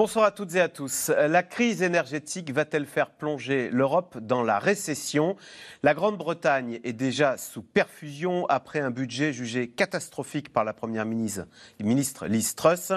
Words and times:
Bonsoir 0.00 0.24
à 0.24 0.30
toutes 0.30 0.54
et 0.54 0.62
à 0.62 0.70
tous. 0.70 1.10
La 1.10 1.42
crise 1.42 1.82
énergétique 1.82 2.50
va-t-elle 2.52 2.86
faire 2.86 3.10
plonger 3.10 3.68
l'Europe 3.70 4.16
dans 4.16 4.42
la 4.42 4.58
récession? 4.58 5.36
La 5.82 5.92
Grande-Bretagne 5.92 6.80
est 6.84 6.94
déjà 6.94 7.36
sous 7.36 7.60
perfusion 7.60 8.46
après 8.46 8.80
un 8.80 8.90
budget 8.90 9.34
jugé 9.34 9.68
catastrophique 9.68 10.54
par 10.54 10.64
la 10.64 10.72
Première 10.72 11.04
ministre, 11.04 11.46
ministre 11.80 12.28
Liz 12.28 12.54
Truss. 12.54 12.92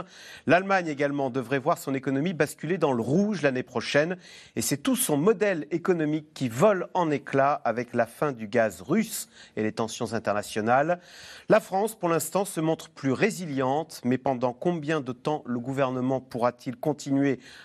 L'Allemagne 0.48 0.88
également 0.88 1.30
devrait 1.30 1.60
voir 1.60 1.78
son 1.78 1.94
économie 1.94 2.32
basculer 2.32 2.78
dans 2.78 2.94
le 2.94 3.02
rouge 3.02 3.42
l'année 3.42 3.64
prochaine 3.64 4.16
et 4.56 4.62
c'est 4.62 4.78
tout 4.78 4.96
son 4.96 5.18
modèle 5.18 5.68
économique 5.72 6.34
qui 6.34 6.48
vole 6.48 6.88
en 6.94 7.12
éclats 7.12 7.62
avec 7.66 7.94
la 7.94 8.06
fin 8.06 8.32
du 8.32 8.48
gaz 8.48 8.82
russe 8.82 9.28
et 9.58 9.64
les 9.64 9.74
tensions 9.74 10.14
internationales. 10.14 11.02
La 11.50 11.60
France, 11.60 11.96
pour 11.96 12.08
l'instant, 12.08 12.46
se 12.46 12.62
montre 12.62 12.90
plus 12.92 13.12
résiliente, 13.12 14.00
mais 14.06 14.18
pendant 14.18 14.54
combien 14.54 15.02
de 15.02 15.12
temps 15.12 15.44
le 15.46 15.60
gouvernement 15.60 16.22
pourra-t-il 16.22 16.78
continuer 16.78 16.93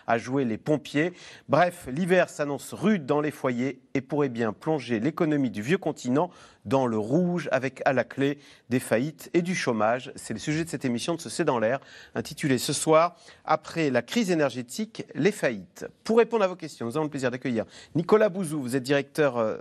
à 0.06 0.18
jouer 0.18 0.45
les 0.45 0.59
pompiers. 0.59 1.12
Bref, 1.48 1.88
l'hiver 1.91 2.28
s'annonce 2.28 2.73
rude 2.73 3.06
dans 3.06 3.20
les 3.20 3.30
foyers 3.30 3.80
et 3.95 4.00
pourrait 4.00 4.28
bien 4.28 4.52
plonger 4.52 5.00
l'économie 5.00 5.50
du 5.50 5.62
vieux 5.62 5.78
continent 5.78 6.30
dans 6.64 6.86
le 6.86 6.98
rouge 6.98 7.48
avec 7.50 7.80
à 7.84 7.92
la 7.92 8.05
clé 8.05 8.38
des 8.69 8.78
faillites 8.78 9.30
et 9.34 9.42
du 9.42 9.55
chômage. 9.55 10.12
C'est 10.16 10.34
le 10.34 10.38
sujet 10.38 10.64
de 10.64 10.69
cette 10.69 10.84
émission 10.84 11.14
de 11.14 11.20
ce 11.20 11.30
C'est 11.30 11.45
dans 11.45 11.59
l'air, 11.59 11.80
intitulée 12.14 12.59
ce 12.59 12.72
soir 12.72 13.16
Après 13.45 13.91
la 13.91 14.02
crise 14.02 14.30
énergétique, 14.30 15.05
les 15.14 15.33
faillites. 15.33 15.86
Pour 16.05 16.19
répondre 16.19 16.44
à 16.44 16.47
vos 16.47 16.56
questions, 16.56 16.86
nous 16.86 16.97
avons 16.97 17.05
le 17.05 17.10
plaisir 17.10 17.31
d'accueillir 17.31 17.64
Nicolas 17.94 18.28
Bouzou. 18.28 18.60
Vous 18.60 18.77
êtes 18.77 18.83
directeur 18.83 19.38
euh, 19.38 19.56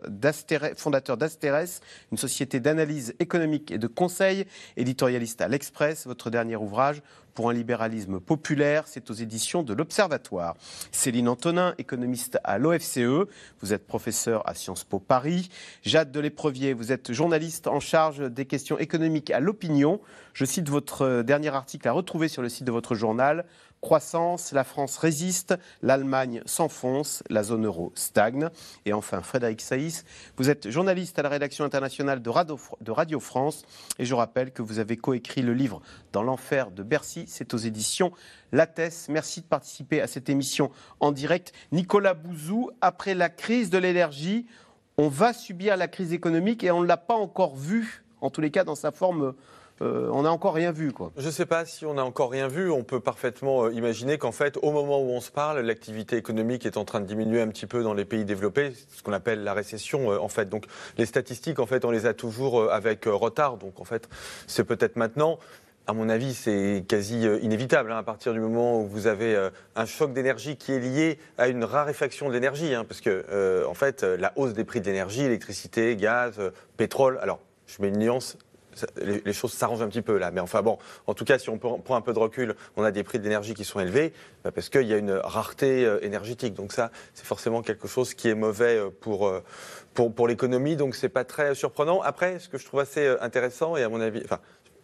fondateur 0.76 1.18
d'Asteres, 1.18 1.82
une 2.12 2.18
société 2.18 2.60
d'analyse 2.60 3.16
économique 3.20 3.72
et 3.72 3.78
de 3.78 3.88
conseil, 3.88 4.46
éditorialiste 4.76 5.42
à 5.42 5.48
l'Express. 5.48 6.06
Votre 6.06 6.30
dernier 6.30 6.56
ouvrage, 6.56 7.02
pour 7.38 7.52
un 7.52 7.54
libéralisme 7.54 8.20
populaire. 8.20 8.86
C'est 8.88 9.12
aux 9.12 9.14
éditions 9.14 9.62
de 9.62 9.76
l'Observatoire. 9.76 10.56
Céline 10.92 11.28
Antonin, 11.28 11.76
économiste 11.78 12.40
à 12.44 12.58
l'OFCE. 12.58 13.28
Vous 13.62 13.74
êtes 13.74 13.86
professeur 13.86 14.42
à 14.50 14.56
Sciences 14.56 14.84
Po 14.84 14.98
Paris. 14.98 15.50
Jade 15.84 16.12
de 16.12 16.20
l'Éprevier, 16.20 16.74
vous 16.74 16.92
êtes 16.92 17.12
journaliste 17.12 17.68
en 17.68 17.80
charge 17.80 18.32
des 18.32 18.46
questions 18.46 18.80
économiques 18.80 19.30
à 19.30 19.40
l'opinion. 19.40 20.02
Je 20.34 20.46
cite 20.46 20.68
votre 20.68 21.22
dernier 21.22 21.50
article 21.50 21.88
à 21.88 21.92
retrouver 21.92 22.28
sur 22.28 22.42
le 22.42 22.50
site 22.50 22.64
de 22.64 22.72
votre 22.72 22.96
journal 22.96 23.46
croissance, 23.82 24.52
la 24.52 24.64
France 24.64 24.98
résiste, 24.98 25.56
l'Allemagne 25.82 26.42
s'enfonce, 26.46 27.24
la 27.30 27.44
zone 27.44 27.66
euro 27.66 27.92
stagne. 27.96 28.50
Et 28.86 28.94
enfin, 28.94 29.22
Frédéric 29.22 29.62
Saïs, 29.62 30.06
vous 30.38 30.50
êtes 30.50 30.70
journaliste 30.70 31.20
à 31.20 31.22
la 31.22 31.30
rédaction 31.30 31.66
internationale 31.66 32.22
de 32.22 32.30
Radio, 32.30 33.20
France 33.20 33.64
et 34.00 34.06
je 34.06 34.14
rappelle 34.14 34.52
que 34.52 34.62
vous 34.62 34.80
avez 34.80 34.98
coécrit 34.98 35.42
le 35.42 35.54
livre 35.54 35.82
Dans 36.12 36.24
l'enfer 36.24 36.72
de 36.72 36.84
Bercy, 36.84 37.26
c'est 37.28 37.54
aux 37.54 37.58
éditions 37.58 38.12
Lattès. 38.52 39.10
Merci 39.10 39.42
de 39.42 39.46
participer 39.46 40.02
à 40.02 40.08
cette 40.08 40.30
émission 40.30 40.72
en 41.00 41.12
direct. 41.12 41.54
Nicolas 41.72 42.14
Bouzou, 42.14 42.72
après 42.82 43.14
la 43.14 43.30
crise 43.30 43.70
de 43.70 43.78
l'énergie, 43.78 44.46
on 44.98 45.10
va 45.10 45.34
subir 45.34 45.78
la 45.78 45.88
crise 45.88 46.14
économique 46.14 46.64
et 46.64 46.72
on 46.72 46.82
ne 46.82 46.88
l'a 46.88 46.98
pas 46.98 47.14
encore 47.14 47.56
vu, 47.56 48.04
en 48.22 48.30
tous 48.30 48.42
les 48.42 48.50
cas 48.50 48.64
dans 48.64 48.76
sa 48.76 48.92
forme 48.92 49.36
euh, 49.82 50.10
on 50.12 50.24
n'a 50.24 50.32
encore 50.32 50.56
rien 50.56 50.72
vu. 50.72 50.92
Quoi. 50.92 51.12
Je 51.18 51.26
ne 51.26 51.32
sais 51.32 51.46
pas 51.46 51.66
si 51.66 51.86
on 51.86 51.96
n'a 51.96 52.04
encore 52.04 52.32
rien 52.32 52.48
vu. 52.48 52.72
On 52.72 52.84
peut 52.84 53.00
parfaitement 53.00 53.66
euh, 53.66 53.74
imaginer 53.74 54.18
qu'en 54.18 54.32
fait, 54.32 54.58
au 54.62 54.72
moment 54.72 55.00
où 55.00 55.10
on 55.10 55.22
se 55.22 55.32
parle, 55.32 55.60
l'activité 55.60 56.18
économique 56.18 56.66
est 56.66 56.78
en 56.78 56.86
train 56.86 57.00
de 57.00 57.06
diminuer 57.06 57.42
un 57.42 57.48
petit 57.48 57.68
peu 57.68 57.84
dans 57.84 57.94
les 57.94 58.06
pays 58.06 58.26
développés, 58.26 58.74
ce 58.90 59.04
qu'on 59.04 59.14
appelle 59.14 59.44
la 59.44 59.54
récession 59.54 60.12
euh, 60.12 60.20
en 60.20 60.30
fait. 60.30 60.50
Donc 60.50 60.66
les 60.98 61.06
statistiques, 61.06 61.60
en 61.60 61.68
fait, 61.68 61.86
on 61.86 61.92
les 61.92 62.06
a 62.06 62.14
toujours 62.14 62.72
avec 62.72 63.06
retard. 63.06 63.58
Donc 63.58 63.80
en 63.80 63.86
fait, 63.86 64.10
c'est 64.48 64.64
peut-être 64.64 64.96
maintenant 64.96 65.38
à 65.90 65.94
mon 65.94 66.10
avis, 66.10 66.34
c'est 66.34 66.84
quasi 66.86 67.22
inévitable 67.42 67.94
hein, 67.94 67.98
à 67.98 68.04
partir 68.04 68.34
du 68.34 68.42
moment 68.42 68.82
où 68.82 68.88
vous 68.88 69.08
avez 69.08 69.50
un 69.78 69.86
choc 69.86 70.12
d'énergie 70.12 70.58
qui 70.58 70.74
est 70.74 70.80
lié 70.80 71.18
à 71.38 71.48
une 71.48 71.64
raréfaction 71.64 72.28
de 72.28 72.34
l'énergie, 72.34 72.76
hein, 72.76 72.84
parce 72.84 73.00
que 73.00 73.66
en 73.66 73.74
fait, 73.74 74.04
la 74.04 74.34
hausse 74.36 74.52
des 74.52 74.66
prix 74.66 74.82
de 74.82 74.90
électricité, 74.90 75.96
gaz, 75.96 76.42
pétrole. 76.76 77.18
Alors, 77.22 77.40
je 77.68 77.82
mets 77.82 77.88
une 77.88 78.00
nuance, 78.00 78.38
les, 78.98 79.34
choses 79.34 79.54
s'arrangent 79.54 79.82
un 79.82 79.88
petit 79.88 80.02
peu 80.02 80.18
là. 80.18 80.32
Mais 80.32 80.40
enfin 80.40 80.62
bon, 80.62 80.78
en 81.06 81.14
tout 81.14 81.26
cas, 81.26 81.38
si 81.38 81.50
on 81.50 81.58
prend 81.58 81.96
un 81.96 82.02
peu 82.02 82.14
de 82.14 82.20
recul, 82.20 82.56
on 82.76 82.84
a 82.84 82.92
des 82.92 83.04
prix 83.04 83.20
d'énergie 83.20 83.54
qui 83.54 83.64
sont 83.64 83.80
élevés 83.80 84.14
bah, 84.44 84.52
parce 84.52 84.70
qu'il 84.70 84.88
y 84.88 84.94
a 84.94 84.98
une 84.98 85.12
rareté 85.12 85.86
euh, 85.86 86.04
énergétique. 86.04 86.54
Donc 86.54 86.74
ça, 86.74 86.92
c'est 87.14 87.26
forcément 87.26 87.62
quelque 87.62 87.88
chose 87.88 88.14
qui 88.14 88.30
est 88.30 88.36
mauvais 88.36 88.78
euh, 88.78 88.90
pour, 88.90 89.28
euh, 89.28 89.44
pour, 89.94 90.14
pour 90.14 90.28
l'économie. 90.28 90.76
Donc 90.76 90.96
c'est 90.96 91.10
pas 91.10 91.24
très 91.24 91.56
surprenant. 91.56 92.02
Après, 92.02 92.40
ce 92.40 92.50
que 92.50 92.58
je 92.58 92.66
trouve 92.66 92.80
assez 92.80 93.08
intéressant, 93.22 93.78
et 93.78 93.84
à 93.84 93.90
mon 93.90 94.02
avis, 94.02 94.24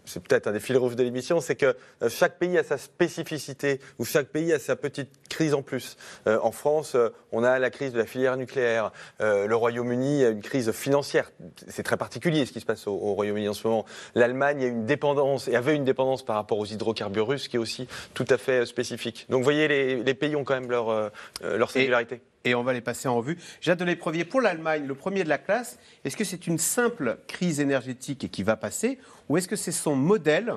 c'est 0.06 0.22
peut-être 0.22 0.48
un 0.48 0.52
des 0.52 0.60
fils 0.60 0.78
rouges 0.78 0.96
de 0.96 1.04
l'émission, 1.04 1.40
c'est 1.42 1.56
que 1.56 1.76
euh, 2.02 2.10
chaque 2.10 2.38
pays 2.38 2.58
a 2.58 2.64
sa 2.64 2.78
spécificité, 2.78 3.80
ou 4.00 4.06
chaque 4.06 4.28
pays 4.28 4.52
a 4.54 4.60
sa 4.60 4.76
petite 4.76 5.10
crise 5.30 5.54
en 5.54 5.62
plus. 5.62 5.98
Euh, 6.28 6.40
en 6.42 6.52
France, 6.52 6.96
euh, 6.96 7.10
on 7.32 7.44
a 7.44 7.60
la 7.60 7.70
crise 7.70 7.94
de 7.94 7.98
la 7.98 8.06
filière 8.06 8.38
nucléaire. 8.38 8.92
le 9.20 9.54
Royaume-Uni 9.54 10.26
a 10.26 10.30
une 10.30 10.42
crise 10.42 10.72
financière. 10.72 11.32
C'est 11.68 11.84
très 11.84 11.98
particulier 11.98 12.46
ce 12.46 12.52
qui 12.52 12.60
se 12.60 12.66
passe 12.66 12.88
au, 12.88 12.96
Royaume-Uni 12.96 13.50
en 13.50 13.54
ce 13.54 13.68
moment. 13.68 13.86
L'Allemagne 14.16 14.64
a 14.64 14.68
une 14.68 14.86
dépendance, 14.86 15.48
et 15.48 15.56
avait 15.56 15.76
une 15.76 15.86
dépendance 15.86 16.24
par 16.24 16.36
rapport 16.36 16.60
aux 16.60 16.66
hydrocarbures 16.66 17.28
russes 17.28 17.48
qui 17.48 17.56
est 17.56 17.60
aussi 17.60 17.88
tout 18.14 18.26
à 18.30 18.38
fait 18.38 18.66
spécifique. 18.66 19.26
Donc 19.30 19.40
vous 19.40 19.44
voyez, 19.44 19.68
les, 19.68 20.14
pays 20.14 20.36
ont 20.36 20.44
quand 20.44 20.54
même 20.54 20.70
leur, 20.70 21.12
leur 21.42 21.72
singularité 21.72 22.22
et 22.46 22.56
on 22.56 22.64
va 22.64 22.74
les 22.74 22.82
passer 22.82 23.08
en 23.08 23.16
revue. 23.16 23.38
Jade 23.62 23.80
de 23.80 23.86
l'éprevier, 23.86 24.26
pour 24.26 24.42
l'Allemagne, 24.42 24.86
le 24.86 24.96
premier 24.96 25.24
de 25.24 25.30
la 25.30 25.38
classe, 25.38 25.78
est-ce 26.04 26.18
que 26.18 26.24
c'est 26.24 26.48
une 26.48 26.58
simple 26.58 27.18
crise 27.28 27.60
énergétique 27.60 28.30
qui 28.32 28.44
va 28.44 28.56
passer 28.56 29.00
ou 29.30 29.38
est-ce 29.38 29.48
que 29.48 29.56
c'est 29.56 29.72
son 29.72 29.96
modèle 29.96 30.54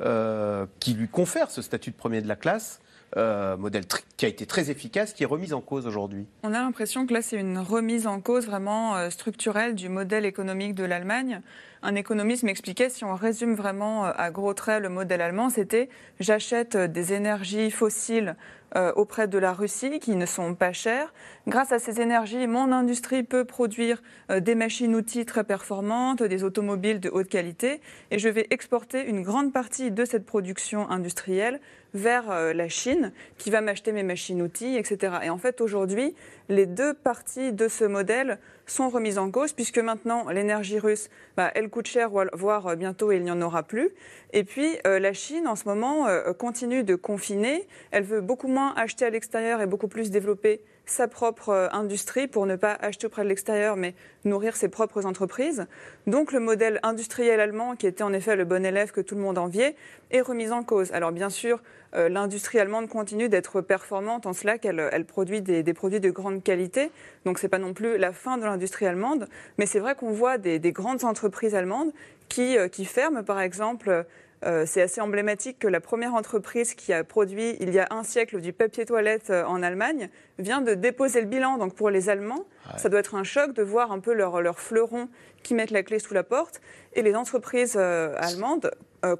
euh, 0.00 0.66
qui 0.80 0.94
lui 0.94 1.08
confère 1.08 1.50
ce 1.50 1.62
statut 1.62 1.90
de 1.90 1.96
premier 1.96 2.22
de 2.22 2.28
la 2.28 2.36
classe 2.36 2.80
euh, 3.18 3.58
modèle 3.58 3.84
qui 4.16 4.24
a 4.24 4.28
été 4.28 4.46
très 4.46 4.70
efficace, 4.70 5.12
qui 5.12 5.22
est 5.22 5.26
remis 5.26 5.52
en 5.52 5.60
cause 5.60 5.86
aujourd'hui? 5.86 6.26
On 6.42 6.54
a 6.54 6.60
l'impression 6.60 7.06
que 7.06 7.12
là, 7.12 7.20
c'est 7.20 7.36
une 7.36 7.58
remise 7.58 8.06
en 8.06 8.20
cause 8.20 8.46
vraiment 8.46 8.96
euh, 8.96 9.10
structurelle 9.10 9.74
du 9.74 9.90
modèle 9.90 10.24
économique 10.24 10.74
de 10.74 10.84
l'Allemagne. 10.84 11.42
Un 11.82 11.94
économiste 11.94 12.42
m'expliquait, 12.42 12.88
si 12.88 13.04
on 13.04 13.14
résume 13.14 13.54
vraiment 13.54 14.04
à 14.04 14.30
gros 14.30 14.54
traits 14.54 14.82
le 14.82 14.88
modèle 14.88 15.20
allemand, 15.20 15.50
c'était 15.50 15.90
j'achète 16.20 16.76
des 16.76 17.12
énergies 17.12 17.70
fossiles 17.70 18.34
euh, 18.76 18.92
auprès 18.96 19.28
de 19.28 19.38
la 19.38 19.52
Russie 19.52 19.98
qui 19.98 20.16
ne 20.16 20.26
sont 20.26 20.54
pas 20.54 20.72
chères. 20.72 21.12
Grâce 21.46 21.72
à 21.72 21.78
ces 21.78 22.00
énergies, 22.00 22.46
mon 22.46 22.72
industrie 22.72 23.22
peut 23.22 23.44
produire 23.44 24.02
euh, 24.30 24.40
des 24.40 24.54
machines-outils 24.54 25.26
très 25.26 25.44
performantes, 25.44 26.22
des 26.22 26.42
automobiles 26.42 27.00
de 27.00 27.10
haute 27.10 27.28
qualité 27.28 27.80
et 28.10 28.18
je 28.18 28.28
vais 28.28 28.46
exporter 28.50 29.04
une 29.04 29.22
grande 29.22 29.52
partie 29.52 29.90
de 29.90 30.04
cette 30.04 30.24
production 30.24 30.88
industrielle 30.90 31.60
vers 31.94 32.30
euh, 32.30 32.52
la 32.52 32.68
Chine 32.68 33.12
qui 33.38 33.50
va 33.50 33.60
m'acheter 33.60 33.92
mes 33.92 34.02
machines-outils, 34.02 34.76
etc. 34.76 35.16
Et 35.24 35.30
en 35.30 35.38
fait, 35.38 35.60
aujourd'hui, 35.60 36.14
les 36.48 36.66
deux 36.66 36.94
parties 36.94 37.52
de 37.52 37.68
ce 37.68 37.84
modèle 37.84 38.38
sont 38.72 38.88
remises 38.88 39.18
en 39.18 39.30
cause, 39.30 39.52
puisque 39.52 39.78
maintenant, 39.78 40.28
l'énergie 40.30 40.78
russe, 40.78 41.08
bah, 41.36 41.50
elle 41.54 41.68
coûte 41.68 41.86
cher, 41.86 42.10
voire 42.32 42.66
euh, 42.66 42.76
bientôt, 42.76 43.12
il 43.12 43.22
n'y 43.22 43.30
en 43.30 43.40
aura 43.40 43.62
plus. 43.62 43.90
Et 44.32 44.44
puis, 44.44 44.78
euh, 44.86 44.98
la 44.98 45.12
Chine, 45.12 45.46
en 45.46 45.56
ce 45.56 45.68
moment, 45.68 46.08
euh, 46.08 46.32
continue 46.32 46.82
de 46.82 46.94
confiner. 46.94 47.68
Elle 47.90 48.04
veut 48.04 48.20
beaucoup 48.20 48.48
moins 48.48 48.74
acheter 48.76 49.04
à 49.04 49.10
l'extérieur 49.10 49.60
et 49.60 49.66
beaucoup 49.66 49.88
plus 49.88 50.10
développer 50.10 50.62
sa 50.92 51.08
propre 51.08 51.68
industrie 51.72 52.28
pour 52.28 52.46
ne 52.46 52.56
pas 52.56 52.72
acheter 52.80 53.06
auprès 53.06 53.24
de 53.24 53.28
l'extérieur, 53.28 53.76
mais 53.76 53.94
nourrir 54.24 54.56
ses 54.56 54.68
propres 54.68 55.06
entreprises. 55.06 55.66
Donc 56.06 56.32
le 56.32 56.40
modèle 56.40 56.78
industriel 56.82 57.40
allemand, 57.40 57.74
qui 57.76 57.86
était 57.86 58.04
en 58.04 58.12
effet 58.12 58.36
le 58.36 58.44
bon 58.44 58.64
élève 58.64 58.92
que 58.92 59.00
tout 59.00 59.14
le 59.14 59.20
monde 59.20 59.38
enviait, 59.38 59.74
est 60.10 60.20
remis 60.20 60.50
en 60.50 60.62
cause. 60.62 60.92
Alors 60.92 61.12
bien 61.12 61.30
sûr, 61.30 61.62
l'industrie 61.94 62.58
allemande 62.58 62.88
continue 62.88 63.28
d'être 63.28 63.60
performante 63.60 64.26
en 64.26 64.32
cela 64.32 64.58
qu'elle 64.58 64.88
elle 64.92 65.04
produit 65.04 65.42
des, 65.42 65.62
des, 65.62 65.74
produits 65.74 66.00
de 66.00 66.10
grande 66.10 66.42
qualité. 66.42 66.90
Donc 67.24 67.38
ce 67.38 67.46
n'est 67.46 67.50
pas 67.50 67.58
non 67.58 67.74
plus 67.74 67.98
la 67.98 68.12
fin 68.12 68.38
de 68.38 68.44
l'industrie 68.44 68.86
allemande, 68.86 69.28
mais 69.58 69.66
c'est 69.66 69.80
vrai 69.80 69.94
qu'on 69.94 70.12
voit 70.12 70.38
des, 70.38 70.60
grandes 70.72 71.04
entreprises 71.04 71.54
allemandes 71.54 71.92
qui, 72.28 72.56
euh, 72.56 72.68
qui 72.68 72.84
ferment, 72.84 73.22
par 73.22 73.40
exemple. 73.40 74.06
Euh, 74.44 74.64
c'est 74.66 74.82
assez 74.82 75.00
emblématique 75.00 75.58
que 75.58 75.68
la 75.68 75.80
première 75.80 76.14
entreprise 76.14 76.74
qui 76.74 76.92
a 76.92 77.04
produit 77.04 77.56
il 77.60 77.72
y 77.72 77.78
a 77.78 77.86
un 77.90 78.02
siècle 78.02 78.40
du 78.40 78.52
papier 78.52 78.84
toilette 78.84 79.30
euh, 79.30 79.44
en 79.44 79.62
Allemagne 79.62 80.08
vient 80.38 80.60
de 80.60 80.74
déposer 80.74 81.20
le 81.20 81.26
bilan. 81.26 81.58
Donc 81.58 81.74
pour 81.74 81.90
les 81.90 82.08
Allemands, 82.08 82.44
ça 82.76 82.88
doit 82.88 83.00
être 83.00 83.14
un 83.14 83.24
choc 83.24 83.52
de 83.52 83.62
voir 83.62 83.92
un 83.92 84.00
peu 84.00 84.12
leurs 84.12 84.40
leur 84.40 84.58
fleurons 84.58 85.08
qui 85.42 85.54
mettent 85.54 85.70
la 85.70 85.82
clé 85.82 85.98
sous 85.98 86.14
la 86.14 86.24
porte. 86.24 86.60
Et 86.94 87.02
les 87.02 87.14
entreprises 87.14 87.76
allemandes 87.76 88.70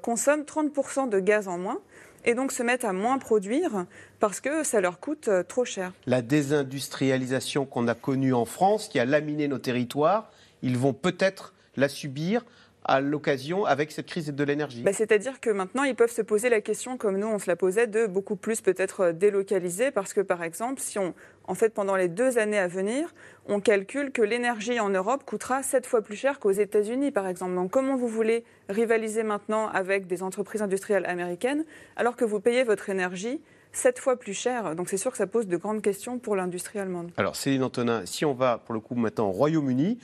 consomment 0.01 0.43
30% 0.43 1.09
de 1.09 1.19
gaz 1.19 1.47
en 1.47 1.57
moins 1.57 1.79
et 2.25 2.35
donc 2.35 2.51
se 2.51 2.63
mettent 2.63 2.85
à 2.85 2.93
moins 2.93 3.17
produire 3.17 3.85
parce 4.19 4.39
que 4.39 4.63
ça 4.63 4.81
leur 4.81 4.99
coûte 4.99 5.27
euh, 5.27 5.43
trop 5.43 5.65
cher. 5.65 5.91
La 6.05 6.21
désindustrialisation 6.21 7.65
qu'on 7.65 7.87
a 7.87 7.95
connue 7.95 8.33
en 8.33 8.45
France, 8.45 8.87
qui 8.87 8.99
a 8.99 9.05
laminé 9.05 9.47
nos 9.47 9.59
territoires, 9.59 10.31
ils 10.61 10.77
vont 10.77 10.93
peut-être 10.93 11.53
la 11.75 11.89
subir 11.89 12.45
à 12.85 13.01
l'occasion 13.01 13.65
avec 13.65 13.91
cette 13.91 14.07
crise 14.07 14.27
de 14.27 14.43
l'énergie 14.43 14.83
bah, 14.83 14.93
C'est-à-dire 14.93 15.39
que 15.39 15.49
maintenant, 15.49 15.83
ils 15.83 15.95
peuvent 15.95 16.11
se 16.11 16.21
poser 16.21 16.49
la 16.49 16.61
question, 16.61 16.97
comme 16.97 17.17
nous, 17.17 17.27
on 17.27 17.39
se 17.39 17.49
la 17.49 17.55
posait, 17.55 17.87
de 17.87 18.07
beaucoup 18.07 18.35
plus 18.35 18.61
peut-être 18.61 19.01
euh, 19.01 19.13
délocaliser, 19.13 19.91
parce 19.91 20.13
que 20.13 20.21
par 20.21 20.43
exemple, 20.43 20.81
si 20.81 20.99
on, 20.99 21.13
en 21.45 21.55
fait, 21.55 21.73
pendant 21.73 21.95
les 21.95 22.07
deux 22.07 22.37
années 22.37 22.59
à 22.59 22.67
venir, 22.67 23.13
on 23.47 23.59
calcule 23.59 24.11
que 24.11 24.21
l'énergie 24.21 24.79
en 24.79 24.89
Europe 24.89 25.23
coûtera 25.25 25.63
sept 25.63 25.85
fois 25.85 26.01
plus 26.01 26.15
cher 26.15 26.39
qu'aux 26.39 26.51
États-Unis, 26.51 27.11
par 27.11 27.27
exemple. 27.27 27.55
Donc, 27.55 27.71
comment 27.71 27.95
vous 27.95 28.07
voulez 28.07 28.43
rivaliser 28.69 29.23
maintenant 29.23 29.67
avec 29.67 30.07
des 30.07 30.23
entreprises 30.23 30.61
industrielles 30.61 31.05
américaines, 31.05 31.65
alors 31.95 32.15
que 32.15 32.25
vous 32.25 32.39
payez 32.39 32.63
votre 32.63 32.89
énergie 32.89 33.41
sept 33.71 33.99
fois 33.99 34.17
plus 34.17 34.33
cher? 34.33 34.75
Donc 34.75 34.89
c'est 34.89 34.97
sûr 34.97 35.11
que 35.11 35.17
ça 35.17 35.27
pose 35.27 35.47
de 35.47 35.57
grandes 35.57 35.81
questions 35.81 36.19
pour 36.19 36.35
l'industrie 36.35 36.79
allemande. 36.79 37.11
Alors 37.17 37.35
Céline 37.35 37.63
Antonin, 37.63 38.05
si 38.05 38.23
on 38.23 38.33
va 38.33 38.59
pour 38.59 38.73
le 38.73 38.79
coup 38.79 38.95
maintenant 38.95 39.27
au 39.29 39.31
Royaume-Uni, 39.31 39.97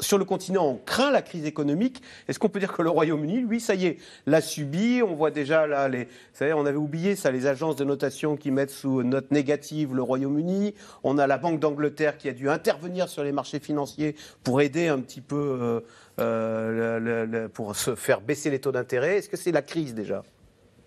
sur 0.00 0.18
le 0.18 0.24
continent, 0.24 0.66
on 0.66 0.76
craint 0.76 1.10
la 1.10 1.22
crise 1.22 1.44
économique. 1.44 2.02
Est-ce 2.28 2.38
qu'on 2.38 2.48
peut 2.48 2.60
dire 2.60 2.72
que 2.72 2.82
le 2.82 2.90
Royaume-Uni, 2.90 3.40
lui, 3.40 3.60
ça 3.60 3.74
y 3.74 3.86
est, 3.86 3.98
l'a 4.26 4.40
subi? 4.40 5.02
On 5.02 5.14
voit 5.14 5.30
déjà 5.30 5.66
là, 5.66 5.88
les, 5.88 6.08
ça 6.32 6.46
on 6.56 6.66
avait 6.66 6.76
oublié 6.76 7.16
ça, 7.16 7.30
les 7.30 7.46
agences 7.46 7.76
de 7.76 7.84
notation 7.84 8.36
qui 8.36 8.50
mettent 8.50 8.70
sous 8.70 9.02
note 9.02 9.30
négative 9.30 9.94
le 9.94 10.02
Royaume-Uni. 10.02 10.74
On 11.04 11.18
a 11.18 11.26
la 11.26 11.38
Banque 11.38 11.60
d'Angleterre 11.60 12.18
qui 12.18 12.28
a 12.28 12.32
dû 12.32 12.48
intervenir 12.48 13.08
sur 13.08 13.24
les 13.24 13.32
marchés 13.32 13.60
financiers 13.60 14.16
pour 14.44 14.60
aider 14.60 14.88
un 14.88 15.00
petit 15.00 15.20
peu, 15.20 15.58
euh, 15.60 15.80
euh, 16.20 17.48
pour 17.48 17.76
se 17.76 17.94
faire 17.94 18.20
baisser 18.20 18.50
les 18.50 18.60
taux 18.60 18.72
d'intérêt. 18.72 19.18
Est-ce 19.18 19.28
que 19.28 19.36
c'est 19.36 19.52
la 19.52 19.62
crise 19.62 19.94
déjà? 19.94 20.22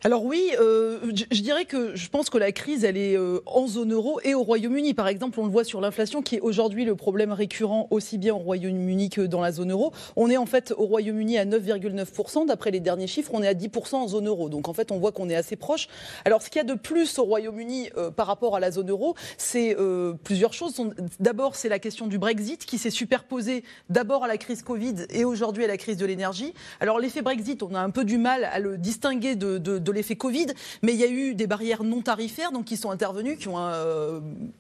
Alors 0.06 0.24
oui, 0.24 0.52
euh, 0.62 1.00
je, 1.14 1.42
dirais 1.42 1.66
que 1.66 1.94
je 1.94 2.08
pense 2.08 2.30
que 2.30 2.38
la 2.38 2.54
crise, 2.54 2.86
elle 2.86 2.96
est 2.96 3.18
euh, 3.18 3.42
en 3.46 3.68
zone 3.68 3.92
euro 3.92 4.22
et 4.24 4.34
au 4.34 4.44
Royaume-Uni. 4.44 4.94
Par 4.94 5.10
exemple, 5.10 5.38
on 5.42 5.46
le 5.46 5.52
voit 5.52 5.66
sur 5.66 5.82
l'inflation, 5.82 6.22
qui 6.22 6.38
est 6.38 6.40
aujourd'hui 6.40 6.86
le 6.86 6.96
problème 6.96 7.34
récurrent 7.34 7.88
aussi 7.92 8.18
bien 8.18 8.34
au 8.34 8.38
Royaume-Uni 8.38 9.10
que 9.10 9.20
dans 9.20 9.42
la 9.42 9.52
zone 9.52 9.72
euro. 9.72 9.92
On 10.16 10.30
est 10.30 10.38
en 10.38 10.46
fait 10.46 10.74
au 10.78 10.86
Royaume-Uni 10.86 11.38
à 11.38 11.44
9,9%. 11.44 12.48
D'après 12.48 12.72
les 12.72 12.80
derniers 12.80 13.08
chiffres, 13.08 13.32
on 13.34 13.44
est 13.44 13.48
à 13.48 13.54
10% 13.54 13.96
en 13.96 14.08
zone 14.08 14.28
euro. 14.28 14.48
Donc 14.48 14.70
en 14.70 14.74
fait, 14.74 14.94
on 14.94 15.00
voit 15.00 15.12
qu'on 15.12 15.30
est 15.30 15.36
assez 15.36 15.58
proche. 15.58 15.90
Alors 16.24 16.42
ce 16.42 16.50
qu'il 16.50 16.60
y 16.60 16.64
a 16.64 16.68
de 16.68 16.76
plus 16.76 17.20
au 17.20 17.24
Royaume-Uni 17.24 17.90
euh, 17.98 18.10
par 18.10 18.28
rapport 18.28 18.56
à 18.56 18.62
la 18.62 18.72
zone 18.72 18.90
euro, 18.90 19.16
c'est 19.38 19.76
plusieurs 20.24 20.54
choses. 20.54 20.82
D'abord, 21.20 21.56
c'est 21.56 21.70
la 21.70 21.80
question 21.80 22.08
du 22.08 22.18
Brexit 22.18 22.66
qui 22.66 22.78
s'est 22.78 22.90
superposée 22.90 23.64
d'abord 23.90 24.24
à 24.24 24.28
la 24.28 24.38
crise 24.38 24.62
Covid 24.62 24.96
et 25.10 25.26
aujourd'hui 25.26 25.66
à 25.66 25.68
la 25.68 25.78
crise 25.78 25.98
de 25.98 26.06
l'énergie. 26.06 26.54
Alors 26.80 27.00
l'effet 27.00 27.22
Brexit, 27.22 27.64
on 27.64 27.76
a 27.76 27.80
un 27.80 27.90
peu 27.90 28.06
du 28.06 28.18
mal 28.18 28.46
à 28.46 28.60
le 28.60 28.78
distinguer 28.78 29.36
de, 29.36 29.58
l'effet 29.92 30.16
Covid, 30.16 30.48
mais 30.82 30.94
il 30.94 31.00
y 31.00 31.04
a 31.04 31.08
eu 31.08 31.36
des 31.36 31.48
barrières 31.48 31.84
non 31.84 32.02
tarifaires 32.02 32.52
donc, 32.52 32.66
qui 32.66 32.78
sont 32.78 32.92
intervenues, 32.92 33.38
qui 33.38 33.48
ont 33.48 33.58
euh, 33.58 34.20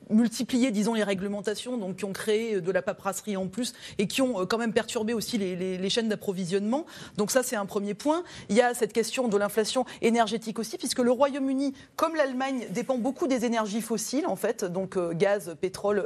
multiplié, 0.10 0.72
disons, 0.72 0.94
les 0.94 1.04
réglementations, 1.04 1.78
donc 1.78 1.98
qui 1.98 2.06
ont 2.06 2.14
créé 2.14 2.62
de 2.62 2.72
la 2.72 2.81
paperasserie 2.81 3.38
en 3.38 3.48
plus 3.48 3.74
et 3.98 4.08
qui 4.08 4.22
ont 4.22 4.42
euh, 4.42 4.46
quand 4.46 4.58
même 4.58 4.74
perturbé 4.74 5.14
aussi 5.14 5.38
les, 5.38 5.90
chaînes 5.90 6.10
d'approvisionnement. 6.10 6.86
Donc 7.18 7.31
ça, 7.31 7.42
c'est 7.42 7.56
un 7.56 7.66
premier 7.66 7.96
point. 7.96 8.24
Il 8.50 8.56
y 8.56 8.62
a 8.62 8.76
cette 8.76 8.94
question 8.94 9.28
de 9.28 9.38
l'inflation 9.38 9.86
énergétique 10.02 10.60
aussi, 10.60 10.78
puisque 10.78 11.00
le 11.00 11.12
Royaume-Uni, 11.12 11.74
comme 11.96 12.16
l'Allemagne, 12.16 12.68
dépend 12.70 12.98
beaucoup 12.98 13.26
des 13.26 13.44
énergies 13.44 13.81
fossiles, 13.81 14.28
en 14.28 14.36
fait, 14.36 14.64
donc 14.64 14.98
euh, 14.98 15.14
gaz, 15.14 15.56
pétrole, 15.60 16.06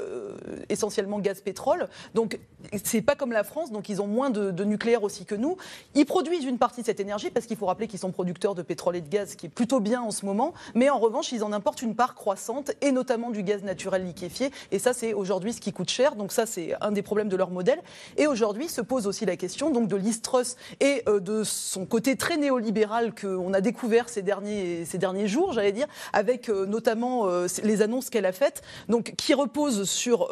essentiellement 0.70 1.20
gaz-pétrole. 1.20 1.90
Donc 2.14 2.40
c'est 2.84 3.02
pas 3.02 3.16
comme 3.16 3.34
la 3.34 3.44
France, 3.44 3.72
donc 3.72 3.90
ils 3.90 4.02
ont 4.02 4.08
moins 4.08 4.30
de, 4.30 4.52
de 4.52 4.64
nucléaire 4.64 5.04
aussi 5.04 5.26
que 5.26 5.36
nous. 5.36 5.58
Ils 5.96 6.06
produisent 6.06 6.46
une 6.46 6.58
partie 6.58 6.82
de 6.82 6.86
cette 6.86 7.02
énergie, 7.02 7.30
parce 7.30 7.46
qu'il 7.46 7.58
faut 7.58 7.66
rappeler 7.66 7.88
qu'ils 7.88 8.00
sont 8.00 8.12
producteurs 8.12 8.56
de 8.56 8.62
pétrole 8.62 8.96
et 8.96 9.02
de 9.02 9.10
gaz 9.14 9.36
qui 9.36 9.46
est 9.46 9.50
plutôt 9.50 9.80
bien 9.80 10.02
en 10.02 10.12
ce 10.12 10.26
moment, 10.26 10.54
mais 10.74 10.90
en 10.90 11.00
revanche, 11.00 11.32
ils 11.32 11.44
en 11.44 11.54
importent 11.54 11.82
une 11.82 11.96
part 11.96 12.16
croissante, 12.16 12.72
et 12.82 12.92
notamment 12.92 13.30
du 13.30 13.44
gaz 13.44 13.64
naturel 13.64 14.06
liquéfié. 14.06 14.52
Et 14.72 14.80
ça, 14.80 14.94
c'est 14.94 15.14
aujourd'hui 15.14 15.54
ce 15.54 15.62
qui 15.62 15.72
coûte 15.72 15.90
cher. 15.90 16.16
Donc 16.16 16.32
ça, 16.32 16.46
c'est 16.46 16.74
un 16.82 16.92
des 16.92 17.02
problèmes 17.02 17.30
de 17.30 17.36
leur 17.36 17.52
modèle. 17.52 17.82
Et 18.18 18.28
aujourd'hui 18.28 18.68
se 18.68 18.82
pose 18.82 19.08
aussi 19.08 19.26
la 19.26 19.38
question 19.38 19.70
donc 19.70 19.88
de 19.88 19.96
l'Istrus 19.96 20.56
et 20.80 21.04
euh, 21.08 21.20
de 21.20 21.44
son 21.44 21.86
côté 21.86 22.16
très 22.16 22.38
néolibéral 22.38 23.14
qu'on 23.14 23.54
a 23.54 23.62
découvert 23.62 24.10
ces 24.10 24.22
derniers, 24.22 24.86
ces 24.86 24.98
derniers 24.98 25.28
jours, 25.28 25.54
j'allais 25.54 25.72
dire, 25.72 25.88
avec 26.12 26.50
euh, 26.50 26.66
notamment 26.66 27.28
euh, 27.28 27.48
les 27.64 27.82
annonces 27.82 28.10
qu'elle 28.10 28.26
a 28.26 28.32
faites, 28.32 28.64
donc 28.90 29.14
qui 29.16 29.34
reposent 29.34 29.84
sur 29.84 30.30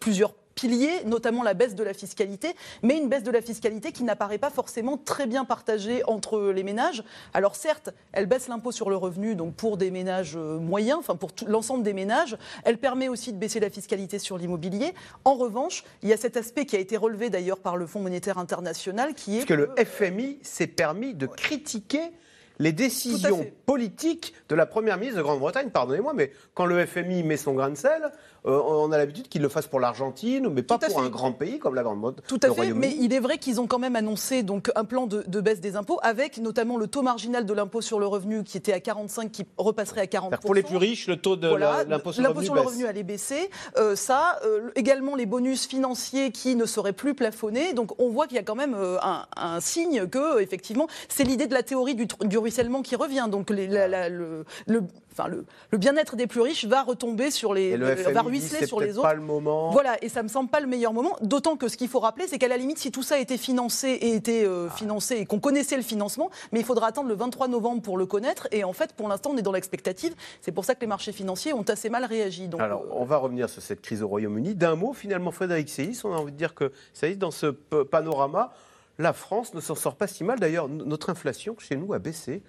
plusieurs 0.00 0.34
piliers, 0.54 1.04
notamment 1.04 1.42
la 1.42 1.54
baisse 1.54 1.74
de 1.74 1.82
la 1.82 1.94
fiscalité, 1.94 2.54
mais 2.82 2.96
une 2.96 3.08
baisse 3.08 3.22
de 3.22 3.30
la 3.30 3.40
fiscalité 3.40 3.92
qui 3.92 4.04
n'apparaît 4.04 4.38
pas 4.38 4.50
forcément 4.50 4.96
très 4.96 5.26
bien 5.26 5.44
partagée 5.44 6.02
entre 6.06 6.52
les 6.52 6.62
ménages. 6.62 7.02
Alors 7.32 7.56
certes, 7.56 7.90
elle 8.12 8.26
baisse 8.26 8.48
l'impôt 8.48 8.72
sur 8.72 8.90
le 8.90 8.96
revenu, 8.96 9.34
donc 9.34 9.54
pour 9.54 9.76
des 9.76 9.90
ménages 9.90 10.36
euh, 10.36 10.58
moyens, 10.58 10.98
enfin 10.98 11.16
pour 11.16 11.30
l'ensemble 11.46 11.82
des 11.82 11.92
ménages. 11.92 12.36
Elle 12.64 12.78
permet 12.78 13.08
aussi 13.08 13.32
de 13.32 13.38
baisser 13.38 13.60
la 13.60 13.70
fiscalité 13.70 14.18
sur 14.18 14.38
l'immobilier. 14.38 14.94
En 15.24 15.34
revanche, 15.34 15.84
il 16.02 16.08
y 16.08 16.12
a 16.12 16.16
cet 16.16 16.36
aspect 16.36 16.66
qui 16.66 16.76
a 16.76 16.78
été 16.78 16.96
relevé 16.96 17.30
d'ailleurs 17.30 17.58
par 17.58 17.76
le 17.76 17.86
Fonds 17.86 18.00
monétaire 18.00 18.38
international, 18.38 19.14
qui 19.14 19.36
est 19.36 19.46
Parce 19.46 19.48
que 19.48 19.54
le 19.54 19.70
FMI 19.84 20.38
s'est 20.42 20.66
permis 20.66 21.14
de 21.14 21.26
critiquer 21.26 22.12
les 22.58 22.72
décisions 22.72 23.46
politiques 23.66 24.34
de 24.48 24.54
la 24.54 24.66
première 24.66 24.98
ministre 24.98 25.18
de 25.18 25.22
Grande-Bretagne, 25.22 25.70
pardonnez-moi, 25.70 26.12
mais 26.14 26.32
quand 26.54 26.66
le 26.66 26.84
FMI 26.84 27.22
met 27.22 27.36
son 27.36 27.54
grain 27.54 27.70
de 27.70 27.76
sel, 27.76 28.12
euh, 28.46 28.60
on 28.66 28.92
a 28.92 28.98
l'habitude 28.98 29.28
qu'il 29.28 29.40
le 29.40 29.48
fasse 29.48 29.66
pour 29.66 29.80
l'Argentine, 29.80 30.48
mais 30.50 30.62
pas 30.62 30.78
pour 30.78 31.00
un 31.00 31.08
grand 31.08 31.32
pays 31.32 31.58
comme 31.58 31.74
la 31.74 31.82
Grande-Bretagne. 31.82 32.24
Tout 32.28 32.40
à 32.42 32.52
fait, 32.52 32.74
mais 32.74 32.94
il 33.00 33.12
est 33.14 33.20
vrai 33.20 33.38
qu'ils 33.38 33.60
ont 33.60 33.66
quand 33.66 33.78
même 33.78 33.96
annoncé 33.96 34.42
donc, 34.42 34.70
un 34.76 34.84
plan 34.84 35.06
de, 35.06 35.40
baisse 35.40 35.60
des 35.60 35.76
impôts, 35.76 35.98
avec 36.02 36.38
notamment 36.38 36.76
le 36.76 36.86
taux 36.86 37.02
marginal 37.02 37.46
de 37.46 37.54
l'impôt 37.54 37.80
sur 37.80 37.98
le 37.98 38.06
revenu 38.06 38.44
qui 38.44 38.58
était 38.58 38.72
à 38.72 38.80
45, 38.80 39.30
qui 39.30 39.46
repasserait 39.56 40.02
à 40.02 40.06
40 40.06 40.36
Pour 40.40 40.54
les 40.54 40.62
plus 40.62 40.76
riches, 40.76 41.06
le 41.06 41.16
taux 41.16 41.36
de 41.36 41.48
l'impôt 41.48 42.12
sur, 42.12 42.22
le 42.22 42.28
revenu, 42.28 42.44
sur 42.44 42.54
le 42.54 42.60
revenu 42.60 42.86
allait 42.86 43.02
baisser. 43.02 43.50
Euh, 43.78 43.96
ça, 43.96 44.38
euh, 44.44 44.70
également 44.74 45.16
les 45.16 45.26
bonus 45.26 45.66
financiers 45.66 46.30
qui 46.30 46.54
ne 46.54 46.66
seraient 46.66 46.92
plus 46.92 47.14
plafonnés. 47.14 47.72
Donc 47.72 47.98
on 48.00 48.10
voit 48.10 48.26
qu'il 48.26 48.36
y 48.36 48.40
a 48.40 48.42
quand 48.42 48.54
même 48.54 48.76
un, 48.76 49.60
signe 49.60 50.06
que, 50.06 50.40
effectivement, 50.40 50.86
c'est 51.08 51.24
l'idée 51.24 51.46
de 51.46 51.54
la 51.54 51.62
théorie 51.62 51.94
du, 51.94 52.06
du, 52.24 52.36
ruissellement 52.44 52.82
qui 52.82 52.94
revient. 52.94 53.26
Donc 53.30 53.50
le, 53.50 54.44
le, 54.66 54.82
enfin, 55.12 55.28
le, 55.28 55.78
bien-être 55.78 56.14
des 56.14 56.26
plus 56.26 56.40
riches 56.40 56.64
va 56.66 56.82
retomber 56.82 57.30
sur 57.30 57.54
les, 57.54 57.76
va 57.76 58.22
ruisseler 58.22 58.66
sur 58.66 58.80
les 58.80 58.98
autres. 58.98 59.08
Pas 59.08 59.14
le 59.14 59.20
moment. 59.20 59.70
Voilà, 59.70 59.96
et 60.02 60.08
ça 60.08 60.22
me 60.22 60.28
semble 60.28 60.50
pas 60.50 60.60
le 60.60 60.66
meilleur 60.66 60.92
moment. 60.92 61.16
D'autant 61.22 61.56
que 61.56 61.68
ce 61.68 61.76
qu'il 61.76 61.88
faut 61.88 62.00
rappeler, 62.00 62.26
c'est 62.28 62.38
qu'à 62.38 62.48
la 62.48 62.56
limite, 62.56 62.78
si 62.78 62.92
tout 62.92 63.02
ça 63.02 63.18
était 63.18 63.38
financé 63.38 63.88
et 63.88 64.14
était 64.14 64.44
euh, 64.44 64.68
ah. 64.70 64.76
financé 64.76 65.16
et 65.16 65.26
qu'on 65.26 65.40
connaissait 65.40 65.76
le 65.76 65.82
financement, 65.82 66.30
mais 66.52 66.60
il 66.60 66.66
faudra 66.66 66.88
attendre 66.88 67.08
le 67.08 67.14
23 67.14 67.48
novembre 67.48 67.82
pour 67.82 67.96
le 67.96 68.06
connaître. 68.06 68.46
Et 68.52 68.62
en 68.62 68.72
fait, 68.72 68.92
pour 68.92 69.08
l'instant, 69.08 69.30
on 69.32 69.36
est 69.36 69.42
dans 69.42 69.52
l'expectative. 69.52 70.14
C'est 70.40 70.52
pour 70.52 70.64
ça 70.64 70.74
que 70.74 70.80
les 70.80 70.86
marchés 70.86 71.12
financiers 71.12 71.52
ont 71.52 71.62
assez 71.62 71.88
mal 71.88 72.04
réagi. 72.04 72.48
Donc, 72.48 72.60
Alors, 72.60 72.82
euh, 72.82 72.92
on 72.92 73.04
va 73.04 73.16
revenir 73.16 73.48
sur 73.48 73.62
cette 73.62 73.80
crise 73.80 74.02
au 74.02 74.08
Royaume-Uni. 74.08 74.54
D'un 74.54 74.76
mot, 74.76 74.92
finalement, 74.92 75.30
Frédéric 75.30 75.68
Seyss, 75.68 76.04
on 76.04 76.12
a 76.12 76.16
envie 76.16 76.32
de 76.32 76.36
dire 76.36 76.54
que 76.54 76.72
Seyss, 76.92 77.18
dans 77.18 77.30
ce 77.30 77.46
panorama, 77.46 78.52
la 78.98 79.12
France 79.12 79.54
ne 79.54 79.60
s'en 79.60 79.74
sort 79.74 79.96
pas 79.96 80.06
si 80.06 80.24
mal. 80.24 80.38
D'ailleurs, 80.38 80.68
notre 80.68 81.10
inflation 81.10 81.56
chez 81.58 81.76
nous 81.76 81.92
a 81.94 81.98
baissé 81.98 82.42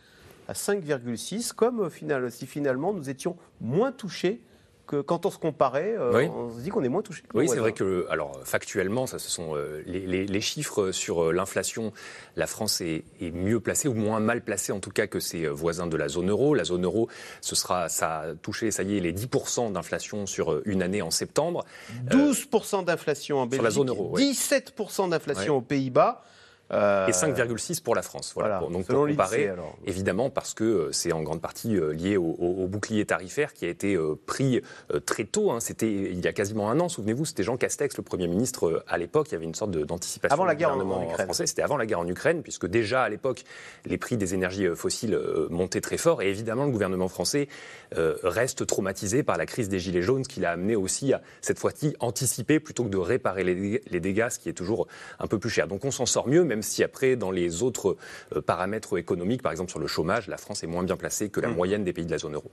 à 0.48 0.54
5,6, 0.54 1.54
comme 1.54 1.82
euh, 1.82 1.90
final, 1.90 2.32
si 2.32 2.46
finalement 2.46 2.94
nous 2.94 3.10
étions 3.10 3.36
moins 3.62 3.92
touchés 3.92 4.42
que 4.86 5.02
quand 5.02 5.26
on 5.26 5.32
se 5.32 5.40
comparait, 5.40 5.96
euh, 5.98 6.30
on 6.30 6.56
se 6.56 6.62
dit 6.62 6.70
qu'on 6.70 6.84
est 6.84 6.90
moins 6.90 7.02
touché. 7.02 7.24
oui, 7.34 7.50
c'est 7.50 7.58
vrai 7.58 7.74
que, 7.74 8.06
alors 8.12 8.40
factuellement, 8.44 9.08
ça, 9.08 9.18
ce 9.18 9.32
sont 9.32 9.56
euh, 9.56 9.82
les, 9.88 10.42
chiffres 10.42 10.92
sur 10.92 11.34
l'inflation. 11.34 11.92
La 12.36 12.46
France 12.46 12.82
est, 12.82 13.04
mieux 13.20 13.60
placée 13.60 13.88
ou 13.88 13.96
moins 13.96 14.20
mal 14.20 14.44
placée, 14.44 14.72
en 14.72 14.80
tout 14.80 14.92
cas, 14.92 15.08
que 15.08 15.20
ses 15.20 15.48
voisins 15.48 15.88
de 15.88 15.98
la 15.98 16.08
zone 16.08 16.30
euro. 16.30 16.54
La 16.54 16.66
zone 16.66 16.84
euro, 16.84 17.10
ce 17.42 17.56
sera, 17.56 17.90
ça 17.90 18.20
a 18.20 18.36
touché, 18.36 18.70
ça 18.70 18.84
y 18.84 18.98
est, 18.98 19.00
les 19.00 19.12
10% 19.12 19.72
d'inflation 19.72 20.28
sur 20.28 20.62
une 20.66 20.84
année 20.84 21.02
en 21.02 21.10
septembre. 21.10 21.66
12% 22.10 22.86
d'inflation 22.86 23.40
en 23.40 23.48
Belgique. 23.48 23.56
Sur 23.56 23.64
la 23.64 23.72
zone 23.72 23.90
euro. 23.90 24.16
17% 24.20 25.10
d'inflation 25.10 25.58
aux 25.58 25.62
Pays-Bas. 25.62 26.24
Euh, 26.72 27.08
et 27.08 27.12
5,6 27.12 27.82
pour 27.84 27.94
la 27.94 28.02
France. 28.02 28.32
Voilà. 28.34 28.60
donc 28.60 28.88
pour 28.88 29.06
comparer, 29.06 29.52
évidemment, 29.86 30.30
parce 30.32 30.56
que 30.56 30.64
euh, 30.64 30.92
c'est 30.92 31.12
en 31.12 31.22
grande 31.22 31.42
partie 31.42 31.78
euh, 31.78 31.94
lié 31.94 32.18
au, 32.18 32.66
bouclier 32.68 33.06
tarifaire 33.06 33.54
qui 33.54 33.66
a 33.66 33.70
été 33.70 33.98
pris 34.26 34.62
très 35.06 35.26
tôt. 35.26 35.52
Hein. 35.52 35.60
C'était 35.60 35.92
il 35.92 36.24
y 36.24 36.28
a 36.28 36.34
quasiment 36.34 36.72
un 36.72 36.80
an. 36.80 36.90
Souvenez-vous, 36.90 37.26
c'était 37.26 37.44
Jean 37.44 37.58
Castex, 37.58 37.96
le 37.98 38.04
Premier 38.04 38.28
ministre 38.28 38.84
à 38.88 38.98
l'époque. 38.98 39.28
Il 39.30 39.34
y 39.34 39.36
avait 39.36 39.46
une 39.46 39.54
sorte 39.54 39.72
d'anticipation 39.72 40.34
avant 40.34 40.46
la 40.46 40.56
guerre 40.56 40.72
en, 40.72 41.04
Ukraine. 41.04 41.26
français. 41.26 41.46
C'était 41.46 41.62
avant 41.62 41.78
la 41.78 41.86
guerre 41.86 42.00
en 42.00 42.08
Ukraine, 42.08 42.42
puisque 42.42 42.66
déjà 42.66 43.04
à 43.04 43.10
l'époque, 43.10 43.44
les 43.86 43.98
prix 43.98 44.18
des 44.18 44.34
énergies 44.34 44.68
fossiles 44.76 45.20
montaient 45.50 45.82
très 45.82 45.98
fort. 45.98 46.24
Et 46.24 46.30
évidemment, 46.30 46.66
le 46.66 46.72
gouvernement 46.72 47.08
français 47.08 47.48
reste 47.92 48.66
traumatisé 48.66 49.22
par 49.22 49.38
la 49.38 49.46
crise 49.46 49.70
des 49.70 49.80
gilets 49.80 50.02
jaunes, 50.02 50.24
ce 50.24 50.30
qui 50.30 50.40
l'a 50.40 50.52
amené 50.52 50.76
aussi 50.76 51.14
à 51.14 51.22
cette 51.42 51.60
fois-ci 51.60 51.96
anticiper 52.00 52.60
plutôt 52.60 52.84
que 52.84 52.90
de 52.90 52.98
réparer 52.98 53.44
les, 53.44 53.82
les 53.88 54.00
dégâts, 54.00 54.30
ce 54.30 54.40
qui 54.40 54.50
est 54.50 54.54
toujours 54.54 54.88
un 55.20 55.28
peu 55.28 55.38
plus 55.38 55.52
cher. 55.52 55.68
Donc 55.68 55.86
on 55.86 55.92
s'en 55.92 56.08
sort 56.08 56.28
mieux, 56.28 56.44
même 56.44 56.55
si 56.62 56.84
après, 56.84 57.16
dans 57.16 57.32
les 57.32 57.64
autres 57.64 57.98
euh, 58.36 58.42
paramètres 58.42 58.98
économiques, 58.98 59.42
par 59.42 59.52
exemple 59.52 59.72
sur 59.72 59.80
le 59.80 59.88
chômage, 59.88 60.28
la 60.28 60.38
France 60.38 60.64
est 60.64 60.68
moins 60.68 60.84
bien 60.84 60.98
placée 60.98 61.30
que 61.30 61.40
la 61.40 61.50
mmh. 61.50 61.56
moyenne 61.56 61.84
des 61.84 61.94
pays 61.94 62.06
de 62.06 62.12
la 62.12 62.18
zone 62.18 62.36
euro. 62.36 62.52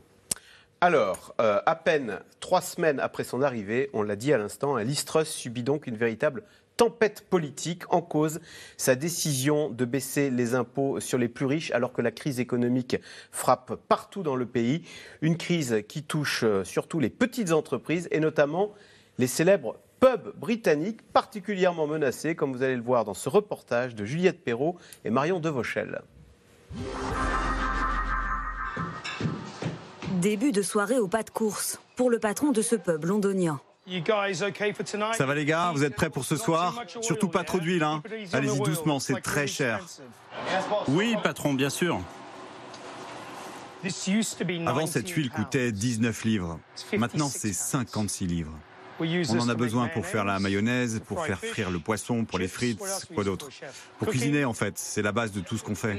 Alors, 0.80 1.32
euh, 1.40 1.60
à 1.64 1.76
peine 1.76 2.18
trois 2.40 2.60
semaines 2.60 2.98
après 2.98 3.22
son 3.22 3.40
arrivée, 3.40 3.88
on 3.92 4.02
l'a 4.02 4.16
dit 4.16 4.32
à 4.32 4.38
l'instant, 4.38 4.76
Listrus 4.78 5.28
subit 5.28 5.62
donc 5.62 5.86
une 5.86 5.96
véritable 5.96 6.42
tempête 6.76 7.24
politique 7.28 7.84
en 7.92 8.02
cause 8.02 8.40
sa 8.76 8.96
décision 8.96 9.70
de 9.70 9.84
baisser 9.84 10.30
les 10.30 10.56
impôts 10.56 10.98
sur 10.98 11.18
les 11.18 11.28
plus 11.28 11.46
riches 11.46 11.70
alors 11.70 11.92
que 11.92 12.02
la 12.02 12.10
crise 12.10 12.40
économique 12.40 12.96
frappe 13.30 13.76
partout 13.88 14.24
dans 14.24 14.34
le 14.34 14.46
pays. 14.46 14.82
Une 15.20 15.36
crise 15.36 15.84
qui 15.86 16.02
touche 16.02 16.42
euh, 16.42 16.64
surtout 16.64 16.98
les 16.98 17.10
petites 17.10 17.52
entreprises 17.52 18.08
et 18.10 18.18
notamment 18.18 18.72
les 19.18 19.28
célèbres 19.28 19.76
pubs 20.02 20.32
britanniques 20.36 21.00
particulièrement 21.12 21.86
menacés, 21.86 22.34
comme 22.34 22.52
vous 22.52 22.64
allez 22.64 22.74
le 22.74 22.82
voir 22.82 23.04
dans 23.04 23.14
ce 23.14 23.28
reportage 23.28 23.94
de 23.94 24.04
Juliette 24.04 24.42
Perrault 24.42 24.76
et 25.04 25.10
Marion 25.10 25.38
Devauchel. 25.38 26.02
Début 30.20 30.50
de 30.50 30.62
soirée 30.62 30.98
au 30.98 31.06
pas 31.06 31.22
de 31.22 31.30
course 31.30 31.78
pour 31.94 32.10
le 32.10 32.18
patron 32.18 32.50
de 32.50 32.62
ce 32.62 32.74
pub 32.74 33.04
londonien. 33.04 33.60
Ça 35.12 35.26
va 35.26 35.34
les 35.36 35.44
gars, 35.44 35.70
vous 35.72 35.84
êtes 35.84 35.94
prêts 35.94 36.10
pour 36.10 36.24
ce 36.24 36.34
soir? 36.34 36.82
Surtout 37.00 37.28
pas 37.28 37.44
trop 37.44 37.60
d'huile, 37.60 37.84
hein 37.84 38.02
Allez-y 38.32 38.60
doucement, 38.60 38.98
c'est 38.98 39.20
très 39.20 39.46
cher. 39.46 39.86
Oui, 40.88 41.14
patron, 41.22 41.54
bien 41.54 41.70
sûr. 41.70 42.00
Avant, 44.66 44.86
cette 44.86 45.08
huile 45.10 45.30
coûtait 45.30 45.70
19 45.70 46.24
livres. 46.24 46.58
Maintenant, 46.96 47.28
c'est 47.28 47.52
56 47.52 48.26
livres. 48.26 48.58
On 49.00 49.38
en 49.40 49.48
a 49.48 49.54
besoin 49.54 49.88
pour 49.88 50.06
faire 50.06 50.24
la 50.24 50.38
mayonnaise, 50.38 51.00
pour 51.06 51.24
faire 51.24 51.40
frire 51.40 51.70
le 51.70 51.78
poisson, 51.78 52.24
pour 52.24 52.38
les 52.38 52.48
frites, 52.48 52.80
quoi 53.14 53.24
d'autre 53.24 53.48
Pour 53.98 54.08
cuisiner, 54.08 54.44
en 54.44 54.52
fait, 54.52 54.74
c'est 54.76 55.02
la 55.02 55.12
base 55.12 55.32
de 55.32 55.40
tout 55.40 55.56
ce 55.56 55.64
qu'on 55.64 55.74
fait. 55.74 55.98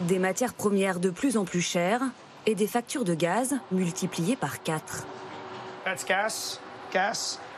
Des 0.00 0.18
matières 0.18 0.54
premières 0.54 1.00
de 1.00 1.10
plus 1.10 1.36
en 1.36 1.44
plus 1.44 1.62
chères 1.62 2.02
et 2.46 2.54
des 2.54 2.66
factures 2.66 3.04
de 3.04 3.14
gaz 3.14 3.54
multipliées 3.72 4.36
par 4.36 4.62
4. 4.62 5.06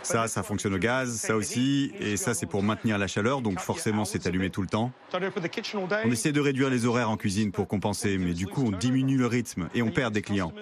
Ça, 0.02 0.28
ça 0.28 0.43
fonctionne 0.43 0.75
au 0.75 0.78
gaz, 0.78 1.16
ça 1.16 1.37
aussi, 1.37 1.93
et 1.99 2.16
ça 2.16 2.33
c'est 2.33 2.47
pour 2.47 2.62
maintenir 2.62 2.97
la 2.97 3.07
chaleur, 3.07 3.40
donc 3.40 3.59
forcément 3.59 4.05
c'est 4.05 4.26
allumé 4.26 4.50
tout 4.50 4.62
le 4.62 4.69
temps. 4.69 4.93
On 5.12 6.11
essaie 6.11 6.33
de 6.33 6.40
réduire 6.40 6.71
les 6.71 6.87
horaires 6.87 7.11
en 7.11 7.16
cuisine 7.16 7.50
pour 7.50 7.66
compenser, 7.66 8.16
mais 8.19 8.33
du 8.33 8.47
coup 8.47 8.64
on 8.64 8.71
diminue 8.71 9.16
le 9.16 9.26
rythme 9.26 9.69
et 9.75 9.83
on 9.83 9.90
perd 9.90 10.14
des 10.14 10.23
clients. 10.23 10.52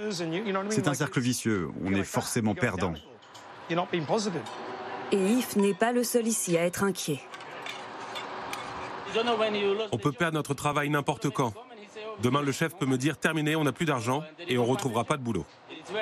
C'est 0.71 0.89
un 0.89 0.95
cercle 0.95 1.21
vicieux, 1.21 1.69
on 1.85 1.93
est 1.95 2.05
forcément 2.05 2.55
perdant. 2.55 2.95
Et 3.71 5.17
Yves 5.17 5.57
n'est 5.57 5.75
pas 5.75 5.93
le 5.93 6.05
seul 6.05 6.27
ici 6.27 6.57
à 6.57 6.65
être 6.65 6.85
inquiet. 6.85 7.21
On 9.93 9.99
peut 9.99 10.13
perdre 10.13 10.35
notre 10.35 10.55
travail 10.55 10.91
n'importe 10.91 11.31
quand. 11.31 11.53
Demain, 12.23 12.43
le 12.43 12.53
chef 12.53 12.75
peut 12.77 12.87
me 12.87 12.97
dire 12.97 13.17
terminé, 13.17 13.57
on 13.57 13.65
n'a 13.65 13.73
plus 13.73 13.87
d'argent 13.87 14.23
et 14.49 14.59
on 14.59 14.65
ne 14.65 14.71
retrouvera 14.71 15.05
pas 15.05 15.17
de 15.17 15.23
boulot. 15.23 15.45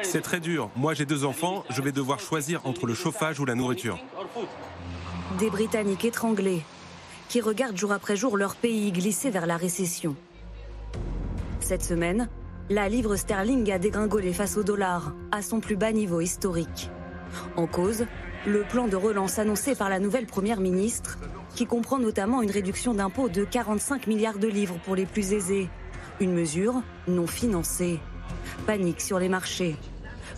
C'est 0.02 0.21
très 0.23 0.40
dur. 0.40 0.71
Moi, 0.76 0.95
j'ai 0.95 1.07
deux 1.07 1.25
enfants, 1.25 1.64
je 1.71 1.83
vais 1.83 1.92
devoir 1.92 2.21
choisir 2.21 2.66
entre 2.66 2.87
le 2.87 2.95
chauffage 2.95 3.40
ou 3.40 3.45
la 3.45 3.54
nourriture. 3.54 3.99
Des 5.38 5.50
Britanniques 5.50 6.04
étranglés 6.04 6.62
qui 7.28 7.40
regardent 7.40 7.76
jour 7.76 7.92
après 7.92 8.16
jour 8.16 8.37
leur 8.37 8.57
pays 8.57 8.92
glisser 8.92 9.31
vers 9.31 9.47
la 9.47 9.57
récession. 9.57 10.14
Cette 11.61 11.83
semaine, 11.83 12.28
la 12.69 12.88
livre 12.88 13.16
sterling 13.16 13.71
a 13.73 13.78
dégringolé 13.78 14.33
face 14.33 14.57
au 14.59 14.62
dollar, 14.62 15.12
à 15.31 15.40
son 15.40 15.61
plus 15.61 15.76
bas 15.76 15.92
niveau 15.92 16.21
historique. 16.21 16.90
En 17.57 17.67
cause, 17.67 18.07
le 18.47 18.62
plan 18.62 18.89
de 18.89 18.97
relance 18.97 19.39
annoncé 19.39 19.75
par 19.75 19.89
la 19.89 19.99
nouvelle 19.99 20.27
Première 20.27 20.61
ministre, 20.61 21.19
qui 21.55 21.67
comprend 21.67 21.99
notamment 21.99 22.43
une 22.43 22.51
réduction 22.51 22.95
d'impôts 22.95 23.29
de 23.29 23.45
45 23.45 24.07
milliards 24.07 24.39
de 24.39 24.49
livres 24.49 24.79
pour 24.85 24.97
les 24.97 25.07
plus 25.07 25.33
aisés. 25.33 25.69
Une 26.21 26.33
mesure 26.33 26.83
non 27.09 27.27
financée. 27.27 28.01
Panique 28.67 29.01
sur 29.01 29.19
les 29.19 29.29
marchés. 29.29 29.77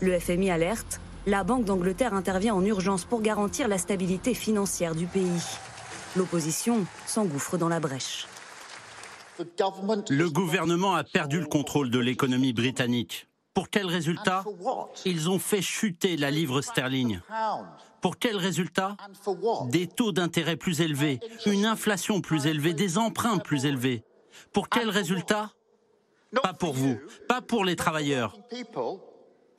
Le 0.01 0.19
FMI 0.19 0.51
alerte, 0.51 1.01
la 1.27 1.45
Banque 1.45 1.65
d'Angleterre 1.65 2.15
intervient 2.15 2.55
en 2.55 2.65
urgence 2.65 3.05
pour 3.05 3.23
garantir 3.23 3.69
la 3.69 3.79
stabilité 3.79 4.35
financière 4.35 4.95
du 4.95 5.07
pays. 5.07 5.43
L'opposition 6.17 6.85
s'engouffre 7.07 7.57
dans 7.57 7.69
la 7.69 7.81
brèche. 7.81 8.27
Le 9.39 10.29
gouvernement 10.29 10.95
a 10.95 11.03
perdu 11.03 11.41
le 11.41 11.47
contrôle 11.47 11.91
de 11.91 11.99
l'économie 11.99 12.53
britannique. 12.53 13.27
Pour 13.55 13.71
quel 13.71 13.87
résultat 13.87 14.45
Ils 15.05 15.31
ont 15.31 15.39
fait 15.39 15.63
chuter 15.63 16.17
la 16.17 16.31
livre 16.31 16.61
sterling? 16.61 17.21
Pour 18.01 18.19
quel 18.19 18.37
résultat 18.37 18.97
Des 19.71 19.87
taux 19.87 20.13
d'intérêt 20.13 20.57
plus 20.57 20.81
élevés, 20.81 21.21
une 21.47 21.65
inflation 21.65 22.21
plus 22.21 22.47
élevée, 22.47 22.75
des 22.75 22.99
emprunts 22.99 23.39
plus 23.39 23.65
élevés. 23.65 24.03
Pour 24.53 24.69
quel 24.69 24.91
résultat? 24.91 25.53
Pas 26.43 26.53
pour 26.53 26.75
vous, 26.75 26.99
pas 27.29 27.41
pour 27.41 27.65
les 27.65 27.77
travailleurs, 27.77 28.37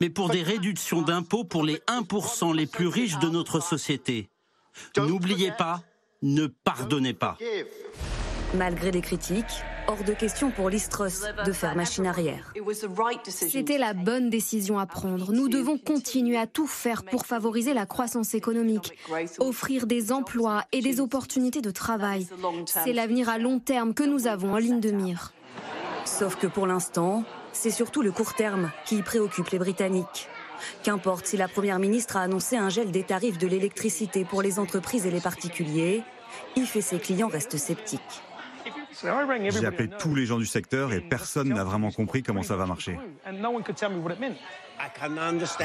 mais 0.00 0.10
pour 0.10 0.28
des 0.28 0.42
réductions 0.42 1.00
d'impôts 1.00 1.44
pour 1.44 1.64
les 1.64 1.76
1% 1.88 2.54
les 2.54 2.66
plus 2.66 2.86
riches 2.86 3.18
de 3.18 3.30
notre 3.30 3.60
société. 3.60 4.28
N'oubliez 4.98 5.52
pas, 5.52 5.82
ne 6.20 6.46
pardonnez 6.46 7.14
pas. 7.14 7.38
Malgré 8.54 8.90
les 8.90 9.00
critiques, 9.00 9.64
hors 9.88 10.04
de 10.04 10.12
question 10.12 10.50
pour 10.50 10.70
l'Istrus 10.70 11.22
de 11.44 11.52
faire 11.52 11.76
machine 11.76 12.06
arrière. 12.06 12.52
C'était 13.28 13.78
la 13.78 13.94
bonne 13.94 14.30
décision 14.30 14.78
à 14.78 14.86
prendre. 14.86 15.32
Nous 15.32 15.48
devons 15.48 15.78
continuer 15.78 16.36
à 16.36 16.46
tout 16.46 16.66
faire 16.66 17.04
pour 17.04 17.26
favoriser 17.26 17.74
la 17.74 17.86
croissance 17.86 18.34
économique, 18.34 18.98
offrir 19.38 19.86
des 19.86 20.12
emplois 20.12 20.64
et 20.72 20.80
des 20.80 21.00
opportunités 21.00 21.60
de 21.60 21.70
travail. 21.70 22.26
C'est 22.66 22.92
l'avenir 22.92 23.28
à 23.28 23.38
long 23.38 23.58
terme 23.58 23.94
que 23.94 24.04
nous 24.04 24.26
avons 24.26 24.54
en 24.54 24.58
ligne 24.58 24.80
de 24.80 24.90
mire. 24.90 25.32
Sauf 26.04 26.36
que 26.36 26.46
pour 26.46 26.66
l'instant, 26.66 27.24
c'est 27.52 27.70
surtout 27.70 28.02
le 28.02 28.12
court 28.12 28.34
terme 28.34 28.70
qui 28.84 29.02
préoccupe 29.02 29.48
les 29.48 29.58
Britanniques. 29.58 30.28
Qu'importe 30.82 31.26
si 31.26 31.36
la 31.36 31.48
Première 31.48 31.78
ministre 31.78 32.16
a 32.16 32.22
annoncé 32.22 32.56
un 32.56 32.68
gel 32.68 32.90
des 32.90 33.02
tarifs 33.02 33.38
de 33.38 33.46
l'électricité 33.46 34.24
pour 34.24 34.42
les 34.42 34.58
entreprises 34.58 35.06
et 35.06 35.10
les 35.10 35.20
particuliers, 35.20 36.02
Yves 36.56 36.76
et 36.76 36.80
ses 36.80 36.98
clients 36.98 37.28
restent 37.28 37.58
sceptiques. 37.58 38.22
J'ai 39.50 39.66
appelé 39.66 39.88
tous 39.98 40.14
les 40.14 40.26
gens 40.26 40.38
du 40.38 40.46
secteur 40.46 40.92
et 40.92 41.00
personne 41.00 41.48
n'a 41.48 41.64
vraiment 41.64 41.90
compris 41.90 42.22
comment 42.22 42.42
ça 42.42 42.56
va 42.56 42.66
marcher. 42.66 42.98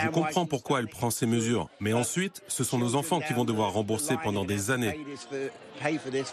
Je 0.03 0.09
comprends 0.09 0.45
pourquoi 0.45 0.79
elle 0.79 0.87
prend 0.87 1.09
ces 1.09 1.25
mesures, 1.25 1.69
mais 1.79 1.93
ensuite, 1.93 2.41
ce 2.47 2.63
sont 2.63 2.77
nos 2.77 2.95
enfants 2.95 3.19
qui 3.19 3.33
vont 3.33 3.45
devoir 3.45 3.73
rembourser 3.73 4.15
pendant 4.23 4.45
des 4.45 4.71
années. 4.71 4.99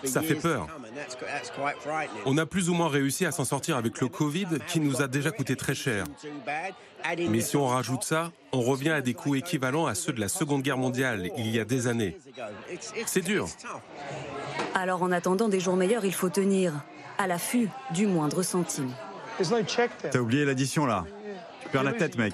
Ça 0.05 0.23
fait 0.23 0.35
peur. 0.35 0.67
On 2.27 2.37
a 2.39 2.47
plus 2.47 2.69
ou 2.69 2.75
moins 2.75 2.89
réussi 2.89 3.25
à 3.27 3.33
s'en 3.33 3.45
sortir 3.45 3.77
avec 3.77 4.01
le 4.01 4.09
Covid 4.09 4.47
qui 4.67 4.81
nous 4.81 5.03
a 5.03 5.09
déjà 5.09 5.31
coûté 5.31 5.57
très 5.57 5.75
cher. 5.75 6.05
Mais 7.29 7.41
si 7.41 7.57
on 7.57 7.67
rajoute 7.67 8.03
ça, 8.03 8.33
on 8.53 8.61
revient 8.61 8.91
à 8.91 9.01
des 9.01 9.15
coûts 9.15 9.35
équivalents 9.35 9.87
à 9.87 9.95
ceux 9.95 10.13
de 10.13 10.21
la 10.21 10.29
Seconde 10.29 10.63
Guerre 10.63 10.79
mondiale 10.79 11.31
il 11.37 11.49
y 11.49 11.61
a 11.61 11.65
des 11.65 11.87
années. 11.87 12.17
C'est 13.07 13.23
dur. 13.23 13.47
Alors 14.75 15.03
en 15.03 15.13
attendant 15.13 15.49
des 15.49 15.61
jours 15.61 15.77
meilleurs, 15.77 16.05
il 16.05 16.15
faut 16.15 16.29
tenir 16.29 16.73
à 17.19 17.27
l'affût 17.27 17.69
du 17.93 18.07
moindre 18.07 18.43
centime. 18.43 18.93
T'as 20.11 20.19
oublié 20.19 20.45
l'addition 20.45 20.87
là. 20.87 21.05
Tu 21.69 21.73
perds 21.73 21.83
la 21.85 21.93
tête, 21.93 22.17
mec. 22.17 22.33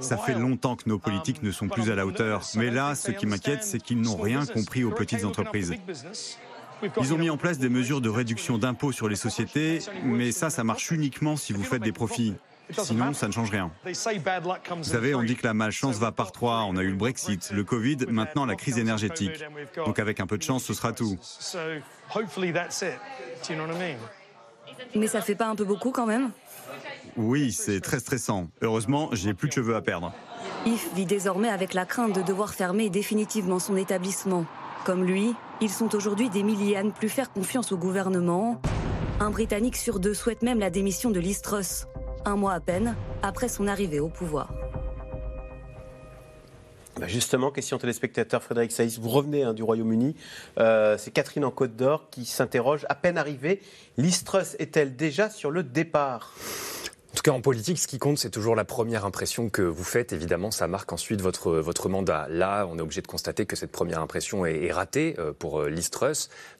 Ça 0.00 0.16
fait 0.18 0.34
longtemps 0.34 0.76
que 0.76 0.88
nos 0.88 0.98
politiques 0.98 1.42
ne 1.42 1.50
sont 1.50 1.68
plus 1.68 1.90
à 1.90 1.94
la 1.94 2.06
hauteur. 2.06 2.42
Mais 2.56 2.70
là, 2.70 2.94
ce 2.94 3.12
qui 3.12 3.26
m'inquiète, 3.26 3.62
c'est 3.62 3.78
qu'ils 3.78 4.00
n'ont 4.00 4.16
rien 4.16 4.44
compris 4.46 4.84
aux 4.84 4.90
petites 4.90 5.24
entreprises. 5.24 5.72
Ils 7.00 7.12
ont 7.12 7.18
mis 7.18 7.30
en 7.30 7.36
place 7.36 7.58
des 7.58 7.68
mesures 7.68 8.00
de 8.00 8.08
réduction 8.08 8.56
d'impôts 8.58 8.92
sur 8.92 9.08
les 9.08 9.16
sociétés, 9.16 9.80
mais 10.02 10.32
ça, 10.32 10.48
ça 10.48 10.64
marche 10.64 10.90
uniquement 10.90 11.36
si 11.36 11.52
vous 11.52 11.62
faites 11.62 11.82
des 11.82 11.92
profits. 11.92 12.34
Sinon, 12.70 13.12
ça 13.12 13.26
ne 13.26 13.32
change 13.32 13.50
rien. 13.50 13.70
Vous 13.84 14.84
savez, 14.84 15.14
on 15.14 15.22
dit 15.22 15.36
que 15.36 15.46
la 15.46 15.54
malchance 15.54 15.96
va 15.96 16.12
par 16.12 16.32
trois. 16.32 16.64
On 16.68 16.76
a 16.76 16.82
eu 16.82 16.90
le 16.90 16.96
Brexit, 16.96 17.50
le 17.50 17.64
Covid, 17.64 17.98
maintenant 18.08 18.46
la 18.46 18.54
crise 18.54 18.78
énergétique. 18.78 19.44
Donc 19.76 19.98
avec 19.98 20.20
un 20.20 20.26
peu 20.26 20.38
de 20.38 20.42
chance, 20.42 20.64
ce 20.64 20.74
sera 20.74 20.92
tout. 20.92 21.18
Mais 24.94 25.06
ça 25.06 25.20
fait 25.20 25.34
pas 25.34 25.46
un 25.46 25.56
peu 25.56 25.64
beaucoup 25.64 25.90
quand 25.90 26.06
même? 26.06 26.30
Oui, 27.22 27.52
c'est 27.52 27.80
très 27.80 28.00
stressant. 28.00 28.48
Heureusement, 28.62 29.10
j'ai 29.12 29.34
plus 29.34 29.48
de 29.48 29.52
cheveux 29.52 29.76
à 29.76 29.82
perdre. 29.82 30.10
Yves 30.64 30.88
vit 30.94 31.04
désormais 31.04 31.50
avec 31.50 31.74
la 31.74 31.84
crainte 31.84 32.14
de 32.14 32.22
devoir 32.22 32.54
fermer 32.54 32.88
définitivement 32.88 33.58
son 33.58 33.76
établissement. 33.76 34.46
Comme 34.86 35.04
lui, 35.04 35.34
ils 35.60 35.68
sont 35.68 35.94
aujourd'hui 35.94 36.30
des 36.30 36.42
milliers 36.42 36.78
à 36.78 36.82
ne 36.82 36.90
plus 36.90 37.10
faire 37.10 37.30
confiance 37.30 37.72
au 37.72 37.76
gouvernement. 37.76 38.62
Un 39.20 39.30
Britannique 39.30 39.76
sur 39.76 40.00
deux 40.00 40.14
souhaite 40.14 40.40
même 40.40 40.60
la 40.60 40.70
démission 40.70 41.10
de 41.10 41.20
Listros 41.20 41.84
un 42.24 42.36
mois 42.36 42.54
à 42.54 42.60
peine 42.60 42.96
après 43.22 43.48
son 43.48 43.66
arrivée 43.66 44.00
au 44.00 44.08
pouvoir. 44.08 44.52
Bah, 46.98 47.06
justement, 47.06 47.50
question 47.50 47.76
téléspectateur 47.76 48.42
Frédéric 48.42 48.72
Saïs, 48.72 48.98
vous 48.98 49.08
revenez 49.10 49.42
hein, 49.42 49.52
du 49.52 49.62
Royaume-Uni. 49.62 50.16
Euh, 50.58 50.96
c'est 50.98 51.10
Catherine 51.10 51.44
en 51.44 51.50
Côte 51.50 51.76
d'Or 51.76 52.08
qui 52.10 52.24
s'interroge. 52.24 52.86
À 52.88 52.94
peine 52.94 53.18
arrivée, 53.18 53.60
l'Istrus 53.98 54.56
est-elle 54.58 54.96
déjà 54.96 55.28
sur 55.28 55.50
le 55.50 55.62
départ? 55.62 56.34
En 57.12 57.16
tout 57.16 57.22
cas, 57.22 57.32
en 57.32 57.40
politique, 57.40 57.78
ce 57.78 57.88
qui 57.88 57.98
compte, 57.98 58.18
c'est 58.18 58.30
toujours 58.30 58.54
la 58.54 58.64
première 58.64 59.04
impression 59.04 59.50
que 59.50 59.62
vous 59.62 59.82
faites. 59.82 60.12
Évidemment, 60.12 60.52
ça 60.52 60.68
marque 60.68 60.92
ensuite 60.92 61.20
votre, 61.20 61.88
mandat. 61.88 62.28
Là, 62.30 62.66
on 62.70 62.78
est 62.78 62.80
obligé 62.80 63.02
de 63.02 63.08
constater 63.08 63.46
que 63.46 63.56
cette 63.56 63.72
première 63.72 64.00
impression 64.00 64.46
est, 64.46 64.70
ratée 64.70 65.16
euh, 65.18 65.32
pour 65.36 65.60
euh, 65.60 65.68
Liz 65.68 65.90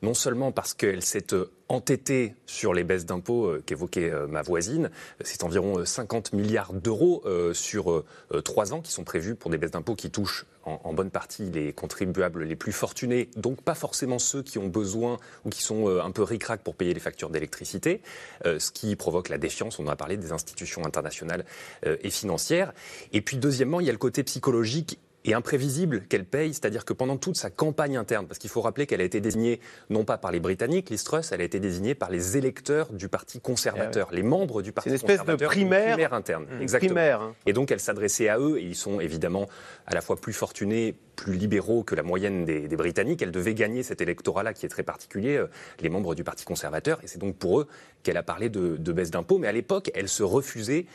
Non 0.03 0.13
seulement 0.13 0.51
parce 0.51 0.75
qu'elle 0.75 1.03
s'est 1.03 1.35
entêté 1.71 2.35
sur 2.47 2.75
les 2.75 2.85
baisses 2.85 3.07
d'impôts 3.07 3.57
qu'évoquait 3.65 4.13
ma 4.29 4.43
voisine. 4.43 4.91
C'est 5.23 5.45
environ 5.45 5.85
50 5.85 6.33
milliards 6.33 6.73
d'euros 6.73 7.23
sur 7.53 8.05
trois 8.45 8.73
ans 8.73 8.81
qui 8.81 8.93
sont 8.93 9.05
prévus 9.05 9.37
pour 9.37 9.51
des 9.51 9.59
baisses 9.59 9.71
d'impôts 9.71 9.95
qui 9.95 10.11
touchent 10.11 10.47
en, 10.65 10.93
bonne 10.93 11.11
partie 11.11 11.51
les 11.51 11.73
contribuables 11.73 12.45
les 12.45 12.57
plus 12.57 12.73
fortunés, 12.73 13.31
donc 13.37 13.63
pas 13.63 13.75
forcément 13.75 14.19
ceux 14.19 14.43
qui 14.43 14.59
ont 14.59 14.67
besoin 14.67 15.19
ou 15.45 15.51
qui 15.51 15.63
sont 15.63 15.89
un 15.89 16.11
peu 16.11 16.23
ric 16.23 16.41
pour 16.65 16.75
payer 16.75 16.93
les 16.93 17.01
factures 17.01 17.31
d'électricité, 17.31 18.03
ce 18.45 18.71
qui 18.71 18.97
provoque 18.97 19.29
la 19.29 19.39
défiance, 19.39 19.79
on 19.79 19.87
en 19.87 19.91
a 19.91 19.97
parlé, 19.97 20.17
des 20.17 20.33
institutions 20.33 20.85
internationales 20.85 21.45
et 21.85 22.11
financières. 22.11 22.73
Et 23.13 23.21
puis 23.21 23.37
deuxièmement, 23.37 23.81
il 23.81 23.87
y 23.87 23.91
a 23.91 23.93
le 23.93 23.99
côté 23.99 24.23
psychologique 24.25 24.99
et 25.25 25.35
imprévisible 25.35 26.03
qu'elle 26.09 26.25
paye, 26.25 26.55
c'est-à-dire 26.55 26.85
que 26.85 26.93
pendant 26.93 27.17
toute 27.17 27.37
sa 27.37 27.51
campagne 27.51 27.97
interne, 27.97 28.27
parce 28.27 28.39
qu'il 28.39 28.51
faut 28.51 28.63
rappeler 28.63 28.87
qu'elle 28.87 29.01
a 29.01 29.05
été 29.05 29.21
désignée 29.21 29.61
non 29.91 30.05
pas 30.05 30.17
par 30.17 30.33
les 30.33 30.41
Britanniques, 30.41 30.91
Liz 30.91 31.05
Truss, 31.05 31.33
elle 31.33 31.43
a 31.43 31.45
été 31.45 31.61
désignée 31.61 31.95
par 31.95 32.11
les 32.11 32.37
électeurs 32.37 32.93
du 32.93 33.09
Parti 33.09 33.41
conservateur, 33.41 34.09
eh 34.13 34.17
les 34.17 34.23
membres 34.23 34.63
du 34.63 34.73
Parti 34.73 34.89
une 34.89 34.95
espèce 34.95 35.25
de 35.25 35.37
primaire, 35.37 36.15
interne, 36.15 36.45
mmh. 36.45 36.63
exactement. 36.63 36.95
Primaire, 36.95 37.21
hein. 37.21 37.35
Et 37.47 37.53
donc 37.53 37.71
elle 37.71 37.81
s'adressait 37.81 38.29
à 38.29 38.39
eux, 38.39 38.59
et 38.59 38.63
ils 38.63 38.77
sont 38.77 39.01
évidemment 39.01 39.47
à 39.87 39.95
la 39.95 40.01
fois 40.01 40.17
plus 40.17 40.33
fortunés, 40.33 40.95
plus 41.17 41.35
libéraux 41.35 41.83
que 41.83 41.95
la 41.95 42.03
moyenne 42.03 42.47
des, 42.47 42.69
Britanniques. 42.69 43.21
Elle 43.21 43.31
devait 43.31 43.53
gagner 43.53 43.83
cet 43.83 44.01
électorat-là 44.01 44.55
qui 44.55 44.65
est 44.65 44.71
très 44.71 44.83
particulier, 44.83 45.37
euh, 45.37 45.49
les 45.81 45.91
membres 45.91 46.15
du 46.15 46.25
Parti 46.25 46.47
conservateur, 46.47 46.99
et 47.03 47.07
c'est 47.07 47.19
donc 47.19 47.37
pour 47.37 47.61
eux 47.61 47.67
qu'elle 48.03 48.17
a 48.17 48.23
parlé 48.23 48.49
de, 48.49 48.79
de 48.79 48.93
baisse 48.93 49.11
d'impôts. 49.11 49.37
Mais 49.37 49.49
à 49.49 49.53
l'époque, 49.53 49.91
elle 49.95 50.09
se 50.09 50.23
refusait 50.23 50.87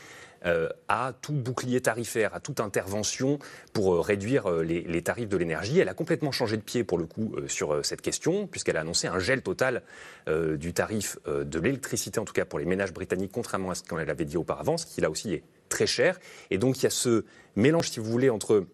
à 0.88 1.12
tout 1.20 1.32
bouclier 1.32 1.80
tarifaire, 1.80 2.34
à 2.34 2.40
toute 2.40 2.60
intervention 2.60 3.38
pour 3.72 3.94
euh, 3.94 4.00
réduire 4.00 4.46
euh, 4.46 4.62
les, 4.62 5.02
tarifs 5.02 5.28
de 5.28 5.36
l'énergie. 5.36 5.78
Elle 5.78 5.88
a 5.88 5.94
complètement 5.94 6.32
changé 6.32 6.56
de 6.56 6.62
pied 6.62 6.84
pour 6.84 6.98
le 6.98 7.06
coup 7.06 7.36
sur 7.46 7.84
cette 7.84 8.00
question, 8.00 8.46
puisqu'elle 8.46 8.76
a 8.76 8.80
annoncé 8.80 9.06
un 9.06 9.18
gel 9.18 9.42
total 9.42 9.82
du 10.26 10.72
tarif 10.72 11.18
de 11.26 11.60
l'électricité, 11.60 12.18
en 12.18 12.24
tout 12.24 12.32
cas 12.32 12.44
pour 12.44 12.58
les 12.58 12.64
ménages 12.64 12.92
britanniques, 12.92 13.30
contrairement 13.32 13.70
à 13.70 13.74
ce 13.74 13.82
qu'elle 13.82 14.10
avait 14.10 14.24
dit 14.24 14.36
auparavant, 14.36 14.76
ce 14.76 14.86
qui 14.86 15.00
là 15.00 15.10
aussi 15.10 15.34
est 15.34 15.44
très 15.68 15.86
cher. 15.86 16.18
Et 16.50 16.58
donc 16.58 16.78
il 16.78 16.84
y 16.84 16.86
a 16.86 16.90
ce 16.90 17.24
mélange, 17.54 17.90
si 17.90 18.00
vous 18.00 18.10
voulez, 18.10 18.30
entre 18.30 18.66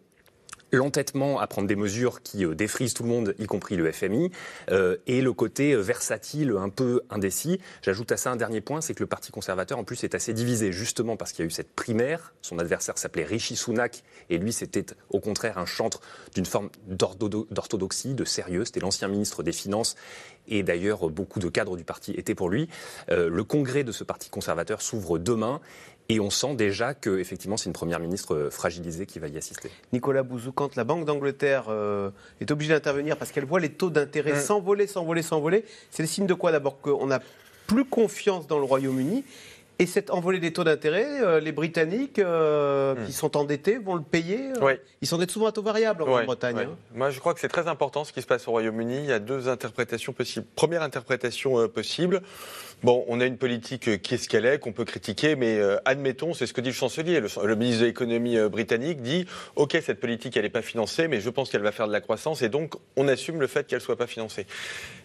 l'entêtement 0.73 1.38
à 1.38 1.47
prendre 1.47 1.69
des 1.69 1.76
mesures 1.76 2.23
qui 2.23 2.45
euh, 2.45 2.55
défrisent 2.55 2.95
tout 2.95 3.02
le 3.02 3.09
monde, 3.09 3.35
y 3.38 3.47
compris 3.47 3.76
le 3.76 3.91
FMI, 3.91 4.31
euh, 4.71 4.97
et 5.07 5.21
le 5.21 5.33
côté 5.33 5.73
euh, 5.73 5.81
versatile, 5.81 6.55
un 6.59 6.71
peu 6.71 7.02
indécis. 7.11 7.61
J'ajoute 7.83 8.11
à 8.12 8.17
ça 8.17 8.31
un 8.31 8.37
dernier 8.37 8.61
point, 8.61 8.81
c'est 8.81 8.95
que 8.95 9.02
le 9.02 9.07
Parti 9.07 9.31
conservateur, 9.31 9.79
en 9.79 9.85
plus, 9.85 10.02
est 10.05 10.14
assez 10.14 10.33
divisé, 10.33 10.73
justement 10.73 11.17
parce 11.17 11.33
qu'il 11.33 11.45
y 11.45 11.47
a 11.47 11.47
eu 11.47 11.50
cette 11.50 11.73
primaire. 11.75 12.33
Son 12.41 12.59
adversaire 12.59 12.97
s'appelait 12.97 13.25
Rishi 13.25 13.55
Sunak, 13.55 14.02
et 14.31 14.38
lui, 14.38 14.52
c'était 14.52 14.87
au 15.11 15.21
contraire 15.21 15.59
un 15.59 15.67
chantre 15.67 16.00
d'une 16.35 16.47
forme 16.47 16.71
d'orthodoxie, 16.87 18.14
de 18.14 18.25
sérieux. 18.25 18.64
C'était 18.64 18.81
l'ancien 18.81 19.09
ministre 19.09 19.43
des 19.43 19.52
Finances, 19.52 19.97
et 20.49 20.62
d'ailleurs, 20.62 21.11
beaucoup 21.11 21.38
de 21.38 21.49
cadres 21.49 21.76
du 21.76 21.85
parti 21.85 22.12
étaient 22.12 22.35
pour 22.35 22.49
lui. 22.49 22.69
le 23.09 23.45
congrès 23.45 23.85
de 23.85 23.93
ce 23.93 24.05
Parti 24.05 24.31
conservateur 24.31 24.83
s'ouvre 24.83 25.19
demain, 25.19 25.61
et 26.12 26.21
on 26.21 26.28
sent 26.28 26.54
déjà 26.57 26.92
que 26.92 27.19
effectivement 27.19 27.57
c'est 27.57 27.66
une 27.71 27.73
première 27.73 27.99
ministre 27.99 28.35
euh, 28.35 28.50
fragilisée 28.50 29.07
qui 29.07 29.19
va 29.19 29.28
y 29.28 29.38
assister. 29.38 29.71
Nicolas 29.95 30.23
Bouzou, 30.23 30.52
quand 30.52 30.76
la 30.76 30.85
Banque 30.85 31.07
d'Angleterre 31.07 31.66
euh, 31.71 32.11
est 32.40 32.50
obligée 32.50 32.75
d'intervenir 32.75 33.16
parce 33.16 33.33
qu'elle 33.33 33.47
voit 33.47 33.61
les 33.61 33.71
taux 33.71 33.88
d'intérêt 33.88 34.38
s'envoler, 34.38 34.87
s'envoler, 34.87 35.23
s'envoler, 35.23 35.64
c'est 35.90 36.02
le 36.02 36.09
signe 36.09 36.26
de 36.26 36.35
quoi 36.35 36.52
d'abord? 36.52 36.81
Qu'on 36.83 37.07
n'a 37.07 37.21
plus 37.66 37.87
confiance 37.87 38.47
dans 38.47 38.59
le 38.59 38.64
Royaume-Uni 38.64 39.25
et 39.78 39.87
cette 39.87 40.11
envolée 40.11 40.38
des 40.38 40.52
taux 40.52 40.64
d'intérêt, 40.64 41.23
euh, 41.23 41.40
les 41.40 41.50
Britanniques 41.50 42.21
hmm. 42.21 43.07
qui 43.07 43.12
sont 43.12 43.37
endettés 43.38 43.78
vont 43.78 43.95
le 43.95 44.02
payer. 44.02 44.52
Ils 45.00 45.09
s'endettent 45.09 45.31
souvent 45.31 45.47
à 45.47 45.52
taux 45.52 45.62
variable 45.62 46.02
en 46.02 46.07
Grande-Bretagne. 46.07 46.59
Hein. 46.59 46.76
Moi, 46.95 47.09
je 47.09 47.19
crois 47.21 47.33
que 47.33 47.40
c'est 47.40 47.49
très 47.49 47.69
important 47.69 48.04
ce 48.04 48.12
qui 48.12 48.21
se 48.21 48.26
passe 48.26 48.47
au 48.47 48.50
Royaume-Uni. 48.50 48.99
Il 48.99 49.07
y 49.07 49.12
a 49.12 49.19
deux 49.19 49.49
interprétations 49.49 50.12
possibles. 50.12 50.47
Première 50.54 50.83
interprétation 50.83 51.66
possible, 51.69 52.21
Bon, 52.83 53.05
on 53.07 53.21
a 53.21 53.27
une 53.27 53.37
politique 53.37 53.89
euh, 53.89 53.97
qui 53.97 54.15
est 54.15 54.19
ce 54.19 54.29
qu'elle 54.29 54.45
est, 54.45 54.59
qu'on 54.59 54.73
peut 54.73 54.85
critiquer, 54.85 55.37
mais 55.37 55.57
euh, 55.59 55.77
admettons, 55.85 56.35
c'est 56.35 56.47
ce 56.47 56.53
que 56.53 56.61
dit 56.61 56.71
le 56.71 56.75
chancelier. 56.75 57.21
Le, 57.21 57.55
ministre 57.55 57.83
de 57.83 57.87
l'économie 57.87 58.37
euh, 58.37 58.49
britannique 58.49 59.03
dit 59.03 59.27
OK, 59.55 59.77
cette 59.85 60.01
politique, 60.01 60.37
elle 60.37 60.43
n'est 60.43 60.51
pas 60.51 60.62
financée, 60.62 61.07
mais 61.07 61.21
je 61.21 61.31
pense 61.31 61.51
qu'elle 61.51 61.62
va 61.62 61.71
faire 61.71 61.87
de 61.87 61.93
la 61.93 62.01
croissance, 62.01 62.43
et 62.43 62.49
donc 62.49 62.75
on 62.97 63.07
assume 63.07 63.41
le 63.41 63.47
fait 63.47 63.69
qu'elle 63.69 63.79
ne 63.79 63.85
soit 63.85 63.97
pas 63.97 64.09
financée. 64.09 64.47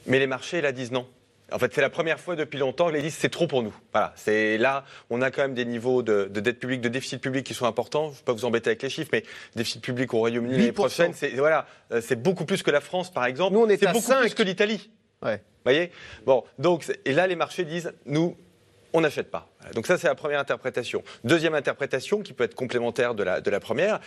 Mais 0.07 0.17
les 0.17 0.25
marchés, 0.25 0.61
là, 0.61 0.71
disent 0.71 0.91
non. 0.91 1.07
En 1.51 1.59
fait, 1.59 1.71
c'est 1.73 1.81
la 1.81 1.91
première 1.91 2.19
fois 2.19 2.35
depuis 2.35 2.57
longtemps 2.57 2.87
que 2.87 2.93
les 2.93 3.01
disent 3.01 3.15
c'est 3.15 3.29
trop 3.29 3.47
pour 3.47 3.61
nous. 3.61 3.73
Voilà, 3.93 4.11
c'est 4.15 4.57
là, 4.57 4.83
on 5.11 5.21
a 5.21 5.29
quand 5.29 5.43
même 5.43 5.53
des 5.53 5.63
niveaux 5.63 6.01
de, 6.01 6.25
dette 6.25 6.59
publique, 6.59 6.81
de 6.81 6.89
déficit 6.89 7.21
public 7.21 7.45
qui 7.45 7.53
sont 7.53 7.67
importants. 7.67 8.07
Je 8.07 8.13
ne 8.13 8.15
vais 8.15 8.23
pas 8.25 8.33
vous 8.33 8.43
embêter 8.43 8.71
avec 8.71 8.81
les 8.81 8.89
chiffres, 8.89 9.11
mais 9.13 9.23
déficit 9.55 9.81
public 9.81 10.13
au 10.15 10.17
Royaume-Uni 10.17 10.57
l'année 10.57 10.71
prochaine, 10.71 11.13
c'est 11.13 11.29
voilà, 11.29 11.67
c'est 12.01 12.21
beaucoup 12.21 12.45
plus 12.45 12.63
que 12.63 12.71
la 12.71 12.81
France, 12.81 13.13
par 13.13 13.25
exemple. 13.25 13.53
Nous, 13.53 13.61
on 13.61 13.69
est, 13.69 13.77
c'est 13.77 13.93
beaucoup 13.93 14.19
plus 14.19 14.33
que 14.33 14.43
l'Italie. 14.43 14.89
Ouais 15.23 15.41
voyez? 15.67 15.91
Bon, 16.25 16.43
donc, 16.59 16.85
et 17.05 17.13
là, 17.13 17.27
les 17.27 17.35
marchés 17.35 17.65
disent, 17.65 17.93
nous, 18.05 18.35
on 18.93 19.01
n'achète 19.01 19.29
pas. 19.29 19.49
Donc 19.75 19.85
ça, 19.85 19.97
c'est 19.97 20.07
la 20.07 20.15
première 20.15 20.39
interprétation. 20.39 21.03
Deuxième 21.23 21.53
interprétation, 21.53 22.21
qui 22.21 22.33
peut 22.33 22.45
être 22.45 22.55
complémentaire 22.55 23.15
de 23.15 23.23
la, 23.23 23.41
de 23.41 23.49
la 23.49 23.59
première, 23.59 23.99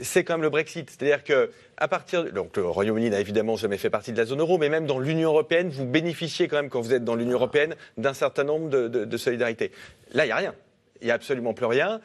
c'est 0.00 0.22
quand 0.22 0.34
même 0.34 0.42
le 0.42 0.50
Brexit. 0.50 0.88
C'est-à-dire 0.88 1.24
que 1.24 1.50
à 1.76 1.88
partir 1.88 2.32
donc 2.32 2.56
le 2.56 2.64
Royaume-Uni 2.64 3.10
n'a 3.10 3.20
évidemment 3.20 3.56
jamais 3.56 3.78
fait 3.78 3.90
partie 3.90 4.12
de 4.12 4.16
la 4.16 4.24
zone 4.24 4.40
euro, 4.40 4.58
mais 4.58 4.68
même 4.68 4.86
dans 4.86 5.00
l'Union 5.00 5.30
européenne, 5.30 5.68
vous 5.70 5.84
bénéficiez 5.84 6.46
quand 6.46 6.56
même 6.56 6.70
quand 6.70 6.80
vous 6.80 6.94
êtes 6.94 7.04
dans 7.04 7.16
l'Union 7.16 7.34
européenne 7.34 7.74
d'un 7.96 8.14
certain 8.14 8.44
nombre 8.44 8.70
de, 8.70 8.86
de, 8.86 9.04
de 9.04 9.16
solidarités. 9.16 9.72
Là, 10.12 10.24
il 10.24 10.28
n'y 10.28 10.32
a 10.32 10.36
rien. 10.36 10.54
Il 11.00 11.06
n'y 11.06 11.10
a 11.10 11.14
absolument 11.14 11.52
plus 11.52 11.66
rien. 11.66 12.00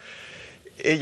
Et 0.84 1.00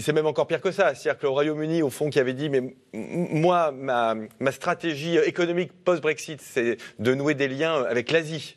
c'est 0.00 0.12
même 0.12 0.26
encore 0.26 0.46
pire 0.46 0.60
que 0.60 0.72
ça. 0.72 0.94
C'est-à-dire 0.94 1.18
que 1.18 1.26
le 1.26 1.30
Royaume-Uni, 1.30 1.82
au 1.82 1.90
fond, 1.90 2.10
qui 2.10 2.18
avait 2.18 2.32
dit, 2.32 2.48
mais 2.48 2.74
moi, 2.92 3.72
ma, 3.72 4.14
stratégie 4.50 5.16
économique 5.18 5.72
post-Brexit, 5.84 6.40
c'est 6.40 6.76
de 6.98 7.14
nouer 7.14 7.34
des 7.34 7.48
liens 7.48 7.84
avec 7.84 8.10
l'Asie. 8.10 8.56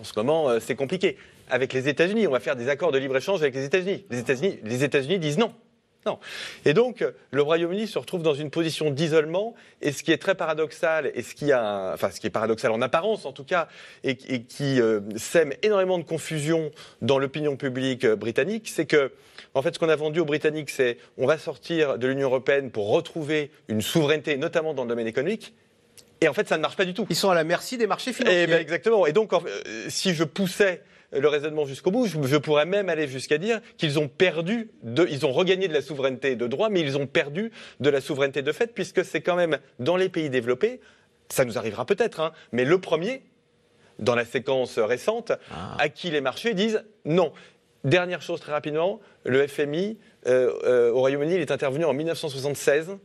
En 0.00 0.04
ce 0.04 0.12
moment, 0.16 0.48
euh, 0.48 0.60
c'est 0.60 0.74
compliqué. 0.74 1.16
Avec 1.48 1.72
les 1.72 1.88
États-Unis, 1.88 2.26
on 2.26 2.32
va 2.32 2.40
faire 2.40 2.56
des 2.56 2.68
accords 2.68 2.92
de 2.92 2.98
libre-échange 2.98 3.40
avec 3.40 3.54
les 3.54 3.64
États-Unis. 3.64 4.04
Les 4.10 4.18
États-Unis 4.18 4.58
les 4.62 4.84
États 4.84 5.00
disent 5.00 5.38
non. 5.38 5.52
Non. 6.06 6.18
Et 6.64 6.72
donc, 6.72 7.04
le 7.32 7.42
Royaume-Uni 7.42 7.88
se 7.88 7.98
retrouve 7.98 8.22
dans 8.22 8.34
une 8.34 8.50
position 8.50 8.90
d'isolement. 8.90 9.54
Et 9.82 9.90
ce 9.92 10.04
qui 10.04 10.12
est 10.12 10.18
très 10.18 10.36
paradoxal, 10.36 11.10
et 11.14 11.22
ce 11.22 11.34
qui, 11.34 11.50
a, 11.50 11.90
enfin, 11.92 12.10
ce 12.10 12.20
qui 12.20 12.28
est 12.28 12.30
paradoxal 12.30 12.70
en 12.70 12.80
apparence 12.80 13.26
en 13.26 13.32
tout 13.32 13.44
cas, 13.44 13.68
et, 14.04 14.16
qui 14.16 14.80
euh, 14.80 15.00
sème 15.16 15.52
énormément 15.62 15.98
de 15.98 16.04
confusion 16.04 16.70
dans 17.02 17.18
l'opinion 17.18 17.56
publique 17.56 18.04
euh, 18.04 18.16
britannique, 18.16 18.70
c'est 18.72 18.86
que 18.86 19.12
en 19.54 19.62
fait, 19.62 19.74
ce 19.74 19.78
qu'on 19.78 19.88
a 19.88 19.96
vendu 19.96 20.20
aux 20.20 20.24
Britanniques, 20.24 20.70
c'est 20.70 20.98
on 21.18 21.26
va 21.26 21.38
sortir 21.38 21.98
de 21.98 22.06
l'Union 22.06 22.28
européenne 22.28 22.70
pour 22.70 22.88
retrouver 22.88 23.50
une 23.68 23.80
souveraineté, 23.80 24.36
notamment 24.36 24.74
dans 24.74 24.84
le 24.84 24.88
domaine 24.88 25.06
économique. 25.06 25.54
Et 26.20 26.28
en 26.28 26.32
fait, 26.32 26.48
ça 26.48 26.56
ne 26.56 26.62
marche 26.62 26.76
pas 26.76 26.84
du 26.84 26.94
tout. 26.94 27.06
Ils 27.10 27.16
sont 27.16 27.30
à 27.30 27.34
la 27.34 27.44
merci 27.44 27.76
des 27.76 27.86
marchés 27.86 28.12
financiers. 28.12 28.42
Eh 28.42 28.46
ben, 28.46 28.60
exactement. 28.60 29.06
Et 29.06 29.12
donc, 29.12 29.32
euh, 29.32 29.38
si 29.88 30.14
je 30.14 30.24
poussais 30.24 30.82
le 31.12 31.28
raisonnement 31.28 31.66
jusqu'au 31.66 31.90
bout, 31.90 32.06
je, 32.06 32.36
pourrais 32.36 32.66
même 32.66 32.88
aller 32.88 33.06
jusqu'à 33.08 33.38
dire 33.38 33.60
qu'ils 33.76 33.98
ont 33.98 34.08
perdu, 34.08 34.70
de, 34.82 35.06
ils 35.10 35.24
ont 35.26 35.32
regagné 35.32 35.68
de 35.68 35.72
la 35.72 35.82
souveraineté 35.82 36.36
de 36.36 36.46
droit, 36.46 36.68
mais 36.68 36.80
ils 36.80 36.96
ont 36.96 37.06
perdu 37.06 37.52
de 37.80 37.90
la 37.90 38.00
souveraineté 38.00 38.42
de 38.42 38.52
fait, 38.52 38.74
puisque 38.74 39.04
c'est 39.04 39.20
quand 39.20 39.36
même 39.36 39.58
dans 39.78 39.96
les 39.96 40.08
pays 40.08 40.30
développés, 40.30 40.80
ça 41.28 41.44
nous 41.44 41.58
arrivera 41.58 41.84
peut-être, 41.84 42.20
hein, 42.20 42.32
mais 42.52 42.64
le 42.64 42.80
premier, 42.80 43.22
dans 43.98 44.14
la 44.14 44.24
séquence 44.24 44.78
récente, 44.78 45.32
ah. 45.50 45.76
à 45.78 45.88
qui 45.88 46.10
les 46.10 46.20
marchés 46.20 46.54
disent 46.54 46.84
non. 47.04 47.32
Dernière 47.84 48.20
chose 48.20 48.40
très 48.40 48.52
rapidement, 48.52 49.00
le 49.24 49.46
FMI 49.46 49.98
euh, 50.26 50.52
euh, 50.64 50.90
au 50.90 50.98
Royaume-Uni, 50.98 51.34
il 51.34 51.40
est 51.40 51.52
intervenu 51.52 51.84
en 51.84 51.92
1976. 51.92 52.96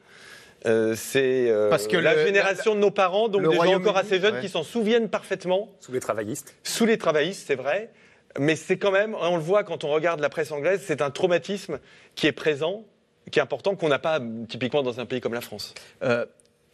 Euh, 0.66 0.96
c'est 0.96 1.54
Parce 1.70 1.88
que 1.88 1.98
la 1.98 2.26
génération 2.26 2.76
de 2.76 2.80
nos 2.80 2.92
parents, 2.92 3.30
donc 3.30 3.48
des 3.48 3.56
gens 3.56 3.76
encore 3.76 3.98
assez 3.98 4.20
jeunes 4.20 4.40
qui 4.42 4.50
s'en 4.50 4.64
souviennent 4.64 5.10
parfaitement. 5.10 5.70
Sous 5.80 5.92
les 5.92 6.00
travaillistes. 6.00 6.56
Sous 6.64 6.86
les 6.86 6.98
travaillistes, 6.98 7.46
c'est 7.48 7.56
vrai. 7.56 7.92
Mais 8.40 8.56
c'est 8.56 8.78
quand 8.78 8.92
même, 8.92 9.16
on 9.20 9.36
le 9.36 9.42
voit 9.42 9.64
quand 9.64 9.84
on 9.84 9.90
regarde 9.90 10.22
la 10.22 10.30
presse 10.30 10.52
anglaise, 10.52 10.82
c'est 10.86 11.02
un 11.02 11.10
traumatisme 11.10 11.80
qui 12.16 12.28
est 12.28 12.32
présent, 12.32 12.86
qui 13.30 13.40
est 13.40 13.42
important, 13.42 13.76
qu'on 13.76 13.90
n'a 13.90 14.00
pas 14.00 14.22
typiquement 14.48 14.84
dans 14.84 15.02
un 15.02 15.06
pays 15.06 15.20
comme 15.20 15.34
la 15.34 15.42
France. 15.42 15.74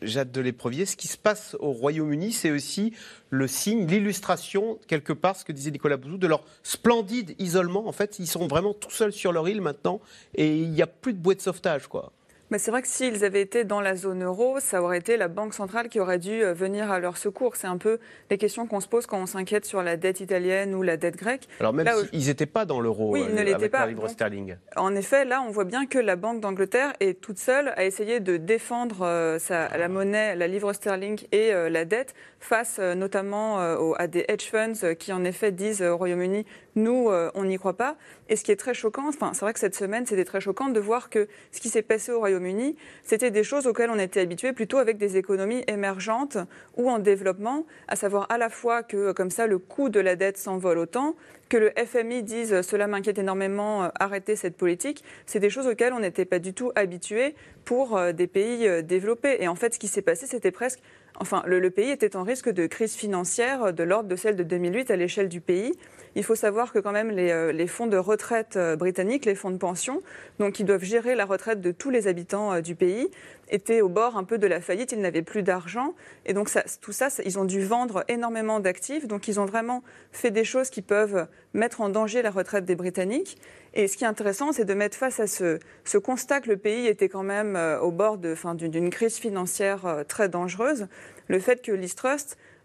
Jade 0.02 0.32
de 0.32 0.42
l'Éprevier, 0.42 0.86
ce 0.86 0.96
qui 0.96 1.08
se 1.08 1.18
passe 1.18 1.56
au 1.60 1.72
Royaume-Uni, 1.72 2.32
c'est 2.32 2.52
aussi 2.52 2.94
le 3.30 3.48
signe, 3.48 3.88
l'illustration, 3.88 4.78
quelque 4.88 5.14
part, 5.14 5.36
ce 5.36 5.44
que 5.44 5.52
disait 5.52 5.72
Nicolas 5.72 5.98
Bouzou, 5.98 6.18
de 6.18 6.28
leur 6.28 6.44
splendide 6.62 7.36
isolement. 7.40 7.88
En 7.88 7.92
fait, 7.92 8.20
ils 8.20 8.28
sont 8.28 8.48
vraiment 8.48 8.74
tout 8.74 8.92
seuls 8.92 9.14
sur 9.14 9.32
leur 9.32 9.48
île 9.50 9.62
maintenant 9.62 10.00
et 10.36 10.56
il 10.56 10.70
n'y 10.70 10.82
a 10.82 10.88
plus 10.88 11.14
de 11.14 11.20
bouée 11.20 11.36
de 11.36 11.42
sauvetage, 11.42 11.88
quoi 11.88 12.12
c'est 12.56 12.72
vrai 12.72 12.82
que 12.82 12.88
s'ils 12.88 13.26
avaient 13.26 13.42
été 13.42 13.66
dans 13.66 13.82
la 13.82 13.96
zone 13.96 14.24
euro, 14.24 14.60
ça 14.62 14.82
aurait 14.82 15.00
été 15.00 15.18
la 15.18 15.28
Banque 15.28 15.54
centrale 15.54 15.90
qui 15.90 16.00
aurait 16.00 16.18
dû 16.18 16.44
euh, 16.44 16.54
venir 16.54 16.90
à 16.90 17.00
leur 17.00 17.18
secours. 17.18 17.58
C'est 17.58 17.68
un 17.68 17.78
peu 17.78 18.00
les 18.30 18.38
questions 18.38 18.68
qu'on 18.68 18.80
se 18.80 18.88
pose 18.88 19.06
quand 19.06 19.22
on 19.22 19.26
s'inquiète 19.26 19.66
sur 19.66 19.84
la 19.84 19.98
dette 19.98 20.22
italienne 20.22 20.74
ou 20.74 20.82
la 20.82 20.96
dette 20.96 21.18
grecque. 21.18 21.48
Alors 21.60 21.74
même 21.74 21.88
s'ils 22.10 22.28
n'étaient 22.28 22.46
pas 22.46 22.64
dans 22.64 22.80
l'euro 22.80 23.12
oui, 23.12 23.26
euh, 23.30 23.54
avec 23.54 23.72
pas. 23.72 23.82
la 23.82 23.88
livre 23.88 24.08
sterling. 24.08 24.56
En 24.78 24.96
effet, 24.96 25.26
là, 25.26 25.42
on 25.46 25.52
voit 25.52 25.66
bien 25.66 25.86
que 25.86 26.00
la 26.00 26.16
Banque 26.16 26.40
d'Angleterre 26.40 26.94
est 27.02 27.20
toute 27.20 27.38
seule 27.38 27.74
à 27.76 27.84
essayer 27.84 28.22
de 28.22 28.38
défendre 28.38 29.02
euh, 29.02 29.40
sa, 29.40 29.78
la 29.78 29.90
monnaie, 29.90 30.36
la 30.38 30.48
livre 30.48 30.72
sterling 30.72 31.20
et 31.34 31.52
la 31.52 31.86
dette 31.86 32.14
face 32.48 32.80
notamment 32.80 33.60
à 33.96 34.08
des 34.08 34.26
hedge 34.28 34.50
funds 34.50 34.96
qui 34.96 35.12
en 35.14 35.24
effet 35.24 35.52
disent 35.52 35.82
au 35.82 35.98
Royaume-Uni, 35.98 36.46
nous, 36.76 37.10
on 37.34 37.44
n'y 37.44 37.58
croit 37.58 37.76
pas. 37.76 37.98
Et 38.30 38.36
ce 38.36 38.44
qui 38.44 38.52
est 38.52 38.58
très 38.58 38.74
choquant, 38.74 39.08
enfin, 39.08 39.32
c'est 39.34 39.42
vrai 39.42 39.54
que 39.54 39.60
cette 39.60 39.76
semaine, 39.76 40.06
c'était 40.06 40.26
très 40.26 40.42
choquant 40.42 40.70
de 40.70 40.80
voir 40.80 41.10
que 41.10 41.28
ce 41.52 41.60
qui 41.60 41.70
s'est 41.70 41.82
passé 41.82 42.12
au 42.12 42.20
Royaume-Uni, 42.20 42.76
c'était 43.04 43.32
des 43.32 43.44
choses 43.44 43.68
auxquelles 43.68 43.90
on 43.90 44.00
était 44.00 44.22
habitué 44.22 44.54
plutôt 44.54 44.78
avec 44.78 44.98
des 44.98 45.18
économies 45.18 45.64
émergentes 45.68 46.38
ou 46.76 46.90
en 46.90 47.00
développement, 47.00 47.66
à 47.88 47.96
savoir 47.96 48.28
à 48.30 48.38
la 48.38 48.50
fois 48.50 48.84
que 48.84 49.12
comme 49.12 49.32
ça 49.32 49.48
le 49.48 49.60
coût 49.60 49.90
de 49.90 50.00
la 50.00 50.16
dette 50.16 50.38
s'envole 50.38 50.78
autant, 50.78 51.16
que 51.50 51.58
le 51.58 51.72
FMI 51.72 52.24
dise 52.24 52.62
cela 52.62 52.88
m'inquiète 52.88 53.20
énormément, 53.20 53.86
euh, 53.86 53.90
arrêtez 54.00 54.36
cette 54.36 54.58
politique, 54.58 55.04
c'est 55.26 55.40
des 55.40 55.50
choses 55.50 55.68
auxquelles 55.68 55.94
on 55.94 56.00
n'était 56.00 56.26
pas 56.26 56.40
du 56.40 56.54
tout 56.54 56.72
habitué 56.76 57.36
pour 57.64 57.98
euh, 57.98 58.12
des 58.12 58.28
pays 58.28 58.68
euh, 58.68 58.82
développés. 58.82 59.38
Et 59.40 59.48
en 59.48 59.56
fait, 59.56 59.74
ce 59.74 59.80
qui 59.80 59.88
s'est 59.88 60.02
passé, 60.02 60.28
c'était 60.28 60.52
presque 60.52 60.80
Enfin, 61.20 61.42
le, 61.48 61.70
pays 61.72 61.90
était 61.90 62.16
en 62.16 62.24
risque 62.24 62.50
de 62.50 62.68
crise 62.68 62.94
financière 62.94 63.74
de 63.74 63.84
l'ordre 63.84 64.08
de 64.08 64.16
celle 64.16 64.36
de 64.36 64.44
2008 64.44 64.92
à 64.92 64.96
l'échelle 64.96 65.30
du 65.30 65.42
pays. 65.42 65.74
Il 66.16 66.24
faut 66.24 66.36
savoir 66.36 66.72
que 66.72 66.80
quand 66.80 66.92
même 66.92 67.10
les, 67.12 67.68
fonds 67.68 67.88
de 67.88 67.98
retraite 67.98 68.58
britanniques, 68.78 69.26
les 69.26 69.36
fonds 69.36 69.52
de 69.52 69.58
pension, 69.58 70.02
donc 70.40 70.54
qui 70.54 70.64
doivent 70.64 70.84
gérer 70.84 71.16
la 71.16 71.26
retraite 71.26 71.60
de 71.60 71.72
tous 71.72 71.90
les 71.90 72.08
habitants 72.08 72.60
du 72.62 72.76
pays, 72.76 73.10
étaient 73.50 73.82
au 73.82 73.90
bord 73.90 74.18
un 74.18 74.24
peu 74.24 74.38
de 74.38 74.48
la 74.48 74.62
faillite, 74.62 74.92
ils 74.92 75.02
n'avaient 75.02 75.22
plus 75.22 75.44
d'argent. 75.44 75.94
Et 76.26 76.34
donc 76.34 76.50
tout 76.82 76.92
ça, 76.92 77.10
ils 77.26 77.40
ont 77.40 77.46
dû 77.46 77.64
vendre 77.64 78.04
énormément 78.08 78.60
d'actifs. 78.60 79.08
Donc 79.08 79.28
ils 79.28 79.40
ont 79.40 79.46
vraiment 79.46 79.84
fait 80.12 80.32
des 80.32 80.44
choses 80.44 80.70
qui 80.70 80.82
peuvent 80.82 81.28
mettre 81.54 81.82
en 81.82 81.90
danger 81.90 82.22
la 82.22 82.32
retraite 82.32 82.66
des 82.66 82.76
Britanniques. 82.76 83.38
Et 83.74 83.88
ce 83.88 83.98
qui 83.98 84.04
est 84.04 84.08
intéressant, 84.08 84.52
c'est 84.52 84.66
de 84.66 84.74
mettre 84.74 84.98
face 84.98 85.20
à 85.20 85.28
ce, 85.28 85.60
constat 85.98 86.42
que 86.42 86.50
le 86.50 86.58
pays 86.58 86.88
était 86.88 87.10
quand 87.10 87.24
même 87.24 87.56
euh, 87.56 87.80
au 87.80 87.92
bord 87.92 88.18
d'une 88.18 88.90
crise 88.90 89.18
financière 89.18 89.86
euh, 89.86 90.04
très 90.04 90.30
dangereuse. 90.30 90.88
Le 91.28 91.40
fait 91.40 91.62
que 91.62 91.72
l'East 91.72 91.98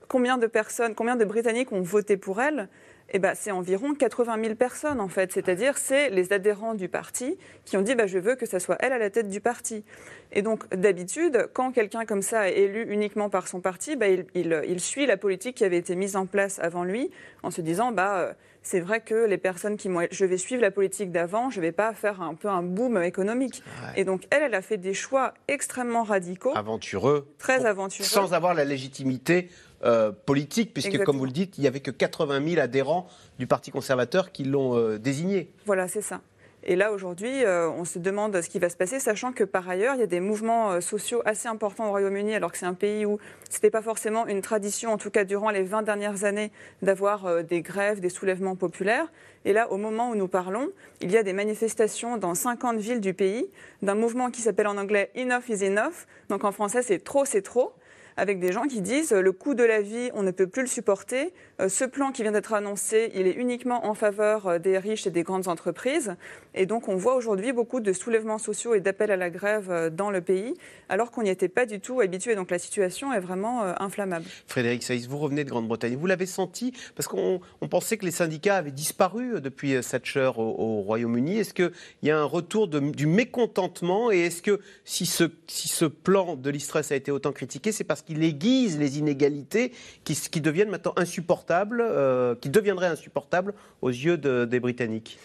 combien 0.08 0.36
de 0.36 0.46
personnes, 0.46 0.94
combien 0.94 1.16
de 1.16 1.24
Britanniques 1.24 1.72
ont 1.72 1.80
voté 1.80 2.16
pour 2.16 2.40
elle 2.40 2.68
eh 3.10 3.18
ben, 3.18 3.34
c'est 3.34 3.50
environ 3.50 3.94
80 3.94 4.42
000 4.42 4.54
personnes 4.54 5.00
en 5.00 5.08
fait. 5.08 5.32
C'est-à-dire 5.32 5.78
c'est 5.78 6.10
les 6.10 6.32
adhérents 6.32 6.74
du 6.74 6.88
parti 6.88 7.36
qui 7.64 7.76
ont 7.76 7.82
dit 7.82 7.94
bah, 7.94 8.06
je 8.06 8.18
veux 8.18 8.34
que 8.34 8.46
ce 8.46 8.58
soit 8.58 8.76
elle 8.80 8.92
à 8.92 8.98
la 8.98 9.10
tête 9.10 9.28
du 9.28 9.40
parti. 9.40 9.84
Et 10.32 10.42
donc 10.42 10.68
d'habitude, 10.74 11.48
quand 11.52 11.72
quelqu'un 11.72 12.04
comme 12.06 12.22
ça 12.22 12.48
est 12.48 12.58
élu 12.58 12.86
uniquement 12.90 13.28
par 13.28 13.48
son 13.48 13.60
parti, 13.60 13.96
bah, 13.96 14.06
il, 14.08 14.80
suit 14.80 15.06
la 15.06 15.16
politique 15.16 15.56
qui 15.56 15.64
avait 15.64 15.78
été 15.78 15.94
mise 15.94 16.16
en 16.16 16.26
place 16.26 16.58
avant 16.58 16.84
lui 16.84 17.10
en 17.42 17.50
se 17.50 17.60
disant 17.60 17.92
bah, 17.92 18.18
euh, 18.18 18.32
c'est 18.62 18.80
vrai 18.80 19.00
que 19.00 19.26
les 19.26 19.38
personnes 19.38 19.76
qui 19.76 19.88
m'ont... 19.88 20.06
Je 20.10 20.24
vais 20.24 20.38
suivre 20.38 20.62
la 20.62 20.70
politique 20.70 21.10
d'avant, 21.10 21.50
je 21.50 21.58
ne 21.58 21.62
vais 21.62 21.72
pas 21.72 21.92
faire 21.92 22.22
un 22.22 22.34
peu 22.34 22.48
un 22.48 22.62
boom 22.62 23.02
économique. 23.02 23.62
Et 23.96 24.04
donc 24.04 24.22
elle, 24.30 24.42
elle 24.44 24.54
a 24.54 24.62
fait 24.62 24.78
des 24.78 24.94
choix 24.94 25.34
extrêmement 25.48 26.04
radicaux. 26.04 26.56
Aventureux. 26.56 27.28
Très 27.38 27.66
aventureux. 27.66 28.06
Sans 28.06 28.32
avoir 28.32 28.54
la 28.54 28.64
légitimité 28.64 29.48
euh, 29.84 30.12
politique, 30.12 30.72
puisque 30.72 31.02
comme 31.02 31.18
vous 31.18 31.24
le 31.24 31.32
dites, 31.32 31.58
il 31.58 31.62
n'y 31.62 31.66
avait 31.66 31.80
que 31.80 31.90
80 31.90 32.50
000 32.50 32.60
adhérents 32.60 33.08
du 33.40 33.48
Parti 33.48 33.72
conservateur 33.72 34.30
qui 34.30 34.44
l'ont 34.44 34.78
euh, 34.78 34.96
désigné. 34.96 35.50
Voilà, 35.66 35.88
c'est 35.88 36.02
ça. 36.02 36.20
Et 36.62 36.76
là, 36.76 36.92
aujourd'hui, 36.92 37.44
euh, 37.44 37.68
on 37.68 37.84
se 37.84 37.98
demande 37.98 38.40
ce 38.40 38.48
qui 38.48 38.60
va 38.60 38.68
se 38.68 38.76
passer, 38.76 39.00
sachant 39.00 39.32
que 39.32 39.42
par 39.42 39.68
ailleurs, 39.68 39.96
il 39.96 39.98
y 39.98 40.04
a 40.04 40.06
des 40.06 40.20
mouvements 40.20 40.80
sociaux 40.80 41.20
assez 41.24 41.48
importants 41.48 41.88
au 41.88 41.90
Royaume-Uni, 41.90 42.32
alors 42.36 42.52
que 42.52 42.58
c'est 42.58 42.66
un 42.66 42.74
pays 42.74 43.04
où 43.04 43.18
ce 43.50 43.56
n'était 43.56 43.70
pas 43.70 43.82
forcément 43.82 44.24
une 44.28 44.40
tradition, 44.40 44.92
en 44.92 44.98
tout 44.98 45.10
cas 45.10 45.24
durant 45.24 45.50
les 45.50 45.64
20 45.64 45.82
dernières 45.82 46.22
années, 46.22 46.52
d'avoir 46.82 47.42
des 47.42 47.62
grèves, 47.62 47.98
des 47.98 48.08
soulèvements 48.08 48.54
populaires. 48.54 49.10
Et 49.44 49.52
là, 49.52 49.72
au 49.72 49.78
moment 49.78 50.10
où 50.10 50.14
nous 50.14 50.28
parlons, 50.28 50.68
il 51.00 51.10
y 51.10 51.16
a 51.16 51.24
des 51.24 51.32
manifestations 51.32 52.16
dans 52.18 52.36
50 52.36 52.78
villes 52.78 53.00
du 53.00 53.14
pays 53.14 53.50
d'un 53.82 53.96
mouvement 53.96 54.30
qui 54.30 54.42
s'appelle 54.42 54.68
en 54.68 54.78
anglais 54.78 55.10
Enough 55.16 55.48
is 55.48 55.66
Enough. 55.66 56.06
Donc 56.28 56.44
en 56.44 56.52
français, 56.52 56.82
c'est 56.82 57.00
trop, 57.00 57.24
c'est 57.24 57.42
trop 57.42 57.72
avec 58.16 58.40
des 58.40 58.52
gens 58.52 58.64
qui 58.64 58.80
disent 58.80 59.12
le 59.12 59.32
coût 59.32 59.54
de 59.54 59.64
la 59.64 59.80
vie, 59.80 60.10
on 60.14 60.22
ne 60.22 60.30
peut 60.30 60.46
plus 60.46 60.62
le 60.62 60.68
supporter. 60.68 61.32
Euh, 61.60 61.68
ce 61.68 61.84
plan 61.84 62.12
qui 62.12 62.22
vient 62.22 62.32
d'être 62.32 62.52
annoncé, 62.52 63.10
il 63.14 63.26
est 63.26 63.32
uniquement 63.32 63.86
en 63.86 63.94
faveur 63.94 64.46
euh, 64.46 64.58
des 64.58 64.78
riches 64.78 65.06
et 65.06 65.10
des 65.10 65.22
grandes 65.22 65.48
entreprises. 65.48 66.16
Et 66.54 66.66
donc, 66.66 66.88
on 66.88 66.96
voit 66.96 67.14
aujourd'hui 67.14 67.52
beaucoup 67.52 67.80
de 67.80 67.92
soulèvements 67.92 68.38
sociaux 68.38 68.74
et 68.74 68.80
d'appels 68.80 69.10
à 69.10 69.16
la 69.16 69.30
grève 69.30 69.70
euh, 69.70 69.90
dans 69.90 70.10
le 70.10 70.20
pays, 70.20 70.54
alors 70.88 71.10
qu'on 71.10 71.22
n'y 71.22 71.30
était 71.30 71.48
pas 71.48 71.66
du 71.66 71.80
tout 71.80 72.00
habitué. 72.00 72.34
Donc, 72.34 72.50
la 72.50 72.58
situation 72.58 73.12
est 73.12 73.20
vraiment 73.20 73.62
inflammable. 73.80 74.24
Frédéric 74.46 74.82
Saïs, 74.82 75.06
vous 75.06 75.18
revenez 75.18 75.44
de 75.44 75.50
Grande-Bretagne. 75.50 75.96
Vous 75.96 76.06
l'avez 76.06 76.26
senti? 76.26 76.72
Parce 76.96 77.08
qu'on 77.08 77.40
pensait 77.70 77.96
que 77.96 78.04
les 78.04 78.10
syndicats 78.10 78.56
avaient 78.56 78.70
disparu 78.70 79.40
depuis 79.40 79.74
Thatcher 79.80 80.30
au, 80.36 80.42
au 80.42 80.80
Royaume-Uni. 80.82 81.38
Est-ce 81.38 81.54
qu'il 81.54 81.72
y 82.02 82.10
a 82.10 82.18
un 82.18 82.24
retour 82.24 82.68
du 82.68 83.06
mécontentement? 83.06 84.10
Et 84.10 84.20
est-ce 84.20 84.42
que 84.42 84.60
si 84.84 85.06
ce, 85.06 85.84
plan 85.84 86.36
de 86.36 86.50
l'Istress 86.50 86.92
a 86.92 86.96
été 86.96 87.10
autant 87.10 87.32
critiqué, 87.32 87.72
c'est 87.72 87.84
parce 87.84 88.01
qu'il 88.04 88.22
aiguise 88.24 88.78
les 88.78 88.98
inégalités 88.98 89.72
qui, 90.04 90.14
qui 90.14 90.40
deviennent 90.40 90.70
maintenant 90.70 90.94
insupportables, 90.96 91.82
euh, 91.84 92.34
qui 92.34 92.50
deviendraient 92.50 92.88
insupportables 92.88 93.54
aux 93.80 93.90
yeux 93.90 94.16
des 94.18 94.60
Britanniques 94.60 95.18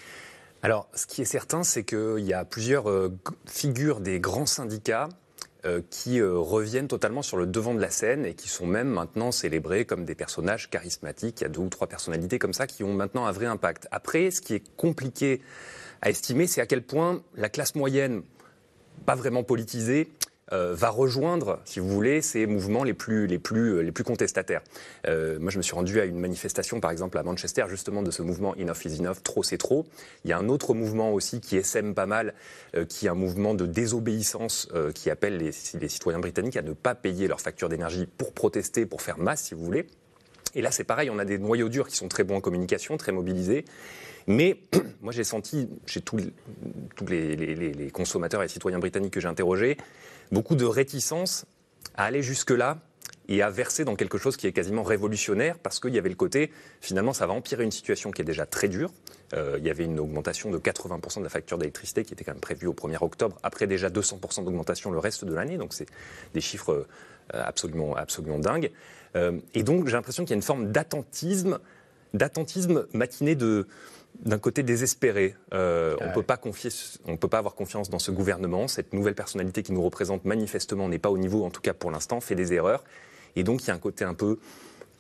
alors, 0.64 0.90
ce 0.96 1.06
qui 1.06 1.22
est 1.22 1.26
certain, 1.26 1.64
c'est 1.64 1.84
qu'il 1.84 2.26
y 2.26 2.34
a 2.34 2.44
plusieurs 2.44 2.90
euh, 2.90 3.16
figures 3.46 4.00
des 4.00 4.20
grands 4.20 4.48
syndicats 4.48 5.08
euh, 5.66 5.82
qui 5.92 6.20
reviennent 6.20 6.88
totalement 6.88 7.22
sur 7.22 7.38
le 7.38 7.46
devant 7.46 7.76
de 7.76 7.80
la 7.80 7.92
scène 7.92 8.26
et 8.26 8.34
qui 8.34 8.50
sont 8.50 8.66
même 8.66 8.88
maintenant 8.88 9.32
célébrés 9.32 9.86
comme 9.86 10.04
des 10.04 10.16
personnages 10.16 10.72
charismatiques. 10.72 11.42
Il 11.42 11.44
y 11.44 11.46
a 11.46 11.50
deux 11.50 11.62
ou 11.62 11.70
trois 11.70 11.86
personnalités 11.86 12.40
comme 12.40 12.54
ça 12.54 12.66
qui 12.66 12.84
ont 12.84 12.94
maintenant 12.94 13.28
un 13.28 13.32
vrai 13.32 13.46
impact. 13.46 13.88
Après, 13.92 14.32
ce 14.32 14.42
qui 14.42 14.56
est 14.56 14.64
compliqué 14.76 15.42
à 16.02 16.10
estimer, 16.10 16.48
c'est 16.48 16.60
à 16.60 16.66
quel 16.66 16.82
point 16.82 17.22
la 17.36 17.50
classe 17.50 17.76
moyenne, 17.76 18.24
pas 19.06 19.16
vraiment 19.16 19.44
politisée, 19.44 20.10
euh, 20.54 20.74
va 20.76 20.90
rejoindre, 20.90 21.60
si 21.66 21.80
vous 21.80 21.90
voulez, 21.90 22.22
ces 22.22 22.46
mouvements 22.46 22.84
les 22.84 22.94
plus, 22.94 23.28
les 23.28 23.40
plus, 23.40 23.76
euh, 23.76 23.82
les 23.82 23.92
plus 23.92 24.04
contestataires. 24.04 24.62
Euh, 25.06 25.40
moi, 25.40 25.52
je 25.52 25.58
me 25.58 25.62
suis 25.62 25.76
rendu 25.76 26.00
à 26.00 26.06
une 26.06 26.20
manifestation, 26.20 26.80
par 26.80 26.92
exemple, 26.92 27.18
à 27.18 27.24
Manchester, 27.24 27.66
justement, 27.68 28.02
de 28.02 28.12
ce 28.12 28.22
mouvement 28.22 28.56
Enough 28.58 28.86
is 28.86 29.00
Enough, 29.00 29.24
trop 29.24 29.44
c'est 29.44 29.58
trop. 29.58 29.86
Il 30.24 30.30
y 30.30 30.34
a 30.34 30.38
un 30.38 30.48
autre 30.48 30.74
mouvement 30.74 31.12
aussi 31.14 31.42
qui 31.42 31.62
sème 31.64 31.96
pas 31.96 32.06
mal, 32.06 32.34
qui 32.88 33.08
est 33.08 33.10
un 33.10 33.16
mouvement 33.16 33.56
de 33.56 33.66
désobéissance 33.66 34.70
qui 34.94 35.10
appelle 35.10 35.38
les, 35.38 35.52
citoyens 35.52 36.20
britanniques 36.20 36.56
à 36.56 36.62
ne 36.62 36.74
pas 36.74 36.94
payer 36.94 37.28
leurs 37.28 37.42
factures 37.42 37.68
d'énergie 37.68 38.06
pour 38.06 38.32
protester, 38.32 38.86
pour 38.86 39.02
faire 39.02 39.18
masse, 39.18 39.46
si 39.46 39.56
vous 39.56 39.66
voulez. 39.66 39.88
Et 40.56 40.62
là, 40.62 40.72
c'est 40.72 40.84
pareil, 40.84 41.10
on 41.10 41.20
a 41.20 41.26
des 41.26 41.40
noyaux 41.40 41.70
durs 41.70 41.88
qui 41.88 41.96
sont 41.96 42.08
très 42.08 42.24
bons 42.24 42.36
en 42.36 42.42
communication, 42.42 42.96
très 42.98 43.12
mobilisés. 43.12 43.66
Mais 44.28 44.58
moi, 45.02 45.12
j'ai 45.12 45.24
senti 45.24 45.70
chez 45.86 46.02
tous, 46.02 46.18
les, 47.08 47.92
consommateurs 47.92 48.44
et 48.44 48.48
citoyens 48.48 48.80
britanniques 48.80 49.14
que 49.14 49.20
j'ai 49.20 49.28
interrogés, 49.28 49.78
beaucoup 50.32 50.56
de 50.56 50.66
réticence 50.66 51.46
à 51.96 52.06
aller 52.06 52.22
jusque-là 52.22 52.80
et 53.30 53.42
à 53.42 53.50
verser 53.50 53.84
dans 53.84 53.96
quelque 53.96 54.18
chose 54.18 54.38
qui 54.38 54.48
est 54.48 54.54
quasiment 54.54 54.84
révolutionnaire 54.84 55.58
parce 55.60 55.80
qu'il 55.80 55.94
y 55.94 55.98
avait 55.98 56.10
le 56.10 56.16
côté, 56.16 56.52
finalement, 56.82 57.14
ça 57.14 57.28
va 57.28 57.34
empirer 57.34 57.64
une 57.64 57.72
situation 57.72 58.12
qui 58.12 58.22
est 58.22 58.26
déjà 58.26 58.46
très 58.46 58.68
dure. 58.68 58.92
Euh, 59.34 59.56
il 59.60 59.66
y 59.66 59.70
avait 59.70 59.84
une 59.84 60.00
augmentation 60.00 60.50
de 60.50 60.58
80% 60.58 61.20
de 61.20 61.24
la 61.24 61.30
facture 61.30 61.58
d'électricité 61.58 62.06
qui 62.06 62.14
était 62.14 62.24
quand 62.24 62.32
même 62.32 62.40
prévue 62.40 62.68
au 62.68 62.74
1er 62.74 62.98
octobre, 63.02 63.38
après 63.44 63.68
déjà 63.68 63.90
200% 63.90 64.46
d'augmentation 64.46 64.92
le 64.92 65.00
reste 65.00 65.26
de 65.26 65.34
l'année, 65.34 65.58
donc 65.58 65.74
c'est 65.74 65.88
des 66.34 66.40
chiffres 66.40 66.88
euh, 67.34 67.44
absolument, 67.44 67.96
absolument 67.96 68.40
dingues. 68.40 68.72
Euh, 69.18 69.40
et 69.54 69.64
donc 69.64 69.88
j'ai 69.88 69.94
l'impression 69.94 70.24
qu'il 70.24 70.32
y 70.32 70.34
a 70.34 70.38
une 70.38 70.42
forme 70.42 70.72
d'attentisme, 70.72 71.60
d'attentisme 72.14 72.86
matiné 72.94 73.36
de, 73.36 73.68
d'un 74.20 74.40
côté 74.40 74.64
désespéré. 74.64 75.36
Euh, 75.54 75.96
on 76.02 76.12
peut 76.12 76.24
pas 76.24 76.38
confier, 76.38 76.70
on 77.06 77.18
peut 77.18 77.28
pas 77.28 77.38
avoir 77.38 77.56
confiance 77.56 77.90
dans 77.90 78.00
ce 78.00 78.12
gouvernement. 78.12 78.68
Cette 78.68 78.94
nouvelle 78.94 79.16
personnalité 79.16 79.64
qui 79.64 79.74
nous 79.74 79.84
représente 79.84 80.26
manifestement 80.26 80.90
n'est 80.90 81.00
pas 81.00 81.12
au 81.12 81.18
niveau, 81.18 81.46
en 81.46 81.52
tout 81.52 81.62
cas 81.62 81.74
pour 81.74 81.92
l'instant, 81.92 82.20
fait 82.20 82.36
des 82.36 82.54
erreurs. 82.54 82.84
Et 83.36 83.44
donc 83.44 83.64
il 83.64 83.68
y 83.68 83.72
a 83.72 83.74
un 83.74 83.80
côté 83.80 84.04
un 84.04 84.16
peu 84.16 84.40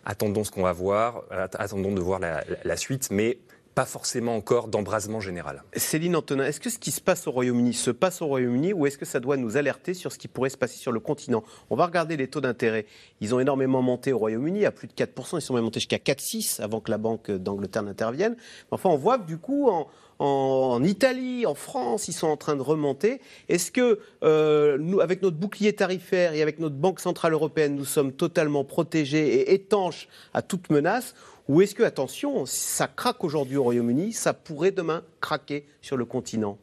attendons 0.05 0.45
ce 0.45 0.51
qu'on 0.51 0.63
va 0.63 0.71
voir, 0.71 1.23
attendons 1.31 1.91
de 1.91 1.99
voir 1.99 2.19
la, 2.19 2.43
la 2.63 2.77
suite, 2.77 3.09
mais 3.11 3.39
pas 3.77 3.85
forcément 3.85 4.35
encore 4.35 4.69
d'embrasement 4.69 5.19
général. 5.19 5.61
Céline 5.75 6.15
Antonin, 6.15 6.45
est-ce 6.45 6.59
que 6.59 6.71
ce 6.71 6.79
qui 6.79 6.89
se 6.89 6.99
passe 6.99 7.27
au 7.27 7.31
Royaume-Uni 7.31 7.75
se 7.75 7.91
passe 7.91 8.23
au 8.23 8.25
Royaume-Uni 8.25 8.73
ou 8.73 8.87
est-ce 8.87 8.97
que 8.97 9.05
ça 9.05 9.19
doit 9.19 9.37
nous 9.37 9.55
alerter 9.55 9.93
sur 9.93 10.11
ce 10.11 10.17
qui 10.17 10.27
pourrait 10.27 10.49
se 10.49 10.57
passer 10.57 10.79
sur 10.79 10.91
le 10.91 10.99
continent? 10.99 11.43
On 11.69 11.75
va 11.75 11.85
regarder 11.85 12.17
les 12.17 12.27
taux 12.27 12.41
d'intérêt. 12.41 12.87
Ils 13.21 13.35
ont 13.35 13.39
énormément 13.39 13.83
monté 13.83 14.13
au 14.13 14.17
Royaume-Uni, 14.17 14.65
à 14.65 14.71
plus 14.71 14.87
de 14.87 14.93
4%, 14.93 15.37
ils 15.37 15.41
sont 15.41 15.53
même 15.53 15.63
montés 15.63 15.79
jusqu'à 15.79 15.97
4,6 15.97 16.59
avant 16.59 16.79
que 16.79 16.89
la 16.89 16.97
Banque 16.97 17.29
d'Angleterre 17.29 17.83
n'intervienne. 17.83 18.35
Enfin, 18.71 18.89
on 18.89 18.97
voit 18.97 19.19
que 19.19 19.27
du 19.27 19.37
coup, 19.37 19.69
en, 20.17 20.83
Italie, 20.83 21.45
en 21.45 21.53
France, 21.53 22.07
ils 22.07 22.13
sont 22.13 22.29
en 22.29 22.37
train 22.37 22.55
de 22.55 22.63
remonter. 22.63 23.21
Est-ce 23.47 23.71
que 23.71 23.99
euh, 24.23 24.79
nous, 24.79 25.01
avec 25.01 25.21
notre 25.21 25.37
bouclier 25.37 25.73
tarifaire 25.73 26.33
et 26.33 26.41
avec 26.41 26.57
notre 26.57 26.77
Banque 26.77 26.99
centrale 26.99 27.33
européenne, 27.33 27.75
nous 27.75 27.85
sommes 27.85 28.11
totalement 28.11 28.63
protégés 28.63 29.27
et 29.35 29.53
étanches 29.53 30.07
à 30.33 30.41
toute 30.41 30.71
menace 30.71 31.13
ou 31.47 31.61
est-ce 31.61 31.75
que, 31.75 31.83
attention, 31.83 32.45
ça 32.45 32.87
craque 32.87 33.23
aujourd'hui 33.23 33.57
au 33.57 33.63
Royaume-Uni, 33.63 34.13
ça 34.13 34.33
pourrait 34.33 34.71
demain 34.71 35.03
craquer 35.21 35.65
sur 35.81 35.95
le 35.97 36.05
continent? 36.05 36.57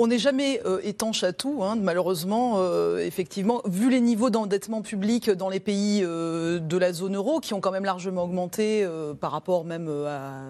On 0.00 0.06
n'est 0.06 0.18
jamais 0.18 0.62
euh, 0.64 0.80
étanche 0.82 1.24
à 1.24 1.34
tout, 1.34 1.62
hein, 1.62 1.76
malheureusement, 1.78 2.54
euh, 2.56 3.04
effectivement, 3.04 3.60
vu 3.66 3.90
les 3.90 4.00
niveaux 4.00 4.30
d'endettement 4.30 4.80
public 4.80 5.30
dans 5.30 5.50
les 5.50 5.60
pays 5.60 6.00
euh, 6.02 6.58
de 6.58 6.76
la 6.78 6.94
zone 6.94 7.16
euro, 7.16 7.38
qui 7.40 7.52
ont 7.52 7.60
quand 7.60 7.70
même 7.70 7.84
largement 7.84 8.24
augmenté 8.24 8.86
par 9.20 9.30
rapport 9.30 9.64
même 9.64 9.88
à, 9.88 10.42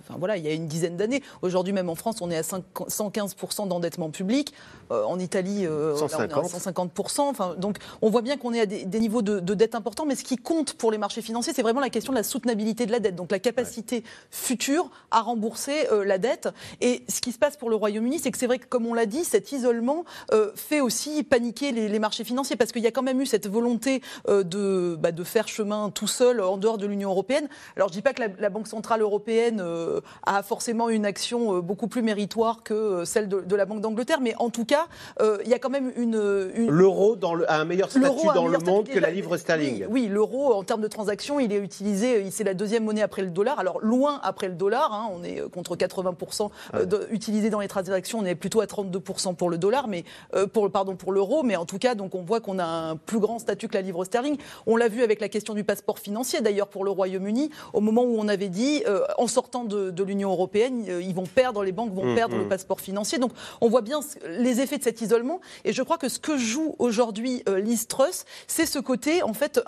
enfin 0.00 0.18
voilà, 0.18 0.36
il 0.36 0.44
y 0.44 0.48
a 0.48 0.52
une 0.52 0.66
dizaine 0.66 0.96
d'années. 0.96 1.22
Aujourd'hui, 1.40 1.72
même 1.72 1.88
en 1.88 1.94
France, 1.94 2.16
on 2.20 2.30
est 2.30 2.36
à 2.36 2.42
115% 2.42 3.66
d'endettement 3.66 4.10
public. 4.10 4.52
en 4.90 5.18
Italie, 5.18 5.64
150. 5.64 6.32
on 6.36 6.42
est 6.42 6.54
à 6.54 6.58
150%. 6.58 7.20
Enfin, 7.20 7.54
donc, 7.56 7.78
on 8.02 8.10
voit 8.10 8.22
bien 8.22 8.36
qu'on 8.36 8.52
est 8.52 8.60
à 8.60 8.66
des, 8.66 9.00
niveaux 9.00 9.22
de, 9.22 9.54
dette 9.54 9.74
importants, 9.74 10.04
mais 10.04 10.16
ce 10.16 10.24
qui 10.24 10.36
compte 10.36 10.74
pour 10.74 10.92
les 10.92 10.98
marchés 10.98 11.22
financiers, 11.22 11.52
c'est 11.54 11.62
vraiment 11.62 11.80
la 11.80 11.90
question 11.90 12.12
de 12.12 12.18
la 12.18 12.22
soutenabilité 12.22 12.84
de 12.84 12.92
la 12.92 13.00
dette, 13.00 13.16
donc 13.16 13.30
la 13.30 13.38
capacité 13.38 14.04
future 14.30 14.90
à 15.10 15.22
rembourser 15.22 15.88
la 16.04 16.18
dette. 16.18 16.48
Et 16.80 17.04
ce 17.08 17.20
qui 17.20 17.32
se 17.32 17.38
passe 17.38 17.56
pour 17.56 17.70
le 17.70 17.76
Royaume-Uni, 17.76 18.18
c'est 18.18 18.30
que 18.30 18.38
c'est 18.38 18.46
vrai 18.46 18.58
que 18.58 18.66
comme 18.66 18.81
on 18.86 18.94
l'a 18.94 19.06
dit, 19.06 19.24
cet 19.24 19.52
isolement 19.52 20.04
euh, 20.32 20.50
fait 20.54 20.80
aussi 20.80 21.22
paniquer 21.22 21.72
les, 21.72 21.98
marchés 21.98 22.24
financiers 22.24 22.56
parce 22.56 22.72
qu'il 22.72 22.82
y 22.82 22.86
a 22.86 22.90
quand 22.90 23.02
même 23.02 23.20
eu 23.20 23.26
cette 23.26 23.48
volonté 23.48 24.02
euh, 24.28 24.42
de, 24.42 24.96
bah, 24.98 25.12
de 25.12 25.24
faire 25.24 25.48
chemin 25.48 25.90
tout 25.90 26.06
seul 26.06 26.40
en 26.40 26.56
dehors 26.56 26.78
de 26.78 26.86
l'Union 26.86 27.10
européenne. 27.10 27.48
Alors 27.76 27.88
je 27.88 27.92
ne 27.92 27.98
dis 27.98 28.02
pas 28.02 28.12
que 28.12 28.22
la, 28.38 28.50
Banque 28.50 28.68
centrale 28.68 29.00
européenne 29.00 29.60
euh, 29.64 30.00
a 30.26 30.42
forcément 30.42 30.90
une 30.90 31.06
action 31.06 31.60
beaucoup 31.60 31.86
plus 31.86 32.02
méritoire 32.02 32.62
que 32.62 33.04
celle 33.06 33.28
de, 33.28 33.56
la 33.56 33.64
Banque 33.64 33.80
d'Angleterre, 33.80 34.20
mais 34.20 34.34
en 34.38 34.50
tout 34.50 34.64
cas, 34.64 34.86
il 35.20 35.48
y 35.48 35.54
a 35.54 35.58
quand 35.58 35.70
même 35.70 35.92
une. 35.96 36.18
L'euro 36.68 37.16
a 37.48 37.56
un 37.56 37.64
meilleur 37.64 37.90
statut 37.90 38.26
dans 38.34 38.46
le 38.46 38.58
monde 38.58 38.88
que 38.88 38.98
la 38.98 39.10
livre 39.10 39.36
sterling. 39.36 39.86
Oui, 39.88 40.08
l'euro 40.08 40.52
en 40.52 40.64
termes 40.64 40.82
de 40.82 40.88
transactions, 40.88 41.40
il 41.40 41.52
est 41.52 41.58
utilisé, 41.58 42.30
c'est 42.30 42.44
la 42.44 42.54
deuxième 42.54 42.84
monnaie 42.84 43.02
après 43.02 43.22
le 43.22 43.30
dollar. 43.30 43.58
Alors 43.58 43.80
loin 43.80 44.20
après 44.22 44.48
le 44.48 44.54
dollar, 44.54 44.92
hein, 44.92 45.08
on 45.12 45.24
est 45.24 45.40
contre 45.50 45.76
80% 45.76 46.50
utilisé 47.10 47.50
dans 47.50 47.60
les 47.60 47.68
transactions, 47.68 48.18
on 48.18 48.24
est 48.24 48.34
plutôt 48.34 48.61
à 48.62 48.66
32% 48.66 49.34
pour 49.34 49.50
le 49.50 49.58
dollar, 49.58 49.88
mais 49.88 50.04
euh, 50.34 50.46
pour 50.46 50.70
pardon 50.70 50.96
pour 50.96 51.12
l'euro, 51.12 51.42
mais 51.42 51.56
en 51.56 51.66
tout 51.66 51.78
cas, 51.78 51.94
donc 51.94 52.14
on 52.14 52.22
voit 52.22 52.40
qu'on 52.40 52.58
a 52.58 52.64
un 52.64 52.96
plus 52.96 53.18
grand 53.18 53.38
statut 53.38 53.68
que 53.68 53.74
la 53.74 53.82
livre 53.82 54.04
sterling. 54.04 54.36
On 54.66 54.76
l'a 54.76 54.88
vu 54.88 55.02
avec 55.02 55.20
la 55.20 55.28
question 55.28 55.54
du 55.54 55.64
passeport 55.64 55.98
financier, 55.98 56.40
d'ailleurs 56.40 56.68
pour 56.68 56.84
le 56.84 56.90
Royaume-Uni, 56.90 57.50
au 57.72 57.80
moment 57.80 58.02
où 58.02 58.16
on 58.18 58.28
avait 58.28 58.48
dit, 58.48 58.82
euh, 58.86 59.02
en 59.18 59.26
sortant 59.26 59.64
de, 59.64 60.02
l'Union 60.02 60.30
européenne, 60.30 60.84
euh, 60.88 61.02
ils 61.02 61.14
vont 61.14 61.26
perdre, 61.26 61.62
les 61.62 61.70
banques 61.70 61.92
vont 61.92 62.04
mmh, 62.04 62.14
perdre 62.16 62.36
le 62.36 62.44
mmh. 62.44 62.48
passeport 62.48 62.80
financier. 62.80 63.18
Donc 63.18 63.32
on 63.60 63.68
voit 63.68 63.82
bien 63.82 64.00
les 64.26 64.60
effets 64.60 64.78
de 64.78 64.82
cet 64.82 65.00
isolement, 65.00 65.40
et 65.64 65.72
je 65.72 65.82
crois 65.82 65.98
que 65.98 66.08
ce 66.08 66.18
que 66.18 66.36
joue 66.36 66.74
aujourd'hui 66.78 67.44
Liz 67.46 67.86
Truss, 67.86 68.24
c'est 68.46 68.66
ce 68.66 68.78
côté 68.78 69.22
en 69.22 69.32
fait 69.32 69.60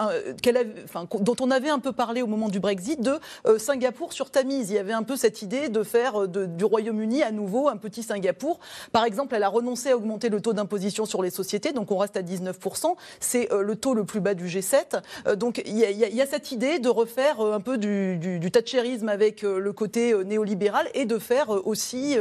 enfin, 0.84 1.06
dont 1.20 1.36
on 1.40 1.50
avait 1.50 1.68
un 1.68 1.78
peu 1.78 1.92
parlé 1.92 2.22
au 2.22 2.26
moment 2.26 2.48
du 2.48 2.58
Brexit 2.58 3.00
de 3.00 3.18
Singapour 3.58 4.12
sur 4.12 4.30
Tamise. 4.30 4.70
Il 4.70 4.74
y 4.74 4.78
avait 4.78 4.92
un 4.92 5.02
peu 5.02 5.16
cette 5.16 5.42
idée 5.42 5.68
de 5.68 5.82
faire 5.82 6.26
du 6.28 6.64
Royaume-Uni 6.64 7.22
à 7.22 7.30
nouveau 7.30 7.68
un 7.68 7.76
petit 7.76 8.02
Singapour. 8.02 8.58
Par 8.92 9.04
exemple, 9.04 9.34
elle 9.34 9.42
a 9.42 9.48
renoncé 9.48 9.90
à 9.90 9.96
augmenter 9.96 10.28
le 10.28 10.40
taux 10.40 10.52
d'imposition 10.52 11.06
sur 11.06 11.22
les 11.22 11.30
sociétés, 11.30 11.72
donc 11.72 11.90
on 11.90 11.96
reste 11.96 12.16
à 12.16 12.22
19%. 12.22 12.94
C'est 13.20 13.52
euh, 13.52 13.62
le 13.62 13.76
taux 13.76 13.94
le 13.94 14.04
plus 14.04 14.20
bas 14.20 14.34
du 14.34 14.46
G7. 14.46 15.02
Euh, 15.26 15.36
donc 15.36 15.62
il 15.66 15.76
y, 15.76 16.20
a 16.20 16.26
cette 16.26 16.52
idée 16.52 16.78
de 16.78 16.88
refaire 16.88 17.40
euh, 17.40 17.54
un 17.54 17.60
peu 17.60 17.78
du, 17.78 18.16
du, 18.18 18.50
thatcherisme 18.50 19.08
avec 19.08 19.42
le 19.42 19.72
côté 19.72 20.14
néolibéral 20.24 20.88
et 20.94 21.06
de 21.06 21.18
faire 21.18 21.50
aussi 21.66 22.16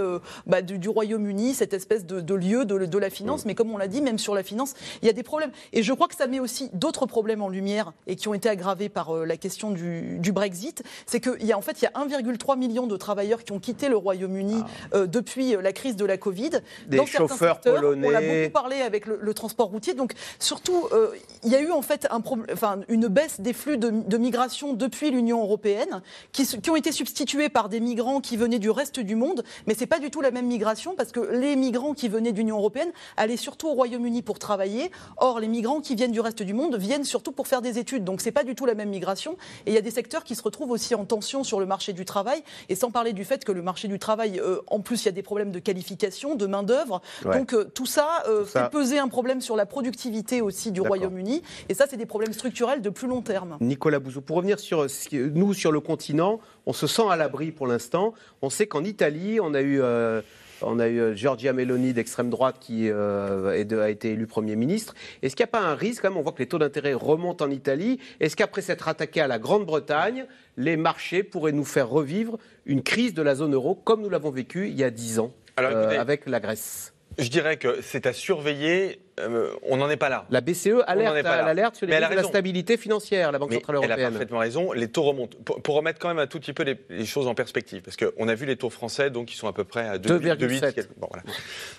bah, 0.48 0.62
du, 0.62 0.90
Royaume-Uni 0.90 1.54
cette 1.54 1.74
espèce 1.74 2.06
de, 2.06 2.34
lieu 2.34 2.66
de, 2.66 2.98
la 2.98 3.10
finance. 3.10 3.46
Mais 3.46 3.56
comme 3.56 3.72
on 3.72 3.78
l'a 3.78 3.88
dit, 3.88 4.02
même 4.02 4.18
sur 4.18 4.34
la 4.34 4.42
finance, 4.42 4.74
il 5.02 5.06
y 5.06 5.10
a 5.10 5.14
des 5.14 5.24
problèmes. 5.24 5.52
Et 5.74 5.84
je 5.84 5.94
crois 5.94 6.08
que 6.08 6.16
ça 6.16 6.28
met 6.28 6.40
aussi 6.40 6.70
d'autres 6.74 7.06
problèmes 7.06 7.42
en 7.42 7.50
lumière 7.50 7.94
et 8.08 8.16
qui 8.16 8.28
ont 8.28 8.34
été 8.34 8.50
aggravés 8.50 8.90
par 8.90 9.14
la 9.14 9.38
question 9.38 9.72
du, 9.72 10.32
Brexit. 10.32 10.82
C'est 11.06 11.20
qu'il 11.20 11.46
y 11.46 11.52
a 11.52 11.58
en 11.58 11.62
fait 11.62 11.82
il 11.82 11.86
y 11.86 11.88
a 11.88 11.92
1,3 11.92 12.58
million 12.58 12.88
de 12.88 12.98
travailleurs 12.98 13.44
qui 13.44 13.52
ont 13.52 13.60
quitté 13.60 13.90
le 13.90 13.98
Royaume-Uni 13.98 14.64
ah. 14.92 15.06
depuis 15.06 15.56
la 15.62 15.74
crise 15.74 15.96
de 15.96 16.06
la 16.06 16.18
Covid 16.18 16.53
des 16.88 17.06
chauffeurs 17.06 17.60
polonais. 17.60 18.08
On 18.08 18.16
a 18.16 18.22
beaucoup 18.22 18.54
parlé 18.54 18.82
avec 18.82 19.06
le, 19.06 19.34
transport 19.34 19.68
routier. 19.68 19.94
Donc 19.94 20.14
surtout, 20.40 20.88
euh, 20.92 21.10
il 21.44 21.52
y 21.52 21.56
a 21.56 21.62
eu 21.62 21.72
en 21.72 21.82
fait 21.82 22.08
un 22.12 22.22
enfin, 22.52 22.82
une 22.88 23.08
baisse 23.08 23.42
des 23.42 23.54
flux 23.54 23.78
de, 23.78 24.18
migration 24.18 24.74
depuis 24.74 25.12
l'Union 25.12 25.42
européenne, 25.42 26.02
qui, 26.32 26.46
qui, 26.46 26.70
ont 26.70 26.76
été 26.76 26.92
substitués 26.92 27.50
par 27.50 27.68
des 27.68 27.80
migrants 27.80 28.22
qui 28.22 28.38
venaient 28.38 28.60
du 28.60 28.70
reste 28.70 29.00
du 29.00 29.16
monde. 29.16 29.44
Mais 29.68 29.74
c'est 29.74 29.88
pas 29.88 30.00
du 30.00 30.12
tout 30.12 30.22
la 30.22 30.32
même 30.32 30.46
migration 30.46 30.96
parce 30.96 31.12
que 31.12 31.20
les 31.20 31.56
migrants 31.56 31.94
qui 31.94 32.10
venaient 32.10 32.32
de 32.32 32.38
l'Union 32.38 32.58
européenne 32.58 32.92
allaient 33.18 33.38
surtout 33.38 33.68
au 33.70 33.74
Royaume-Uni 33.74 34.22
pour 34.22 34.40
travailler. 34.40 34.92
Or, 35.18 35.40
les 35.40 35.48
migrants 35.48 35.82
qui 35.82 35.96
viennent 35.96 36.12
du 36.12 36.20
reste 36.20 36.44
du 36.44 36.54
monde 36.54 36.76
viennent 36.76 37.04
surtout 37.04 37.32
pour 37.32 37.48
faire 37.48 37.62
des 37.62 37.80
études. 37.80 38.04
Donc 38.04 38.22
c'est 38.22 38.32
pas 38.32 38.44
du 38.44 38.56
tout 38.56 38.66
la 38.66 38.76
même 38.76 38.90
migration. 38.90 39.38
Et 39.66 39.72
il 39.72 39.74
y 39.74 39.78
a 39.78 39.82
des 39.82 39.92
secteurs 39.92 40.24
qui 40.24 40.36
se 40.36 40.44
retrouvent 40.44 40.72
aussi 40.72 40.96
en 40.96 41.06
tension 41.06 41.44
sur 41.44 41.60
le 41.60 41.66
marché 41.66 41.94
du 41.94 42.06
travail. 42.06 42.44
Et 42.70 42.76
sans 42.76 42.92
parler 42.92 43.14
du 43.14 43.26
fait 43.26 43.44
que 43.44 43.52
le 43.52 43.62
marché 43.62 43.88
du 43.88 44.00
travail, 44.00 44.40
euh, 44.40 44.60
en 44.68 44.80
plus, 44.80 45.04
il 45.04 45.06
y 45.06 45.10
a 45.10 45.12
des 45.12 45.24
problèmes 45.24 45.52
de 45.52 45.60
qualification, 45.60 46.36
de 46.36 46.43
main 46.48 46.64
d'œuvre. 46.64 47.02
Donc 47.24 47.54
euh, 47.54 47.66
tout 47.66 47.86
ça 47.86 48.24
euh, 48.28 48.46
fait 48.46 48.70
peser 48.70 49.00
un 49.00 49.08
problème 49.08 49.42
sur 49.42 49.56
la 49.56 49.66
productivité 49.66 50.42
aussi 50.42 50.72
du 50.72 50.82
Royaume-Uni. 50.82 51.42
Et 51.70 51.74
ça, 51.74 51.86
c'est 51.90 51.98
des 51.98 52.06
problèmes 52.06 52.34
structurels 52.34 52.82
de 52.82 52.90
plus 52.90 53.08
long 53.08 53.22
terme. 53.22 53.58
Nicolas 53.62 54.00
Bouzou, 54.00 54.22
pour 54.22 54.38
revenir 54.38 54.60
sur 54.60 54.88
nous, 55.12 55.54
sur 55.54 55.72
le 55.72 55.80
continent, 55.80 56.40
on 56.66 56.74
se 56.74 56.88
sent 56.88 57.04
à 57.10 57.16
l'abri 57.16 57.52
pour 57.52 57.68
l'instant. 57.68 58.14
On 58.42 58.50
sait 58.50 58.68
qu'en 58.68 58.84
Italie, 58.84 59.40
on 59.40 59.54
a 59.54 59.62
eu... 59.62 59.82
Euh, 59.82 60.22
on 60.66 60.80
a 60.80 60.88
eu 60.88 61.18
Giorgia 61.18 61.52
Meloni 61.52 61.92
d'extrême 61.92 62.30
droite 62.30 62.56
qui 62.62 62.90
a 62.90 63.90
été 63.90 64.12
élu 64.12 64.28
Premier 64.28 64.56
ministre. 64.56 64.94
Est-ce 65.22 65.36
qu'il 65.36 65.44
n'y 65.44 65.50
a 65.50 65.52
pas 65.52 65.60
un 65.60 65.76
risque, 65.76 66.04
quand 66.04 66.10
même, 66.10 66.18
on 66.18 66.22
voit 66.22 66.32
que 66.32 66.40
les 66.40 66.48
taux 66.48 66.60
d'intérêt 66.60 66.94
remontent 66.94 67.44
en 67.44 67.52
Italie, 67.52 68.00
est-ce 68.22 68.38
qu'après 68.38 68.62
s'être 68.62 68.88
attaqué 68.88 69.20
à 69.20 69.28
la 69.28 69.40
Grande-Bretagne, 69.40 70.26
les 70.56 70.78
marchés 70.78 71.22
pourraient 71.24 71.52
nous 71.52 71.66
faire 71.66 71.90
revivre 71.90 72.38
une 72.66 72.82
crise 72.82 73.14
de 73.14 73.22
la 73.22 73.36
zone 73.36 73.54
euro 73.54 73.76
comme 73.76 74.02
nous 74.02 74.10
l'avons 74.10 74.32
vécu 74.32 74.70
il 74.70 74.76
y 74.76 74.86
a 74.86 74.90
dix 74.90 75.20
ans? 75.20 75.34
Avec 75.58 76.26
la 76.26 76.40
Grèce. 76.40 76.94
je 77.18 77.28
dirais 77.30 77.58
que 77.58 77.82
c'est 77.82 78.06
à 78.06 78.14
surveiller 78.14 79.02
euh, 79.20 79.52
on 79.64 79.78
n'en 79.78 79.90
est 79.90 79.98
pas 79.98 80.10
là. 80.10 80.26
La 80.32 80.42
BCE 80.42 80.84
alerte, 80.88 81.76
sur 81.76 81.86
les 81.86 81.96
de 81.96 82.16
la 82.16 82.24
stabilité 82.24 82.78
financière, 82.78 83.32
la 83.32 83.38
Banque 83.38 83.54
Centrale 83.54 83.76
Européenne. 83.76 84.00
Elle 84.00 84.06
a 84.06 84.10
parfaitement 84.10 84.40
raison. 84.40 84.72
Les 84.72 84.88
taux 84.88 85.04
remontent. 85.04 85.38
Pour, 85.44 85.76
remettre 85.76 86.00
quand 86.00 86.08
même 86.08 86.20
un 86.20 86.28
tout 86.28 86.40
petit 86.40 86.54
peu 86.54 86.64
les, 86.64 87.06
choses 87.06 87.28
en 87.28 87.36
perspective, 87.36 87.82
parce 87.82 87.98
qu'on 87.98 88.28
a 88.28 88.36
vu 88.36 88.46
les 88.46 88.56
taux 88.56 88.70
français, 88.70 89.10
donc 89.10 89.32
ils 89.32 89.36
sont 89.36 89.48
à 89.48 89.54
peu 89.54 89.64
près 89.64 89.88
à 89.88 89.98
2,8. 89.98 90.88
Bon, 90.98 91.08
voilà. 91.10 91.24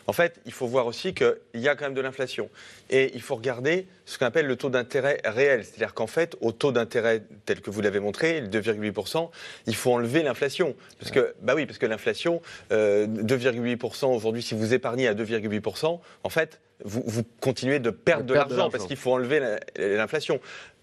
En 0.07 0.13
fait, 0.13 0.41
il 0.47 0.53
faut 0.53 0.67
voir 0.67 0.87
aussi 0.87 1.15
qu'il 1.15 1.35
y 1.55 1.69
a 1.69 1.75
quand 1.75 1.87
même 1.87 1.95
de 1.95 2.01
l'inflation. 2.01 2.49
Et 2.91 3.11
il 3.15 3.23
faut 3.23 3.35
regarder 3.35 3.87
ce 4.05 4.19
qu'on 4.19 4.27
appelle 4.27 4.47
le 4.47 4.57
taux 4.57 4.71
d'intérêt 4.71 5.21
réel. 5.25 5.65
C'est-à-dire 5.65 5.95
qu'en 5.95 6.07
fait, 6.07 6.37
au 6.41 6.53
taux 6.53 6.73
d'intérêt 6.73 7.23
tel 7.47 7.61
que 7.61 7.71
vous 7.71 7.81
l'avez 7.81 8.01
montré, 8.01 8.43
2,8%, 8.43 9.31
il 9.67 9.75
faut 9.75 9.93
enlever 9.93 10.23
l'inflation. 10.23 10.77
Parce 10.99 11.11
que, 11.11 11.35
bah 11.43 11.55
oui, 11.57 11.67
parce 11.67 11.79
que 11.79 11.87
l'inflation, 11.87 12.41
2,8% 12.71 14.05
euh, 14.05 14.09
aujourd'hui, 14.09 14.43
si 14.43 14.55
vous 14.55 14.73
épargnez 14.75 15.09
à 15.09 15.15
2,8%, 15.15 16.01
en 16.23 16.29
fait, 16.29 16.61
vous, 16.85 17.23
continuez 17.41 17.79
de 17.79 17.91
perdre 17.91 18.25
de 18.25 18.35
l'argent 18.35 18.71
parce 18.71 18.87
qu'il 18.87 18.97
faut 18.97 19.13
enlever 19.13 19.41
l'inflation. 19.77 20.41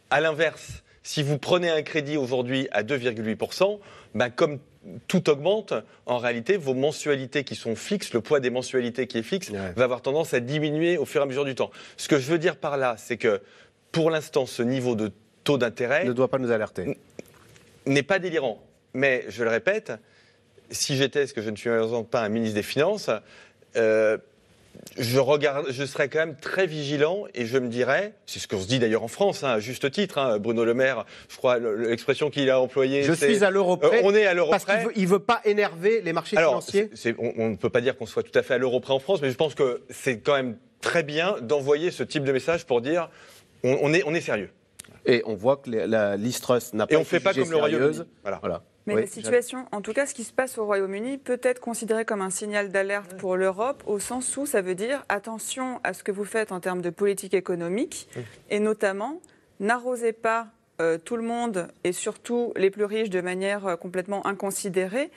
À 0.10 0.22
l'inverse, 0.22 0.84
si 1.04 1.24
vous 1.24 1.38
prenez 1.38 1.70
un 1.70 1.82
crédit 1.82 2.18
aujourd'hui 2.18 2.68
à 2.72 2.84
2,8%, 2.84 3.80
ben 4.14 4.30
comme 4.30 4.60
tout 5.08 5.30
augmente, 5.30 5.74
en 6.06 6.18
réalité, 6.18 6.58
vos 6.58 6.74
mensualités 6.74 7.44
qui 7.44 7.56
sont 7.56 7.76
fixes, 7.76 8.14
le 8.14 8.22
poids 8.22 8.40
des 8.40 8.50
mensualités 8.50 9.08
qui 9.08 9.20
est 9.20 9.24
fixe, 9.24 9.52
va 9.52 9.84
avoir 9.84 10.02
tendance 10.02 10.34
à 10.34 10.40
diminuer 10.40 10.98
au 10.98 11.06
fur 11.06 11.22
et 11.22 11.24
à 11.24 11.28
mesure 11.28 11.46
du 11.46 11.56
temps. 11.56 11.72
Ce 11.98 12.08
que 12.08 12.18
je 12.18 12.32
veux 12.32 12.40
dire 12.40 12.56
par 12.56 12.78
là, 12.78 12.96
c'est 12.98 13.18
que 13.18 13.42
pour 13.92 14.10
l'instant, 14.10 14.46
ce 14.46 14.64
niveau 14.64 14.96
de 14.96 15.12
taux 15.44 15.58
d'intérêt 15.58 16.06
ne 16.06 16.14
doit 16.14 16.30
pas 16.30 16.40
nous 16.40 16.52
alerter. 16.52 16.98
N'est 17.86 18.04
pas 18.04 18.20
délirant. 18.20 18.62
Mais 18.94 19.26
je 19.30 19.44
le 19.44 19.50
répète, 19.50 19.94
si 20.70 20.96
j'étais, 20.96 21.28
ce 21.28 21.34
que 21.34 21.42
je 21.42 21.50
ne 21.50 21.56
suis 21.56 21.70
pas 22.10 22.22
un 22.22 22.30
ministre 22.30 22.56
des 22.56 22.64
Finances, 22.64 23.10
euh, 23.76 24.18
je, 24.98 25.20
regarde, 25.20 25.68
je 25.70 25.86
serais 25.86 26.10
quand 26.10 26.20
même 26.20 26.36
très 26.36 26.68
vigilant 26.68 27.26
et 27.34 27.46
je 27.46 27.58
me 27.58 27.68
dirais, 27.68 28.14
c'est 28.26 28.40
ce 28.40 28.48
qu'on 28.48 28.60
se 28.60 28.68
dit 28.68 28.80
d'ailleurs 28.80 29.04
en 29.04 29.08
France, 29.08 29.44
hein, 29.44 29.50
à 29.50 29.60
juste 29.60 29.90
titre, 29.92 30.18
hein, 30.18 30.40
Bruno 30.40 30.66
Le 30.66 30.74
Maire, 30.74 31.06
je 31.30 31.38
crois 31.38 31.60
l'expression 31.60 32.30
qu'il 32.30 32.50
a 32.50 32.60
employée. 32.60 33.04
Je 33.04 33.14
suis 33.14 33.44
à 33.44 33.50
l'euro 33.50 33.78
près. 33.78 34.00
Euh, 34.00 34.02
on 34.04 34.14
est 34.14 34.26
à 34.26 34.34
l'euro 34.34 34.52
près. 34.52 34.60
Parce 34.60 34.94
qu'il 34.94 35.04
ne 35.04 35.08
veut, 35.08 35.20
pas 35.20 35.42
énerver 35.46 36.02
les 36.02 36.14
marchés 36.14 36.38
financiers. 36.38 36.90
on, 37.18 37.50
ne 37.50 37.56
peut 37.56 37.70
pas 37.70 37.82
dire 37.82 37.98
qu'on 37.98 38.06
soit 38.06 38.24
tout 38.24 38.38
à 38.38 38.44
fait 38.44 38.56
à 38.56 38.58
l'euro 38.58 38.80
près 38.80 38.94
en 38.94 39.00
France, 39.00 39.22
mais 39.22 39.32
je 39.32 39.38
pense 39.38 39.56
que 39.56 39.82
c'est 39.90 40.20
quand 40.20 40.36
même 40.36 40.58
très 40.82 41.04
bien 41.04 41.36
d'envoyer 41.42 41.92
ce 41.92 42.04
type 42.04 42.24
de 42.24 42.32
message 42.32 42.66
pour 42.66 42.82
dire 42.82 43.10
on, 43.64 43.94
est, 43.94 44.04
on 44.06 44.14
est 44.14 44.22
sérieux. 44.22 44.50
Et 45.06 45.24
on 45.26 45.36
voit 45.36 45.58
que 45.58 45.70
la, 45.70 46.18
Listrus 46.18 46.74
n'a 46.74 46.88
pas. 46.88 46.94
Et 46.94 46.98
on 46.98 47.02
ne 47.02 47.06
fait 47.06 47.20
pas 47.20 47.34
comme 47.34 47.50
le 47.50 47.58
Royaume-Uni. 47.58 48.02
voilà. 48.24 48.64
Mais 48.88 48.96
la 48.96 49.08
situation, 49.08 49.68
en 49.72 49.82
tout 49.82 49.94
cas, 49.94 50.06
ce 50.06 50.14
qui 50.14 50.24
se 50.24 50.34
passe 50.34 50.58
au 50.58 50.66
Royaume-Uni, 50.66 51.18
peut 51.18 51.40
être 51.44 51.60
considéré 51.60 52.04
comme 52.04 52.22
un 52.22 52.30
signal 52.30 52.70
d'alerte 52.70 53.16
pour 53.18 53.36
l'Europe, 53.36 53.84
au 53.86 54.00
sens 54.00 54.36
où 54.38 54.46
ça 54.46 54.62
veut 54.62 54.76
dire 54.76 55.06
attention 55.08 55.80
à 55.84 55.94
ce 55.94 56.04
que 56.04 56.12
vous 56.12 56.26
faites 56.26 56.52
en 56.52 56.60
termes 56.60 56.82
de 56.82 56.90
politique 56.90 57.34
économique, 57.34 58.10
et 58.50 58.60
notamment 58.60 59.22
n'arrosez 59.60 60.14
pas 60.14 60.48
euh, 60.82 60.98
tout 60.98 61.16
le 61.16 61.24
monde 61.24 61.68
et 61.84 61.92
surtout 61.92 62.54
les 62.56 62.72
plus 62.72 62.86
riches 62.86 63.12
de 63.12 63.22
manière 63.22 63.68
euh, 63.68 63.76
complètement 63.76 64.26
inconsidérée. 64.26 65.12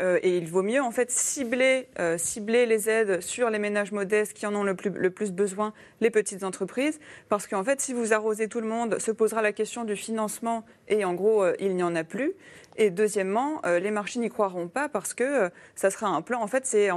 Euh, 0.00 0.20
et 0.22 0.38
il 0.38 0.46
vaut 0.46 0.62
mieux 0.62 0.80
en 0.80 0.92
fait 0.92 1.10
cibler, 1.10 1.88
cibler 2.16 2.64
les 2.64 2.88
aides 2.88 3.20
sur 3.20 3.50
les 3.50 3.58
ménages 3.58 3.90
modestes 3.90 4.32
qui 4.32 4.46
en 4.46 4.54
ont 4.54 4.62
le 4.62 4.76
plus, 4.76 4.90
le 4.90 5.10
plus 5.10 5.32
besoin, 5.32 5.72
les 6.00 6.10
petites 6.10 6.44
entreprises, 6.44 7.00
parce 7.28 7.48
qu'en 7.48 7.64
fait, 7.64 7.80
si 7.80 7.92
vous 7.92 8.12
arrosez 8.12 8.46
tout 8.46 8.60
le 8.60 8.68
monde, 8.68 9.00
se 9.00 9.10
posera 9.10 9.42
la 9.42 9.52
question 9.52 9.82
du 9.82 9.96
financement 9.96 10.64
et 10.86 11.04
en 11.04 11.12
gros, 11.12 11.44
il 11.58 11.74
n'y 11.74 11.82
en 11.82 11.96
a 11.96 12.04
plus. 12.04 12.34
Et 12.78 12.90
deuxièmement, 12.90 13.60
euh, 13.66 13.80
les 13.80 13.90
marchés 13.90 14.20
n'y 14.20 14.30
croiront 14.30 14.68
pas 14.68 14.88
parce 14.88 15.12
que 15.12 15.24
euh, 15.24 15.48
ça 15.74 15.90
sera 15.90 16.06
un 16.06 16.22
plan. 16.22 16.40
En 16.40 16.46
fait, 16.46 16.64
c'est 16.64 16.90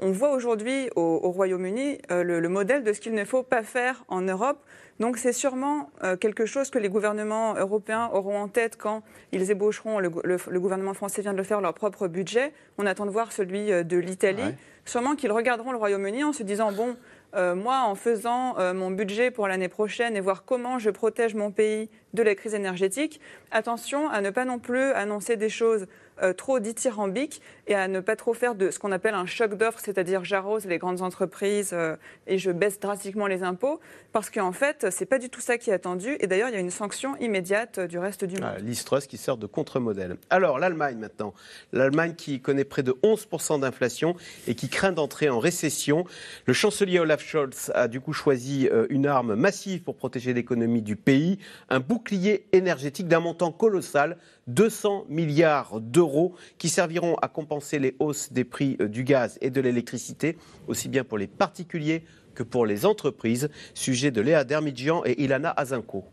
on 0.00 0.10
voit 0.10 0.32
aujourd'hui 0.32 0.90
au, 0.96 1.30
Royaume-Uni 1.30 1.98
euh, 2.10 2.24
le, 2.24 2.48
modèle 2.48 2.82
de 2.82 2.92
ce 2.92 3.00
qu'il 3.00 3.14
ne 3.14 3.24
faut 3.24 3.44
pas 3.44 3.62
faire 3.62 4.04
en 4.08 4.20
Europe. 4.22 4.58
Donc 4.98 5.16
c'est 5.16 5.32
sûrement 5.32 5.90
quelque 6.20 6.44
chose 6.44 6.70
que 6.70 6.78
les 6.78 6.88
gouvernements 6.88 7.54
européens 7.54 8.10
auront 8.12 8.38
en 8.38 8.46
tête 8.46 8.76
quand 8.76 9.02
ils 9.32 9.50
ébaucheront, 9.50 9.98
le, 9.98 10.08
gouvernement 10.08 10.94
français 10.94 11.22
vient 11.22 11.32
de 11.32 11.38
le 11.38 11.42
faire, 11.44 11.60
leur 11.60 11.74
propre 11.74 12.08
budget. 12.08 12.52
On 12.78 12.86
attend 12.86 13.06
de 13.06 13.10
voir 13.10 13.32
celui 13.32 13.66
de 13.66 13.96
l'Italie. 13.96 14.54
Sûrement 14.84 15.16
qu'ils 15.16 15.32
regarderont 15.32 15.72
le 15.72 15.78
Royaume-Uni 15.78 16.22
en 16.24 16.32
se 16.32 16.44
disant, 16.44 16.70
bon, 16.72 16.96
moi, 17.34 17.82
en 17.84 17.94
faisant 17.96 18.54
mon 18.74 18.90
budget 18.92 19.32
pour 19.32 19.48
l'année 19.48 19.68
prochaine 19.68 20.16
et 20.16 20.20
voir 20.20 20.44
comment 20.44 20.78
je 20.78 20.90
protège 20.90 21.34
mon 21.34 21.50
pays 21.50 21.88
de 22.14 22.22
la 22.22 22.34
crise 22.34 22.54
énergétique, 22.54 23.20
attention 23.50 24.08
à 24.08 24.20
ne 24.20 24.30
pas 24.30 24.44
non 24.44 24.58
plus 24.58 24.92
annoncer 24.92 25.36
des 25.36 25.48
choses 25.48 25.86
euh, 26.22 26.34
trop 26.34 26.60
dithyrambique 26.60 27.40
et 27.66 27.74
à 27.74 27.88
ne 27.88 27.98
pas 28.00 28.16
trop 28.16 28.34
faire 28.34 28.54
de 28.54 28.70
ce 28.70 28.78
qu'on 28.78 28.92
appelle 28.92 29.14
un 29.14 29.24
choc 29.24 29.54
d'offres, 29.54 29.80
c'est-à-dire 29.82 30.24
j'arrose 30.24 30.66
les 30.66 30.76
grandes 30.76 31.00
entreprises 31.00 31.70
euh, 31.72 31.96
et 32.26 32.36
je 32.36 32.50
baisse 32.50 32.78
drastiquement 32.78 33.26
les 33.26 33.42
impôts, 33.42 33.80
parce 34.12 34.28
qu'en 34.28 34.52
fait, 34.52 34.86
c'est 34.90 35.06
pas 35.06 35.18
du 35.18 35.30
tout 35.30 35.40
ça 35.40 35.56
qui 35.56 35.70
est 35.70 35.72
attendu. 35.72 36.16
Et 36.20 36.26
d'ailleurs, 36.26 36.50
il 36.50 36.52
y 36.52 36.56
a 36.56 36.60
une 36.60 36.70
sanction 36.70 37.16
immédiate 37.16 37.78
euh, 37.78 37.86
du 37.86 37.98
reste 37.98 38.24
du 38.26 38.34
monde. 38.36 38.52
Ah, 38.58 39.00
qui 39.08 39.16
sert 39.16 39.38
de 39.38 39.46
contre-modèle. 39.46 40.16
Alors, 40.28 40.58
l'Allemagne 40.58 40.98
maintenant. 40.98 41.32
L'Allemagne 41.72 42.14
qui 42.14 42.40
connaît 42.40 42.64
près 42.64 42.82
de 42.82 42.92
11% 43.02 43.60
d'inflation 43.60 44.14
et 44.46 44.54
qui 44.54 44.68
craint 44.68 44.92
d'entrer 44.92 45.30
en 45.30 45.38
récession. 45.38 46.04
Le 46.46 46.52
chancelier 46.52 46.98
Olaf 46.98 47.24
Scholz 47.24 47.72
a 47.74 47.88
du 47.88 48.00
coup 48.00 48.12
choisi 48.12 48.68
une 48.90 49.06
arme 49.06 49.34
massive 49.34 49.82
pour 49.82 49.96
protéger 49.96 50.34
l'économie 50.34 50.82
du 50.82 50.94
pays, 50.94 51.38
un 51.70 51.80
bouclier 52.02 52.48
énergétique 52.50 53.06
d'un 53.06 53.20
montant 53.20 53.52
colossal 53.52 54.16
200 54.48 55.06
milliards 55.08 55.80
d'euros 55.80 56.34
qui 56.58 56.68
serviront 56.68 57.14
à 57.22 57.28
compenser 57.28 57.78
les 57.78 57.94
hausses 58.00 58.32
des 58.32 58.42
prix 58.42 58.76
euh, 58.80 58.88
du 58.88 59.04
gaz 59.04 59.38
et 59.40 59.50
de 59.50 59.60
l'électricité, 59.60 60.36
aussi 60.66 60.88
bien 60.88 61.04
pour 61.04 61.16
les 61.16 61.28
particuliers 61.28 62.02
que 62.34 62.42
pour 62.42 62.66
les 62.66 62.86
entreprises. 62.86 63.50
Sujet 63.74 64.10
de 64.10 64.20
Léa 64.20 64.42
Dermidjian 64.42 65.02
et 65.04 65.22
Ilana 65.22 65.50
Azinko. 65.50 66.04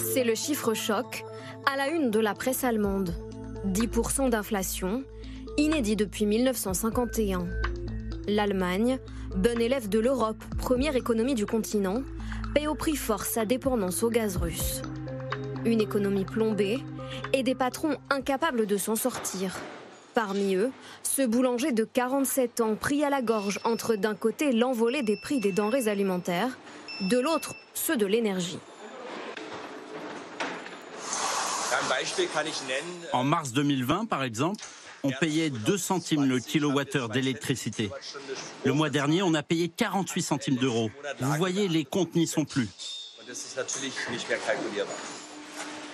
C'est 0.00 0.24
le 0.24 0.34
chiffre 0.34 0.74
choc 0.74 1.24
à 1.72 1.76
la 1.76 1.86
une 1.86 2.10
de 2.10 2.18
la 2.18 2.34
presse 2.34 2.64
allemande. 2.64 3.14
10% 3.68 4.28
d'inflation, 4.28 5.04
inédit 5.56 5.94
depuis 5.94 6.26
1951. 6.26 7.46
L'Allemagne, 8.26 8.98
bon 9.36 9.60
élève 9.60 9.88
de 9.88 10.00
l'Europe, 10.00 10.42
première 10.58 10.96
économie 10.96 11.34
du 11.34 11.46
continent, 11.46 12.02
paie 12.54 12.66
au 12.68 12.74
prix 12.74 12.96
fort 12.96 13.24
sa 13.24 13.44
dépendance 13.44 14.02
au 14.02 14.10
gaz 14.10 14.36
russe. 14.36 14.80
Une 15.64 15.80
économie 15.80 16.24
plombée 16.24 16.78
et 17.32 17.42
des 17.42 17.54
patrons 17.54 17.96
incapables 18.10 18.66
de 18.66 18.76
s'en 18.76 18.96
sortir. 18.96 19.56
Parmi 20.14 20.54
eux, 20.54 20.70
ce 21.02 21.22
boulanger 21.22 21.72
de 21.72 21.84
47 21.84 22.60
ans 22.60 22.76
pris 22.76 23.04
à 23.04 23.10
la 23.10 23.22
gorge 23.22 23.58
entre 23.64 23.96
d'un 23.96 24.14
côté 24.14 24.52
l'envolée 24.52 25.02
des 25.02 25.16
prix 25.16 25.40
des 25.40 25.50
denrées 25.50 25.88
alimentaires, 25.88 26.56
de 27.00 27.18
l'autre 27.18 27.54
ceux 27.74 27.96
de 27.96 28.06
l'énergie. 28.06 28.58
En 33.12 33.24
mars 33.24 33.52
2020, 33.52 34.06
par 34.06 34.22
exemple, 34.22 34.64
on 35.04 35.10
payait 35.10 35.50
2 35.50 35.78
centimes 35.78 36.24
le 36.24 36.40
kilowattheure 36.40 37.10
d'électricité. 37.10 37.90
Le 38.64 38.72
mois 38.72 38.90
dernier, 38.90 39.22
on 39.22 39.34
a 39.34 39.42
payé 39.42 39.68
48 39.68 40.22
centimes 40.22 40.56
d'euros. 40.56 40.90
Vous 41.20 41.34
voyez, 41.34 41.68
les 41.68 41.84
comptes 41.84 42.14
n'y 42.14 42.26
sont 42.26 42.44
plus. 42.44 42.68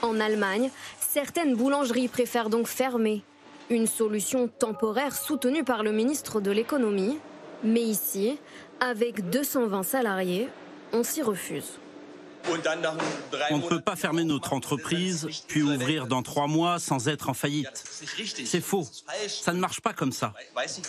En 0.02 0.20
Allemagne, 0.20 0.70
certaines 1.00 1.56
boulangeries 1.56 2.08
préfèrent 2.08 2.48
donc 2.50 2.66
fermer. 2.68 3.22
Une 3.68 3.86
solution 3.86 4.48
temporaire 4.48 5.14
soutenue 5.14 5.64
par 5.64 5.82
le 5.82 5.92
ministre 5.92 6.40
de 6.40 6.50
l'économie. 6.50 7.18
Mais 7.62 7.82
ici, 7.82 8.38
avec 8.80 9.28
220 9.28 9.82
salariés, 9.82 10.48
on 10.92 11.02
s'y 11.02 11.20
refuse. 11.22 11.79
On 13.50 13.58
ne 13.58 13.68
peut 13.68 13.80
pas 13.80 13.96
fermer 13.96 14.24
notre 14.24 14.52
entreprise, 14.52 15.28
puis 15.48 15.62
ouvrir 15.62 16.06
dans 16.06 16.22
trois 16.22 16.46
mois 16.46 16.78
sans 16.78 17.08
être 17.08 17.28
en 17.28 17.34
faillite. 17.34 17.84
C'est 18.44 18.60
faux. 18.60 18.86
Ça 19.28 19.52
ne 19.52 19.60
marche 19.60 19.80
pas 19.80 19.92
comme 19.92 20.12
ça. 20.12 20.32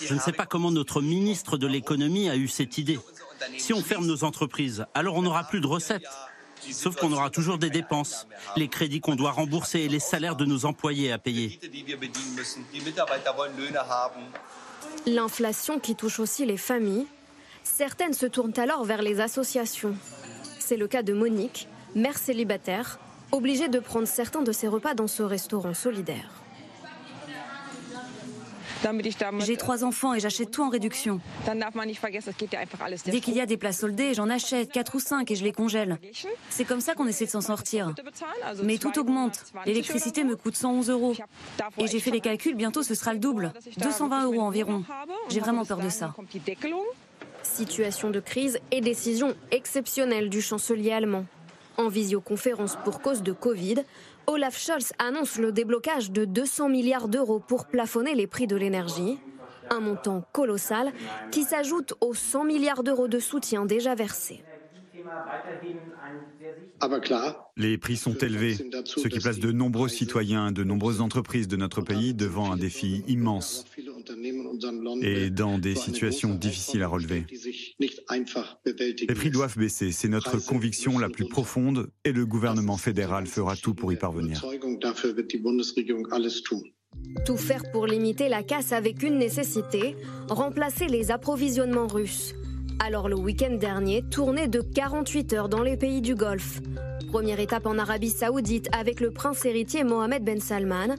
Je 0.02 0.14
ne 0.14 0.20
sais 0.20 0.32
pas 0.32 0.46
comment 0.46 0.72
notre 0.72 1.02
ministre 1.02 1.58
de 1.58 1.68
l'économie 1.68 2.30
a 2.30 2.36
eu 2.36 2.48
cette 2.48 2.78
idée. 2.78 3.00
Si 3.58 3.74
on 3.74 3.82
ferme 3.82 4.06
nos 4.06 4.24
entreprises, 4.24 4.86
alors 4.94 5.16
on 5.16 5.24
n'aura 5.24 5.44
plus 5.44 5.62
de 5.62 5.68
recettes. 5.68 6.08
Sauf 6.72 6.96
qu'on 6.96 7.12
aura 7.12 7.30
toujours 7.30 7.58
des 7.58 7.70
dépenses, 7.70 8.28
les 8.56 8.68
crédits 8.68 9.02
qu'on 9.02 9.16
doit 9.16 9.32
rembourser 9.32 9.80
et 9.80 9.88
les 9.88 10.00
salaires 10.00 10.36
de 10.36 10.46
nos 10.46 10.66
employés 10.66 11.12
à 11.12 11.18
payer. 11.18 11.60
L'inflation 15.08 15.80
qui 15.80 15.96
touche 15.96 16.20
aussi 16.20 16.46
les 16.46 16.58
familles, 16.58 17.08
certaines 17.64 18.14
se 18.14 18.28
tournent 18.28 18.58
alors 18.58 18.84
vers 18.84 19.02
les 19.02 19.20
associations. 19.20 19.96
C'est 20.62 20.78
le 20.78 20.88
cas 20.88 21.02
de 21.02 21.12
Monique, 21.14 21.68
mère 21.96 22.18
célibataire, 22.18 23.00
obligée 23.32 23.68
de 23.68 23.80
prendre 23.80 24.08
certains 24.08 24.44
de 24.44 24.52
ses 24.52 24.68
repas 24.68 24.94
dans 24.94 25.08
ce 25.08 25.24
restaurant 25.24 25.74
solidaire. 25.74 26.30
J'ai 29.40 29.58
trois 29.58 29.84
enfants 29.84 30.14
et 30.14 30.20
j'achète 30.20 30.52
tout 30.52 30.64
en 30.64 30.70
réduction. 30.70 31.20
Dès 33.06 33.20
qu'il 33.20 33.36
y 33.36 33.42
a 33.42 33.46
des 33.46 33.58
plats 33.58 33.72
soldés, 33.72 34.14
j'en 34.14 34.30
achète 34.30 34.72
quatre 34.72 34.96
ou 34.96 35.00
cinq 35.00 35.32
et 35.32 35.36
je 35.36 35.44
les 35.44 35.52
congèle. 35.52 35.98
C'est 36.50 36.66
comme 36.66 36.82
ça 36.82 36.94
qu'on 36.94 37.08
essaie 37.08 37.26
de 37.26 37.32
s'en 37.32 37.42
sortir. 37.42 37.94
Mais 38.64 38.78
tout 38.78 38.98
augmente. 39.00 39.44
L'électricité 39.66 40.24
me 40.24 40.36
coûte 40.36 40.56
111 40.56 40.90
euros. 40.90 41.16
Et 41.78 41.88
j'ai 41.88 42.00
fait 42.00 42.12
les 42.12 42.22
calculs, 42.22 42.56
bientôt 42.56 42.84
ce 42.84 42.96
sera 42.96 43.14
le 43.14 43.20
double. 43.20 43.52
220 43.78 44.26
euros 44.26 44.42
environ. 44.42 44.84
J'ai 45.30 45.40
vraiment 45.40 45.66
peur 45.66 45.80
de 45.80 45.90
ça. 45.90 46.14
Situation 47.54 48.12
de 48.12 48.22
crise 48.22 48.60
et 48.72 48.80
décision 48.80 49.36
exceptionnelle 49.52 50.30
du 50.30 50.42
chancelier 50.42 50.94
allemand. 50.94 51.26
En 51.78 51.90
visioconférence 51.90 52.78
pour 52.86 53.02
cause 53.02 53.24
de 53.24 53.34
Covid, 53.34 53.76
Olaf 54.26 54.58
Scholz 54.58 54.94
annonce 55.00 55.38
le 55.38 55.52
déblocage 55.52 56.12
de 56.12 56.24
200 56.24 56.70
milliards 56.70 57.10
d'euros 57.10 57.40
pour 57.40 57.66
plafonner 57.66 58.16
les 58.16 58.26
prix 58.26 58.48
de 58.48 58.56
l'énergie. 58.56 59.20
Un 59.70 59.82
montant 59.82 60.24
colossal 60.32 60.94
qui 61.32 61.44
s'ajoute 61.44 61.94
aux 62.00 62.14
100 62.14 62.46
milliards 62.46 62.84
d'euros 62.84 63.10
de 63.10 63.20
soutien 63.20 63.66
déjà 63.66 63.96
versés. 63.96 64.42
Les 67.58 67.78
prix 67.78 67.98
sont 67.98 68.18
élevés, 68.18 68.56
ce 68.86 69.08
qui 69.08 69.20
place 69.20 69.40
de 69.40 69.52
nombreux 69.52 69.90
citoyens, 69.90 70.52
de 70.52 70.64
nombreuses 70.64 71.02
entreprises 71.02 71.48
de 71.48 71.58
notre 71.58 71.82
pays 71.82 72.14
devant 72.14 72.52
un 72.52 72.58
défi 72.58 73.04
immense 73.08 73.66
et 75.02 75.30
dans 75.30 75.58
des 75.58 75.76
situations 75.76 76.36
difficiles 76.36 76.84
à 76.84 76.88
relever. 76.88 77.26
Les 77.80 79.16
prix 79.16 79.32
doivent 79.32 79.58
baisser, 79.58 79.92
c'est 79.92 80.10
notre 80.10 80.38
conviction 80.38 80.98
la 80.98 81.10
plus 81.10 81.28
profonde 81.28 81.92
et 82.04 82.12
le 82.12 82.26
gouvernement 82.26 82.78
fédéral 82.78 83.28
fera 83.28 83.56
tout 83.56 83.74
pour 83.74 83.94
y 83.94 83.96
parvenir. 83.96 84.44
Tout 87.26 87.38
faire 87.38 87.72
pour 87.72 87.88
limiter 87.88 88.30
la 88.30 88.44
casse 88.44 88.72
avec 88.72 89.04
une 89.04 89.18
nécessité, 89.18 89.96
remplacer 90.30 90.88
les 90.88 91.12
approvisionnements 91.12 91.88
russes. 91.88 92.34
Alors 92.84 93.08
le 93.08 93.16
week-end 93.16 93.58
dernier, 93.60 94.02
tournée 94.10 94.48
de 94.48 94.60
48 94.60 95.34
heures 95.34 95.50
dans 95.50 95.62
les 95.62 95.78
pays 95.78 96.02
du 96.02 96.16
Golfe. 96.16 96.62
Première 97.10 97.40
étape 97.40 97.68
en 97.68 97.78
Arabie 97.78 98.10
Saoudite 98.10 98.70
avec 98.76 99.02
le 99.02 99.12
prince 99.12 99.46
héritier 99.46 99.84
Mohamed 99.84 100.24
Ben 100.24 100.40
Salman, 100.40 100.96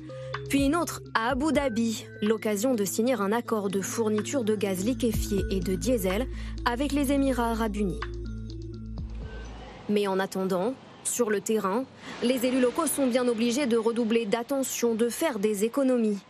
puis 0.49 0.65
une 0.65 0.77
autre 0.77 1.03
à 1.15 1.31
Abu 1.31 1.53
Dhabi, 1.53 2.07
l'occasion 2.21 2.77
de 2.77 2.85
signer 2.85 3.15
un 3.15 3.33
accord 3.33 3.69
de 3.69 3.81
fourniture 3.81 4.45
de 4.45 4.55
gaz 4.55 4.85
liquéfié 4.85 5.43
et 5.51 5.59
de 5.59 5.75
diesel 5.75 6.29
avec 6.65 6.93
les 6.93 7.11
Émirats 7.11 7.51
arabes 7.51 7.75
unis. 7.75 8.01
Mais 9.89 10.07
en 10.07 10.21
attendant, 10.21 10.75
sur 11.03 11.31
le 11.31 11.41
terrain, 11.41 11.85
les 12.23 12.47
élus 12.47 12.61
locaux 12.61 12.87
sont 12.87 13.09
bien 13.09 13.27
obligés 13.27 13.67
de 13.67 13.77
redoubler 13.77 14.25
d'attention, 14.25 14.95
de 14.95 15.09
faire 15.09 15.41
des 15.41 15.65
économies. 15.65 16.21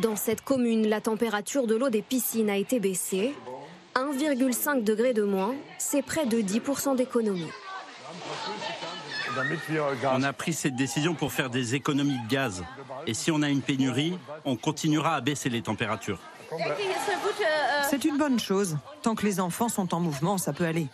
Dans 0.00 0.14
cette 0.14 0.42
commune, 0.42 0.88
la 0.88 1.00
température 1.00 1.66
de 1.66 1.74
l'eau 1.74 1.90
des 1.90 2.02
piscines 2.02 2.50
a 2.50 2.56
été 2.56 2.78
baissée. 2.78 3.34
1,5 3.94 4.84
degré 4.84 5.12
de 5.12 5.22
moins, 5.22 5.54
c'est 5.78 6.02
près 6.02 6.26
de 6.26 6.38
10% 6.38 6.96
d'économie. 6.96 7.50
On 10.14 10.22
a 10.22 10.32
pris 10.32 10.52
cette 10.52 10.76
décision 10.76 11.14
pour 11.14 11.32
faire 11.32 11.50
des 11.50 11.74
économies 11.74 12.18
de 12.24 12.28
gaz. 12.28 12.62
Et 13.06 13.14
si 13.14 13.30
on 13.30 13.42
a 13.42 13.48
une 13.48 13.62
pénurie, 13.62 14.18
on 14.44 14.56
continuera 14.56 15.14
à 15.14 15.20
baisser 15.20 15.48
les 15.48 15.62
températures. 15.62 16.18
C'est 17.88 18.04
une 18.04 18.18
bonne 18.18 18.38
chose. 18.38 18.76
Tant 19.02 19.14
que 19.14 19.24
les 19.24 19.40
enfants 19.40 19.68
sont 19.68 19.94
en 19.94 20.00
mouvement, 20.00 20.36
ça 20.36 20.52
peut 20.52 20.66
aller. 20.66 20.88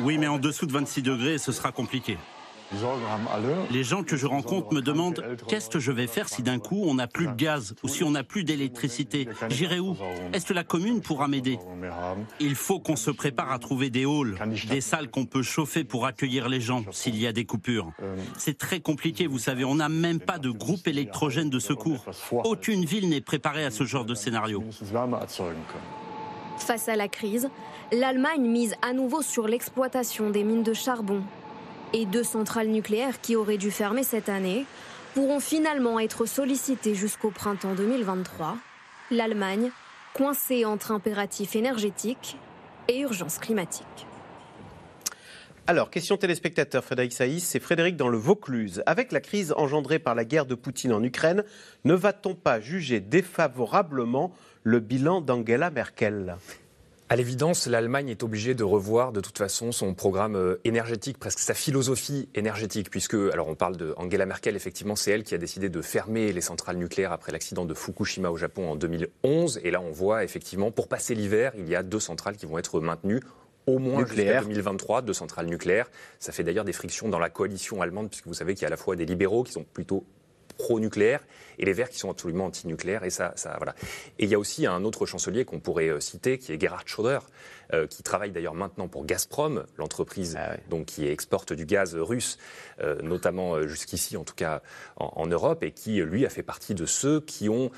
Oui, 0.00 0.18
mais 0.18 0.28
en 0.28 0.38
dessous 0.38 0.66
de 0.66 0.72
26 0.72 1.02
degrés, 1.02 1.38
ce 1.38 1.50
sera 1.50 1.72
compliqué. 1.72 2.16
Les 3.70 3.82
gens 3.82 4.02
que 4.02 4.16
je 4.16 4.26
rencontre 4.26 4.74
me 4.74 4.82
demandent 4.82 5.24
qu'est-ce 5.48 5.70
que 5.70 5.78
je 5.78 5.90
vais 5.90 6.06
faire 6.06 6.28
si 6.28 6.42
d'un 6.42 6.58
coup 6.58 6.84
on 6.86 6.94
n'a 6.94 7.06
plus 7.06 7.26
de 7.26 7.32
gaz 7.32 7.74
ou 7.82 7.88
si 7.88 8.04
on 8.04 8.10
n'a 8.10 8.24
plus 8.24 8.44
d'électricité? 8.44 9.28
J'irai 9.48 9.80
où? 9.80 9.96
Est-ce 10.32 10.46
que 10.46 10.52
la 10.52 10.64
commune 10.64 11.00
pourra 11.00 11.28
m'aider? 11.28 11.58
Il 12.40 12.54
faut 12.54 12.78
qu'on 12.78 12.96
se 12.96 13.10
prépare 13.10 13.52
à 13.52 13.58
trouver 13.58 13.90
des 13.90 14.04
halls, 14.04 14.38
des 14.68 14.80
salles 14.80 15.10
qu'on 15.10 15.24
peut 15.24 15.42
chauffer 15.42 15.84
pour 15.84 16.04
accueillir 16.06 16.48
les 16.48 16.60
gens 16.60 16.84
s'il 16.90 17.16
y 17.16 17.26
a 17.26 17.32
des 17.32 17.44
coupures. 17.44 17.90
C'est 18.36 18.58
très 18.58 18.80
compliqué, 18.80 19.26
vous 19.26 19.38
savez, 19.38 19.64
on 19.64 19.76
n'a 19.76 19.88
même 19.88 20.20
pas 20.20 20.38
de 20.38 20.50
groupe 20.50 20.86
électrogène 20.86 21.50
de 21.50 21.58
secours. 21.58 22.04
Aucune 22.44 22.84
ville 22.84 23.08
n'est 23.08 23.20
préparée 23.20 23.64
à 23.64 23.70
ce 23.70 23.84
genre 23.84 24.04
de 24.04 24.14
scénario. 24.14 24.62
Face 26.58 26.88
à 26.88 26.96
la 26.96 27.08
crise, 27.08 27.48
l'Allemagne 27.92 28.42
mise 28.42 28.74
à 28.82 28.92
nouveau 28.92 29.22
sur 29.22 29.46
l'exploitation 29.46 30.30
des 30.30 30.44
mines 30.44 30.64
de 30.64 30.74
charbon. 30.74 31.22
Et 31.94 32.04
deux 32.04 32.22
centrales 32.22 32.68
nucléaires 32.68 33.20
qui 33.20 33.34
auraient 33.34 33.56
dû 33.56 33.70
fermer 33.70 34.02
cette 34.02 34.28
année 34.28 34.66
pourront 35.14 35.40
finalement 35.40 35.98
être 35.98 36.26
sollicitées 36.26 36.94
jusqu'au 36.94 37.30
printemps 37.30 37.74
2023. 37.74 38.58
L'Allemagne, 39.10 39.70
coincée 40.12 40.64
entre 40.64 40.92
impératifs 40.92 41.56
énergétiques 41.56 42.36
et 42.88 43.00
urgence 43.00 43.38
climatique. 43.38 43.86
Alors, 45.66 45.90
question 45.90 46.16
téléspectateur, 46.16 46.82
Frédéric 46.82 47.12
Saïs, 47.12 47.44
c'est 47.44 47.60
Frédéric 47.60 47.96
dans 47.96 48.08
le 48.08 48.16
Vaucluse. 48.16 48.82
Avec 48.86 49.12
la 49.12 49.20
crise 49.20 49.52
engendrée 49.56 49.98
par 49.98 50.14
la 50.14 50.24
guerre 50.24 50.46
de 50.46 50.54
Poutine 50.54 50.92
en 50.92 51.02
Ukraine, 51.02 51.44
ne 51.84 51.94
va-t-on 51.94 52.34
pas 52.34 52.60
juger 52.60 53.00
défavorablement 53.00 54.32
le 54.62 54.80
bilan 54.80 55.20
d'Angela 55.20 55.70
Merkel? 55.70 56.36
À 57.10 57.16
l'évidence, 57.16 57.66
l'Allemagne 57.66 58.10
est 58.10 58.22
obligée 58.22 58.54
de 58.54 58.64
revoir 58.64 59.12
de 59.12 59.20
toute 59.20 59.38
façon 59.38 59.72
son 59.72 59.94
programme 59.94 60.36
euh, 60.36 60.60
énergétique, 60.64 61.18
presque 61.18 61.38
sa 61.38 61.54
philosophie 61.54 62.28
énergétique, 62.34 62.90
puisque, 62.90 63.14
alors 63.14 63.48
on 63.48 63.54
parle 63.54 63.78
de 63.78 63.94
Angela 63.96 64.26
Merkel, 64.26 64.56
effectivement, 64.56 64.94
c'est 64.94 65.12
elle 65.12 65.22
qui 65.22 65.34
a 65.34 65.38
décidé 65.38 65.70
de 65.70 65.80
fermer 65.80 66.32
les 66.32 66.40
centrales 66.42 66.76
nucléaires 66.76 67.12
après 67.12 67.32
l'accident 67.32 67.64
de 67.64 67.72
Fukushima 67.72 68.30
au 68.30 68.36
Japon 68.36 68.70
en 68.70 68.76
2011. 68.76 69.60
Et 69.64 69.70
là, 69.70 69.80
on 69.80 69.90
voit 69.90 70.22
effectivement, 70.22 70.70
pour 70.70 70.88
passer 70.88 71.14
l'hiver, 71.14 71.52
il 71.56 71.68
y 71.68 71.74
a 71.74 71.82
deux 71.82 72.00
centrales 72.00 72.36
qui 72.36 72.44
vont 72.44 72.58
être 72.58 72.80
maintenues 72.80 73.20
au 73.66 73.78
moins 73.78 74.04
jusqu'à 74.04 74.40
2023, 74.42 75.02
deux 75.02 75.12
centrales 75.12 75.46
nucléaires. 75.46 75.90
Ça 76.18 76.32
fait 76.32 76.42
d'ailleurs 76.42 76.64
des 76.64 76.72
frictions 76.72 77.08
dans 77.08 77.18
la 77.18 77.30
coalition 77.30 77.80
allemande, 77.80 78.10
puisque 78.10 78.26
vous 78.26 78.34
savez 78.34 78.54
qu'il 78.54 78.62
y 78.62 78.64
a 78.64 78.68
à 78.68 78.70
la 78.70 78.76
fois 78.76 78.96
des 78.96 79.06
libéraux 79.06 79.44
qui 79.44 79.52
sont 79.52 79.64
plutôt 79.64 80.04
pro-nucléaire 80.58 81.24
et 81.58 81.64
les 81.64 81.72
Verts 81.72 81.90
qui 81.90 81.98
sont 81.98 82.10
absolument 82.10 82.46
anti-nucléaires. 82.46 83.04
Et 83.04 83.10
ça, 83.10 83.32
ça, 83.36 83.54
voilà. 83.58 83.74
Et 84.18 84.24
il 84.24 84.30
y 84.30 84.34
a 84.34 84.38
aussi 84.38 84.66
un 84.66 84.84
autre 84.84 85.06
chancelier 85.06 85.44
qu'on 85.44 85.60
pourrait 85.60 85.88
euh, 85.88 86.00
citer, 86.00 86.38
qui 86.38 86.52
est 86.52 86.60
Gerhard 86.60 86.86
Schröder, 86.86 87.18
euh, 87.74 87.86
qui 87.86 88.02
travaille 88.02 88.30
d'ailleurs 88.30 88.54
maintenant 88.54 88.88
pour 88.88 89.04
Gazprom, 89.04 89.64
l'entreprise 89.76 90.36
ah 90.38 90.56
donc 90.70 90.86
qui 90.86 91.06
exporte 91.06 91.52
du 91.52 91.66
gaz 91.66 91.94
russe, 91.94 92.38
euh, 92.80 93.00
notamment 93.02 93.62
jusqu'ici, 93.66 94.16
en 94.16 94.24
tout 94.24 94.34
cas 94.34 94.62
en, 94.96 95.26
Europe, 95.26 95.62
et 95.62 95.72
qui 95.72 96.00
lui 96.00 96.24
a 96.24 96.30
fait 96.30 96.42
partie 96.42 96.74
de 96.74 96.86
ceux 96.86 97.20
qui 97.20 97.48
ont 97.48 97.70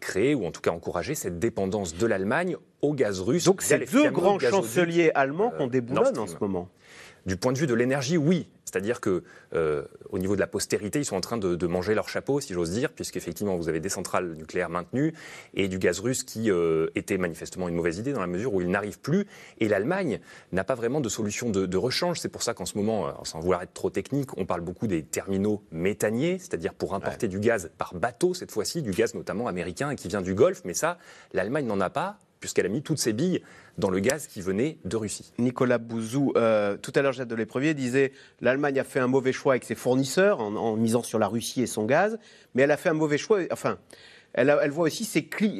créé 0.00 0.34
ou 0.34 0.44
en 0.44 0.50
tout 0.50 0.60
cas 0.60 0.70
encouragé 0.70 1.14
cette 1.14 1.38
dépendance 1.38 1.94
de 1.94 2.06
l'Allemagne 2.06 2.56
au 2.82 2.92
gaz 2.92 3.20
russe. 3.20 3.44
Donc 3.44 3.62
c'est 3.62 3.90
deux 3.90 4.10
grands 4.10 4.38
chanceliers 4.38 5.10
allemands 5.14 5.50
qu'on 5.50 5.66
déboulonne 5.66 6.18
en 6.18 6.26
ce 6.26 6.36
moment. 6.40 6.68
Du 7.28 7.36
point 7.36 7.52
de 7.52 7.58
vue 7.58 7.66
de 7.66 7.74
l'énergie, 7.74 8.16
oui. 8.16 8.48
C'est-à-dire 8.64 9.02
que 9.02 9.22
euh, 9.52 9.82
au 10.08 10.18
niveau 10.18 10.34
de 10.34 10.40
la 10.40 10.46
postérité, 10.46 10.98
ils 10.98 11.04
sont 11.04 11.16
en 11.16 11.20
train 11.20 11.36
de, 11.36 11.66
manger 11.66 11.94
leur 11.94 12.08
chapeau, 12.08 12.40
si 12.40 12.54
j'ose 12.54 12.70
dire, 12.70 12.90
puisqu'effectivement, 12.90 13.54
vous 13.54 13.68
avez 13.68 13.80
des 13.80 13.90
centrales 13.90 14.32
nucléaires 14.32 14.70
maintenues 14.70 15.12
et 15.52 15.68
du 15.68 15.78
gaz 15.78 16.00
russe 16.00 16.22
qui 16.22 16.50
euh, 16.50 16.86
était 16.94 17.18
manifestement 17.18 17.68
une 17.68 17.74
mauvaise 17.74 17.98
idée 17.98 18.14
dans 18.14 18.22
la 18.22 18.26
mesure 18.26 18.54
où 18.54 18.62
il 18.62 18.70
n'arrive 18.70 18.98
plus. 18.98 19.26
Et 19.58 19.68
l'Allemagne 19.68 20.20
n'a 20.52 20.64
pas 20.64 20.74
vraiment 20.74 21.02
de 21.02 21.10
solution 21.10 21.50
de, 21.50 21.76
rechange. 21.76 22.18
C'est 22.18 22.30
pour 22.30 22.42
ça 22.42 22.54
qu'en 22.54 22.64
ce 22.64 22.78
moment, 22.78 23.08
euh, 23.08 23.12
sans 23.24 23.40
vouloir 23.40 23.62
être 23.62 23.74
trop 23.74 23.90
technique, 23.90 24.38
on 24.38 24.46
parle 24.46 24.62
beaucoup 24.62 24.86
des 24.86 25.02
terminaux 25.02 25.62
méthaniers, 25.70 26.38
c'est-à-dire 26.38 26.72
pour 26.72 26.94
importer 26.94 27.28
du 27.28 27.40
gaz 27.40 27.70
par 27.76 27.94
bateau 27.94 28.32
cette 28.32 28.52
fois-ci, 28.52 28.80
du 28.80 28.92
gaz 28.92 29.12
notamment 29.12 29.48
américain 29.48 29.94
qui 29.96 30.08
vient 30.08 30.22
du 30.22 30.32
Golfe. 30.32 30.62
Mais 30.64 30.72
ça, 30.72 30.96
l'Allemagne 31.34 31.66
n'en 31.66 31.80
a 31.80 31.90
pas 31.90 32.18
puisqu'elle 32.40 32.66
a 32.66 32.70
mis 32.70 32.82
toutes 32.82 32.98
ses 32.98 33.12
billes 33.12 33.42
dans 33.78 33.90
le 33.90 34.00
gaz 34.00 34.26
qui 34.26 34.40
venait 34.40 34.78
de 34.84 34.96
Russie. 34.96 35.32
Nicolas 35.38 35.78
Bouzou, 35.78 36.32
euh, 36.36 36.76
tout 36.76 36.92
à 36.94 37.02
l'heure, 37.02 37.12
Jacques 37.12 37.28
de 37.28 37.72
disait 37.72 38.12
l'Allemagne 38.40 38.78
a 38.78 38.84
fait 38.84 39.00
un 39.00 39.06
mauvais 39.06 39.32
choix 39.32 39.54
avec 39.54 39.64
ses 39.64 39.74
fournisseurs 39.74 40.40
en, 40.40 40.76
misant 40.76 41.02
sur 41.02 41.18
la 41.18 41.28
Russie 41.28 41.62
et 41.62 41.66
son 41.66 41.84
gaz, 41.84 42.18
mais 42.54 42.62
elle 42.62 42.70
a 42.70 42.76
fait 42.76 42.88
un 42.88 42.94
mauvais 42.94 43.18
choix. 43.18 43.40
Enfin, 43.50 43.78
elle, 44.34 44.70
voit 44.70 44.86
aussi 44.86 45.04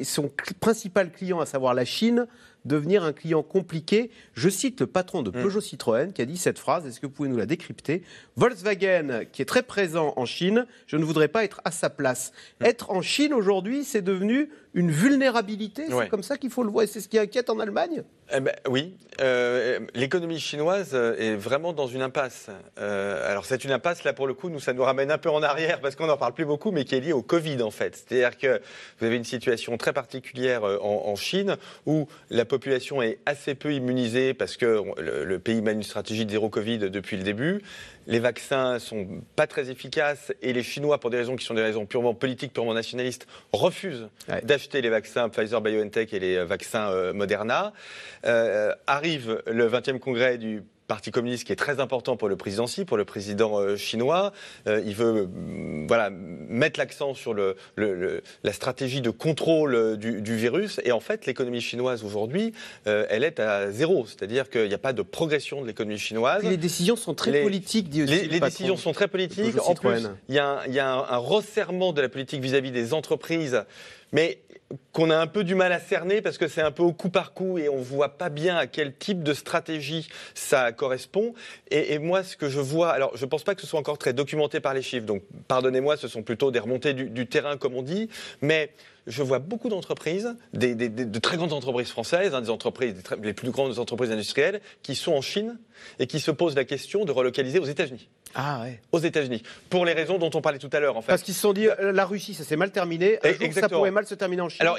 son 0.03 0.31
principal 0.59 1.11
client, 1.11 1.39
à 1.39 1.45
savoir 1.45 1.73
la 1.73 1.85
Chine, 1.85 2.27
devenir 2.65 3.03
un 3.03 3.13
client 3.13 3.43
compliqué. 3.43 4.11
Je 4.33 4.49
cite 4.49 4.81
le 4.81 4.87
patron 4.87 5.21
de 5.21 5.29
mm. 5.29 5.43
Peugeot 5.43 5.61
Citroën 5.61 6.13
qui 6.13 6.21
a 6.21 6.25
dit 6.25 6.37
cette 6.37 6.59
phrase, 6.59 6.85
est-ce 6.85 6.99
que 6.99 7.05
vous 7.05 7.11
pouvez 7.11 7.29
nous 7.29 7.37
la 7.37 7.45
décrypter? 7.45 8.03
Volkswagen, 8.35 9.25
qui 9.31 9.41
est 9.41 9.45
très 9.45 9.63
présent 9.63 10.13
en 10.15 10.25
Chine, 10.25 10.65
je 10.87 10.97
ne 10.97 11.03
voudrais 11.03 11.27
pas 11.27 11.43
être 11.43 11.61
à 11.65 11.71
sa 11.71 11.89
place. 11.89 12.31
Mm. 12.59 12.65
Être 12.65 12.91
en 12.91 13.01
Chine 13.01 13.33
aujourd'hui, 13.33 13.83
c'est 13.83 14.01
devenu 14.01 14.49
une 14.73 14.91
vulnérabilité, 14.91 15.85
c'est 15.89 16.09
comme 16.09 16.23
ça 16.23 16.37
qu'il 16.37 16.51
faut 16.51 16.63
le 16.63 16.69
voir, 16.69 16.83
et 16.83 16.87
c'est 16.87 17.01
ce 17.01 17.07
qui 17.07 17.17
inquiète 17.17 17.49
en 17.49 17.59
Allemagne? 17.59 18.03
Eh 18.35 18.39
ben, 18.39 18.53
Oui, 18.67 18.95
euh, 19.21 19.79
l'économie 19.93 20.39
chinoise 20.39 20.93
est 20.93 21.35
vraiment 21.35 21.73
dans 21.73 21.87
une 21.87 22.01
impasse. 22.01 22.47
Euh, 22.79 23.29
alors 23.29 23.45
c'est 23.45 23.63
une 23.63 23.71
impasse, 23.71 24.03
là 24.03 24.13
pour 24.13 24.27
le 24.27 24.33
coup, 24.33 24.49
nous, 24.49 24.59
ça 24.59 24.73
nous 24.73 24.83
ramène 24.83 25.11
un 25.11 25.17
peu 25.17 25.29
en 25.29 25.43
arrière, 25.43 25.81
parce 25.81 25.95
qu'on 25.95 26.07
n'en 26.07 26.17
parle 26.17 26.33
plus 26.33 26.45
beaucoup, 26.45 26.71
mais 26.71 26.85
qui 26.85 26.95
est 26.95 26.99
liée 26.99 27.13
au 27.13 27.21
Covid 27.21 27.61
en 27.61 27.71
fait. 27.71 27.95
C'est-à-dire 27.95 28.37
que 28.37 28.61
vous 28.99 29.05
avez 29.05 29.17
une 29.17 29.23
situation 29.25 29.77
très 29.77 29.93
particulière 29.93 30.63
euh, 30.63 30.77
en, 30.81 31.15
Chine, 31.15 31.57
où 31.85 32.07
la 32.29 32.45
population 32.45 33.01
est 33.01 33.19
assez 33.25 33.55
peu 33.55 33.73
immunisée, 33.73 34.33
parce 34.33 34.55
que 34.55 34.83
le 34.99 35.39
pays 35.39 35.61
mène 35.61 35.77
une 35.77 35.83
stratégie 35.83 36.25
de 36.25 36.31
zéro 36.31 36.49
Covid 36.49 36.77
depuis 36.77 37.17
le 37.17 37.23
début 37.23 37.61
les 38.09 38.19
vaccins 38.19 38.79
sont 38.79 39.21
pas 39.35 39.45
très 39.45 39.69
efficaces 39.69 40.33
et 40.41 40.51
les 40.51 40.63
Chinois, 40.63 40.99
pour 40.99 41.11
des 41.11 41.17
raisons 41.17 41.35
qui 41.35 41.45
sont 41.45 41.53
des 41.53 41.61
raisons 41.61 41.85
purement 41.85 42.15
politiques, 42.15 42.53
purement 42.53 42.73
nationalistes, 42.73 43.27
refusent 43.53 44.09
d'acheter 44.43 44.81
les 44.81 44.89
vaccins 44.89 45.29
Pfizer, 45.29 45.61
BioNTech 45.61 46.11
et 46.13 46.19
les 46.19 46.43
vaccins 46.43 46.89
euh, 46.89 47.13
Moderna. 47.13 47.71
Euh, 48.25 48.73
arrive 48.87 49.43
le 49.45 49.69
20e 49.69 49.99
congrès 49.99 50.39
du 50.39 50.63
Parti 50.89 51.11
communiste 51.11 51.43
qui 51.43 51.53
est 51.53 51.55
très 51.55 51.79
important 51.79 52.17
pour 52.17 52.29
le 52.29 52.35
président 52.35 52.65
Xi, 52.65 52.83
pour 52.83 52.97
le 52.97 53.05
président 53.05 53.59
euh, 53.59 53.77
chinois. 53.77 54.33
Euh, 54.65 54.81
il 54.83 54.95
veut 54.95 55.27
mm, 55.27 55.85
voilà, 55.85 56.09
mettre 56.09 56.79
l'accent 56.79 57.13
sur 57.13 57.35
le, 57.35 57.55
la 57.77 58.53
stratégie 58.53 58.99
de 58.99 59.11
contrôle 59.11 59.75
euh, 59.75 59.95
du, 59.95 60.35
virus. 60.35 60.81
Et 60.83 60.91
en 60.91 60.99
fait, 60.99 61.27
l'économie 61.27 61.61
chinoise 61.61 62.03
aujourd'hui, 62.03 62.53
elle 62.85 63.23
est 63.23 63.39
à 63.39 63.69
zéro. 63.69 64.07
C'est-à-dire 64.07 64.49
qu'il 64.49 64.67
n'y 64.67 64.73
a 64.73 64.79
pas 64.79 64.93
de 64.93 65.03
progression 65.03 65.61
de 65.61 65.67
l'économie 65.67 65.99
chinoise. 65.99 66.43
les 66.43 66.57
décisions 66.57 66.95
sont 66.95 67.13
très 67.13 67.43
politiques, 67.43 67.89
dit 67.89 68.03
aussi 68.03 68.27
Les, 68.27 68.39
décisions 68.39 68.75
sont 68.75 68.91
très 68.91 69.07
politiques. 69.07 69.59
En 69.63 69.75
plus, 69.75 70.09
il 70.27 70.33
y 70.33 70.39
a, 70.39 70.61
un, 70.61 70.67
y 70.67 70.79
a 70.79 70.91
un, 70.91 71.17
resserrement 71.17 71.93
de 71.93 72.01
la 72.01 72.09
politique 72.09 72.41
vis-à-vis 72.41 72.71
-vis 72.71 72.73
des 72.73 72.93
entreprises. 72.95 73.63
Mais 74.11 74.39
qu'on 74.91 75.09
a 75.09 75.17
un 75.17 75.27
peu 75.27 75.43
du 75.43 75.55
mal 75.55 75.71
à 75.71 75.79
cerner 75.79 76.21
parce 76.21 76.37
que 76.37 76.47
c'est 76.47 76.61
un 76.61 76.71
peu 76.71 76.83
au 76.83 76.93
coup 76.93 77.09
par 77.09 77.33
coup 77.33 77.57
et 77.57 77.69
on 77.69 77.77
voit 77.77 78.17
pas 78.17 78.29
bien 78.29 78.55
à 78.55 78.67
quel 78.67 78.95
type 78.95 79.23
de 79.23 79.33
stratégie 79.33 80.07
ça 80.35 80.71
correspond. 80.71 81.33
Et, 81.71 81.97
moi, 81.97 82.23
ce 82.23 82.37
que 82.37 82.49
je 82.49 82.59
vois, 82.59 82.91
alors 82.91 83.15
je 83.17 83.25
pense 83.25 83.43
pas 83.43 83.55
que 83.55 83.61
ce 83.61 83.67
soit 83.67 83.79
encore 83.79 83.97
très 83.97 84.13
documenté 84.13 84.59
par 84.59 84.73
les 84.73 84.81
chiffres, 84.81 85.05
donc 85.05 85.23
pardonnez-moi, 85.47 85.97
ce 85.97 86.07
sont 86.07 86.21
plutôt 86.21 86.51
des 86.51 86.59
remontées 86.59 86.93
du, 86.93 87.27
terrain 87.27 87.57
comme 87.57 87.75
on 87.75 87.81
dit, 87.81 88.09
mais 88.41 88.71
je 89.09 89.23
vois 89.23 89.39
beaucoup 89.39 89.69
d'entreprises, 89.69 90.35
de 90.53 91.19
très 91.19 91.35
grandes 91.35 91.51
entreprises 91.51 91.89
françaises, 91.89 92.33
hein, 92.33 92.41
des 92.41 92.49
entreprises, 92.49 92.95
les 93.21 93.33
plus 93.33 93.49
grandes 93.49 93.79
entreprises 93.79 94.11
industrielles, 94.11 94.61
qui 94.83 94.95
sont 94.95 95.13
en 95.13 95.21
Chine 95.21 95.59
et 95.97 96.07
qui 96.07 96.19
se 96.19 96.31
posent 96.31 96.55
la 96.55 96.63
question 96.63 97.05
de 97.05 97.11
relocaliser 97.11 97.59
aux 97.59 97.65
États-Unis. 97.65 98.07
Ah 98.35 98.61
ouais. 98.61 98.79
Aux 98.91 98.99
États-Unis. 98.99 99.41
Pour 99.69 99.85
les 99.85 99.93
raisons 99.93 100.19
dont 100.19 100.29
on 100.33 100.41
parlait 100.41 100.59
tout 100.59 100.69
à 100.71 100.79
l'heure, 100.79 100.95
en 100.95 101.01
fait. 101.01 101.07
Parce 101.07 101.23
qu'ils 101.23 101.33
se 101.33 101.41
sont 101.41 101.53
dit, 101.53 101.67
euh, 101.67 101.91
la 101.91 102.05
Russie, 102.05 102.35
ça 102.35 102.43
s'est 102.43 102.55
mal 102.55 102.71
terminé. 102.71 103.17
Un 103.23 103.51
ça 103.51 103.67
pourrait 103.67 103.91
mal 103.91 104.05
se 104.05 104.13
terminer 104.13 104.43
en 104.43 104.49
Chine. 104.49 104.61
Alors, 104.61 104.77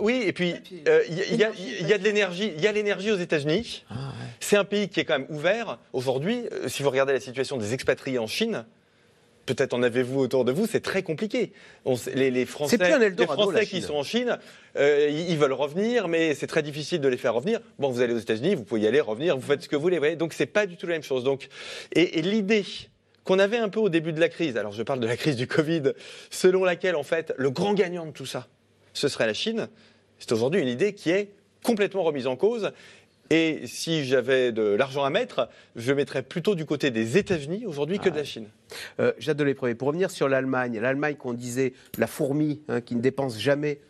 oui, 0.00 0.22
et 0.26 0.32
puis 0.32 0.54
euh, 0.88 1.02
il 1.08 1.36
y, 1.36 1.44
a 1.44 1.98
de 1.98 2.04
l'énergie. 2.04 2.52
Il 2.56 2.62
y 2.62 2.66
a 2.66 2.72
l'énergie 2.72 3.12
aux 3.12 3.16
États-Unis. 3.16 3.84
Ah 3.90 4.12
C'est 4.40 4.56
un 4.56 4.64
pays 4.64 4.88
qui 4.88 5.00
est 5.00 5.04
quand 5.04 5.18
même 5.18 5.30
ouvert. 5.30 5.78
Aujourd'hui, 5.92 6.46
euh, 6.52 6.68
si 6.68 6.82
vous 6.82 6.90
regardez 6.90 7.12
la 7.12 7.20
situation 7.20 7.56
des 7.56 7.72
expatriés 7.72 8.18
en 8.18 8.26
Chine, 8.26 8.66
peut-être 9.46 9.74
en 9.74 9.82
avez-vous 9.82 10.20
autour 10.20 10.44
de 10.44 10.52
vous, 10.52 10.66
c'est 10.66 10.80
très 10.80 11.02
compliqué. 11.02 11.52
les, 12.14 12.46
Français, 12.46 12.76
les 12.76 13.26
Français 13.26 13.66
qui 13.66 13.82
sont 13.82 13.94
en 13.94 14.02
Chine, 14.02 14.38
ils, 14.76 15.36
veulent 15.36 15.52
revenir, 15.52 16.08
mais 16.08 16.34
c'est 16.34 16.46
très 16.46 16.62
difficile 16.62 17.00
de 17.00 17.08
les 17.08 17.16
faire 17.16 17.34
revenir. 17.34 17.60
Bon, 17.78 17.90
vous 17.90 18.00
allez 18.00 18.14
aux 18.14 18.18
États-Unis, 18.18 18.54
vous 18.54 18.64
pouvez 18.64 18.82
y 18.82 18.86
aller, 18.86 19.00
revenir, 19.00 19.36
vous 19.36 19.46
faites 19.46 19.62
ce 19.62 19.68
que 19.68 19.76
vous 19.76 19.82
voulez. 19.82 19.98
Voyez 19.98 20.16
Donc 20.16 20.32
c'est 20.32 20.46
pas 20.46 20.66
du 20.66 20.76
tout 20.76 20.86
la 20.86 20.94
même 20.94 21.02
chose. 21.02 21.24
Donc, 21.24 21.48
et 21.92 22.22
l'idée 22.22 22.64
qu'on 23.24 23.38
avait 23.38 23.56
un 23.56 23.68
peu 23.68 23.80
au 23.80 23.88
début 23.88 24.12
de 24.12 24.20
la 24.20 24.28
crise, 24.28 24.56
alors 24.56 24.72
je 24.72 24.82
parle 24.82 25.00
de 25.00 25.06
la 25.06 25.16
crise 25.16 25.36
du 25.36 25.46
Covid, 25.46 25.92
selon 26.30 26.64
laquelle 26.64 26.94
en 26.94 27.02
fait 27.02 27.32
le 27.36 27.50
grand 27.50 27.74
gagnant 27.74 28.06
de 28.06 28.12
tout 28.12 28.26
ça, 28.26 28.46
ce 28.92 29.08
serait 29.08 29.26
la 29.26 29.34
Chine, 29.34 29.68
c'est 30.18 30.30
aujourd'hui 30.32 30.60
une 30.60 30.68
idée 30.68 30.94
qui 30.94 31.10
est 31.10 31.30
complètement 31.62 32.02
remise 32.02 32.26
en 32.26 32.36
cause. 32.36 32.72
Et 33.30 33.66
si 33.66 34.04
j'avais 34.04 34.52
de 34.52 34.62
l'argent 34.62 35.04
à 35.04 35.10
mettre, 35.10 35.48
je 35.76 35.92
mettrais 35.92 36.22
plutôt 36.22 36.54
du 36.54 36.66
côté 36.66 36.90
des 36.90 37.16
États-Unis 37.16 37.64
aujourd'hui 37.66 37.98
que 37.98 38.08
de 38.08 38.16
la 38.16 38.20
ah 38.20 38.24
Chine. 38.24 38.46
Euh, 39.00 39.12
J'adore 39.18 39.46
Pour 39.78 39.88
revenir 39.88 40.10
sur 40.10 40.28
l'Allemagne, 40.28 40.78
l'Allemagne 40.78 41.16
qu'on 41.16 41.32
disait 41.32 41.72
la 41.98 42.06
fourmi 42.06 42.60
hein, 42.68 42.80
qui 42.80 42.94
ne 42.94 43.00
dépense 43.00 43.38
jamais 43.38 43.80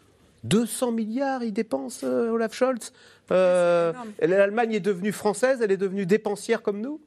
200 0.45 0.93
milliards, 0.93 1.43
il 1.43 1.53
dépense 1.53 2.03
euh, 2.05 2.30
Olaf 2.30 2.55
Scholz. 2.55 2.93
Euh, 3.32 3.93
L'Allemagne 4.20 4.74
est 4.74 4.80
devenue 4.80 5.12
française, 5.12 5.61
elle 5.62 5.72
est 5.72 5.78
devenue 5.78 6.07
dépensière 6.07 6.62
comme 6.62 6.80
nous? 6.80 7.01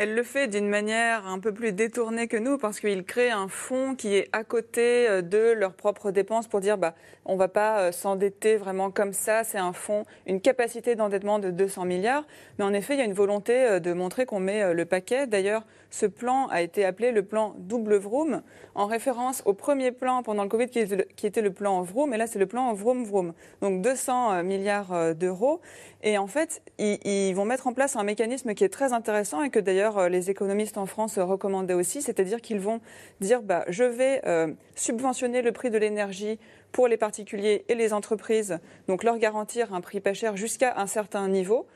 Elle 0.00 0.14
le 0.14 0.22
fait 0.22 0.46
d'une 0.46 0.68
manière 0.68 1.26
un 1.26 1.40
peu 1.40 1.52
plus 1.52 1.72
détournée 1.72 2.28
que 2.28 2.36
nous 2.36 2.56
parce 2.56 2.78
qu'il 2.78 3.02
crée 3.02 3.30
un 3.30 3.48
fonds 3.48 3.96
qui 3.96 4.14
est 4.14 4.28
à 4.32 4.44
côté 4.44 5.08
euh, 5.08 5.22
de 5.22 5.50
leurs 5.50 5.74
propres 5.74 6.12
dépenses 6.12 6.46
pour 6.46 6.60
dire 6.60 6.78
bah, 6.78 6.94
on 7.24 7.32
ne 7.32 7.38
va 7.38 7.48
pas 7.48 7.80
euh, 7.80 7.90
s'endetter 7.90 8.54
vraiment 8.54 8.92
comme 8.92 9.12
ça. 9.12 9.42
C'est 9.42 9.58
un 9.58 9.72
fonds, 9.72 10.04
une 10.28 10.40
capacité 10.40 10.94
d'endettement 10.94 11.40
de 11.40 11.50
200 11.50 11.84
milliards. 11.84 12.22
Mais 12.60 12.64
en 12.64 12.72
effet, 12.74 12.94
il 12.94 12.98
y 12.98 13.02
a 13.02 13.06
une 13.06 13.12
volonté 13.12 13.64
euh, 13.64 13.80
de 13.80 13.92
montrer 13.92 14.24
qu'on 14.24 14.38
met 14.38 14.72
le 14.72 14.84
paquet. 14.84 15.26
D'ailleurs, 15.26 15.64
ce 15.90 16.06
plan 16.06 16.46
a 16.46 16.62
été 16.62 16.84
appelé 16.84 17.10
le 17.10 17.24
plan 17.24 17.56
double 17.58 17.96
Vroom 17.96 18.42
en 18.76 18.86
référence 18.86 19.42
au 19.46 19.52
premier 19.52 19.90
plan 19.90 20.22
pendant 20.22 20.44
le 20.44 20.48
Covid 20.48 20.68
qui 20.68 21.26
était 21.26 21.42
le 21.42 21.52
plan 21.52 21.82
Vroom. 21.82 22.14
Et 22.14 22.18
là, 22.18 22.28
c'est 22.28 22.38
le 22.38 22.46
plan 22.46 22.72
Vroom 22.72 23.02
Vroom. 23.02 23.32
Donc 23.62 23.82
200 23.82 24.44
milliards 24.44 25.16
d'euros. 25.16 25.60
Et 26.02 26.16
en 26.16 26.28
fait, 26.28 26.62
ils, 26.78 27.34
vont 27.34 27.44
mettre 27.44 27.66
en 27.66 27.72
place 27.72 27.96
un 27.96 28.04
mécanisme 28.04 28.54
qui 28.54 28.62
est 28.62 28.68
très 28.68 28.92
intéressant 28.92 29.42
et 29.42 29.50
que 29.50 29.58
d'ailleurs 29.58 29.98
euh, 29.98 30.08
les 30.08 30.30
économistes 30.30 30.78
en 30.78 30.86
France 30.86 31.18
recommandaient 31.18 31.74
aussi, 31.74 32.02
c'est-à-dire 32.02 32.40
qu'ils 32.40 32.60
vont 32.60 32.80
dire 33.20 33.42
bah, 33.42 33.64
je 33.68 33.82
vais 33.82 34.22
euh, 34.24 34.52
subventionner 34.76 35.42
le 35.42 35.50
prix 35.50 35.70
de 35.70 35.78
l'énergie 35.78 36.38
pour 36.70 36.86
les 36.86 36.96
particuliers 36.96 37.64
et 37.68 37.74
les 37.74 37.92
entreprises, 37.92 38.58
donc 38.86 39.02
leur 39.02 39.18
garantir 39.18 39.74
un 39.74 39.80
prix 39.80 40.00
pas 40.00 40.14
cher 40.14 40.36
jusqu'à 40.36 40.74
un 40.76 40.86
certain 40.86 41.26
niveau 41.28 41.66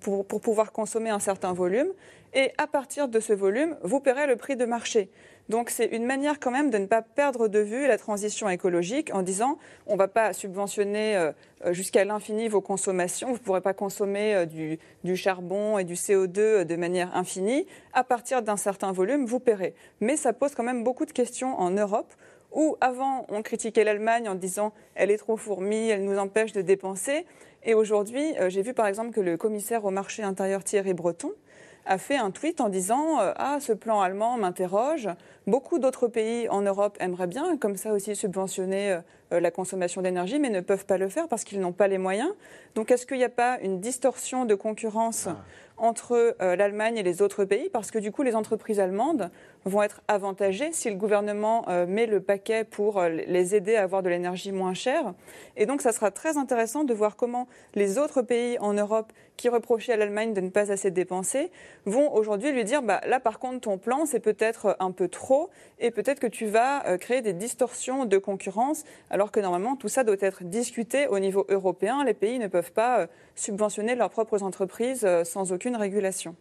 pour, 0.00 0.26
pour 0.26 0.40
pouvoir 0.42 0.72
consommer 0.72 1.08
un 1.08 1.20
certain 1.20 1.54
volume. 1.54 1.88
Et 2.34 2.52
à 2.58 2.66
partir 2.66 3.08
de 3.08 3.18
ce 3.18 3.32
volume, 3.32 3.76
vous 3.82 4.00
paierez 4.00 4.26
le 4.26 4.36
prix 4.36 4.56
de 4.56 4.66
marché. 4.66 5.10
Donc 5.50 5.68
c'est 5.68 5.86
une 5.86 6.06
manière 6.06 6.38
quand 6.38 6.52
même 6.52 6.70
de 6.70 6.78
ne 6.78 6.86
pas 6.86 7.02
perdre 7.02 7.48
de 7.48 7.58
vue 7.58 7.88
la 7.88 7.98
transition 7.98 8.48
écologique 8.48 9.12
en 9.12 9.22
disant 9.22 9.58
on 9.88 9.94
ne 9.94 9.98
va 9.98 10.06
pas 10.06 10.32
subventionner 10.32 11.16
euh, 11.16 11.32
euh, 11.66 11.72
jusqu'à 11.72 12.04
l'infini 12.04 12.46
vos 12.46 12.60
consommations, 12.60 13.26
vous 13.26 13.34
ne 13.34 13.38
pourrez 13.40 13.60
pas 13.60 13.74
consommer 13.74 14.32
euh, 14.36 14.46
du, 14.46 15.16
charbon 15.16 15.76
et 15.76 15.82
du 15.82 15.94
CO2 15.94 16.62
de 16.62 16.76
manière 16.76 17.16
infinie. 17.16 17.66
À 17.92 18.04
partir 18.04 18.42
d'un 18.42 18.56
certain 18.56 18.92
volume, 18.92 19.26
vous 19.26 19.40
paierez. 19.40 19.74
Mais 19.98 20.16
ça 20.16 20.32
pose 20.32 20.54
quand 20.54 20.62
même 20.62 20.84
beaucoup 20.84 21.04
de 21.04 21.10
questions 21.10 21.58
en 21.58 21.70
Europe 21.70 22.14
où 22.52 22.76
avant 22.80 23.26
on 23.28 23.42
critiquait 23.42 23.82
l'Allemagne 23.82 24.28
en 24.28 24.36
disant 24.36 24.72
elle 24.94 25.10
est 25.10 25.18
trop 25.18 25.36
fourmi, 25.36 25.88
elle 25.88 26.04
nous 26.04 26.16
empêche 26.16 26.52
de 26.52 26.62
dépenser. 26.62 27.26
Et 27.64 27.74
aujourd'hui, 27.74 28.34
j'ai 28.48 28.62
vu 28.62 28.72
par 28.72 28.86
exemple 28.86 29.10
que 29.10 29.20
le 29.20 29.36
commissaire 29.36 29.84
au 29.84 29.90
marché 29.90 30.22
intérieur 30.22 30.62
Thierry 30.62 30.94
Breton 30.94 31.32
a 31.86 31.98
fait 31.98 32.16
un 32.16 32.30
tweet 32.30 32.60
en 32.60 32.68
disant 32.68 33.18
Ah, 33.36 33.58
ce 33.60 33.72
plan 33.72 34.00
allemand 34.00 34.36
m'interroge. 34.36 35.08
Beaucoup 35.46 35.78
d'autres 35.78 36.08
pays 36.08 36.48
en 36.48 36.62
Europe 36.62 36.96
aimeraient 37.00 37.26
bien, 37.26 37.56
comme 37.56 37.76
ça 37.76 37.92
aussi, 37.92 38.14
subventionner 38.14 39.00
euh, 39.32 39.40
la 39.40 39.50
consommation 39.50 40.02
d'énergie, 40.02 40.38
mais 40.38 40.50
ne 40.50 40.60
peuvent 40.60 40.86
pas 40.86 40.98
le 40.98 41.08
faire 41.08 41.28
parce 41.28 41.44
qu'ils 41.44 41.60
n'ont 41.60 41.72
pas 41.72 41.88
les 41.88 41.98
moyens. 41.98 42.30
Donc, 42.74 42.90
est-ce 42.90 43.06
qu'il 43.06 43.18
n'y 43.18 43.24
a 43.24 43.28
pas 43.28 43.58
une 43.60 43.80
distorsion 43.80 44.44
de 44.44 44.54
concurrence 44.54 45.28
ah. 45.28 45.36
entre 45.76 46.36
euh, 46.42 46.56
l'Allemagne 46.56 46.96
et 46.96 47.02
les 47.02 47.22
autres 47.22 47.44
pays? 47.44 47.68
Parce 47.70 47.90
que 47.90 47.98
du 47.98 48.10
coup, 48.10 48.22
les 48.22 48.34
entreprises 48.34 48.80
allemandes 48.80 49.30
vont 49.64 49.82
être 49.82 50.02
avantagées 50.08 50.72
si 50.72 50.90
le 50.90 50.96
gouvernement 50.96 51.64
euh, 51.68 51.86
met 51.86 52.06
le 52.06 52.20
paquet 52.20 52.64
pour 52.64 53.02
les 53.02 53.54
aider 53.54 53.76
à 53.76 53.82
avoir 53.82 54.02
de 54.02 54.08
l'énergie 54.08 54.52
moins 54.52 54.74
chère. 54.74 55.14
Et 55.56 55.66
donc, 55.66 55.82
ça 55.82 55.92
sera 55.92 56.10
très 56.10 56.36
intéressant 56.36 56.84
de 56.84 56.94
voir 56.94 57.16
comment 57.16 57.48
les 57.74 57.98
autres 57.98 58.22
pays 58.22 58.58
en 58.60 58.72
Europe 58.72 59.12
qui 59.40 59.48
reprochaient 59.48 59.94
à 59.94 59.96
l'Allemagne 59.96 60.34
de 60.34 60.42
ne 60.42 60.50
pas 60.50 60.70
assez 60.70 60.90
dépenser 60.90 61.50
vont 61.86 62.12
aujourd'hui 62.12 62.52
lui 62.52 62.64
dire 62.64 62.82
bah, 62.82 63.00
là, 63.06 63.20
par 63.20 63.38
contre, 63.38 63.60
ton 63.60 63.78
plan, 63.78 64.04
c'est 64.04 64.20
peut-être 64.20 64.76
un 64.80 64.90
peu 64.90 65.08
trop 65.08 65.48
et 65.78 65.90
peut-être 65.90 66.20
que 66.20 66.26
tu 66.26 66.44
vas 66.44 66.86
euh, 66.86 66.98
créer 66.98 67.22
des 67.22 67.32
distorsions 67.32 68.04
de 68.04 68.18
concurrence, 68.18 68.84
alors 69.08 69.32
que 69.32 69.40
normalement 69.40 69.76
tout 69.76 69.88
ça 69.88 70.04
doit 70.04 70.16
être 70.20 70.44
discuté 70.44 71.06
au 71.06 71.18
niveau 71.18 71.46
européen. 71.48 72.04
Les 72.04 72.12
pays 72.12 72.38
ne 72.38 72.48
peuvent 72.48 72.72
pas 72.72 73.00
euh, 73.00 73.06
subventionner 73.34 73.94
leurs 73.94 74.10
propres 74.10 74.42
entreprises 74.42 75.04
euh, 75.04 75.24
sans 75.24 75.52
aucune 75.52 75.76
régulation. 75.76 76.36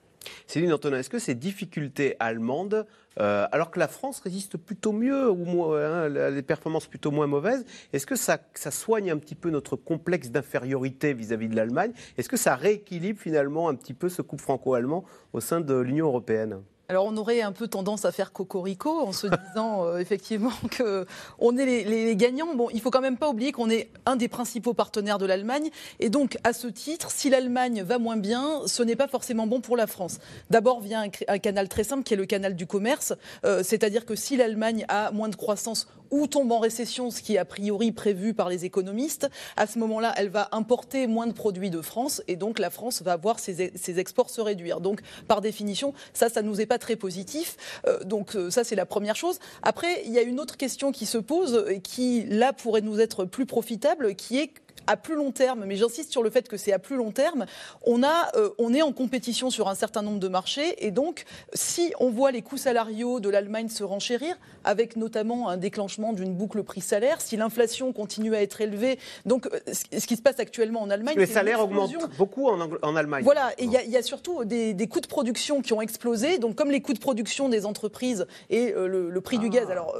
Céline 0.47 0.73
Antonin, 0.73 0.99
est-ce 0.99 1.09
que 1.09 1.19
ces 1.19 1.35
difficultés 1.35 2.15
allemandes, 2.19 2.85
alors 3.17 3.71
que 3.71 3.79
la 3.79 3.87
France 3.87 4.19
résiste 4.19 4.57
plutôt 4.57 4.91
mieux, 4.91 5.29
ou 5.29 5.73
hein, 5.73 6.09
les 6.09 6.41
performances 6.41 6.87
plutôt 6.87 7.11
moins 7.11 7.27
mauvaises, 7.27 7.65
est-ce 7.93 8.05
que 8.05 8.15
ça, 8.15 8.39
soigne 8.71 9.11
un 9.11 9.17
petit 9.17 9.35
peu 9.35 9.49
notre 9.49 9.75
complexe 9.75 10.29
d'infériorité 10.29 11.13
vis-à-vis 11.13 11.49
de 11.49 11.55
l'Allemagne? 11.55 11.91
Est-ce 12.17 12.29
que 12.29 12.37
ça 12.37 12.55
rééquilibre 12.55 13.19
finalement 13.19 13.69
un 13.69 13.75
petit 13.75 13.93
peu 13.93 14.09
ce 14.09 14.21
couple 14.21 14.43
franco-allemand 14.43 15.03
au 15.33 15.39
sein 15.39 15.61
de 15.61 15.75
l'Union 15.75 16.07
européenne? 16.07 16.61
Alors 16.89 17.05
on 17.05 17.15
aurait 17.17 17.41
un 17.41 17.51
peu 17.51 17.67
tendance 17.67 18.03
à 18.03 18.11
faire 18.11 18.33
cocorico 18.33 18.99
en 18.99 19.13
se 19.13 19.27
disant 19.27 19.85
euh, 19.85 19.99
effectivement 19.99 20.51
que 20.71 21.05
on 21.37 21.55
est 21.55 21.65
les, 21.65 22.15
gagnants. 22.15 22.55
Bon, 22.55 22.67
il 22.73 22.81
faut 22.81 22.89
quand 22.89 23.01
même 23.01 23.17
pas 23.17 23.29
oublier 23.29 23.51
qu'on 23.51 23.69
est 23.69 23.89
un 24.07 24.15
des 24.15 24.27
principaux 24.27 24.73
partenaires 24.73 25.19
de 25.19 25.27
l'Allemagne 25.27 25.69
et 25.99 26.09
donc 26.09 26.37
à 26.43 26.51
ce 26.51 26.67
titre, 26.67 27.11
si 27.11 27.29
l'Allemagne 27.29 27.83
va 27.83 27.99
moins 27.99 28.17
bien, 28.17 28.61
ce 28.65 28.81
n'est 28.81 28.95
pas 28.95 29.07
forcément 29.07 29.45
bon 29.45 29.61
pour 29.61 29.77
la 29.77 29.85
France. 29.85 30.17
D'abord 30.49 30.81
via 30.81 31.01
un, 31.01 31.37
canal 31.39 31.69
très 31.69 31.83
simple 31.83 32.03
qui 32.03 32.15
est 32.15 32.17
le 32.17 32.25
canal 32.25 32.55
du 32.55 32.65
commerce, 32.65 33.13
euh, 33.45 33.61
c'est-à-dire 33.63 34.05
que 34.05 34.15
si 34.15 34.35
l'Allemagne 34.35 34.85
a 34.89 35.11
moins 35.11 35.29
de 35.29 35.35
croissance 35.35 35.87
ou 36.11 36.27
tombe 36.27 36.51
en 36.51 36.59
récession, 36.59 37.11
ce 37.11 37.21
qui 37.21 37.35
est 37.35 37.37
a 37.37 37.45
priori 37.45 37.91
prévu 37.91 38.33
par 38.33 38.49
les 38.49 38.65
économistes, 38.65 39.29
à 39.57 39.67
ce 39.67 39.79
moment-là, 39.79 40.13
elle 40.17 40.29
va 40.29 40.49
importer 40.51 41.07
moins 41.07 41.27
de 41.27 41.33
produits 41.33 41.69
de 41.69 41.81
France 41.81 42.21
et 42.27 42.35
donc 42.35 42.59
la 42.59 42.69
France 42.69 43.01
va 43.01 43.17
voir 43.17 43.39
ses, 43.39 43.99
exports 43.99 44.29
se 44.29 44.41
réduire. 44.41 44.81
Donc, 44.81 45.01
par 45.27 45.41
définition, 45.41 45.93
ça, 46.13 46.29
ça 46.29 46.41
nous 46.41 46.61
est 46.61 46.65
pas 46.65 46.77
très 46.77 46.95
positif. 46.95 47.57
Euh, 47.87 48.03
donc, 48.03 48.35
euh, 48.35 48.49
ça, 48.49 48.63
c'est 48.63 48.75
la 48.75 48.85
première 48.85 49.15
chose. 49.15 49.39
Après, 49.61 50.03
il 50.05 50.11
y 50.11 50.19
a 50.19 50.21
une 50.21 50.39
autre 50.39 50.57
question 50.57 50.91
qui 50.91 51.05
se 51.05 51.17
pose 51.17 51.65
et 51.69 51.79
qui, 51.79 52.25
là, 52.25 52.53
pourrait 52.53 52.81
nous 52.81 52.99
être 52.99 53.25
plus 53.25 53.45
profitable, 53.45 54.15
qui 54.15 54.39
est 54.39 54.51
à 54.89 54.97
plus 54.97 55.15
long 55.15 55.31
terme, 55.31 55.65
mais 55.65 55.75
j'insiste 55.75 56.11
sur 56.11 56.23
le 56.23 56.31
fait 56.31 56.49
que 56.49 56.57
c'est 56.57 56.73
à 56.73 56.79
plus 56.79 56.95
long 56.95 57.11
terme, 57.11 57.45
on, 57.85 58.01
a, 58.01 58.31
euh, 58.35 58.49
on 58.57 58.73
est 58.73 58.81
en 58.81 58.91
compétition 58.91 59.51
sur 59.51 59.69
un 59.69 59.75
certain 59.75 60.01
nombre 60.01 60.19
de 60.19 60.27
marchés. 60.27 60.83
Et 60.85 60.89
donc, 60.89 61.25
si 61.53 61.93
on 61.99 62.09
voit 62.09 62.31
les 62.31 62.41
coûts 62.41 62.57
salariaux 62.57 63.19
de 63.19 63.29
l'Allemagne 63.29 63.69
se 63.69 63.83
renchérir, 63.83 64.35
avec 64.63 64.95
notamment 64.95 65.47
un 65.47 65.57
déclenchement 65.57 66.11
d'une 66.11 66.33
boucle 66.33 66.63
prix-salaire, 66.63 67.21
si 67.21 67.37
l'inflation 67.37 67.93
continue 67.93 68.35
à 68.35 68.41
être 68.41 68.61
élevée, 68.61 68.97
donc 69.27 69.45
euh, 69.45 69.59
ce 69.73 70.07
qui 70.07 70.15
se 70.15 70.23
passe 70.23 70.39
actuellement 70.39 70.81
en 70.81 70.89
Allemagne. 70.89 71.17
Les 71.17 71.27
salaires 71.27 71.61
augmentent 71.61 72.09
beaucoup 72.17 72.47
en, 72.47 72.59
en, 72.59 72.95
Allemagne. 72.95 73.23
Voilà, 73.23 73.51
et 73.59 73.65
il 73.65 73.71
y, 73.71 73.97
a 73.97 74.01
surtout 74.01 74.43
des, 74.43 74.87
coûts 74.89 75.01
de 75.01 75.07
production 75.07 75.61
qui 75.61 75.73
ont 75.73 75.81
explosé. 75.81 76.39
Donc, 76.39 76.55
comme 76.55 76.71
les 76.71 76.81
coûts 76.81 76.93
de 76.93 76.99
production 76.99 77.47
des 77.47 77.67
entreprises 77.67 78.25
et 78.49 78.73
euh, 78.73 78.87
le, 78.87 79.21
prix 79.21 79.37
du 79.37 79.47
ah. 79.47 79.49
gaz, 79.49 79.69
alors 79.69 79.95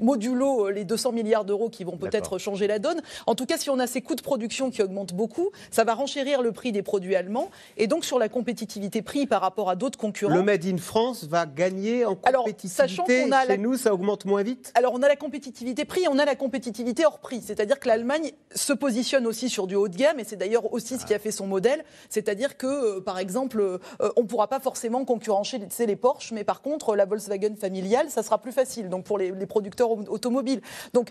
modulo 0.00 0.66
euh, 0.66 0.70
les 0.70 0.84
200 0.84 1.12
milliards 1.12 1.44
d'euros 1.44 1.68
qui 1.68 1.84
vont 1.84 1.96
peut-être 1.96 2.38
changer 2.38 2.66
la 2.66 2.78
donne. 2.78 3.00
En 3.26 3.34
tout 3.34 3.46
cas, 3.46 3.58
si 3.58 3.70
on 3.70 3.78
a 3.78 3.86
ces 3.86 4.00
coûts 4.00 4.14
de 4.14 4.22
production 4.22 4.70
qui 4.70 4.82
augmentent 4.82 5.14
beaucoup, 5.14 5.50
ça 5.70 5.84
va 5.84 5.94
renchérir 5.94 6.42
le 6.42 6.52
prix 6.52 6.72
des 6.72 6.82
produits 6.82 7.14
allemands 7.14 7.50
et 7.76 7.86
donc 7.86 8.04
sur 8.04 8.18
la 8.18 8.28
compétitivité 8.28 9.02
prix 9.02 9.26
par 9.26 9.40
rapport 9.40 9.70
à 9.70 9.76
d'autres 9.76 9.98
concurrents. 9.98 10.34
Le 10.34 10.42
Made 10.42 10.64
in 10.64 10.78
France 10.78 11.24
va 11.24 11.46
gagner 11.46 12.04
en 12.04 12.14
compétitivité. 12.14 12.28
Alors, 12.28 12.48
sachant 12.88 13.04
qu'on 13.04 13.32
a 13.32 13.46
chez 13.46 13.58
nous, 13.58 13.76
ça 13.76 13.94
augmente 13.94 14.24
moins 14.24 14.42
vite? 14.42 14.72
Alors, 14.74 14.94
on 14.94 15.02
a 15.02 15.08
la 15.08 15.16
compétitivité 15.16 15.84
prix, 15.84 16.02
on 16.08 16.18
a 16.18 16.24
la 16.24 16.34
compétitivité 16.34 17.04
hors 17.04 17.18
prix. 17.18 17.42
C'est-à-dire 17.42 17.78
que 17.78 17.88
l'Allemagne 17.88 18.32
se 18.54 18.72
positionne 18.72 19.26
aussi 19.26 19.48
sur 19.48 19.66
du 19.66 19.74
haut 19.74 19.88
de 19.88 19.96
gamme 19.96 20.18
et 20.18 20.24
c'est 20.24 20.36
d'ailleurs 20.36 20.72
aussi 20.72 20.98
ce 20.98 21.06
qui 21.06 21.14
a 21.14 21.18
fait 21.18 21.30
son 21.30 21.46
modèle. 21.46 21.84
C'est-à-dire 22.08 22.56
que, 22.56 22.66
euh, 22.66 23.00
par 23.00 23.18
exemple, 23.18 23.60
euh, 23.60 23.78
on 24.16 24.22
ne 24.22 24.26
pourra 24.26 24.48
pas 24.48 24.60
forcément 24.60 25.04
concurrencer 25.04 25.60
les 25.86 25.96
Porsche, 25.96 26.32
mais 26.32 26.44
par 26.44 26.62
contre, 26.62 26.96
la 26.96 27.04
Volkswagen 27.04 27.54
familiale, 27.56 28.10
ça 28.10 28.22
sera 28.22 28.38
plus 28.38 28.52
facile. 28.52 28.88
Donc, 28.88 29.04
pour 29.04 29.18
les 29.18 29.46
producteurs 29.46 29.89
automobile. 29.90 30.60
Donc 30.94 31.10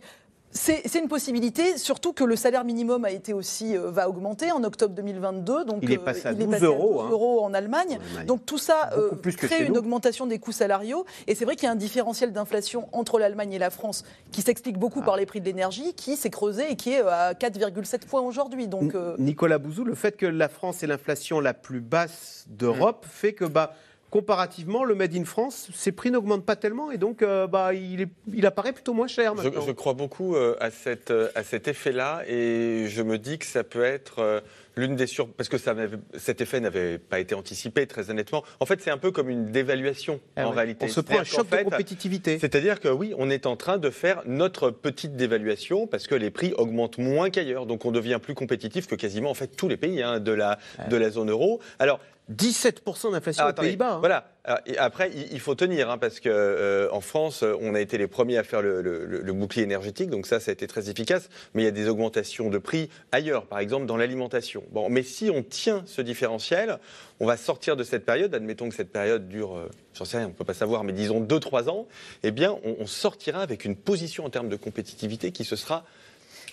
c'est 0.51 0.95
une 0.95 1.07
possibilité, 1.07 1.77
surtout 1.77 2.11
que 2.11 2.23
le 2.23 2.35
salaire 2.35 2.63
minimum 2.63 3.05
a 3.05 3.11
été 3.11 3.33
aussi 3.33 3.77
euh, 3.77 3.91
va 3.91 4.09
augmenter 4.09 4.51
en 4.51 4.63
octobre 4.63 4.95
2022. 4.95 5.63
Donc 5.63 5.79
il 5.83 5.91
est 5.91 5.97
passé 5.99 6.27
à 6.27 6.33
12, 6.33 6.63
euros, 6.63 7.01
hein. 7.01 7.09
euros 7.11 7.43
en, 7.43 7.53
Allemagne. 7.53 7.99
Donc 8.25 8.45
tout 8.45 8.57
ça 8.57 8.89
euh, 8.97 9.11
crée 9.37 9.65
une 9.65 9.77
augmentation 9.77 10.25
des 10.25 10.39
coûts 10.39 10.51
salariaux. 10.51 11.05
Et 11.27 11.35
c'est 11.35 11.45
vrai 11.45 11.55
qu'il 11.55 11.65
y 11.65 11.67
a 11.67 11.71
un 11.71 11.75
différentiel 11.75 12.31
d'inflation 12.31 12.89
entre 12.93 13.19
l'Allemagne 13.19 13.53
et 13.53 13.59
la 13.59 13.69
France 13.69 14.03
qui 14.31 14.41
s'explique 14.41 14.77
beaucoup 14.77 15.01
ah. 15.03 15.05
par 15.05 15.17
les 15.17 15.25
prix 15.25 15.39
de 15.39 15.45
l'énergie, 15.45 15.93
qui 15.93 16.15
s'est 16.15 16.29
creusé 16.29 16.71
et 16.71 16.75
qui 16.75 16.93
est 16.93 17.01
euh, 17.01 17.29
à 17.29 17.33
4,7 17.33 18.07
points 18.07 18.21
aujourd'hui. 18.21 18.67
Donc 18.67 18.95
Nicolas 19.19 19.59
Bouzou, 19.59 19.83
le 19.83 19.95
fait 19.95 20.17
que 20.17 20.25
la 20.25 20.49
France 20.49 20.81
ait 20.83 20.87
l'inflation 20.87 21.39
la 21.39 21.53
plus 21.53 21.81
basse 21.81 22.45
d'Europe 22.47 23.05
mmh. 23.05 23.09
fait 23.09 23.33
que 23.33 23.45
bah 23.45 23.73
comparativement, 24.09 24.83
le 24.83 24.95
Made 24.95 25.15
in 25.15 25.25
France, 25.25 25.69
ses 25.73 25.91
prix 25.91 26.11
n'augmentent 26.11 26.45
pas 26.45 26.55
tellement 26.55 26.91
et 26.91 26.97
donc 26.97 27.21
euh, 27.21 27.47
bah, 27.47 27.73
il, 27.73 28.07
il, 28.33 28.45
apparaît 28.45 28.73
plutôt 28.73 28.93
moins 28.93 29.07
cher 29.07 29.35
maintenant. 29.35 29.61
Je, 29.65 29.71
crois 29.71 29.93
beaucoup 29.93 30.35
euh, 30.35 30.55
à, 30.59 30.71
cette, 30.71 31.11
euh, 31.11 31.29
à 31.35 31.43
cet 31.43 31.67
effet-là 31.67 32.23
et 32.27 32.87
je 32.87 33.01
me 33.01 33.17
dis 33.17 33.37
que 33.37 33.45
ça 33.45 33.63
peut 33.63 33.83
être 33.83 34.41
l'une 34.75 34.95
des 34.95 35.07
sur... 35.07 35.29
Parce 35.29 35.49
que 35.49 35.57
ça 35.57 35.75
cet 36.15 36.41
effet 36.41 36.59
n'avait 36.59 36.97
pas 36.97 37.19
été 37.19 37.35
anticipé, 37.35 37.85
très 37.85 38.09
honnêtement. 38.09 38.43
En 38.59 38.65
fait, 38.65 38.81
c'est 38.81 38.91
un 38.91 38.97
peu 38.97 39.11
comme 39.11 39.29
une 39.29 39.45
dévaluation, 39.45 40.19
ah 40.35 40.47
en 40.47 40.51
réalité. 40.51 40.85
On 40.85 40.89
se 40.89 41.01
prend 41.01 41.19
un 41.19 41.23
choc 41.23 41.49
de 41.49 41.63
compétitivité. 41.63 42.39
C'est-à-dire 42.39 42.79
que 42.79 42.87
oui, 42.87 43.13
on 43.17 43.29
est 43.29 43.45
en 43.45 43.55
train 43.55 43.77
de 43.77 43.89
faire 43.89 44.21
notre 44.25 44.71
petite 44.71 45.15
dévaluation 45.15 45.85
parce 45.85 46.07
que 46.07 46.15
les 46.15 46.31
prix 46.31 46.53
augmentent 46.57 46.97
moins 46.97 47.29
qu'ailleurs. 47.29 47.65
Donc 47.65 47.85
on 47.85 47.91
devient 47.91 48.19
plus 48.21 48.33
compétitif 48.33 48.87
que 48.87 48.95
quasiment 48.95 49.29
en 49.29 49.35
fait 49.35 49.55
tous 49.55 49.67
les 49.67 49.77
pays 49.77 50.01
hein, 50.01 50.19
de, 50.19 50.31
la, 50.31 50.57
de 50.89 50.97
la 50.97 51.09
zone 51.09 51.29
euro. 51.29 51.59
Alors, 51.77 51.99
17% 52.31 53.11
d'inflation 53.11 53.47
aux 53.47 53.53
Pays-Bas. 53.53 53.93
Hein. 53.93 53.99
Voilà. 53.99 54.31
après, 54.77 55.11
il 55.31 55.39
faut 55.39 55.55
tenir, 55.55 55.89
hein, 55.89 55.97
parce 55.97 56.19
qu'en 56.19 56.29
euh, 56.29 56.87
en 56.91 57.01
France, 57.01 57.43
on 57.43 57.73
a 57.73 57.81
été 57.81 57.97
les 57.97 58.07
premiers 58.07 58.37
à 58.37 58.43
faire 58.43 58.61
le, 58.61 59.33
bouclier 59.33 59.63
énergétique, 59.63 60.09
donc 60.09 60.27
ça, 60.27 60.39
ça 60.39 60.51
a 60.51 60.53
été 60.53 60.67
très 60.67 60.89
efficace. 60.89 61.29
Mais 61.53 61.63
il 61.63 61.65
y 61.65 61.69
a 61.69 61.71
des 61.71 61.87
augmentations 61.87 62.49
de 62.49 62.57
prix 62.57 62.89
ailleurs, 63.11 63.45
par 63.45 63.59
exemple 63.59 63.85
dans 63.85 63.97
l'alimentation. 63.97 64.63
Bon, 64.71 64.89
mais 64.89 65.03
si 65.03 65.29
on 65.29 65.43
tient 65.43 65.83
ce 65.85 66.01
différentiel, 66.01 66.79
on 67.19 67.25
va 67.25 67.37
sortir 67.37 67.75
de 67.75 67.83
cette 67.83 68.05
période. 68.05 68.33
Admettons 68.35 68.69
que 68.69 68.75
cette 68.75 68.91
période 68.91 69.27
dure, 69.27 69.57
euh, 69.57 69.69
j'en 69.93 70.05
sais 70.05 70.17
rien, 70.17 70.27
on 70.27 70.29
ne 70.29 70.35
peut 70.35 70.45
pas 70.45 70.53
savoir, 70.53 70.83
mais 70.83 70.93
disons 70.93 71.21
2-3 71.21 71.69
ans. 71.69 71.87
Eh 72.23 72.31
bien, 72.31 72.55
on, 72.63 72.75
on 72.79 72.87
sortira 72.87 73.41
avec 73.41 73.65
une 73.65 73.75
position 73.75 74.25
en 74.25 74.29
termes 74.29 74.49
de 74.49 74.55
compétitivité 74.55 75.31
qui 75.31 75.45
se 75.45 75.55
sera 75.55 75.83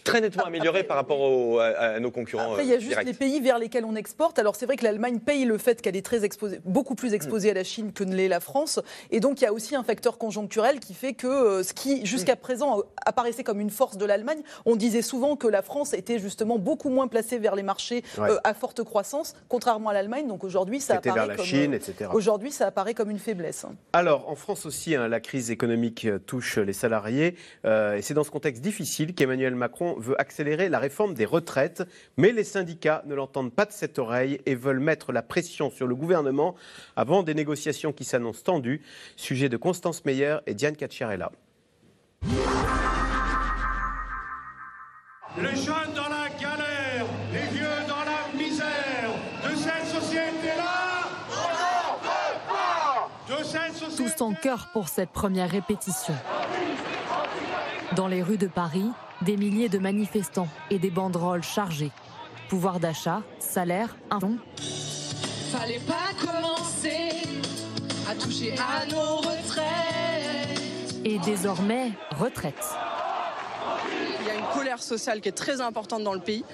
très 0.06 0.20
nettement 0.20 0.44
amélioré 0.44 0.84
par 0.84 0.96
rapport 0.96 1.60
à, 1.60 2.00
nos 2.00 2.10
concurrents. 2.10 2.52
Après, 2.52 2.64
il 2.64 2.70
y 2.70 2.74
a 2.74 2.78
juste 2.78 3.02
les 3.04 3.12
pays 3.12 3.40
vers 3.40 3.58
lesquels 3.58 3.84
on 3.84 3.94
exporte. 3.94 4.38
Alors, 4.38 4.56
c'est 4.56 4.66
vrai 4.66 4.76
que 4.76 4.84
l'Allemagne 4.84 5.18
paye 5.20 5.44
le 5.44 5.58
fait 5.58 5.80
qu'elle 5.82 5.96
est 5.96 6.04
très 6.04 6.24
exposée, 6.24 6.60
beaucoup 6.64 6.94
plus 6.94 7.14
exposée 7.14 7.50
à 7.50 7.54
la 7.54 7.64
Chine 7.64 7.92
que 7.92 8.04
ne 8.04 8.14
l'est 8.14 8.28
la 8.28 8.40
France. 8.40 8.80
Et 9.10 9.20
donc, 9.20 9.40
il 9.40 9.44
y 9.44 9.46
a 9.46 9.52
aussi 9.52 9.76
un 9.76 9.82
facteur 9.82 10.18
conjoncturel 10.18 10.80
qui 10.80 10.94
fait 10.94 11.14
que 11.14 11.26
euh, 11.26 11.62
ce 11.62 11.72
qui, 11.72 12.04
jusqu'à 12.06 12.36
présent, 12.36 12.82
apparaissait 13.04 13.44
comme 13.44 13.60
une 13.60 13.70
force 13.70 13.96
de 13.96 14.04
l'Allemagne, 14.04 14.40
on 14.64 14.76
disait 14.76 15.02
souvent 15.02 15.36
que 15.36 15.46
la 15.46 15.62
France 15.62 15.92
était 15.92 16.18
justement 16.18 16.58
beaucoup 16.58 16.90
moins 16.90 17.08
placée 17.08 17.38
vers 17.38 17.54
les 17.54 17.62
marchés 17.62 18.02
euh, 18.18 18.38
à 18.44 18.54
forte 18.54 18.82
croissance, 18.84 19.34
contrairement 19.48 19.90
à 19.90 19.94
l'Allemagne. 19.94 20.26
Donc, 20.26 20.44
aujourd'hui, 20.44 20.80
ça 20.80 20.94
apparaît 20.96 21.14
vers 21.14 21.26
la 21.26 21.36
comme, 21.36 21.44
Chine, 21.44 21.74
etc. 21.74 22.10
Aujourd'hui, 22.12 22.50
ça 22.50 22.66
apparaît 22.66 22.94
comme 22.94 23.10
une 23.10 23.18
faiblesse. 23.18 23.66
Alors, 23.92 24.28
en 24.28 24.34
France 24.34 24.66
aussi, 24.66 24.94
hein, 24.94 25.08
la 25.08 25.20
crise 25.20 25.50
économique 25.50 26.06
touche 26.26 26.58
les 26.58 26.72
salariés. 26.72 27.36
Euh, 27.64 27.96
et 27.96 28.02
c'est 28.02 28.14
dans 28.14 28.24
ce 28.24 28.30
contexte 28.30 28.62
difficile 28.62 29.14
qu'Emmanuel 29.14 29.54
Macron 29.54 29.95
veut 29.96 30.20
accélérer 30.20 30.68
la 30.68 30.78
réforme 30.78 31.14
des 31.14 31.24
retraites, 31.24 31.82
mais 32.16 32.32
les 32.32 32.44
syndicats 32.44 33.02
ne 33.06 33.14
l'entendent 33.14 33.52
pas 33.52 33.64
de 33.64 33.72
cette 33.72 33.98
oreille 33.98 34.40
et 34.46 34.54
veulent 34.54 34.80
mettre 34.80 35.12
la 35.12 35.22
pression 35.22 35.70
sur 35.70 35.86
le 35.86 35.94
gouvernement 35.94 36.54
avant 36.96 37.22
des 37.22 37.34
négociations 37.34 37.92
qui 37.92 38.04
s'annoncent 38.04 38.42
tendues. 38.44 38.82
Sujet 39.16 39.48
de 39.48 39.56
Constance 39.56 40.04
Meyer 40.04 40.38
et 40.46 40.54
Diane 40.54 40.76
Cacciarella. 40.76 41.32
Les 45.38 45.54
jeunes 45.54 45.92
dans 45.94 46.08
la 46.08 46.28
galère, 46.40 47.06
les 47.32 47.56
vieux 47.56 47.66
dans 47.86 48.04
la 48.04 48.42
misère, 48.42 49.10
de 49.44 49.54
cette 49.54 49.86
société-là, 49.86 51.08
de 53.28 53.44
cette 53.44 53.74
société 53.74 54.14
Tous 54.16 54.22
en 54.22 54.32
cœur 54.32 54.68
pour 54.72 54.88
cette 54.88 55.10
première 55.10 55.50
répétition. 55.50 56.14
Dans 57.96 58.08
les 58.08 58.22
rues 58.22 58.38
de 58.38 58.46
Paris, 58.46 58.90
des 59.22 59.36
milliers 59.36 59.68
de 59.68 59.78
manifestants 59.78 60.48
et 60.70 60.78
des 60.78 60.90
banderoles 60.90 61.42
chargées. 61.42 61.92
Pouvoir 62.48 62.80
d'achat, 62.80 63.22
salaire, 63.38 63.96
un 64.10 64.20
fond. 64.20 64.38
Fallait 65.50 65.80
pas 65.80 66.12
commencer 66.20 67.22
à 68.08 68.14
toucher 68.14 68.54
à 68.58 68.86
nos 68.86 69.16
retraites. 69.16 70.94
Et 71.04 71.18
désormais, 71.20 71.92
retraite. 72.18 72.64
Il 74.20 74.26
y 74.26 74.30
a 74.30 74.34
une 74.34 74.54
colère 74.54 74.82
sociale 74.82 75.20
qui 75.20 75.28
est 75.28 75.32
très 75.32 75.60
importante 75.60 76.02
dans 76.02 76.14
le 76.14 76.20
pays. 76.20 76.44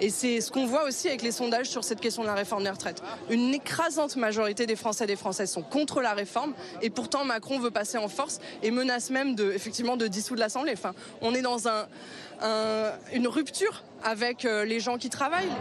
Et 0.00 0.10
c'est 0.10 0.40
ce 0.40 0.50
qu'on 0.50 0.66
voit 0.66 0.84
aussi 0.84 1.08
avec 1.08 1.22
les 1.22 1.32
sondages 1.32 1.68
sur 1.68 1.84
cette 1.84 2.00
question 2.00 2.22
de 2.22 2.28
la 2.28 2.34
réforme 2.34 2.64
des 2.64 2.70
retraites. 2.70 3.02
Une 3.28 3.52
écrasante 3.52 4.16
majorité 4.16 4.66
des 4.66 4.76
Français 4.76 5.04
et 5.04 5.06
des 5.06 5.16
Françaises 5.16 5.50
sont 5.50 5.62
contre 5.62 6.00
la 6.00 6.14
réforme 6.14 6.54
et 6.80 6.90
pourtant 6.90 7.24
Macron 7.24 7.58
veut 7.58 7.70
passer 7.70 7.98
en 7.98 8.08
force 8.08 8.40
et 8.62 8.70
menace 8.70 9.10
même 9.10 9.34
de, 9.34 9.52
effectivement 9.52 9.96
de 9.96 10.06
dissoudre 10.06 10.40
l'Assemblée. 10.40 10.72
Enfin, 10.72 10.94
on 11.20 11.34
est 11.34 11.42
dans 11.42 11.68
un, 11.68 11.86
une 13.12 13.28
rupture 13.28 13.82
avec 14.02 14.44
euh, 14.44 14.64
les 14.64 14.80
gens 14.80 14.96
qui 14.96 15.10
travaillent. 15.10 15.52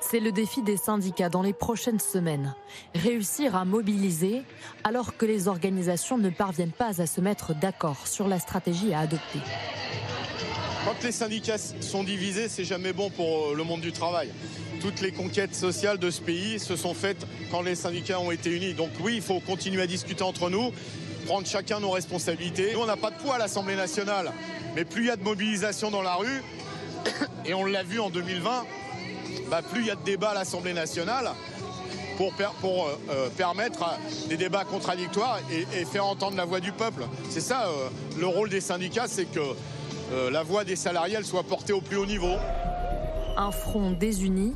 C'est 0.00 0.20
le 0.20 0.32
défi 0.32 0.62
des 0.62 0.76
syndicats 0.76 1.28
dans 1.28 1.42
les 1.42 1.52
prochaines 1.52 2.00
semaines. 2.00 2.54
Réussir 2.94 3.56
à 3.56 3.64
mobiliser 3.64 4.42
alors 4.84 5.16
que 5.16 5.26
les 5.26 5.48
organisations 5.48 6.16
ne 6.18 6.30
parviennent 6.30 6.72
pas 6.72 7.00
à 7.00 7.06
se 7.06 7.20
mettre 7.20 7.54
d'accord 7.54 8.06
sur 8.06 8.28
la 8.28 8.38
stratégie 8.38 8.94
à 8.94 9.00
adopter. 9.00 9.40
Quand 10.86 11.02
les 11.02 11.10
syndicats 11.10 11.58
sont 11.80 12.04
divisés, 12.04 12.48
c'est 12.48 12.64
jamais 12.64 12.92
bon 12.92 13.10
pour 13.10 13.26
euh, 13.26 13.54
le 13.56 13.64
monde 13.64 13.80
du 13.80 13.90
travail. 13.90 14.30
Toutes 14.80 15.00
les 15.00 15.10
conquêtes 15.10 15.52
sociales 15.52 15.98
de 15.98 16.12
ce 16.12 16.20
pays 16.20 16.60
se 16.60 16.76
sont 16.76 16.94
faites 16.94 17.26
quand 17.50 17.60
les 17.62 17.74
syndicats 17.74 18.20
ont 18.20 18.30
été 18.30 18.50
unis. 18.50 18.72
Donc 18.72 18.90
oui, 19.00 19.16
il 19.16 19.20
faut 19.20 19.40
continuer 19.40 19.82
à 19.82 19.88
discuter 19.88 20.22
entre 20.22 20.48
nous, 20.48 20.70
prendre 21.26 21.44
chacun 21.44 21.80
nos 21.80 21.90
responsabilités. 21.90 22.74
Nous, 22.74 22.78
on 22.78 22.86
n'a 22.86 22.96
pas 22.96 23.10
de 23.10 23.16
poids 23.16 23.34
à 23.34 23.38
l'Assemblée 23.38 23.74
nationale, 23.74 24.30
mais 24.76 24.84
plus 24.84 25.02
il 25.02 25.06
y 25.08 25.10
a 25.10 25.16
de 25.16 25.24
mobilisation 25.24 25.90
dans 25.90 26.02
la 26.02 26.14
rue, 26.14 26.40
et 27.44 27.52
on 27.52 27.64
l'a 27.64 27.82
vu 27.82 27.98
en 27.98 28.08
2020, 28.08 28.64
bah, 29.50 29.62
plus 29.62 29.80
il 29.80 29.86
y 29.88 29.90
a 29.90 29.96
de 29.96 30.04
débats 30.04 30.30
à 30.30 30.34
l'Assemblée 30.34 30.72
nationale 30.72 31.32
pour, 32.16 32.32
euh, 32.40 32.98
euh, 33.10 33.28
permettre 33.30 33.98
des 34.28 34.36
débats 34.36 34.64
contradictoires 34.64 35.40
et, 35.50 35.84
faire 35.84 36.06
entendre 36.06 36.36
la 36.36 36.44
voix 36.44 36.60
du 36.60 36.70
peuple. 36.70 37.08
C'est 37.28 37.40
ça 37.40 37.68
le 38.16 38.26
rôle 38.28 38.50
des 38.50 38.60
syndicats, 38.60 39.08
c'est 39.08 39.26
que 39.26 39.40
euh, 40.12 40.30
la 40.30 40.42
voix 40.42 40.64
des 40.64 40.76
salariés 40.76 41.22
soit 41.22 41.42
portée 41.42 41.72
au 41.72 41.80
plus 41.80 41.96
haut 41.96 42.06
niveau. 42.06 42.34
Un 43.36 43.50
front 43.50 43.90
désuni 43.90 44.54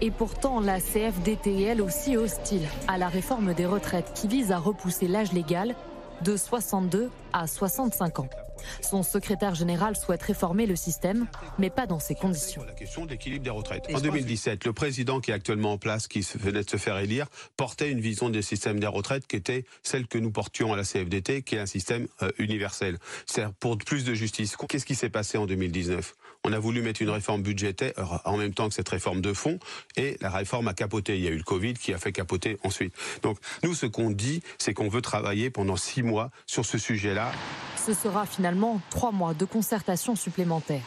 et 0.00 0.10
pourtant 0.10 0.60
la 0.60 0.80
CFDT 0.80 1.80
aussi 1.80 2.16
hostile 2.16 2.62
à 2.86 2.98
la 2.98 3.08
réforme 3.08 3.54
des 3.54 3.66
retraites 3.66 4.12
qui 4.14 4.28
vise 4.28 4.52
à 4.52 4.58
repousser 4.58 5.08
l'âge 5.08 5.32
légal 5.32 5.74
de 6.22 6.36
62 6.36 7.10
à 7.32 7.46
65 7.46 8.20
ans. 8.20 8.28
Son 8.82 9.02
secrétaire 9.02 9.54
général 9.54 9.96
souhaite 9.96 10.22
réformer 10.22 10.66
le 10.66 10.76
système, 10.76 11.26
mais 11.58 11.70
pas 11.70 11.86
dans 11.86 12.00
ces 12.00 12.14
conditions. 12.14 12.64
La 12.64 12.72
question 12.72 13.06
de 13.06 13.10
l'équilibre 13.10 13.44
des 13.44 13.50
retraites. 13.50 13.84
En 13.94 14.00
2017, 14.00 14.64
le 14.64 14.72
président 14.72 15.20
qui 15.20 15.30
est 15.30 15.34
actuellement 15.34 15.72
en 15.72 15.78
place, 15.78 16.08
qui 16.08 16.26
venait 16.34 16.64
de 16.64 16.70
se 16.70 16.76
faire 16.76 16.98
élire, 16.98 17.26
portait 17.56 17.90
une 17.90 18.00
vision 18.00 18.30
des 18.30 18.42
systèmes 18.42 18.80
des 18.80 18.86
retraites 18.86 19.26
qui 19.26 19.36
était 19.36 19.64
celle 19.82 20.06
que 20.06 20.18
nous 20.18 20.30
portions 20.30 20.72
à 20.72 20.76
la 20.76 20.84
CFDT, 20.84 21.42
qui 21.42 21.56
est 21.56 21.60
un 21.60 21.66
système 21.66 22.08
euh, 22.22 22.30
universel. 22.38 22.98
C'est-à-dire 23.26 23.54
pour 23.54 23.78
plus 23.78 24.04
de 24.04 24.14
justice. 24.14 24.56
Qu'est-ce 24.56 24.86
qui 24.86 24.94
s'est 24.94 25.10
passé 25.10 25.38
en 25.38 25.46
2019 25.46 26.14
On 26.44 26.52
a 26.52 26.58
voulu 26.58 26.82
mettre 26.82 27.02
une 27.02 27.10
réforme 27.10 27.42
budgétaire 27.42 27.92
euh, 27.98 28.16
en 28.24 28.36
même 28.36 28.54
temps 28.54 28.68
que 28.68 28.74
cette 28.74 28.88
réforme 28.88 29.20
de 29.20 29.32
fond, 29.32 29.58
et 29.96 30.16
la 30.20 30.30
réforme 30.30 30.68
a 30.68 30.74
capoté. 30.74 31.16
Il 31.16 31.24
y 31.24 31.28
a 31.28 31.30
eu 31.30 31.36
le 31.36 31.42
Covid 31.42 31.74
qui 31.74 31.92
a 31.92 31.98
fait 31.98 32.12
capoter 32.12 32.58
ensuite. 32.64 32.94
Donc 33.22 33.38
nous, 33.62 33.74
ce 33.74 33.86
qu'on 33.86 34.10
dit, 34.10 34.42
c'est 34.58 34.72
qu'on 34.72 34.88
veut 34.88 35.02
travailler 35.02 35.50
pendant 35.50 35.76
six 35.76 36.02
mois 36.02 36.30
sur 36.46 36.64
ce 36.64 36.78
sujet-là. 36.78 37.32
Ce 37.76 37.92
sera 37.92 38.24
finalement 38.26 38.80
trois 38.90 39.12
mois 39.12 39.34
de 39.34 39.44
concertation 39.44 40.14
supplémentaire. 40.16 40.82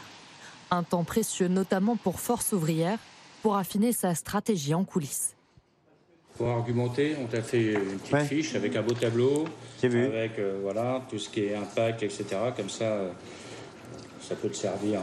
Un 0.70 0.82
temps 0.82 1.04
précieux 1.04 1.48
notamment 1.48 1.96
pour 1.96 2.20
Force 2.20 2.52
ouvrière, 2.52 2.98
pour 3.42 3.56
affiner 3.56 3.92
sa 3.92 4.14
stratégie 4.14 4.74
en 4.74 4.84
coulisses. 4.84 5.34
Pour 6.38 6.48
argumenter, 6.48 7.14
on 7.22 7.26
t'a 7.26 7.42
fait 7.42 7.74
une 7.74 7.98
petite 7.98 8.28
fiche 8.28 8.54
avec 8.54 8.74
un 8.74 8.82
beau 8.82 8.94
tableau, 8.94 9.44
avec 9.82 10.38
euh, 10.38 10.58
voilà, 10.62 11.02
tout 11.10 11.18
ce 11.18 11.28
qui 11.28 11.40
est 11.40 11.54
impact, 11.54 12.02
etc. 12.02 12.24
Comme 12.56 12.70
ça, 12.70 12.84
euh, 12.84 13.10
ça 14.20 14.34
peut 14.34 14.48
te 14.48 14.56
servir. 14.56 15.00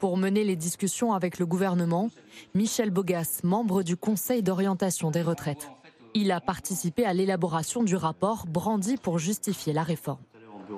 Pour 0.00 0.16
mener 0.16 0.44
les 0.44 0.56
discussions 0.56 1.12
avec 1.12 1.38
le 1.38 1.44
gouvernement, 1.44 2.08
Michel 2.54 2.90
Bogas, 2.90 3.40
membre 3.44 3.82
du 3.82 3.96
Conseil 3.98 4.42
d'orientation 4.42 5.10
des 5.10 5.20
retraites. 5.20 5.70
Il 6.14 6.32
a 6.32 6.40
participé 6.40 7.04
à 7.04 7.12
l'élaboration 7.12 7.82
du 7.82 7.96
rapport 7.96 8.46
brandi 8.46 8.96
pour 8.96 9.18
justifier 9.18 9.72
la 9.72 9.82
réforme 9.82 10.18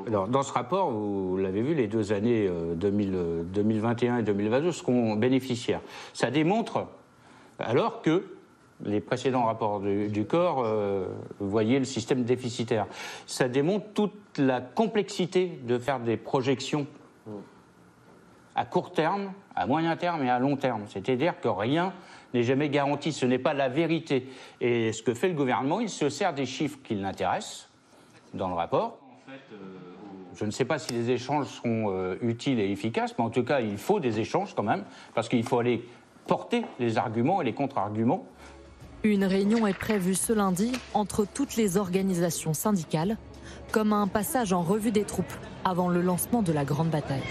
dans 0.08 0.42
ce 0.42 0.52
rapport, 0.52 0.90
vous 0.90 1.36
l'avez 1.36 1.60
vu, 1.60 1.74
les 1.74 1.86
deux 1.86 2.12
années 2.12 2.48
2021 2.76 4.14
euh, 4.14 4.18
et 4.20 4.22
2022 4.22 4.72
seront 4.72 5.16
bénéficiaires. 5.16 5.82
Ça 6.14 6.30
démontre, 6.30 6.86
alors 7.58 8.00
que 8.00 8.24
les 8.84 9.00
précédents 9.00 9.44
rapports 9.44 9.80
du, 9.80 10.24
corps 10.24 10.64
euh, 10.64 11.06
voyaient 11.40 11.78
le 11.78 11.84
système 11.84 12.24
déficitaire, 12.24 12.86
ça 13.26 13.48
démontre 13.48 13.86
toute 13.94 14.38
la 14.38 14.60
complexité 14.60 15.60
de 15.64 15.78
faire 15.78 16.00
des 16.00 16.16
projections 16.16 16.86
à 18.54 18.64
court 18.64 18.92
terme, 18.92 19.32
à 19.54 19.66
moyen 19.66 19.96
terme 19.96 20.22
et 20.24 20.30
à 20.30 20.38
long 20.38 20.56
terme. 20.56 20.82
C'est-à-dire 20.88 21.40
que 21.40 21.48
rien 21.48 21.92
n'est 22.34 22.42
jamais 22.42 22.68
garanti, 22.68 23.12
ce 23.12 23.26
n'est 23.26 23.38
pas 23.38 23.54
la 23.54 23.68
vérité. 23.68 24.28
Et 24.60 24.92
ce 24.92 25.02
que 25.02 25.14
fait 25.14 25.28
le 25.28 25.34
gouvernement, 25.34 25.80
il 25.80 25.88
se 25.88 26.08
sert 26.08 26.32
des 26.34 26.46
chiffres 26.46 26.78
qui 26.82 26.94
l'intéressent 26.94 27.68
dans 28.34 28.48
le 28.48 28.54
rapport. 28.54 28.98
Je 30.34 30.44
ne 30.44 30.50
sais 30.50 30.64
pas 30.64 30.78
si 30.78 30.92
les 30.92 31.10
échanges 31.10 31.46
seront 31.46 31.90
euh, 31.90 32.16
utiles 32.22 32.58
et 32.58 32.70
efficaces, 32.70 33.14
mais 33.18 33.24
en 33.24 33.30
tout 33.30 33.44
cas, 33.44 33.60
il 33.60 33.76
faut 33.76 34.00
des 34.00 34.18
échanges 34.18 34.54
quand 34.54 34.62
même, 34.62 34.84
parce 35.14 35.28
qu'il 35.28 35.44
faut 35.44 35.58
aller 35.58 35.86
porter 36.26 36.64
les 36.78 36.96
arguments 36.96 37.42
et 37.42 37.44
les 37.44 37.52
contre-arguments. 37.52 38.26
Une 39.04 39.24
réunion 39.24 39.66
est 39.66 39.76
prévue 39.76 40.14
ce 40.14 40.32
lundi 40.32 40.72
entre 40.94 41.26
toutes 41.26 41.56
les 41.56 41.76
organisations 41.76 42.54
syndicales, 42.54 43.18
comme 43.72 43.92
un 43.92 44.06
passage 44.06 44.52
en 44.52 44.62
revue 44.62 44.92
des 44.92 45.04
troupes 45.04 45.34
avant 45.64 45.88
le 45.88 46.00
lancement 46.00 46.42
de 46.42 46.52
la 46.52 46.64
grande 46.64 46.88
bataille. 46.88 47.22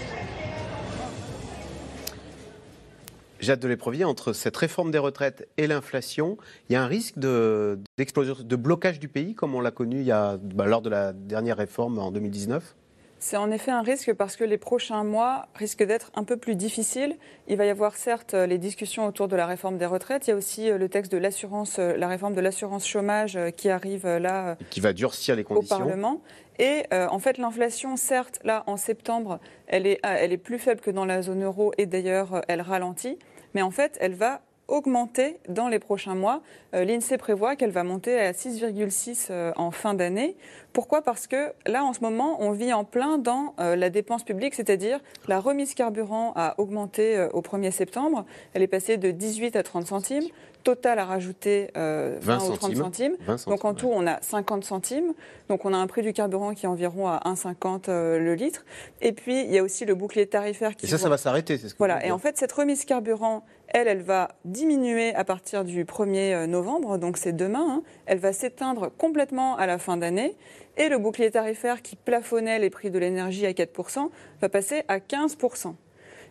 Jade 3.42 3.58
de 3.58 3.68
l'éprovier, 3.68 4.04
entre 4.04 4.32
cette 4.32 4.56
réforme 4.56 4.92
des 4.92 4.98
retraites 4.98 5.48
et 5.56 5.66
l'inflation, 5.66 6.38
il 6.68 6.74
y 6.74 6.76
a 6.76 6.82
un 6.82 6.86
risque 6.86 7.18
d'explosion, 7.18 8.36
de, 8.40 8.56
blocage 8.56 9.00
du 9.00 9.08
pays, 9.08 9.34
comme 9.34 9.56
on 9.56 9.60
l'a 9.60 9.72
connu 9.72 10.04
bah, 10.04 10.66
lors 10.66 10.80
de 10.80 10.88
la 10.88 11.12
dernière 11.12 11.56
réforme 11.56 11.98
en 11.98 12.12
2019 12.12 12.76
C'est 13.24 13.36
en 13.36 13.52
effet 13.52 13.70
un 13.70 13.82
risque 13.82 14.12
parce 14.14 14.34
que 14.34 14.42
les 14.42 14.58
prochains 14.58 15.04
mois 15.04 15.46
risquent 15.54 15.84
d'être 15.84 16.10
un 16.16 16.24
peu 16.24 16.36
plus 16.36 16.56
difficiles. 16.56 17.16
Il 17.46 17.56
va 17.56 17.64
y 17.64 17.68
avoir 17.68 17.94
certes 17.94 18.34
les 18.34 18.58
discussions 18.58 19.06
autour 19.06 19.28
de 19.28 19.36
la 19.36 19.46
réforme 19.46 19.78
des 19.78 19.86
retraites. 19.86 20.26
Il 20.26 20.30
y 20.30 20.32
a 20.32 20.36
aussi 20.36 20.68
le 20.68 20.88
texte 20.88 21.12
de 21.12 21.18
l'assurance, 21.18 21.78
la 21.78 22.08
réforme 22.08 22.34
de 22.34 22.40
l'assurance 22.40 22.84
chômage 22.84 23.38
qui 23.56 23.70
arrive 23.70 24.08
là. 24.08 24.56
Qui 24.70 24.80
va 24.80 24.92
durcir 24.92 25.36
les 25.36 25.44
conditions. 25.44 25.76
Au 25.76 25.78
Parlement. 25.78 26.20
Et 26.58 26.82
en 26.90 27.20
fait, 27.20 27.38
l'inflation, 27.38 27.96
certes, 27.96 28.40
là, 28.42 28.64
en 28.66 28.76
septembre, 28.76 29.38
elle 29.68 29.86
est, 29.86 30.00
elle 30.02 30.32
est 30.32 30.36
plus 30.36 30.58
faible 30.58 30.80
que 30.80 30.90
dans 30.90 31.04
la 31.04 31.22
zone 31.22 31.44
euro 31.44 31.72
et 31.78 31.86
d'ailleurs, 31.86 32.42
elle 32.48 32.60
ralentit. 32.60 33.20
Mais 33.54 33.62
en 33.62 33.70
fait, 33.70 33.96
elle 34.00 34.14
va 34.14 34.40
augmenter 34.68 35.38
dans 35.48 35.68
les 35.68 35.78
prochains 35.78 36.14
mois. 36.14 36.40
Euh, 36.74 36.84
L'INSEE 36.84 37.18
prévoit 37.18 37.56
qu'elle 37.56 37.70
va 37.70 37.84
monter 37.84 38.18
à 38.18 38.32
6,6 38.32 39.26
euh, 39.30 39.52
en 39.56 39.70
fin 39.70 39.94
d'année. 39.94 40.36
Pourquoi? 40.72 41.02
Parce 41.02 41.26
que 41.26 41.52
là, 41.66 41.84
en 41.84 41.92
ce 41.92 42.00
moment, 42.00 42.38
on 42.40 42.52
vit 42.52 42.72
en 42.72 42.84
plein 42.84 43.18
dans 43.18 43.54
euh, 43.60 43.76
la 43.76 43.90
dépense 43.90 44.24
publique, 44.24 44.54
c'est-à-dire 44.54 45.00
la 45.28 45.40
remise 45.40 45.74
carburant 45.74 46.32
a 46.36 46.54
augmenté 46.58 47.28
au 47.32 47.42
1er 47.42 47.70
septembre. 47.70 48.24
Elle 48.54 48.62
est 48.62 48.68
passée 48.68 48.96
de 48.96 49.10
18 49.10 49.56
à 49.56 49.62
30 49.62 49.86
centimes. 49.86 50.24
Total 50.64 50.98
a 51.00 51.04
rajouté 51.04 51.70
20, 51.74 52.20
ou 52.48 52.56
30 52.56 52.76
centimes. 52.76 53.16
Donc 53.48 53.64
en 53.64 53.74
tout, 53.74 53.90
on 53.92 54.06
a 54.06 54.22
50 54.22 54.64
centimes. 54.64 55.12
Donc 55.48 55.64
on 55.64 55.74
a 55.74 55.76
un 55.76 55.86
prix 55.88 56.02
du 56.02 56.12
carburant 56.12 56.54
qui 56.54 56.66
est 56.66 56.68
environ 56.68 57.08
à 57.08 57.20
1,50 57.26 57.90
le 57.90 58.34
litre. 58.34 58.64
Et 59.00 59.12
puis, 59.12 59.42
il 59.42 59.52
y 59.52 59.58
a 59.58 59.62
aussi 59.62 59.84
le 59.84 59.96
bouclier 59.96 60.26
tarifaire 60.26 60.76
qui... 60.76 60.86
Et 60.86 60.88
ça, 60.88 60.98
ça 60.98 61.08
va 61.08 61.18
s'arrêter, 61.18 61.58
c'est 61.58 61.68
ce 61.68 61.74
que 61.74 61.78
Voilà. 61.78 62.06
Et 62.06 62.12
en 62.12 62.18
fait, 62.18 62.38
cette 62.38 62.52
remise 62.52 62.84
carburant, 62.84 63.44
elle, 63.72 63.88
elle 63.88 64.02
va 64.02 64.28
diminuer 64.44 65.14
à 65.14 65.24
partir 65.24 65.64
du 65.64 65.84
1er 65.84 66.46
novembre, 66.46 66.98
donc 66.98 67.16
c'est 67.16 67.32
demain. 67.32 67.66
Hein. 67.68 67.82
Elle 68.06 68.18
va 68.18 68.32
s'éteindre 68.32 68.90
complètement 68.96 69.56
à 69.56 69.66
la 69.66 69.78
fin 69.78 69.96
d'année. 69.96 70.36
Et 70.76 70.88
le 70.88 70.98
bouclier 70.98 71.30
tarifaire 71.30 71.82
qui 71.82 71.96
plafonnait 71.96 72.58
les 72.58 72.70
prix 72.70 72.90
de 72.90 72.98
l'énergie 72.98 73.46
à 73.46 73.52
4% 73.52 74.08
va 74.40 74.48
passer 74.48 74.84
à 74.88 74.98
15%. 74.98 75.74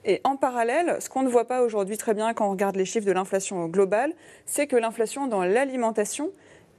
Et 0.03 0.19
en 0.23 0.35
parallèle, 0.35 0.97
ce 0.99 1.09
qu'on 1.09 1.21
ne 1.21 1.29
voit 1.29 1.45
pas 1.45 1.61
aujourd'hui 1.61 1.97
très 1.97 2.13
bien 2.13 2.33
quand 2.33 2.47
on 2.47 2.51
regarde 2.51 2.75
les 2.75 2.85
chiffres 2.85 3.05
de 3.05 3.11
l'inflation 3.11 3.67
globale, 3.67 4.13
c'est 4.45 4.65
que 4.65 4.75
l'inflation 4.75 5.27
dans 5.27 5.43
l'alimentation, 5.43 6.31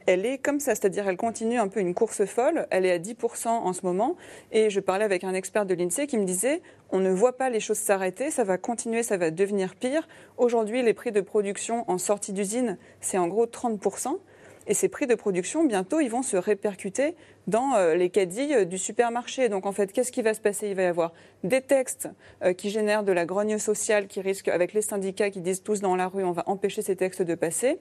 elle 0.07 0.27
est 0.27 0.39
comme 0.39 0.61
ça, 0.61 0.75
c'est-à-dire 0.75 1.09
elle 1.09 1.17
continue 1.17 1.59
un 1.59 1.69
peu 1.69 1.81
une 1.81 1.95
course 1.95 2.25
folle, 2.25 2.67
elle 2.71 2.87
est 2.87 2.93
à 2.93 2.99
10% 2.99 3.49
en 3.49 3.73
ce 3.73 3.85
moment, 3.85 4.17
et 4.51 4.71
je 4.71 4.81
parlais 4.81 5.05
avec 5.05 5.25
un 5.25 5.35
expert 5.35 5.67
de 5.67 5.75
l'INSEE 5.75 6.07
qui 6.07 6.19
me 6.19 6.25
disait, 6.25 6.63
on 6.91 7.01
ne 7.01 7.11
voit 7.11 7.37
pas 7.37 7.51
les 7.51 7.61
choses 7.61 7.79
s'arrêter, 7.79 8.31
ça 8.31 8.45
va 8.45 8.59
continuer, 8.59 9.03
ça 9.03 9.17
va 9.17 9.31
devenir 9.31 9.75
pire. 9.75 10.07
Aujourd'hui, 10.37 10.83
les 10.83 10.95
prix 10.95 11.13
de 11.13 11.21
production 11.21 11.85
en 11.91 11.99
sortie 11.99 12.33
d'usine, 12.33 12.79
c'est 13.01 13.19
en 13.19 13.29
gros 13.29 13.47
30%. 13.47 14.19
Et 14.67 14.75
ces 14.75 14.89
prix 14.89 15.07
de 15.07 15.15
production, 15.15 15.65
bientôt, 15.65 16.01
ils 16.01 16.09
vont 16.09 16.23
se 16.23 16.37
répercuter 16.37 17.15
dans 17.49 17.75
euh, 17.75 17.95
les 17.95 18.11
caddies 18.11 18.55
euh, 18.55 18.65
du 18.65 18.79
supermarché. 18.79 19.49
Donc, 19.49 19.67
en 19.67 19.73
fait, 19.73 19.93
qu'est-ce 19.93 20.13
qui 20.13 20.23
va 20.23 20.35
se 20.35 20.41
passer? 20.41 20.69
Il 20.69 20.77
va 20.77 20.83
y 20.83 20.87
avoir 20.87 21.13
des 21.43 21.61
textes 21.61 22.09
euh, 22.45 22.53
qui 22.53 22.71
génèrent 22.71 23.03
de 23.03 23.11
la 23.11 23.25
grogne 23.25 23.59
sociale, 23.59 24.07
qui 24.07 24.21
risquent, 24.21 24.49
avec 24.49 24.73
les 24.73 24.83
syndicats 24.83 25.31
qui 25.31 25.41
disent 25.41 25.63
tous 25.63 25.81
dans 25.81 25.97
la 25.97 26.07
rue, 26.07 26.23
on 26.23 26.33
va 26.33 26.45
empêcher 26.47 26.83
ces 26.83 26.95
textes 26.95 27.23
de 27.23 27.35
passer. 27.35 27.79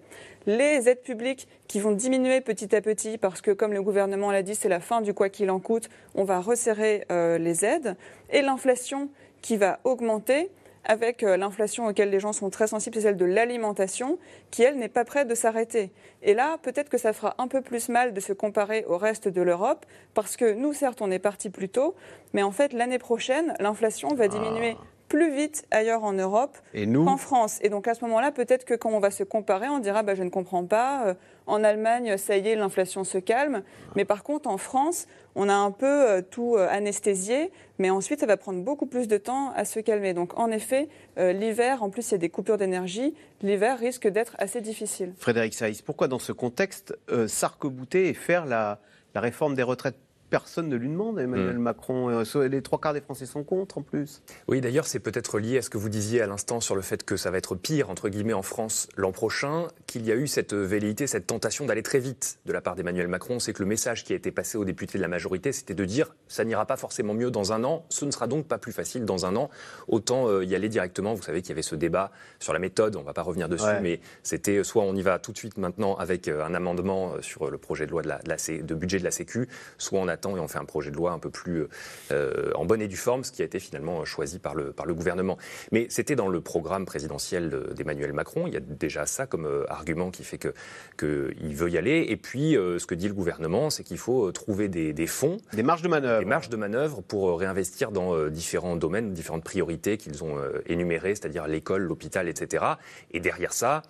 Les 0.47 0.89
aides 0.89 1.03
publiques 1.03 1.47
qui 1.67 1.79
vont 1.79 1.91
diminuer 1.91 2.41
petit 2.41 2.75
à 2.75 2.81
petit 2.81 3.17
parce 3.19 3.41
que, 3.41 3.51
comme 3.51 3.73
le 3.73 3.83
gouvernement 3.83 4.31
l'a 4.31 4.41
dit, 4.41 4.55
c'est 4.55 4.69
la 4.69 4.79
fin 4.79 5.01
du 5.01 5.13
quoi 5.13 5.29
qu'il 5.29 5.51
en 5.51 5.59
coûte. 5.59 5.89
On 6.15 6.23
va 6.23 6.39
resserrer 6.39 7.05
les 7.09 7.63
aides. 7.63 7.95
Et 8.31 8.41
l'inflation 8.41 9.09
qui 9.41 9.57
va 9.57 9.79
augmenter 9.83 10.49
avec 10.85 11.23
euh, 11.23 11.37
l'inflation 11.37 11.87
auquel 11.87 12.09
les 12.09 12.19
gens 12.19 12.33
sont 12.33 12.49
très 12.49 12.67
sensibles, 12.67 12.95
c'est 12.95 13.01
celle 13.01 13.17
de 13.17 13.25
l'alimentation, 13.25 14.17
qui, 14.49 14.63
elle, 14.63 14.77
n'est 14.77 14.89
pas 14.89 15.05
prête 15.05 15.27
de 15.27 15.35
s'arrêter. 15.35 15.91
Et 16.21 16.33
là, 16.33 16.57
peut-être 16.61 16.89
que 16.89 16.97
ça 16.97 17.13
fera 17.13 17.35
un 17.37 17.47
peu 17.47 17.61
plus 17.61 17.89
mal 17.89 18.13
de 18.13 18.19
se 18.19 18.33
comparer 18.33 18.85
au 18.87 18.97
reste 18.97 19.27
de 19.27 19.41
l'Europe, 19.41 19.85
parce 20.13 20.37
que 20.37 20.53
nous, 20.53 20.73
certes, 20.73 21.01
on 21.01 21.11
est 21.11 21.19
parti 21.19 21.49
plus 21.49 21.69
tôt, 21.69 21.95
mais 22.33 22.43
en 22.43 22.51
fait, 22.51 22.73
l'année 22.73 22.99
prochaine, 22.99 23.53
l'inflation 23.59 24.13
va 24.15 24.27
diminuer 24.27 24.75
ah. 24.79 24.83
Plus 25.11 25.35
vite 25.35 25.67
ailleurs 25.71 26.05
en 26.05 26.13
Europe 26.13 26.57
qu'en 26.73 27.17
France. 27.17 27.59
Et 27.61 27.67
donc 27.67 27.85
à 27.89 27.93
ce 27.93 28.05
moment-là, 28.05 28.31
peut-être 28.31 28.63
que 28.63 28.73
quand 28.73 28.91
on 28.91 29.01
va 29.01 29.11
se 29.11 29.23
comparer, 29.23 29.67
on 29.67 29.79
dira 29.79 30.03
bah, 30.03 30.15
je 30.15 30.23
ne 30.23 30.29
comprends 30.29 30.65
pas. 30.65 31.05
Euh, 31.05 31.13
en 31.47 31.65
Allemagne, 31.65 32.15
ça 32.17 32.37
y 32.37 32.47
est, 32.47 32.55
l'inflation 32.55 33.03
se 33.03 33.17
calme. 33.17 33.63
Mais 33.97 34.05
par 34.05 34.23
contre, 34.23 34.49
en 34.49 34.57
France, 34.57 35.07
on 35.35 35.49
a 35.49 35.53
un 35.53 35.71
peu 35.71 35.85
euh, 35.85 36.21
tout 36.21 36.55
euh, 36.55 36.65
anesthésié, 36.69 37.51
mais 37.77 37.89
ensuite, 37.89 38.21
ça 38.21 38.25
va 38.25 38.37
prendre 38.37 38.61
beaucoup 38.61 38.85
plus 38.85 39.09
de 39.09 39.17
temps 39.17 39.51
à 39.53 39.65
se 39.65 39.81
calmer. 39.81 40.13
Donc, 40.13 40.39
en 40.39 40.49
effet, 40.49 40.87
euh, 41.17 41.33
l'hiver, 41.33 41.83
en 41.83 41.89
plus, 41.89 42.07
il 42.09 42.11
y 42.13 42.15
a 42.15 42.19
des 42.19 42.29
coupures 42.29 42.57
d'énergie, 42.57 43.13
l'hiver 43.41 43.77
risque 43.77 44.07
d'être 44.07 44.35
assez 44.37 44.61
difficile. 44.61 45.13
Frédéric 45.17 45.53
Saïs, 45.53 45.81
pourquoi 45.81 46.07
dans 46.07 46.19
ce 46.19 46.31
contexte 46.31 46.97
s'arc-bouter 47.27 48.07
et 48.07 48.13
faire 48.13 48.45
la 48.45 48.79
réforme 49.15 49.55
des 49.55 49.63
retraites? 49.63 49.97
Personne 50.31 50.69
ne 50.69 50.77
lui 50.77 50.87
demande, 50.87 51.19
Emmanuel 51.19 51.57
mm. 51.57 51.61
Macron. 51.61 52.09
Euh, 52.09 52.47
les 52.47 52.61
trois 52.63 52.79
quarts 52.79 52.93
des 52.93 53.01
Français 53.01 53.27
sont 53.27 53.43
contre 53.43 53.77
en 53.77 53.81
plus. 53.83 54.23
Oui, 54.47 54.61
d'ailleurs, 54.61 54.87
c'est 54.87 54.99
peut-être 54.99 55.37
lié 55.37 55.57
à 55.59 55.61
ce 55.61 55.69
que 55.69 55.77
vous 55.77 55.89
disiez 55.89 56.21
à 56.21 56.27
l'instant 56.27 56.61
sur 56.61 56.73
le 56.73 56.81
fait 56.81 57.03
que 57.03 57.17
ça 57.17 57.29
va 57.29 57.37
être 57.37 57.53
pire, 57.53 57.89
entre 57.89 58.09
guillemets, 58.09 58.33
en 58.33 58.41
France 58.41 58.87
l'an 58.95 59.11
prochain, 59.11 59.67
qu'il 59.85 60.05
y 60.05 60.11
a 60.11 60.15
eu 60.15 60.27
cette 60.27 60.53
velléité, 60.53 61.05
cette 61.05 61.27
tentation 61.27 61.65
d'aller 61.65 61.83
très 61.83 61.99
vite 61.99 62.39
de 62.45 62.53
la 62.53 62.61
part 62.61 62.75
d'Emmanuel 62.75 63.09
Macron. 63.09 63.39
C'est 63.39 63.51
que 63.51 63.61
le 63.61 63.67
message 63.67 64.05
qui 64.05 64.13
a 64.13 64.15
été 64.15 64.31
passé 64.31 64.57
aux 64.57 64.63
députés 64.63 64.97
de 64.97 65.03
la 65.03 65.09
majorité, 65.09 65.51
c'était 65.51 65.75
de 65.75 65.83
dire 65.83 66.15
ça 66.29 66.45
n'ira 66.45 66.65
pas 66.65 66.77
forcément 66.77 67.13
mieux 67.13 67.29
dans 67.29 67.51
un 67.51 67.65
an, 67.65 67.85
ce 67.89 68.05
ne 68.05 68.11
sera 68.11 68.27
donc 68.27 68.47
pas 68.47 68.57
plus 68.57 68.71
facile 68.71 69.03
dans 69.03 69.25
un 69.25 69.35
an. 69.35 69.49
Autant 69.89 70.29
euh, 70.29 70.45
y 70.45 70.55
aller 70.55 70.69
directement. 70.69 71.13
Vous 71.13 71.23
savez 71.23 71.41
qu'il 71.41 71.49
y 71.49 71.51
avait 71.51 71.61
ce 71.61 71.75
débat 71.75 72.11
sur 72.39 72.53
la 72.53 72.59
méthode, 72.59 72.95
on 72.95 73.01
ne 73.01 73.05
va 73.05 73.13
pas 73.13 73.21
revenir 73.21 73.49
dessus, 73.49 73.65
mais 73.81 73.99
c'était 74.23 74.57
euh, 74.57 74.63
soit 74.63 74.83
on 74.83 74.95
y 74.95 75.01
va 75.01 75.19
tout 75.19 75.33
de 75.33 75.37
suite 75.37 75.57
maintenant 75.57 75.95
avec 75.95 76.29
un 76.29 76.53
amendement 76.53 77.15
sur 77.19 77.51
le 77.51 77.57
projet 77.57 77.85
de 77.85 77.91
loi 77.91 78.01
de, 78.01 78.07
la, 78.07 78.17
de 78.19 78.75
budget 78.75 78.99
de 78.99 79.03
la 79.03 79.11
Sécu, 79.11 79.49
soit 79.77 79.99
on 79.99 80.07
et 80.29 80.39
on 80.39 80.47
fait 80.47 80.59
un 80.59 80.65
projet 80.65 80.91
de 80.91 80.95
loi 80.95 81.11
un 81.11 81.19
peu 81.19 81.29
plus 81.29 81.65
euh, 82.11 82.51
en 82.55 82.65
bonne 82.65 82.81
et 82.81 82.87
due 82.87 82.97
forme, 82.97 83.23
ce 83.23 83.31
qui 83.31 83.41
a 83.41 83.45
été 83.45 83.59
finalement 83.59 84.05
choisi 84.05 84.39
par 84.39 84.55
le, 84.55 84.71
par 84.71 84.85
le 84.85 84.93
gouvernement. 84.93 85.37
Mais 85.71 85.87
c'était 85.89 86.15
dans 86.15 86.27
le 86.27 86.41
programme 86.41 86.85
présidentiel 86.85 87.67
d'Emmanuel 87.75 88.13
Macron. 88.13 88.47
Il 88.47 88.53
y 88.53 88.57
a 88.57 88.59
déjà 88.59 89.05
ça 89.05 89.25
comme 89.25 89.45
euh, 89.45 89.65
argument 89.69 90.11
qui 90.11 90.23
fait 90.23 90.37
qu'il 90.37 90.53
que 90.97 91.33
veut 91.53 91.69
y 91.69 91.77
aller. 91.77 92.05
Et 92.09 92.17
puis, 92.17 92.55
euh, 92.55 92.79
ce 92.79 92.85
que 92.85 92.95
dit 92.95 93.07
le 93.07 93.13
gouvernement, 93.13 93.69
c'est 93.69 93.83
qu'il 93.83 93.97
faut 93.97 94.31
trouver 94.31 94.67
des, 94.67 94.93
des, 94.93 95.07
fonds. 95.07 95.37
Des 95.53 95.63
marges 95.63 95.81
de 95.81 95.87
manœuvre. 95.87 96.19
Des 96.19 96.25
marges 96.25 96.49
de 96.49 96.57
manœuvre 96.57 97.01
pour 97.01 97.39
réinvestir 97.39 97.91
dans 97.91 98.27
différents 98.27 98.75
domaines, 98.75 99.13
différentes 99.13 99.43
priorités 99.43 99.97
qu'ils 99.97 100.23
ont 100.23 100.37
énumérées, 100.67 101.15
c'est-à-dire 101.15 101.47
l'école, 101.47 101.83
l'hôpital, 101.83 102.27
etc. 102.27 102.65
Et 103.11 103.19
derrière 103.19 103.53
ça, 103.53 103.81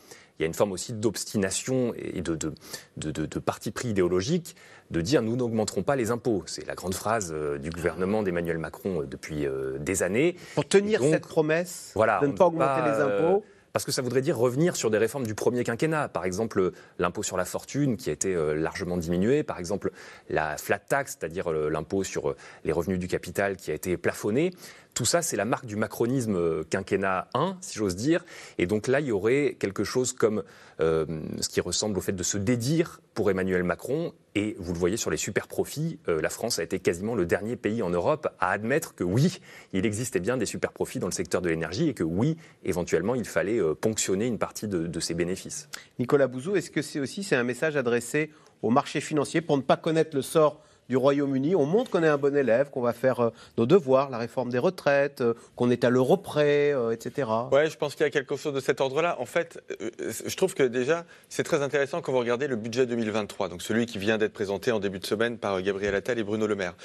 il 0.42 0.44
y 0.44 0.46
a 0.46 0.48
une 0.48 0.56
forme 0.56 0.72
aussi 0.72 0.94
d'obstination 0.94 1.94
et 1.96 2.22
de, 2.22 2.36
de, 2.36 2.52
de, 2.98 3.12
de, 3.12 3.40
parti 3.40 3.70
pris 3.70 3.90
idéologique 3.90 4.56
de 4.92 5.02
dire 5.02 5.22
nous 5.22 5.36
n'augmenterons 5.36 5.84
pas 5.84 5.96
les 5.96 6.12
impôts. 6.12 6.44
C'est 6.46 6.68
la 6.68 6.76
grande 6.76 6.94
phrase 6.94 7.32
euh, 7.34 7.58
du 7.58 7.70
gouvernement 7.70 8.24
d'Emmanuel 8.24 8.58
Macron 8.58 9.02
euh, 9.02 9.06
depuis 9.06 9.46
euh, 9.46 9.78
des 9.80 10.04
années. 10.04 10.36
Pour 10.56 10.68
tenir 10.68 11.02
cette 11.02 11.26
promesse 11.26 11.94
de 11.96 12.28
ne 12.28 12.34
pas 12.34 12.46
augmenter 12.46 12.82
les 12.86 13.00
impôts 13.02 13.44
parce 13.74 13.86
que 13.86 13.94
ça 13.94 14.02
voudrait 14.02 14.22
dire 14.22 14.38
revenir 14.38 14.76
sur 14.76 14.92
des 14.92 14.98
réformes 14.98 15.26
du 15.26 15.34
premier 15.34 15.64
quinquennat. 15.64 16.10
Par 16.10 16.26
exemple, 16.26 16.74
l'impôt 17.00 17.24
sur 17.24 17.38
la 17.38 17.46
fortune 17.46 17.96
qui 17.96 18.10
a 18.10 18.12
été 18.12 18.36
largement 18.54 18.98
diminué. 18.98 19.44
Par 19.44 19.60
exemple, 19.60 19.92
la 20.30 20.58
flat 20.58 20.80
tax, 20.80 21.16
c'est-à-dire 21.18 21.50
l'impôt 21.54 22.04
sur 22.04 22.36
les 22.66 22.74
revenus 22.74 23.00
du 23.00 23.08
capital 23.08 23.56
qui 23.56 23.72
a 23.72 23.74
été 23.74 23.96
plafonné. 23.96 24.52
Tout 24.94 25.06
ça, 25.06 25.22
c'est 25.22 25.38
la 25.38 25.46
marque 25.46 25.66
du 25.66 25.78
macronisme 25.78 26.66
quinquennat 26.66 27.30
1, 27.34 27.60
si 27.62 27.78
j'ose 27.78 27.96
dire. 27.96 28.26
Et 28.58 28.66
donc 28.66 28.88
là, 28.88 29.00
il 29.00 29.06
y 29.06 29.14
aurait 29.14 29.56
quelque 29.58 29.86
chose 29.86 30.12
comme 30.12 30.44
euh, 30.82 31.06
ce 31.40 31.48
qui 31.48 31.62
ressemble 31.62 31.98
au 31.98 32.02
fait 32.02 32.12
de 32.12 32.24
se 32.24 32.38
dédire 32.38 33.02
pour 33.14 33.30
Emmanuel 33.30 33.64
Macron. 33.64 34.14
Et 34.36 34.56
vous 34.60 34.74
le 34.74 34.80
voyez 34.80 34.98
sur 34.98 35.12
les 35.12 35.18
super 35.18 35.48
profits, 35.48 36.00
euh, 36.08 36.22
la 36.22 36.30
France 36.30 36.60
a 36.60 36.64
été 36.64 36.80
quasiment 36.80 37.16
le 37.16 37.26
dernier 37.26 37.56
pays 37.56 37.82
en 37.82 37.90
Europe 37.90 38.30
à 38.40 38.52
admettre 38.52 38.96
que 38.96 39.04
oui, 39.04 39.40
il 39.74 39.86
existait 39.86 40.20
bien 40.20 40.38
des 40.38 40.46
super 40.46 40.72
profits 40.72 41.00
dans 41.00 41.08
le 41.08 41.14
secteur 41.14 41.42
de 41.42 41.50
l'énergie 41.50 41.90
et 41.90 41.94
que 41.94 42.04
oui, 42.04 42.38
éventuellement, 42.64 43.16
il 43.16 43.26
fallait 43.26 43.60
ponctionner 43.82 44.28
une 44.28 44.38
partie 44.38 44.68
de, 44.68 45.00
ces 45.00 45.14
bénéfices. 45.14 45.70
Nicolas 46.00 46.28
Bouzou, 46.28 46.56
est-ce 46.56 46.72
que 46.72 46.82
c'est 46.82 47.00
aussi 47.00 47.24
c'est 47.24 47.36
un 47.36 47.44
message 47.44 47.76
adressé 47.76 48.32
au 48.62 48.70
marché 48.70 49.02
financier 49.02 49.42
pour 49.42 49.58
ne 49.58 49.62
pas 49.62 49.78
connaître 49.78 50.16
le 50.16 50.22
sort 50.22 50.62
du 50.90 50.98
Royaume-Uni. 50.98 51.56
On 51.56 51.66
montre 51.66 51.90
qu'on 51.90 52.04
est 52.04 52.08
un 52.08 52.18
bon 52.18 52.36
élève, 52.36 52.70
qu'on 52.70 52.82
va 52.82 52.94
faire 52.94 53.22
euh, 53.22 53.30
nos 53.58 53.66
devoirs, 53.66 54.10
la 54.10 54.18
réforme 54.18 54.50
des 54.50 54.60
retraites, 54.60 55.22
euh, 55.22 55.34
qu'on 55.56 55.70
est 55.70 55.84
à 55.84 55.90
l'euro 55.90 56.18
près, 56.18 56.74
euh, 56.74 56.92
etc. 56.92 57.30
Oui, 57.52 57.70
je 57.70 57.78
pense 57.78 57.96
qu'il 57.96 58.04
y 58.04 58.08
a 58.08 58.10
quelque 58.10 58.36
chose 58.36 58.54
de 58.54 58.60
cet 58.60 58.82
ordre-là. 58.82 59.16
En 59.20 59.26
fait, 59.26 59.64
je 60.26 60.36
trouve 60.36 60.54
que 60.54 60.64
déjà, 60.64 61.06
c'est 61.30 61.44
très 61.44 61.62
intéressant 61.62 62.02
quand 62.02 62.12
vous 62.12 62.20
regardez 62.20 62.48
le 62.48 62.58
budget 62.58 62.86
2023, 62.86 63.50
donc 63.50 63.62
celui 63.62 63.86
qui 63.86 64.00
vient 64.00 64.18
d'être 64.18 64.34
présenté 64.34 64.72
en 64.72 64.80
début 64.80 65.00
de 65.00 65.06
semaine 65.06 65.38
par 65.38 65.62
Gabriel 65.62 65.96
Attal 65.96 66.20
et 66.20 66.24
Bruno 66.24 66.46
Le 66.46 66.56
Maire 66.56 66.76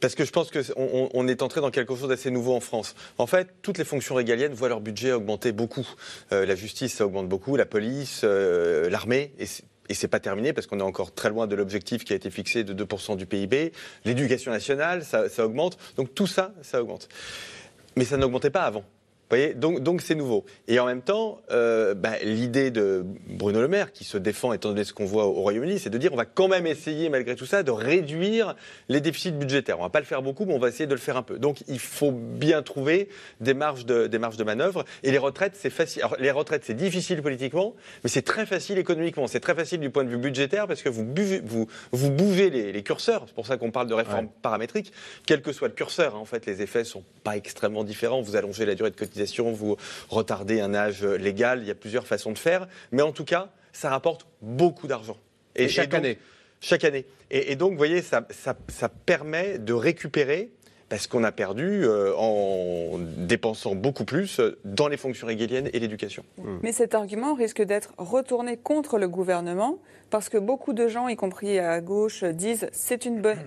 parce 0.00 0.16
que 0.16 0.24
je 0.24 0.32
pense 0.32 0.50
qu'on 0.50 1.10
on 1.14 1.28
est 1.28 1.42
entré 1.42 1.60
dans 1.60 1.70
quelque 1.70 1.94
chose 1.94 2.08
d'assez 2.08 2.32
nouveau 2.32 2.56
en 2.56 2.60
France. 2.60 2.96
En 3.18 3.28
fait, 3.28 3.54
toutes 3.62 3.78
les 3.78 3.84
fonctions 3.84 4.16
régaliennes 4.16 4.52
voient 4.52 4.68
leur 4.68 4.80
budget 4.80 5.12
augmenter 5.12 5.52
beaucoup. 5.52 5.86
la 6.32 6.56
justice, 6.56 6.94
ça 6.94 7.06
augmente 7.06 7.28
beaucoup, 7.28 7.54
la 7.54 7.66
police, 7.66 8.24
l'armée, 8.24 9.32
et 9.38 9.46
et 9.88 9.94
c'est 9.94 10.08
pas 10.08 10.20
terminé 10.20 10.52
parce 10.52 10.66
qu'on 10.66 10.80
est 10.80 10.84
encore 10.84 11.14
très 11.14 11.28
loin 11.28 11.46
de 11.46 11.54
l'objectif 11.54 12.04
qui 12.04 12.12
a 12.12 12.16
été 12.16 12.30
fixé 12.30 12.64
de 12.64 12.84
2% 12.84 13.16
du 13.16 13.26
PIB. 13.26 13.72
L'éducation 14.04 14.50
nationale, 14.50 15.04
ça, 15.04 15.26
augmente. 15.44 15.78
Donc 15.96 16.14
tout 16.14 16.26
ça, 16.26 16.52
ça 16.62 16.80
augmente. 16.82 17.08
Mais 17.96 18.04
ça 18.04 18.16
n'augmentait 18.16 18.50
pas 18.50 18.62
avant. 18.62 18.84
Voyez 19.30 19.54
donc, 19.54 19.82
donc 19.82 20.02
c'est 20.02 20.14
nouveau. 20.14 20.44
Et 20.68 20.78
en 20.78 20.86
même 20.86 21.02
temps, 21.02 21.40
euh, 21.50 21.94
bah, 21.94 22.12
l'idée 22.22 22.70
de 22.70 23.04
Bruno 23.28 23.60
Le 23.60 23.68
Maire, 23.68 23.92
qui 23.92 24.04
se 24.04 24.18
défend, 24.18 24.52
étant 24.52 24.70
donné 24.70 24.84
ce 24.84 24.92
qu'on 24.92 25.04
voit 25.04 25.26
au 25.26 25.32
Royaume-Uni, 25.32 25.78
c'est 25.78 25.90
de 25.90 25.98
dire 25.98 26.12
on 26.12 26.16
va 26.16 26.24
quand 26.24 26.48
même 26.48 26.66
essayer, 26.66 27.08
malgré 27.08 27.34
tout 27.34 27.46
ça, 27.46 27.62
de 27.62 27.70
réduire 27.70 28.54
les 28.88 29.00
déficits 29.00 29.32
budgétaires. 29.32 29.78
On 29.78 29.82
va 29.82 29.90
pas 29.90 30.00
le 30.00 30.06
faire 30.06 30.22
beaucoup, 30.22 30.44
mais 30.44 30.54
on 30.54 30.58
va 30.58 30.68
essayer 30.68 30.86
de 30.86 30.94
le 30.94 31.00
faire 31.00 31.16
un 31.16 31.22
peu. 31.22 31.38
Donc 31.38 31.62
il 31.68 31.78
faut 31.78 32.12
bien 32.12 32.62
trouver 32.62 33.08
des 33.40 33.54
marges 33.54 33.86
de, 33.86 34.06
des 34.06 34.18
marges 34.18 34.36
de 34.36 34.44
manœuvre. 34.44 34.84
Et 35.02 35.10
les 35.10 35.18
retraites, 35.18 35.54
c'est 35.56 35.70
facile. 35.70 36.02
Alors, 36.02 36.16
les 36.18 36.30
retraites, 36.30 36.64
c'est 36.64 36.74
difficile 36.74 37.22
politiquement, 37.22 37.74
mais 38.04 38.10
c'est 38.10 38.22
très 38.22 38.46
facile 38.46 38.78
économiquement. 38.78 39.26
C'est 39.26 39.40
très 39.40 39.54
facile 39.54 39.80
du 39.80 39.90
point 39.90 40.04
de 40.04 40.10
vue 40.10 40.18
budgétaire 40.18 40.66
parce 40.66 40.82
que 40.82 40.88
vous, 40.88 41.04
buvez, 41.04 41.40
vous, 41.44 41.66
vous 41.92 42.10
bougez 42.10 42.50
les, 42.50 42.82
curseurs. 42.82 43.24
C'est 43.26 43.34
pour 43.34 43.46
ça 43.46 43.56
qu'on 43.56 43.70
parle 43.70 43.88
de 43.88 43.94
réforme 43.94 44.28
paramétrique. 44.42 44.92
Quel 45.26 45.42
que 45.42 45.52
soit 45.52 45.68
le 45.68 45.74
curseur, 45.74 46.14
hein, 46.14 46.18
en 46.18 46.24
fait, 46.24 46.46
les 46.46 46.62
effets 46.62 46.84
sont 46.84 47.02
pas 47.24 47.36
extrêmement 47.36 47.84
différents. 47.84 48.20
Vous 48.22 48.36
allongez 48.36 48.64
la 48.66 48.74
durée 48.74 48.90
de 48.90 48.96
cotisation 48.96 49.15
vous 49.52 49.76
retardez 50.08 50.60
un 50.60 50.74
âge 50.74 51.04
légal, 51.04 51.60
il 51.62 51.68
y 51.68 51.70
a 51.70 51.74
plusieurs 51.74 52.06
façons 52.06 52.32
de 52.32 52.38
faire. 52.38 52.68
Mais 52.92 53.02
en 53.02 53.12
tout 53.12 53.24
cas, 53.24 53.50
ça 53.72 53.90
rapporte 53.90 54.26
beaucoup 54.42 54.86
d'argent. 54.86 55.16
Et, 55.54 55.68
chaque 55.68 55.94
année 55.94 56.18
Chaque 56.60 56.84
année. 56.84 57.04
Et, 57.30 57.56
donc, 57.56 57.72
vous 57.72 57.76
voyez, 57.76 58.02
ça, 58.02 58.26
ça, 58.30 58.88
permet 58.88 59.58
de 59.58 59.72
récupérer 59.72 60.50
parce 60.88 61.08
qu'on 61.08 61.24
a 61.24 61.32
perdu 61.32 61.84
euh, 61.84 62.14
en 62.16 62.98
dépensant 62.98 63.74
beaucoup 63.74 64.04
plus 64.04 64.40
dans 64.64 64.86
les 64.86 64.96
fonctions 64.96 65.26
régaliennes 65.26 65.68
et 65.72 65.80
l'éducation. 65.80 66.24
Mmh. 66.38 66.58
Mais 66.62 66.72
cet 66.72 66.94
argument 66.94 67.34
risque 67.34 67.60
d'être 67.62 67.92
retourné 67.98 68.56
contre 68.56 68.98
le 68.98 69.08
gouvernement 69.08 69.78
parce 70.10 70.28
que 70.28 70.38
beaucoup 70.38 70.72
de 70.72 70.86
gens, 70.86 71.08
y 71.08 71.16
compris 71.16 71.58
à 71.58 71.80
gauche, 71.80 72.22
disent 72.22 72.68
c'est 72.72 73.04
une 73.04 73.20
bonne 73.20 73.38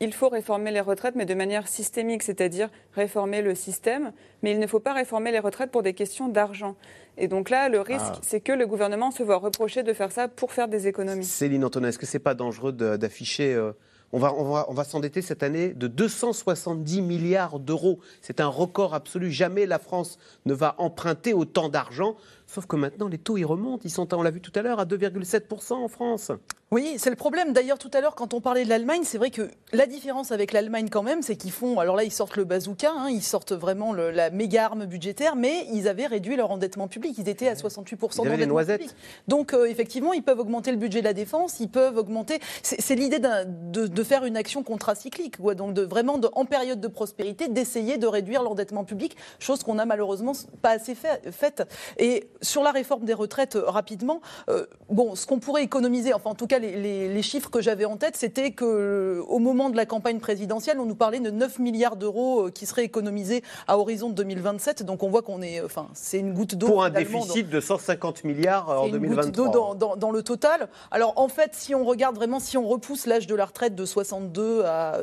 il 0.00 0.12
faut 0.12 0.28
réformer 0.28 0.70
les 0.70 0.80
retraites, 0.80 1.14
mais 1.14 1.24
de 1.24 1.34
manière 1.34 1.68
systémique, 1.68 2.22
c'est-à-dire 2.22 2.68
réformer 2.94 3.42
le 3.42 3.54
système. 3.54 4.12
Mais 4.42 4.52
il 4.52 4.58
ne 4.58 4.66
faut 4.66 4.80
pas 4.80 4.92
réformer 4.92 5.32
les 5.32 5.38
retraites 5.38 5.70
pour 5.70 5.82
des 5.82 5.94
questions 5.94 6.28
d'argent. 6.28 6.76
Et 7.16 7.28
donc 7.28 7.50
là, 7.50 7.68
le 7.68 7.80
risque, 7.80 8.04
ah. 8.06 8.20
c'est 8.22 8.40
que 8.40 8.52
le 8.52 8.66
gouvernement 8.66 9.10
se 9.10 9.22
voit 9.22 9.36
reprocher 9.36 9.82
de 9.82 9.92
faire 9.92 10.12
ça 10.12 10.28
pour 10.28 10.52
faire 10.52 10.68
des 10.68 10.88
économies. 10.88 11.24
Céline 11.24 11.64
Antonin, 11.64 11.88
est-ce 11.88 11.98
que 11.98 12.06
c'est 12.06 12.18
pas 12.18 12.34
dangereux 12.34 12.72
d'afficher 12.72 13.54
euh, 13.54 13.72
on 14.14 14.18
va, 14.18 14.32
on 14.32 14.44
va, 14.44 14.66
on 14.68 14.74
va 14.74 14.84
s'endetter 14.84 15.22
cette 15.22 15.42
année 15.42 15.74
de 15.74 15.88
270 15.88 17.02
milliards 17.02 17.58
d'euros. 17.58 17.98
C'est 18.22 18.38
un 18.38 18.46
record 18.46 18.94
absolu. 18.94 19.28
Jamais 19.32 19.66
la 19.66 19.80
France 19.80 20.18
ne 20.46 20.54
va 20.54 20.76
emprunter 20.78 21.34
autant 21.34 21.68
d'argent. 21.68 22.14
Sauf 22.46 22.66
que 22.66 22.76
maintenant, 22.76 23.08
les 23.08 23.18
taux, 23.18 23.36
ils 23.38 23.44
remontent. 23.44 23.82
Ils 23.84 23.90
sont, 23.90 24.14
on 24.14 24.22
l'a 24.22 24.30
vu 24.30 24.40
tout 24.40 24.52
à 24.54 24.62
l'heure, 24.62 24.78
à 24.78 24.84
2,7% 24.84 25.72
en 25.72 25.88
France. 25.88 26.30
Oui, 26.74 26.94
c'est 26.98 27.10
le 27.10 27.14
problème. 27.14 27.52
D'ailleurs, 27.52 27.78
tout 27.78 27.90
à 27.94 28.00
l'heure, 28.00 28.16
quand 28.16 28.34
on 28.34 28.40
parlait 28.40 28.64
de 28.64 28.68
l'Allemagne, 28.68 29.02
c'est 29.04 29.16
vrai 29.16 29.30
que 29.30 29.48
la 29.72 29.86
différence 29.86 30.32
avec 30.32 30.50
l'Allemagne, 30.50 30.88
quand 30.90 31.04
même, 31.04 31.22
c'est 31.22 31.36
qu'ils 31.36 31.52
font. 31.52 31.78
Alors 31.78 31.94
là, 31.94 32.02
ils 32.02 32.10
sortent 32.10 32.36
le 32.36 32.42
bazooka, 32.42 32.90
hein, 32.90 33.06
ils 33.08 33.22
sortent 33.22 33.52
vraiment 33.52 33.92
la 33.92 34.30
méga 34.30 34.64
arme 34.64 34.84
budgétaire, 34.84 35.36
mais 35.36 35.68
ils 35.72 35.86
avaient 35.86 36.08
réduit 36.08 36.34
leur 36.34 36.50
endettement 36.50 36.88
public. 36.88 37.14
Ils 37.16 37.28
étaient 37.28 37.46
à 37.46 37.54
68% 37.54 38.16
d'endettement 38.16 38.64
public. 38.64 38.90
Donc, 39.28 39.54
euh, 39.54 39.66
effectivement, 39.66 40.12
ils 40.12 40.24
peuvent 40.24 40.40
augmenter 40.40 40.72
le 40.72 40.76
budget 40.76 40.98
de 40.98 41.04
la 41.04 41.12
défense, 41.12 41.60
ils 41.60 41.68
peuvent 41.68 41.96
augmenter. 41.96 42.40
C'est 42.64 42.96
l'idée 42.96 43.20
de, 43.20 43.86
de, 43.86 44.02
faire 44.02 44.24
une 44.24 44.36
action 44.36 44.64
contracyclique, 44.64 45.36
quoi. 45.36 45.54
Donc, 45.54 45.74
de, 45.74 45.82
vraiment, 45.82 46.18
de, 46.18 46.28
en 46.32 46.44
période 46.44 46.80
de 46.80 46.88
prospérité, 46.88 47.46
d'essayer 47.46 47.98
de 47.98 48.08
réduire 48.08 48.42
l'endettement 48.42 48.82
public, 48.82 49.16
chose 49.38 49.62
qu'on 49.62 49.76
n'a 49.76 49.86
malheureusement 49.86 50.32
pas 50.60 50.70
assez 50.70 50.96
fait, 50.96 51.30
faite. 51.30 51.62
Et 51.98 52.28
sur 52.42 52.64
la 52.64 52.72
réforme 52.72 53.04
des 53.04 53.14
retraites, 53.14 53.54
euh, 53.54 53.62
rapidement, 53.64 54.20
euh, 54.48 54.66
bon, 54.90 55.14
ce 55.14 55.24
qu'on 55.24 55.38
pourrait 55.38 55.62
économiser, 55.62 56.12
enfin, 56.12 56.30
en 56.30 56.34
tout 56.34 56.48
cas, 56.48 56.58
les, 56.72 57.22
chiffres 57.22 57.50
que 57.50 57.62
j'avais 57.62 57.84
en 57.84 57.96
tête, 57.96 58.16
c'était 58.16 58.52
qu'au 58.52 59.38
moment 59.38 59.70
de 59.70 59.76
la 59.76 59.86
campagne 59.86 60.18
présidentielle, 60.18 60.78
on 60.78 60.84
nous 60.84 60.94
parlait 60.94 61.20
de 61.20 61.30
9 61.30 61.58
milliards 61.58 61.96
d'euros 61.96 62.46
euh, 62.46 62.50
qui 62.50 62.66
seraient 62.66 62.84
économisés 62.84 63.42
à 63.66 63.78
horizon 63.78 64.10
de 64.10 64.14
2027. 64.14 64.82
Donc 64.82 65.02
on 65.02 65.08
voit 65.08 65.22
qu'on 65.22 65.40
est, 65.42 65.60
enfin, 65.62 65.88
c'est 65.94 66.18
une 66.18 66.34
goutte 66.34 66.54
d'eau. 66.54 66.66
Pour 66.66 66.84
un 66.84 66.90
déficit 66.90 67.48
de 67.48 67.60
150 67.60 68.24
milliards 68.24 68.68
en 68.68 68.88
2023. 68.88 69.24
Une 69.24 69.30
goutte 69.30 69.78
d'eau 69.78 69.96
dans, 69.96 70.10
le 70.10 70.22
total. 70.22 70.68
Alors 70.90 71.14
en 71.16 71.28
fait, 71.28 71.54
si 71.54 71.74
on 71.74 71.84
regarde 71.84 72.16
vraiment, 72.16 72.40
si 72.40 72.56
on 72.58 72.68
repousse 72.68 73.06
l'âge 73.06 73.26
de 73.26 73.34
la 73.34 73.46
retraite 73.46 73.74
de 73.74 73.84
62 73.84 74.64
à, 74.64 75.00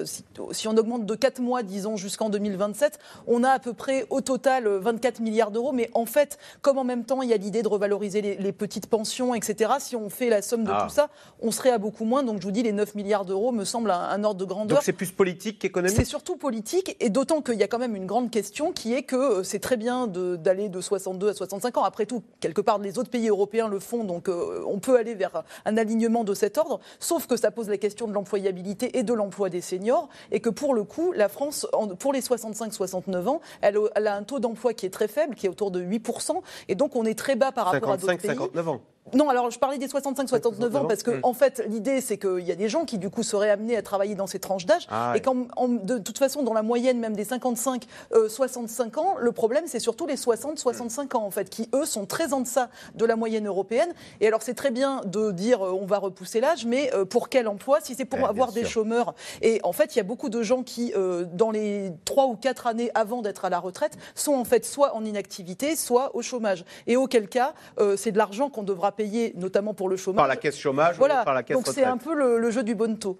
si, 0.51 0.67
on 0.67 0.77
augmente 0.77 1.05
de 1.05 1.15
4 1.15 1.41
mois, 1.41 1.63
disons, 1.63 1.97
jusqu'en 1.97 2.29
2027, 2.29 2.99
on 3.27 3.43
a 3.43 3.49
à 3.49 3.59
peu 3.59 3.73
près 3.73 4.05
au 4.09 4.21
total 4.21 4.67
24 4.67 5.19
milliards 5.19 5.51
d'euros. 5.51 5.71
Mais 5.71 5.89
en 5.93 6.05
fait, 6.05 6.37
comme 6.61 6.77
en 6.77 6.83
même 6.83 7.03
temps, 7.03 7.21
il 7.21 7.29
y 7.29 7.33
a 7.33 7.37
l'idée 7.37 7.63
de 7.63 7.67
revaloriser 7.67 8.21
les, 8.21 8.51
petites 8.51 8.87
pensions, 8.87 9.33
etc. 9.33 9.73
Si 9.79 9.95
on 9.95 10.09
fait 10.09 10.29
la 10.29 10.41
somme 10.41 10.63
de 10.63 10.71
ah. 10.71 10.83
tout 10.83 10.93
ça, 10.93 11.09
on 11.41 11.51
serait 11.51 11.71
à 11.71 11.77
beaucoup 11.77 12.05
moins. 12.05 12.23
Donc 12.23 12.39
je 12.39 12.45
vous 12.45 12.51
dis, 12.51 12.63
les 12.63 12.71
9 12.71 12.95
milliards 12.95 13.25
d'euros 13.25 13.51
me 13.51 13.65
semblent 13.65 13.91
un, 13.91 14.23
ordre 14.23 14.39
de 14.39 14.45
grandeur. 14.45 14.77
Donc 14.77 14.83
c'est 14.83 14.93
plus 14.93 15.11
politique 15.11 15.59
qu'économique 15.59 15.95
C'est 15.95 16.05
surtout 16.05 16.35
politique, 16.35 16.95
et 16.99 17.09
d'autant 17.09 17.41
qu'il 17.41 17.55
y 17.55 17.63
a 17.63 17.67
quand 17.67 17.79
même 17.79 17.95
une 17.95 18.05
grande 18.05 18.31
question 18.31 18.71
qui 18.71 18.93
est 18.93 19.03
que 19.03 19.15
euh, 19.15 19.43
c'est 19.43 19.59
très 19.59 19.77
bien 19.77 20.07
d'aller 20.07 20.69
de, 20.69 20.81
62 20.81 21.29
à 21.29 21.33
65 21.33 21.77
ans. 21.77 21.83
Après 21.83 22.05
tout, 22.05 22.23
quelque 22.39 22.61
part, 22.61 22.79
les 22.79 22.97
autres 22.97 23.09
pays 23.09 23.27
européens 23.29 23.67
le 23.67 23.79
font, 23.79 24.03
donc 24.03 24.29
euh, 24.29 24.63
on 24.67 24.79
peut 24.79 24.97
aller 24.97 25.15
vers 25.15 25.43
un 25.65 25.77
alignement 25.77 26.23
de 26.23 26.33
cet 26.33 26.57
ordre. 26.57 26.79
Sauf 26.99 27.27
que 27.27 27.37
ça 27.37 27.51
pose 27.51 27.69
la 27.69 27.77
question 27.77 28.07
de 28.07 28.13
l'employabilité 28.13 28.97
et 28.97 29.03
de 29.03 29.13
l'emploi 29.13 29.49
des 29.49 29.61
seniors, 29.61 30.09
et 30.31 30.39
que 30.39 30.49
pour 30.49 30.73
le 30.73 30.83
coup, 30.83 31.11
la 31.13 31.29
France, 31.29 31.67
pour 31.99 32.13
les 32.13 32.21
65-69 32.21 33.27
ans, 33.27 33.41
elle, 33.61 33.77
elle, 33.95 34.07
a 34.07 34.15
un 34.15 34.23
taux 34.23 34.39
d'emploi 34.39 34.73
qui 34.73 34.85
est 34.85 34.89
très 34.89 35.07
faible, 35.07 35.35
qui 35.35 35.45
est 35.45 35.49
autour 35.49 35.71
de 35.71 35.81
8%, 35.81 36.41
et 36.67 36.75
donc 36.75 36.95
on 36.95 37.05
est 37.05 37.17
très 37.17 37.35
bas 37.35 37.51
par 37.51 37.67
rapport 37.67 37.91
à 37.91 37.97
d'autres 37.97 38.17
pays. 38.17 38.27
59 38.27 38.69
ans. 38.69 38.81
Non, 39.13 39.29
alors 39.29 39.51
je 39.51 39.59
parlais 39.59 39.77
des 39.77 39.87
65-69 39.87 40.77
ans 40.77 40.85
parce 40.85 41.03
que, 41.03 41.19
en 41.23 41.33
fait, 41.33 41.63
l'idée, 41.67 42.01
c'est 42.01 42.17
qu'il 42.17 42.45
y 42.45 42.51
a 42.51 42.55
des 42.55 42.69
gens 42.69 42.85
qui, 42.85 42.97
du 42.97 43.09
coup, 43.09 43.23
seraient 43.23 43.49
amenés 43.49 43.75
à 43.75 43.81
travailler 43.81 44.15
dans 44.15 44.27
ces 44.27 44.39
tranches 44.39 44.65
d'âge. 44.65 44.87
Ah 44.89 45.13
et 45.15 45.21
quand, 45.21 45.35
de 45.83 45.97
toute 45.97 46.17
façon, 46.17 46.43
dans 46.43 46.53
la 46.53 46.61
moyenne 46.61 46.99
même 46.99 47.15
des 47.15 47.25
55-65 47.25 47.87
euh, 48.13 48.99
ans, 48.99 49.15
le 49.19 49.31
problème, 49.31 49.65
c'est 49.67 49.79
surtout 49.79 50.05
les 50.05 50.15
60-65 50.15 51.17
ans, 51.17 51.25
en 51.25 51.31
fait, 51.31 51.49
qui, 51.49 51.67
eux, 51.73 51.85
sont 51.85 52.05
très 52.05 52.31
en 52.31 52.41
deçà 52.41 52.69
de 52.95 53.03
la 53.03 53.15
moyenne 53.15 53.47
européenne. 53.47 53.91
Et 54.21 54.27
alors, 54.27 54.43
c'est 54.43 54.53
très 54.53 54.71
bien 54.71 55.01
de 55.05 55.31
dire 55.31 55.65
euh, 55.65 55.71
on 55.71 55.85
va 55.85 55.97
repousser 55.97 56.39
l'âge, 56.39 56.65
mais 56.65 56.93
euh, 56.93 57.03
pour 57.03 57.27
quel 57.27 57.47
emploi 57.47 57.79
Si 57.81 57.95
c'est 57.95 58.05
pour 58.05 58.25
avoir 58.25 58.51
des 58.51 58.65
chômeurs. 58.65 59.15
Et 59.41 59.59
en 59.63 59.73
fait, 59.73 59.95
il 59.95 59.97
y 59.97 60.01
a 60.01 60.05
beaucoup 60.05 60.29
de 60.29 60.41
gens 60.41 60.63
qui, 60.63 60.93
dans 61.33 61.51
les 61.51 61.91
3 62.05 62.27
ou 62.27 62.35
4 62.35 62.67
années 62.67 62.91
avant 62.93 63.21
d'être 63.21 63.45
à 63.45 63.49
la 63.49 63.59
retraite, 63.59 63.97
sont 64.15 64.33
en 64.33 64.45
fait 64.45 64.63
soit 64.63 64.95
en 64.95 65.03
inactivité, 65.03 65.75
soit 65.75 66.15
au 66.15 66.21
chômage. 66.21 66.63
Et 66.87 66.95
auquel 66.95 67.27
cas, 67.27 67.53
c'est 67.97 68.11
de 68.11 68.17
l'argent 68.17 68.49
qu'on 68.49 68.63
devra 68.63 68.90
payer, 68.91 69.33
notamment 69.35 69.73
pour 69.73 69.89
le 69.89 69.95
chômage. 69.95 70.17
Par 70.17 70.27
la 70.27 70.35
caisse 70.35 70.57
chômage 70.57 70.97
voilà. 70.97 71.23
par 71.23 71.33
la 71.33 71.43
caisse 71.43 71.57
Donc 71.57 71.67
c'est 71.67 71.83
un 71.83 71.97
peu 71.97 72.13
le, 72.13 72.51
jeu 72.51 72.63
du 72.63 72.75
bon 72.75 72.97
taux. 72.97 73.17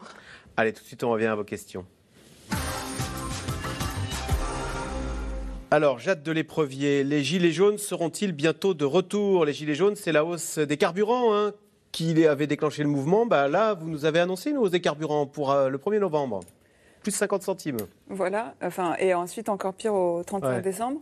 Allez, 0.58 0.74
tout 0.74 0.82
de 0.82 0.88
suite, 0.88 1.04
on 1.04 1.12
revient 1.12 1.28
à 1.28 1.36
vos 1.36 1.44
questions. 1.44 1.86
Alors, 5.74 6.00
Jade 6.00 6.22
de 6.22 6.32
l'Éprevier, 6.34 7.06
les 7.06 7.24
gilets 7.24 7.54
jaunes 7.54 7.78
seront-ils 7.78 8.34
bientôt 8.34 8.74
de 8.74 8.84
retour? 8.84 9.46
Les 9.46 9.54
gilets 9.54 9.76
jaunes, 9.76 9.96
c'est 9.96 10.12
la 10.12 10.26
hausse 10.26 10.58
des 10.58 10.76
carburants 10.76 11.34
hein, 11.34 11.54
qui 11.94 12.26
avait 12.26 12.48
déclenché 12.48 12.84
le 12.84 12.90
mouvement. 12.90 13.26
Bah, 13.26 13.48
là, 13.48 13.74
vous 13.74 13.90
nous 13.90 14.04
avez 14.04 14.20
annoncé 14.20 14.50
une 14.50 14.58
hausse 14.58 14.72
des 14.72 14.82
carburants 14.82 15.26
pour 15.26 15.52
euh, 15.52 15.70
le 15.70 15.78
1er 15.78 16.00
novembre. 16.00 16.42
Plus 17.04 17.12
50 17.12 17.42
centimes. 17.44 17.78
Voilà, 18.10 18.54
enfin, 18.62 18.96
et 19.00 19.14
ensuite 19.14 19.48
encore 19.48 19.74
pire 19.74 19.94
au 19.94 20.24
31 20.24 20.60
décembre. 20.60 21.00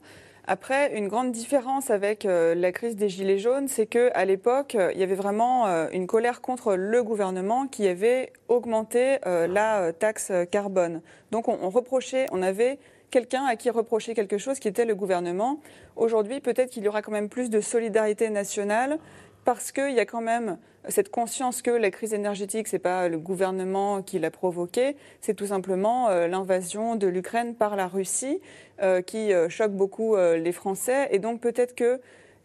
Après, 0.51 0.97
une 0.97 1.07
grande 1.09 1.31
différence 1.31 1.91
avec 1.91 2.25
euh, 2.25 2.55
la 2.55 2.71
crise 2.71 2.95
des 2.95 3.07
Gilets 3.07 3.37
jaunes, 3.37 3.67
c'est 3.67 3.85
qu'à 3.85 4.25
l'époque, 4.25 4.73
euh, 4.73 4.91
il 4.95 4.99
y 4.99 5.03
avait 5.03 5.13
vraiment 5.13 5.67
euh, 5.67 5.87
une 5.93 6.07
colère 6.07 6.41
contre 6.41 6.75
le 6.75 7.03
gouvernement 7.03 7.67
qui 7.67 7.87
avait 7.87 8.33
augmenté 8.47 9.19
la 9.25 9.93
taxe 9.93 10.31
carbone. 10.49 11.03
Donc 11.29 11.49
on, 11.49 11.69
reprochait, 11.69 12.25
on 12.31 12.41
avait 12.41 12.79
quelqu'un 13.11 13.45
à 13.45 13.57
qui 13.57 13.69
reprocher 13.69 14.15
quelque 14.15 14.39
chose 14.39 14.57
qui 14.57 14.67
était 14.67 14.85
le 14.85 14.95
gouvernement. 14.95 15.59
Aujourd'hui, 15.95 16.39
peut-être 16.39 16.71
qu'il 16.71 16.83
y 16.83 16.87
aura 16.87 17.03
quand 17.03 17.11
même 17.11 17.29
plus 17.29 17.51
de 17.51 17.61
solidarité 17.61 18.31
nationale 18.31 18.97
parce 19.45 19.71
qu'il 19.71 19.91
y 19.91 19.99
a 19.99 20.05
quand 20.07 20.21
même 20.21 20.57
cette 20.87 21.09
conscience 21.09 21.61
que 21.61 21.71
la 21.71 21.91
crise 21.91 22.13
énergétique, 22.13 22.67
ce 22.67 22.75
n'est 22.75 22.81
pas 22.81 23.09
le 23.09 23.17
gouvernement 23.17 24.01
qui 24.01 24.17
l'a 24.19 24.31
provoquée, 24.31 24.95
c'est 25.21 25.33
tout 25.33 25.47
simplement 25.47 26.09
euh, 26.09 26.27
l'invasion 26.27 26.95
de 26.95 27.07
l'Ukraine 27.07 27.55
par 27.55 27.75
la 27.75 27.87
Russie 27.87 28.39
euh, 28.81 29.01
qui 29.01 29.33
euh, 29.33 29.49
choque 29.49 29.73
beaucoup 29.73 30.15
les 30.15 30.51
Français. 30.51 31.09
Et 31.11 31.19
donc 31.19 31.41
peut-être 31.41 31.75
qu'il 31.75 31.99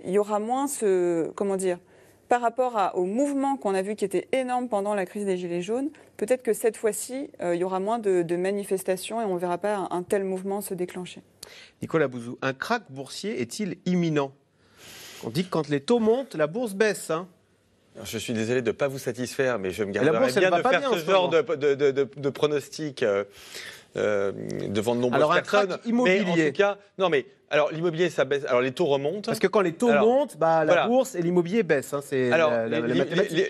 y 0.04 0.18
aura 0.18 0.38
moins 0.38 0.66
ce... 0.66 1.30
Comment 1.34 1.56
dire 1.56 1.78
par 2.30 2.40
rapport 2.40 2.92
au 2.94 3.04
mouvement 3.04 3.58
qu'on 3.58 3.74
a 3.74 3.82
vu 3.82 3.96
qui 3.96 4.04
était 4.04 4.28
énorme 4.32 4.68
pendant 4.68 4.94
la 4.94 5.04
crise 5.04 5.26
des 5.26 5.36
Gilets 5.36 5.60
jaunes, 5.60 5.90
peut-être 6.16 6.42
que 6.42 6.54
cette 6.54 6.76
fois-ci, 6.76 7.30
il 7.40 7.56
y 7.56 7.64
aura 7.64 7.80
moins 7.80 7.98
de, 7.98 8.36
manifestations 8.36 9.20
et 9.20 9.24
on 9.24 9.34
ne 9.34 9.38
verra 9.38 9.58
pas 9.58 9.76
un, 9.76 9.88
un 9.90 10.02
tel 10.02 10.24
mouvement 10.24 10.62
se 10.62 10.72
déclencher. 10.72 11.22
Nicolas 11.82 12.08
Bouzou, 12.08 12.38
un 12.40 12.54
krach 12.54 12.82
boursier 12.88 13.42
est-il 13.42 13.76
imminent? 13.84 14.32
On 15.22 15.28
dit 15.28 15.44
que 15.44 15.50
quand 15.50 15.68
les 15.68 15.80
taux 15.80 16.00
montent, 16.00 16.34
la 16.34 16.46
bourse 16.46 16.74
baisse. 16.74 17.10
Hein 17.10 17.28
je 18.02 18.18
suis 18.18 18.32
désolé 18.32 18.62
de 18.62 18.68
ne 18.68 18.72
pas 18.72 18.88
vous 18.88 18.98
satisfaire, 18.98 19.58
mais 19.58 19.70
je 19.70 19.84
me 19.84 19.92
garderai 19.92 20.32
bien 20.32 20.50
de 20.50 20.62
faire 20.68 20.90
ce 20.90 20.98
genre 20.98 21.28
de, 21.28 21.44
de, 22.16 22.30
pronostic. 22.30 23.04
Euh, 23.96 24.32
devant 24.70 24.96
de 24.96 25.00
nombreuses 25.00 25.22
Alors, 25.22 25.32
un 25.32 25.36
personnes. 25.36 25.78
immobilier. 25.84 26.24
Mais 26.24 26.42
en 26.42 26.46
tout 26.46 26.52
cas, 26.56 26.78
non 26.98 27.08
mais 27.10 27.26
alors 27.50 27.70
l'immobilier 27.72 28.10
ça 28.10 28.24
baisse. 28.24 28.44
Alors 28.46 28.60
les 28.60 28.72
taux 28.72 28.86
remontent. 28.86 29.22
Parce 29.26 29.38
que 29.38 29.46
quand 29.46 29.60
les 29.60 29.72
taux 29.74 29.88
Alors, 29.90 30.06
montent, 30.06 30.36
bah, 30.38 30.60
la 30.64 30.72
voilà. 30.72 30.86
bourse 30.88 31.14
et 31.14 31.22
l'immobilier 31.22 31.62
baissent. 31.62 31.92
hein, 31.94 32.00
c'est 32.04 32.32
Alors, 32.32 32.50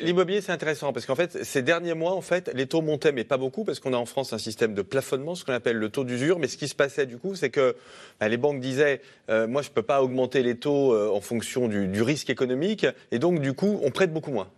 l'immobilier, 0.02 0.40
c'est 0.40 0.52
intéressant 0.52 0.92
parce 0.92 1.06
qu'en 1.06 1.14
fait, 1.14 1.42
ces 1.44 1.62
derniers 1.62 1.94
mois, 1.94 2.12
en 2.12 2.20
fait, 2.20 2.50
les 2.54 2.66
taux 2.66 2.82
montaient, 2.82 3.12
mais 3.12 3.24
pas 3.24 3.36
beaucoup, 3.38 3.64
parce 3.64 3.80
qu'on 3.80 3.92
a 3.92 3.96
en 3.96 4.06
France 4.06 4.32
un 4.32 4.38
système 4.38 4.74
de 4.74 4.82
plafonnement, 4.82 5.34
ce 5.34 5.44
qu'on 5.44 5.52
appelle 5.52 5.76
le 5.76 5.88
taux 5.88 6.04
d'usure. 6.04 6.38
Mais 6.38 6.48
ce 6.48 6.56
qui 6.56 6.68
se 6.68 6.74
passait, 6.74 7.06
du 7.06 7.16
coup, 7.16 7.34
c'est 7.34 7.50
que 7.50 7.76
bah, 8.20 8.28
les 8.28 8.36
banques 8.36 8.60
disaient, 8.60 9.00
euh, 9.30 9.46
moi, 9.46 9.62
je 9.62 9.70
peux 9.70 9.82
pas 9.82 10.02
augmenter 10.02 10.42
les 10.42 10.56
taux 10.56 10.92
euh, 10.92 11.08
en 11.10 11.20
fonction 11.20 11.68
du, 11.68 11.86
du 11.86 12.02
risque 12.02 12.30
économique, 12.30 12.86
et 13.10 13.18
donc, 13.18 13.40
du 13.40 13.52
coup, 13.54 13.80
on 13.82 13.90
prête 13.90 14.12
beaucoup 14.12 14.32
moins. 14.32 14.48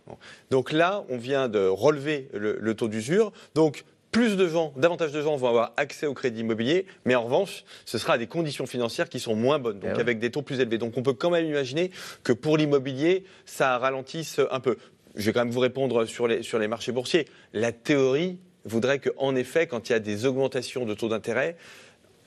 Donc 0.51 0.71
là, 0.71 1.03
on 1.09 1.17
vient 1.17 1.47
de 1.47 1.65
relever 1.67 2.27
le, 2.33 2.57
le 2.59 2.73
taux 2.73 2.87
d'usure. 2.87 3.31
Donc, 3.55 3.83
plus 4.17 4.35
de 4.35 4.47
gens, 4.47 4.73
davantage 4.77 5.11
de 5.11 5.21
gens 5.21 5.35
vont 5.35 5.47
avoir 5.47 5.73
accès 5.77 6.07
au 6.07 6.15
crédit 6.15 6.39
immobilier, 6.41 6.87
mais 7.05 7.13
en 7.13 7.23
revanche, 7.23 7.63
ce 7.85 7.99
sera 7.99 8.13
à 8.13 8.17
des 8.17 8.25
conditions 8.25 8.65
financières 8.65 9.09
qui 9.09 9.19
sont 9.19 9.35
moins 9.35 9.59
bonnes, 9.59 9.79
donc 9.79 9.91
Eh 9.91 9.95
ouais. 9.95 10.01
avec 10.01 10.17
des 10.17 10.31
taux 10.31 10.41
plus 10.41 10.59
élevés. 10.59 10.79
Donc 10.79 10.97
on 10.97 11.03
peut 11.03 11.13
quand 11.13 11.29
même 11.29 11.45
imaginer 11.45 11.91
que 12.23 12.33
pour 12.33 12.57
l'immobilier, 12.57 13.25
ça 13.45 13.77
ralentisse 13.77 14.39
un 14.49 14.59
peu. 14.59 14.77
Je 15.15 15.25
vais 15.27 15.33
quand 15.33 15.41
même 15.45 15.51
vous 15.53 15.59
répondre 15.59 16.05
sur 16.05 16.27
les, 16.27 16.41
sur 16.41 16.57
les 16.57 16.67
marchés 16.67 16.91
boursiers. 16.91 17.27
La 17.53 17.71
théorie 17.71 18.39
voudrait 18.65 18.97
qu'en 18.97 19.35
effet, 19.35 19.67
quand 19.67 19.87
il 19.89 19.91
y 19.91 19.95
a 19.95 19.99
des 19.99 20.25
augmentations 20.25 20.85
de 20.85 20.95
taux 20.95 21.09
d'intérêt, 21.09 21.55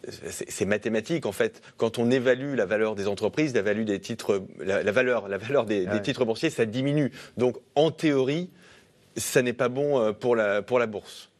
c'est 0.08 0.64
mathématique 0.64 1.26
en 1.26 1.32
fait. 1.32 1.60
Quand 1.76 1.98
on 1.98 2.08
évalue 2.10 2.54
la 2.54 2.66
valeur 2.66 2.94
des 2.94 3.08
entreprises, 3.08 3.52
la 3.52 3.62
valeur 3.62 3.84
des 3.84 3.98
titres, 4.00 4.42
la, 4.60 4.82
la 4.84 4.92
valeur, 4.92 5.26
la 5.28 5.38
valeur 5.38 5.66
des, 5.66 5.86
Ah 5.86 5.90
des 5.90 5.96
ouais. 5.96 6.02
titres 6.02 6.24
boursiers, 6.24 6.50
ça 6.50 6.66
diminue. 6.66 7.10
Donc 7.36 7.56
en 7.74 7.90
théorie, 7.90 8.48
ça 9.16 9.42
n'est 9.42 9.52
pas 9.52 9.68
bon 9.68 9.98
euh, 10.00 10.12
pour 10.12 10.36
la, 10.36 10.62
pour 10.62 10.78
la 10.78 10.86
bourse. 10.86 11.30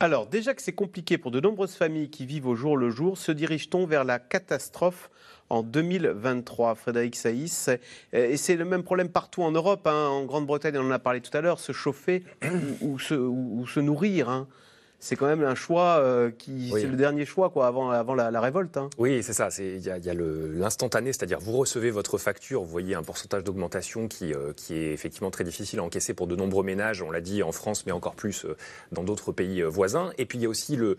Alors, 0.00 0.26
déjà 0.26 0.54
que 0.54 0.62
c'est 0.62 0.72
compliqué 0.72 1.18
pour 1.18 1.32
de 1.32 1.40
nombreuses 1.40 1.74
familles 1.74 2.08
qui 2.08 2.24
vivent 2.24 2.46
au 2.46 2.54
jour 2.54 2.76
le 2.76 2.88
jour, 2.88 3.18
se 3.18 3.32
dirige-t-on 3.32 3.84
vers 3.84 4.04
la 4.04 4.20
catastrophe 4.20 5.10
en 5.50 5.64
2023 5.64 6.76
Frédéric 6.76 7.16
Saïs? 7.16 7.68
Et 8.12 8.36
c'est 8.36 8.54
le 8.54 8.64
même 8.64 8.84
problème 8.84 9.08
partout 9.08 9.42
en 9.42 9.50
Europe. 9.50 9.88
hein. 9.88 10.06
En 10.06 10.24
Grande-Bretagne, 10.24 10.78
on 10.78 10.86
en 10.86 10.92
a 10.92 11.00
parlé 11.00 11.20
tout 11.20 11.36
à 11.36 11.40
l'heure, 11.40 11.58
se 11.58 11.72
chauffer 11.72 12.22
ou, 12.80 13.00
se 13.00 13.80
nourrir. 13.80 14.28
hein. 14.28 14.46
C'est 15.00 15.14
quand 15.14 15.26
même 15.26 15.44
un 15.44 15.54
choix 15.54 15.98
euh, 16.00 16.30
qui. 16.36 16.70
Oui. 16.72 16.80
C'est 16.80 16.88
le 16.88 16.96
dernier 16.96 17.24
choix 17.24 17.50
quoi, 17.50 17.68
avant, 17.68 17.90
avant 17.90 18.14
la, 18.16 18.30
la 18.32 18.40
révolte. 18.40 18.76
hein. 18.76 18.90
Oui, 18.98 19.22
c'est 19.22 19.32
ça. 19.32 19.48
c'est- 19.50 19.76
Il 19.76 19.80
y 19.86 19.90
a, 19.90 19.98
y 19.98 20.10
a 20.10 20.14
l'instantané, 20.14 21.12
c'est-à-dire 21.12 21.38
vous 21.38 21.52
recevez 21.56 21.90
votre 21.90 22.18
facture, 22.18 22.62
vous 22.62 22.68
voyez 22.70 22.94
un 22.96 23.02
pourcentage 23.02 23.44
d'augmentation 23.44 24.08
qui, 24.08 24.34
euh, 24.34 24.52
qui 24.56 24.74
est 24.74 24.92
effectivement 24.92 25.30
très 25.30 25.44
difficile 25.44 25.78
à 25.78 25.84
encaisser 25.84 26.14
pour 26.14 26.26
de 26.26 26.34
nombreux 26.34 26.64
ménages, 26.64 27.00
on 27.02 27.10
l'a 27.12 27.20
dit 27.20 27.42
en 27.42 27.52
France, 27.52 27.86
mais 27.86 27.92
encore 27.92 28.14
plus 28.16 28.44
euh, 28.44 28.56
dans 28.92 29.04
d'autres 29.04 29.30
pays 29.30 29.62
voisins. 29.62 30.10
Et 30.18 30.26
puis 30.26 30.38
il 30.38 30.42
y 30.42 30.46
a 30.46 30.48
aussi 30.48 30.74
le, 30.74 30.96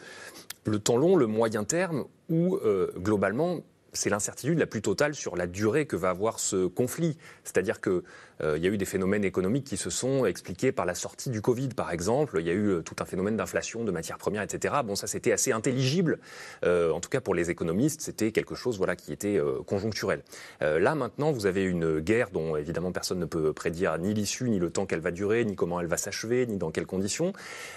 le 0.66 0.80
temps 0.80 0.98
long, 0.98 1.18
le 1.18 1.28
moyen 1.28 1.66
terme, 1.66 2.06
où 2.30 2.56
euh, 2.58 2.92
globalement, 2.98 3.60
c'est 3.94 4.10
l'incertitude 4.10 4.60
la 4.60 4.68
plus 4.68 4.82
totale 4.82 5.16
sur 5.16 5.36
la 5.36 5.48
durée 5.48 5.86
que 5.86 5.96
va 5.96 6.10
avoir 6.10 6.40
ce 6.40 6.68
conflit. 6.68 7.18
C'est-à-dire 7.44 7.82
que 7.82 8.04
euh, 8.42 8.58
il 8.58 8.64
y 8.64 8.68
a 8.68 8.70
eu 8.70 8.78
des 8.78 8.86
phénomènes 8.86 9.24
économiques 9.24 9.66
qui 9.66 9.78
se 9.78 9.90
sont 9.90 10.26
expliqués 10.26 10.72
par 10.72 10.86
la 10.86 10.96
sortie 10.96 11.30
du 11.30 11.42
Covid, 11.42 11.70
par 11.70 11.92
exemple. 11.92 12.38
Il 12.40 12.48
y 12.48 12.50
a 12.50 12.54
eu 12.54 12.68
euh, 12.68 12.82
tout 12.82 12.96
un 13.00 13.06
phénomène 13.06 13.36
d'inflation 13.36 13.84
de 13.84 13.92
matières 13.92 14.18
premières, 14.18 14.44
etc. 14.44 14.76
Bon, 14.86 14.96
ça 14.96 15.08
c'était 15.08 15.32
assez 15.32 15.52
intelligible. 15.52 16.20
Euh, 16.64 16.92
en 16.92 17.00
tout 17.00 17.10
cas 17.10 17.22
pour 17.22 17.36
les 17.36 17.50
économistes, 17.50 18.02
c'était 18.02 18.32
quelque 18.32 18.56
chose 18.56 18.78
voilà 18.78 18.96
qui 18.96 19.12
était 19.12 19.38
euh, 19.38 19.62
conjoncturel. 19.66 20.24
Là 20.62 20.96
maintenant, 20.96 21.32
vous 21.32 21.46
avez 21.46 21.64
une 21.64 22.00
guerre 22.00 22.30
dont 22.32 22.56
évidemment 22.56 22.92
personne 22.92 23.20
ne 23.20 23.26
peut 23.26 23.54
prédire 23.54 23.98
ni 23.98 24.14
l'issue, 24.14 24.50
ni 24.50 24.60
le 24.60 24.70
temps 24.70 24.86
qu'elle 24.86 25.00
va 25.00 25.12
durer, 25.12 25.46
ni 25.46 25.56
comment 25.56 25.80
elle 25.80 25.88
va 25.88 25.98
s'achever, 25.98 26.46
ni 26.48 26.58
dans 26.58 26.72
quelles 26.72 26.86
conditions. 26.86 27.34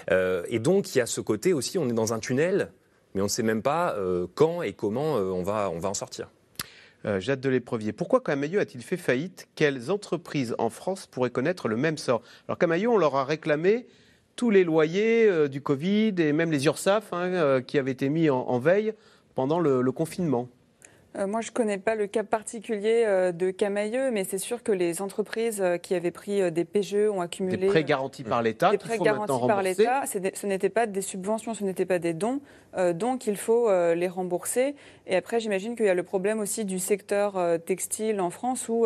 Et 0.09 0.59
donc 0.59 0.95
il 0.95 0.99
y 0.99 1.01
a 1.01 1.05
ce 1.05 1.21
côté 1.21 1.53
aussi, 1.53 1.77
on 1.77 1.87
est 1.89 1.93
dans 1.93 2.13
un 2.13 2.19
tunnel, 2.19 2.71
mais 3.13 3.21
on 3.21 3.25
ne 3.25 3.29
sait 3.29 3.43
même 3.43 3.61
pas 3.61 3.93
euh, 3.93 4.27
quand 4.35 4.61
et 4.61 4.73
comment 4.73 5.17
euh, 5.17 5.31
on 5.31 5.43
va 5.43 5.69
en 5.69 5.93
sortir. 5.93 6.29
Euh, 7.05 7.19
Jade 7.19 7.41
de 7.41 7.49
l'Éprevier. 7.49 7.91
Pourquoi 7.91 8.21
Camailleux 8.21 8.59
a-t-il 8.59 8.81
fait 8.81 8.97
faillite? 8.97 9.47
Quelles 9.55 9.91
entreprises 9.91 10.55
en 10.57 10.69
France 10.69 11.05
pourraient 11.05 11.31
connaître 11.31 11.67
le 11.67 11.75
même 11.75 11.97
sort? 11.97 12.21
Alors 12.47 12.57
Camailleux, 12.57 12.89
on 12.89 12.97
leur 12.97 13.15
a 13.15 13.25
réclamé 13.25 13.87
tous 14.35 14.49
les 14.49 14.63
loyers 14.63 15.47
du 15.47 15.61
Covid 15.61 16.15
et 16.17 16.33
même 16.33 16.51
les 16.51 16.65
URSAF 16.65 17.13
hein, 17.13 17.61
qui 17.61 17.77
avaient 17.77 17.91
été 17.91 18.09
mis 18.09 18.31
en, 18.31 18.57
veille 18.57 18.93
pendant 19.35 19.59
le 19.59 19.91
confinement. 19.91 20.49
Euh, 21.15 21.27
moi, 21.27 21.41
je 21.41 21.49
ne 21.49 21.53
connais 21.53 21.77
pas 21.77 21.95
le 21.95 22.07
cas 22.07 22.23
particulier 22.23 23.03
euh, 23.05 23.31
de 23.31 23.51
Camailleux, 23.51 24.09
mais 24.11 24.23
c'est 24.23 24.39
sûr 24.39 24.63
que 24.63 24.71
les 24.71 25.01
entreprises 25.01 25.61
euh, 25.61 25.77
qui 25.77 25.93
avaient 25.93 26.11
pris 26.11 26.51
des 26.51 26.65
PGE 26.65 27.09
ont 27.11 27.21
accumulé. 27.21 27.57
Des 27.57 27.67
prêts 27.67 27.83
garantis 27.83 28.23
par 28.23 28.41
l'État 28.41 28.71
Des 28.71 28.77
prêts 28.77 28.97
garantis 28.97 29.47
par 29.47 29.61
l'État. 29.61 30.03
Ce 30.05 30.47
n'était 30.47 30.69
pas 30.69 30.87
des 30.87 31.01
subventions, 31.01 31.53
ce 31.53 31.63
n'était 31.63 31.85
pas 31.85 31.99
des 31.99 32.13
dons. 32.13 32.41
euh, 32.77 32.93
donc, 32.93 33.27
il 33.27 33.37
faut 33.37 33.69
euh, 33.69 33.93
les 33.93 34.07
rembourser. 34.07 34.75
Et 35.05 35.15
après, 35.15 35.39
j'imagine 35.39 35.75
qu'il 35.75 35.85
y 35.85 35.89
a 35.89 35.93
le 35.93 36.03
problème 36.03 36.39
aussi 36.39 36.65
du 36.65 36.79
secteur 36.79 37.37
euh, 37.37 37.57
textile 37.57 38.19
en 38.19 38.29
France 38.29 38.67
où 38.69 38.85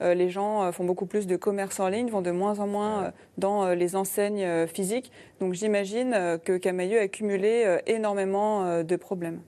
les 0.00 0.30
gens 0.30 0.70
font 0.70 0.84
beaucoup 0.84 1.06
plus 1.06 1.26
de 1.26 1.34
commerce 1.34 1.80
en 1.80 1.88
ligne, 1.88 2.08
vont 2.08 2.22
de 2.22 2.30
moins 2.30 2.60
en 2.60 2.68
moins 2.68 3.12
dans 3.36 3.70
les 3.70 3.96
enseignes 3.96 4.66
physiques. 4.68 5.10
Donc, 5.40 5.54
j'imagine 5.54 6.38
que 6.44 6.56
Camailleux 6.56 7.00
a 7.00 7.02
accumulé 7.02 7.78
énormément 7.86 8.84
de 8.84 8.96
problèmes. 8.96 9.40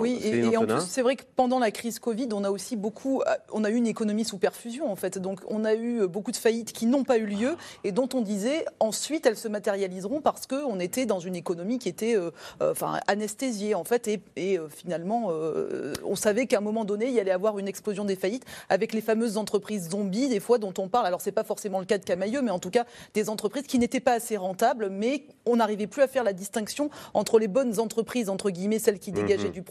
Oui, 0.00 0.20
et, 0.22 0.56
en 0.56 0.66
plus, 0.66 0.80
c'est 0.86 1.02
vrai 1.02 1.16
que 1.16 1.24
pendant 1.36 1.58
la 1.58 1.70
crise 1.70 1.98
Covid, 1.98 2.28
on 2.32 2.44
a 2.44 2.50
aussi 2.50 2.76
beaucoup, 2.76 3.22
euh, 3.22 3.34
on 3.52 3.64
a 3.64 3.70
eu 3.70 3.74
une 3.74 3.86
économie 3.86 4.24
sous 4.24 4.38
perfusion 4.38 4.90
en 4.90 4.96
fait. 4.96 5.18
Donc, 5.18 5.40
on 5.48 5.64
a 5.64 5.74
eu 5.74 6.06
beaucoup 6.06 6.30
de 6.30 6.36
faillites 6.36 6.72
qui 6.72 6.86
n'ont 6.86 7.04
pas 7.04 7.18
eu 7.18 7.26
lieu 7.26 7.56
et 7.84 7.92
dont 7.92 8.08
on 8.14 8.20
disait 8.20 8.64
ensuite 8.80 9.26
elles 9.26 9.36
se 9.36 9.48
matérialiseront 9.48 10.20
parce 10.20 10.46
que 10.46 10.64
on 10.64 10.80
était 10.80 11.06
dans 11.06 11.20
une 11.20 11.36
économie 11.36 11.78
qui 11.78 11.88
était, 11.88 12.16
euh, 12.16 12.30
euh, 12.60 12.72
enfin, 12.72 13.00
anesthésiée 13.06 13.74
en 13.74 13.84
fait. 13.84 14.08
Et, 14.08 14.20
et, 14.36 14.58
euh, 14.58 14.68
finalement, 14.68 15.28
euh, 15.30 15.92
on 16.04 16.16
savait 16.16 16.46
qu'à 16.46 16.58
un 16.58 16.62
moment 16.62 16.84
donné, 16.84 17.06
il 17.06 17.12
y 17.12 17.20
allait 17.20 17.30
avoir 17.30 17.58
une 17.58 17.68
explosion 17.68 18.04
des 18.04 18.16
faillites 18.16 18.44
avec 18.68 18.92
les 18.92 19.00
fameuses 19.00 19.36
entreprises 19.36 19.90
zombies, 19.90 20.28
des 20.28 20.40
fois 20.40 20.58
dont 20.58 20.74
on 20.78 20.88
parle. 20.88 21.06
Alors, 21.06 21.20
c'est 21.20 21.32
pas 21.32 21.44
forcément 21.44 21.78
le 21.80 21.86
cas 21.86 21.98
de 21.98 22.04
Camailleux, 22.04 22.42
mais 22.42 22.50
en 22.50 22.58
tout 22.58 22.70
cas 22.70 22.84
des 23.14 23.28
entreprises 23.28 23.66
qui 23.66 23.78
n'étaient 23.78 24.00
pas 24.00 24.12
assez 24.14 24.36
rentables, 24.36 24.88
mais 24.90 25.24
on 25.46 25.56
n'arrivait 25.56 25.86
plus 25.86 26.02
à 26.02 26.08
faire 26.08 26.24
la 26.24 26.32
distinction 26.32 26.90
entre 27.14 27.38
les 27.38 27.48
bonnes 27.48 27.78
entreprises 27.78 28.28
entre 28.28 28.50
guillemets, 28.50 28.78
celles 28.78 28.98
qui 28.98 29.12
dégageaient 29.12 29.46
Mhm. 29.48 29.52
du 29.52 29.62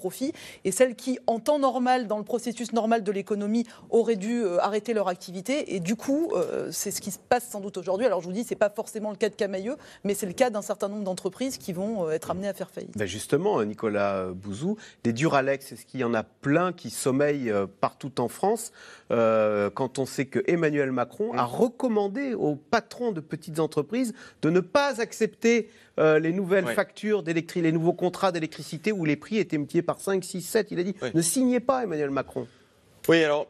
et 0.64 0.72
celles 0.72 0.96
qui, 0.96 1.20
en 1.28 1.40
temps 1.40 1.60
normal, 1.60 2.08
dans 2.08 2.18
le 2.18 2.24
processus 2.24 2.74
normal 2.74 3.04
de 3.04 3.12
l'économie, 3.12 3.66
auraient 3.90 4.16
dû 4.16 4.44
euh, 4.44 4.60
arrêter 4.60 4.94
leur 4.94 5.08
activité. 5.08 5.76
Et 5.76 5.80
du 5.80 5.96
coup, 5.96 6.32
euh, 6.34 6.70
c'est 6.72 6.92
ce 6.92 7.02
qui 7.02 7.12
se 7.12 7.20
passe 7.20 7.48
sans 7.48 7.60
doute 7.60 7.78
aujourd'hui. 7.78 8.06
Alors 8.06 8.22
je 8.22 8.28
vous 8.28 8.34
dis, 8.34 8.44
c'est 8.44 8.56
pas 8.56 8.70
forcément 8.70 9.12
le 9.12 9.18
cas 9.18 9.30
de 9.30 9.36
Camailleux, 9.36 9.76
mais 10.04 10.14
c'est 10.14 10.26
le 10.26 10.34
cas 10.34 10.50
d'un 10.50 10.62
certain 10.62 10.88
nombre 10.88 11.04
d'entreprises 11.04 11.58
qui 11.58 11.74
vont 11.74 12.08
euh, 12.08 12.12
être 12.12 12.32
amenées 12.32 12.48
à 12.48 12.54
faire 12.54 12.70
faillite. 12.70 12.98
Ben 12.98 13.06
justement, 13.06 13.64
Nicolas 13.64 14.28
Bouzou, 14.28 14.78
les 15.06 15.14
Duralex, 15.14 15.72
est-ce 15.72 15.86
qu'il 15.86 16.00
y 16.00 16.04
en 16.04 16.14
a 16.14 16.24
plein 16.24 16.74
qui 16.74 16.90
sommeillent 16.90 17.54
partout 17.80 18.20
en 18.20 18.28
France 18.28 18.72
euh, 19.12 19.70
quand 19.70 20.00
on 20.00 20.06
sait 20.06 20.26
que 20.26 20.40
Emmanuel 20.48 20.92
Macron 20.92 21.34
a 21.34 21.44
recommandé 21.44 22.34
aux 22.34 22.56
patrons 22.56 23.12
de 23.12 23.20
petites 23.20 23.60
entreprises 23.60 24.14
de 24.42 24.50
ne 24.50 24.60
pas 24.62 25.02
accepter 25.02 25.70
euh, 26.00 26.20
les 26.20 26.32
nouvelles 26.32 26.66
factures 26.68 27.22
d'électricité, 27.24 27.62
les 27.62 27.72
nouveaux 27.72 27.94
contrats 27.94 28.32
d'électricité 28.32 28.92
où 28.92 29.04
les 29.06 29.16
prix 29.16 29.38
étaient 29.38 29.58
multipliés 29.58 29.82
par 29.82 30.00
5, 30.00 30.24
6, 30.24 30.42
7. 30.42 30.68
Il 30.72 30.80
a 30.80 30.84
dit 30.84 30.96
ne 31.14 31.22
signez 31.22 31.60
pas 31.60 31.84
Emmanuel 31.84 32.10
Macron. 32.10 32.48
Oui, 33.10 33.24
alors, 33.24 33.48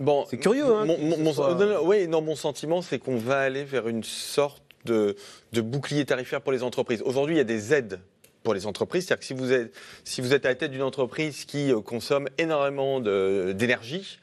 bon. 0.00 0.24
C'est 0.30 0.38
curieux, 0.38 0.64
hein, 0.64 0.84
Mon, 0.84 0.96
que 0.96 1.00
mon- 1.02 1.16
ce 1.16 1.20
mon- 1.22 1.32
soit- 1.32 1.54
non, 1.54 1.66
non, 1.66 1.80
oui, 1.86 2.06
non, 2.08 2.22
mon 2.22 2.36
sentiment, 2.36 2.82
c'est 2.82 2.98
qu'on 2.98 3.16
va 3.16 3.40
aller 3.40 3.64
vers 3.64 3.88
une 3.88 4.04
sorte 4.04 4.62
de, 4.84 5.16
de 5.52 5.60
bouclier 5.60 6.04
tarifaire 6.04 6.40
pour 6.40 6.52
les 6.52 6.62
entreprises. 6.62 7.02
Aujourd'hui, 7.04 7.34
il 7.34 7.38
y 7.38 7.42
a 7.42 7.44
des 7.44 7.74
aides 7.74 8.00
pour 8.44 8.54
les 8.54 8.66
entreprises. 8.66 9.06
C'est-à-dire 9.06 9.20
que 9.20 9.26
si 9.26 9.34
vous 9.34 9.52
êtes, 9.52 9.72
si 10.04 10.20
vous 10.20 10.34
êtes 10.34 10.46
à 10.46 10.48
la 10.50 10.54
tête 10.54 10.70
d'une 10.70 10.82
entreprise 10.82 11.44
qui 11.44 11.72
euh, 11.72 11.80
consomme 11.80 12.28
énormément 12.38 13.00
d'énergie, 13.00 14.18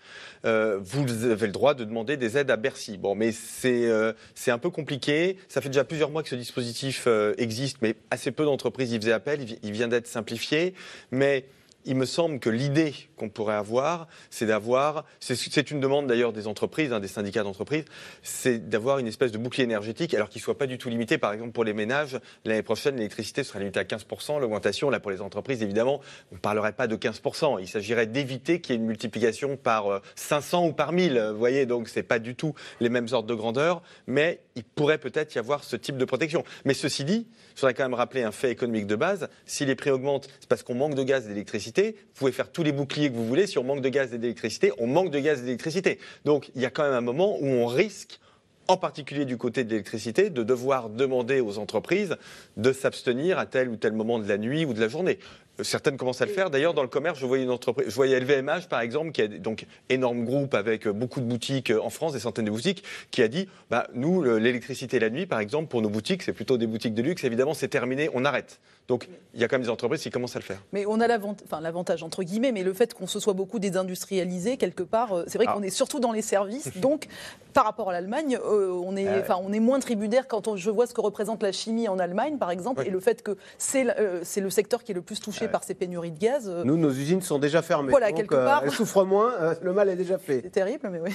euh, 0.46 0.80
vous 0.82 1.26
avez 1.26 1.48
le 1.48 1.52
droit 1.52 1.74
de 1.74 1.84
demander 1.84 2.18
des 2.18 2.38
aides 2.38 2.52
à 2.52 2.58
Bercy. 2.58 2.98
Bon, 2.98 3.16
mais 3.16 3.32
c'est 3.32 3.88
euh, 3.88 4.14
un 4.48 4.58
peu 4.58 4.70
compliqué. 4.70 5.38
Ça 5.48 5.62
fait 5.62 5.70
déjà 5.70 5.84
plusieurs 5.84 6.10
mois 6.10 6.24
que 6.24 6.30
ce 6.30 6.36
dispositif 6.36 7.06
euh, 7.08 7.34
existe, 7.38 7.78
mais 7.82 7.96
assez 8.12 8.32
peu 8.32 8.46
d'entreprises 8.46 8.92
y 8.92 8.98
faisaient 8.98 9.12
appel. 9.12 9.42
Il 9.42 9.60
Il 9.64 9.72
vient 9.72 9.88
d'être 9.88 10.08
simplifié. 10.08 10.74
Mais 11.12 11.46
il 11.86 11.96
me 11.96 12.06
semble 12.06 12.40
que 12.40 12.50
l'idée 12.50 12.94
qu'on 13.16 13.30
pourrait 13.30 13.56
avoir, 13.56 14.08
c'est 14.30 14.46
d'avoir, 14.46 15.06
c'est- 15.20 15.72
une 15.72 15.80
demande 15.80 16.08
d'ailleurs 16.08 16.34
des 16.34 16.48
entreprises, 16.48 16.92
hein, 16.94 17.00
des 17.00 17.08
syndicats 17.08 17.44
d'entreprises, 17.44 17.86
c'est 18.24 18.70
d'avoir 18.70 19.00
une 19.00 19.08
espèce 19.08 19.32
de 19.32 19.38
bouclier 19.38 19.64
énergétique, 19.64 20.14
alors 20.14 20.30
qu'il 20.30 20.40
ne 20.40 20.44
soit 20.44 20.58
pas 20.58 20.68
du 20.68 20.78
tout 20.78 20.90
limité. 20.90 21.18
Par 21.18 21.34
exemple, 21.34 21.52
pour 21.52 21.64
les 21.64 21.74
ménages, 21.74 22.20
l'année 22.46 22.64
prochaine, 22.64 22.96
l'électricité 22.96 23.44
sera 23.44 23.60
limitée 23.60 23.80
à 23.80 23.84
15%. 23.86 24.40
L'augmentation, 24.40 24.90
là, 24.90 25.00
pour 25.00 25.12
les 25.12 25.22
entreprises, 25.22 25.62
évidemment, 25.64 26.02
on 26.32 26.36
ne 26.36 26.40
parlerait 26.40 26.74
pas 26.74 26.88
de 26.88 26.96
15%. 26.96 27.58
Il 27.60 27.68
s'agirait 27.68 28.08
d'éviter 28.08 28.62
qu'il 28.62 28.76
y 28.76 28.78
ait 28.78 28.82
une 28.82 28.88
multiplication 28.88 29.58
par 29.58 29.88
euh, 29.92 30.00
500 30.16 30.68
ou 30.68 30.74
par 30.74 30.92
1000. 30.92 31.20
Vous 31.34 31.38
voyez, 31.38 31.66
donc 31.66 31.90
ce 31.90 32.00
n'est 32.00 32.04
pas 32.04 32.20
du 32.20 32.36
tout 32.36 32.54
les 32.80 32.90
mêmes 32.90 33.08
ordres 33.12 33.28
de 33.28 33.36
grandeur, 33.36 33.82
mais 34.08 34.40
il 34.56 34.64
pourrait 34.64 34.98
peut-être 34.98 35.36
y 35.36 35.40
avoir 35.40 35.64
ce 35.64 35.76
type 35.76 35.98
de 35.98 36.06
protection. 36.06 36.44
Mais 36.66 36.74
ceci 36.74 37.04
dit, 37.04 37.28
je 37.60 37.66
voudrais 37.66 37.74
quand 37.74 37.84
même 37.84 37.93
rappeler 37.93 38.24
un 38.24 38.32
fait 38.32 38.51
économique 38.51 38.88
de 38.88 38.95
base. 38.95 39.28
Si 39.45 39.66
les 39.66 39.76
prix 39.76 39.91
augmentent, 39.91 40.30
c'est 40.39 40.47
parce 40.47 40.64
qu'on 40.64 40.76
manque 40.76 40.95
de 40.95 41.03
gaz 41.03 41.26
et 41.26 41.28
d'électricité. 41.28 41.97
Vous 42.14 42.20
pouvez 42.20 42.32
faire 42.32 42.49
tous 42.53 42.64
les 42.64 42.72
boucliers 42.72 43.10
que 43.10 43.16
vous 43.18 43.28
voulez. 43.28 43.47
Si 43.47 43.57
on 43.57 43.66
manque 43.66 43.82
de 43.82 43.89
gaz 43.89 44.14
et 44.14 44.18
d'électricité, 44.18 44.72
on 44.78 44.88
manque 44.88 45.12
de 45.12 45.20
gaz 45.20 45.39
et 45.39 45.43
d'électricité. 45.43 45.99
Donc 46.24 46.51
il 46.55 46.62
y 46.62 46.66
a 46.66 46.70
quand 46.70 46.84
même 46.84 46.93
un 46.93 47.01
moment 47.01 47.38
où 47.38 47.45
on 47.45 47.66
risque 47.66 48.22
en 48.70 48.78
particulier 48.78 49.26
du 49.26 49.36
côté 49.36 49.66
de 49.66 49.72
l'électricité, 49.72 50.30
de 50.30 50.41
devoir 50.41 50.89
demander 50.89 51.41
aux 51.41 51.57
entreprises 51.57 52.16
de 52.55 52.72
s'abstenir 52.72 53.39
à 53.39 53.45
tel 53.45 53.68
ou 53.68 53.76
tel 53.76 53.91
moment 53.91 54.20
de 54.20 54.28
la 54.30 54.38
nuit 54.38 54.64
ou 54.64 54.74
de 54.74 54.80
la 54.80 54.88
journée. 54.88 55.20
Certaines 55.64 55.97
commencent 55.97 56.22
à 56.22 56.26
le 56.26 56.32
faire. 56.32 56.49
D'ailleurs, 56.49 56.74
dans 56.74 56.82
le 56.82 56.88
commerce, 56.88 57.20
je 57.20 57.26
voyais 57.26 57.43
une 57.43 57.49
entreprise, 57.49 57.89
je 57.89 57.95
voyais 57.95 58.20
LVMH 58.20 58.68
par 58.70 58.82
exemple, 58.82 59.12
qui 59.12 59.22
a 59.22 59.28
donc 59.28 59.66
énorme 59.89 60.24
groupe 60.26 60.53
avec 60.53 60.88
beaucoup 60.88 61.22
de 61.22 61.26
boutiques 61.26 61.72
en 61.82 61.89
France, 61.89 62.14
des 62.14 62.20
centaines 62.20 62.45
de 62.45 62.51
boutiques, 62.51 62.84
qui 63.12 63.22
a 63.22 63.28
dit, 63.28 63.47
bah, 63.70 63.88
nous, 63.93 64.24
l'électricité 64.24 64.99
la 64.99 65.10
nuit, 65.10 65.26
par 65.26 65.39
exemple, 65.39 65.68
pour 65.68 65.82
nos 65.82 65.89
boutiques, 65.89 66.24
c'est 66.24 66.34
plutôt 66.34 66.57
des 66.57 66.68
boutiques 66.68 66.93
de 66.93 67.01
luxe. 67.01 67.24
Évidemment, 67.24 67.53
c'est 67.53 67.68
terminé, 67.68 68.10
on 68.14 68.26
arrête. 68.26 68.60
Donc, 68.89 69.07
il 69.36 69.39
y 69.39 69.43
a 69.43 69.47
quand 69.47 69.57
même 69.57 69.64
des 69.64 69.70
entreprises 69.70 70.01
qui 70.01 70.10
commencent 70.10 70.36
à 70.36 70.39
le 70.39 70.43
faire. 70.43 70.57
Mais 70.74 70.86
on 70.88 70.99
a 70.99 71.07
l'avantage, 71.07 72.01
entre 72.01 72.24
guillemets, 72.24 72.51
mais 72.51 72.64
le 72.64 72.74
fait 72.74 72.95
qu'on 72.95 73.05
se 73.05 73.20
soit 73.20 73.34
beaucoup 73.34 73.60
désindustrialisé, 73.60 74.57
quelque 74.57 74.82
part, 74.82 75.14
euh, 75.14 75.24
c'est 75.28 75.38
vrai 75.38 75.45
ah. 75.47 75.53
qu'on 75.53 75.62
est 75.62 75.70
surtout 75.70 75.99
dans 75.99 76.12
les 76.12 76.24
services. 76.24 76.76
donc, 76.78 77.07
par 77.53 77.66
rapport 77.66 77.89
à 77.89 77.93
l'Allemagne, 77.93 78.39
euh, 78.43 78.72
on, 78.84 78.97
est, 78.97 79.07
on 79.30 79.53
est 79.53 79.60
moins 79.60 79.80
tributaire 79.80 80.28
quand 80.28 80.55
je 80.55 80.72
vois 80.72 80.88
ce 80.88 80.95
que 80.95 81.01
représente 81.01 81.43
la 81.43 81.51
chimie 81.51 81.88
en 81.88 81.99
Allemagne, 81.99 82.38
par 82.38 82.49
exemple, 82.49 82.84
et 82.84 82.89
le 82.89 82.99
fait 82.99 83.22
que 83.22 83.38
c'est 83.60 83.86
euh, 83.99 84.24
le 84.38 84.49
secteur 84.49 84.84
qui 84.84 84.91
est 84.91 84.95
le 84.95 85.03
plus 85.03 85.20
touché 85.20 85.47
par 85.52 85.64
ces 85.64 85.74
pénuries 85.74 86.12
de 86.12 86.20
gaz. 86.20 86.50
Nous, 86.64 86.78
nos 86.78 86.91
usines 86.91 87.22
sont 87.22 87.39
déjà 87.39 87.62
fermées. 87.62 87.91
Voilà, 87.91 88.12
quelque 88.12 88.36
part. 88.36 88.64
elles 88.64 88.72
souffrent 88.72 89.06
moins, 89.06 89.34
le 89.62 89.74
mal 89.74 89.89
est 89.89 89.95
déjà 89.95 90.18
fait. 90.18 90.41
C'est 90.43 90.52
terrible, 90.52 90.89
mais 90.89 91.00
oui. 91.00 91.12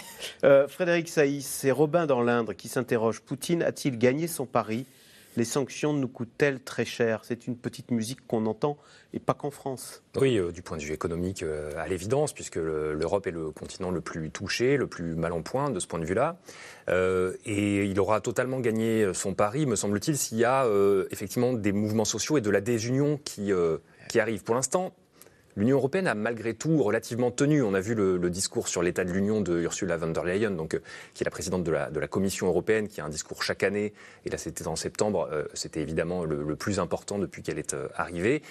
Frédéric 0.68 1.09
Saïs, 1.09 1.47
c'est 1.47 1.70
Robin 1.70 2.07
dans 2.07 2.22
l'Indre 2.22 2.53
qui 2.53 2.68
s'interroge. 2.68 3.20
Poutine 3.20 3.62
a-t-il 3.62 3.99
gagné 3.99 4.26
son 4.26 4.47
pari? 4.47 4.87
Les 5.37 5.45
sanctions 5.45 5.93
nous 5.93 6.07
coûtent-elles 6.07 6.61
très 6.61 6.85
cher? 6.85 7.22
C'est 7.24 7.49
une 7.49 7.57
petite 7.57 7.91
musique 7.91 8.24
qu'on 8.26 8.47
entend 8.47 8.76
et 9.12 9.18
pas 9.18 9.35
qu'en 9.35 9.51
France. 9.51 10.03
Oui, 10.16 10.39
euh, 10.39 10.53
du 10.53 10.62
point 10.62 10.76
de 10.76 10.82
vue 10.82 10.93
économique, 10.93 11.43
euh, 11.43 11.72
à 11.76 11.89
l'évidence, 11.89 12.32
puisque 12.32 12.57
l'Europe 12.57 13.26
est 13.26 13.32
le 13.32 13.51
continent 13.51 13.91
le 13.91 14.01
plus 14.01 14.30
touché, 14.30 14.76
le 14.76 14.87
plus 14.87 15.16
mal 15.16 15.32
en 15.32 15.43
point 15.43 15.70
de 15.70 15.80
ce 15.80 15.89
point 15.89 15.99
de 15.99 16.05
vue-là. 16.05 16.37
Euh, 16.89 17.32
et 17.45 17.85
il 17.85 17.99
aura 17.99 18.20
totalement 18.20 18.61
gagné 18.61 19.12
son 19.12 19.35
pari, 19.35 19.66
me 19.66 19.74
semble-t-il, 19.74 20.16
s'il 20.16 20.39
y 20.39 20.45
a 20.45 20.66
effectivement 21.11 21.53
des 21.53 21.72
mouvements 21.72 22.05
sociaux 22.05 22.39
et 22.39 22.41
de 22.41 22.51
la 22.51 22.61
désunion 22.61 23.18
qui, 23.24 23.53
qui 24.09 24.21
arrivent. 24.21 24.45
Pour 24.45 24.55
l'instant, 24.55 24.93
L'Union 25.57 25.77
européenne 25.77 26.09
a 26.09 26.15
malgré 26.15 26.55
tout 26.55 26.83
relativement 26.83 27.31
tenu. 27.31 27.63
On 27.63 27.75
a 27.75 27.81
vu 27.81 27.95
le, 27.95 28.19
discours 28.31 28.67
sur 28.67 28.83
l'état 28.83 29.05
de 29.05 29.13
l'Union 29.13 29.41
de 29.41 29.61
Ursula 29.61 29.97
von 29.97 30.09
der 30.09 30.25
Leyen, 30.25 30.51
donc, 30.51 30.75
euh, 30.75 30.81
qui 31.15 31.23
est 31.23 31.27
la 31.27 31.31
présidente 31.31 31.63
de 31.63 31.71
la, 31.71 31.91
de 31.91 32.01
la, 32.01 32.09
Commission 32.09 32.49
européenne, 32.49 32.89
qui 32.89 33.01
a 33.01 33.05
un 33.05 33.09
discours 33.09 33.43
chaque 33.43 33.63
année. 33.63 33.93
Et 34.25 34.31
là, 34.31 34.39
c'était 34.39 34.67
en 34.67 34.75
septembre. 34.75 35.29
Euh, 35.31 35.45
c'était 35.55 35.81
évidemment 35.81 36.25
le, 36.25 36.57
plus 36.57 36.81
important 36.81 37.19
depuis 37.19 37.43
qu'elle 37.43 37.59
est 37.59 37.75
euh, 37.75 37.89
arrivée 37.95 38.43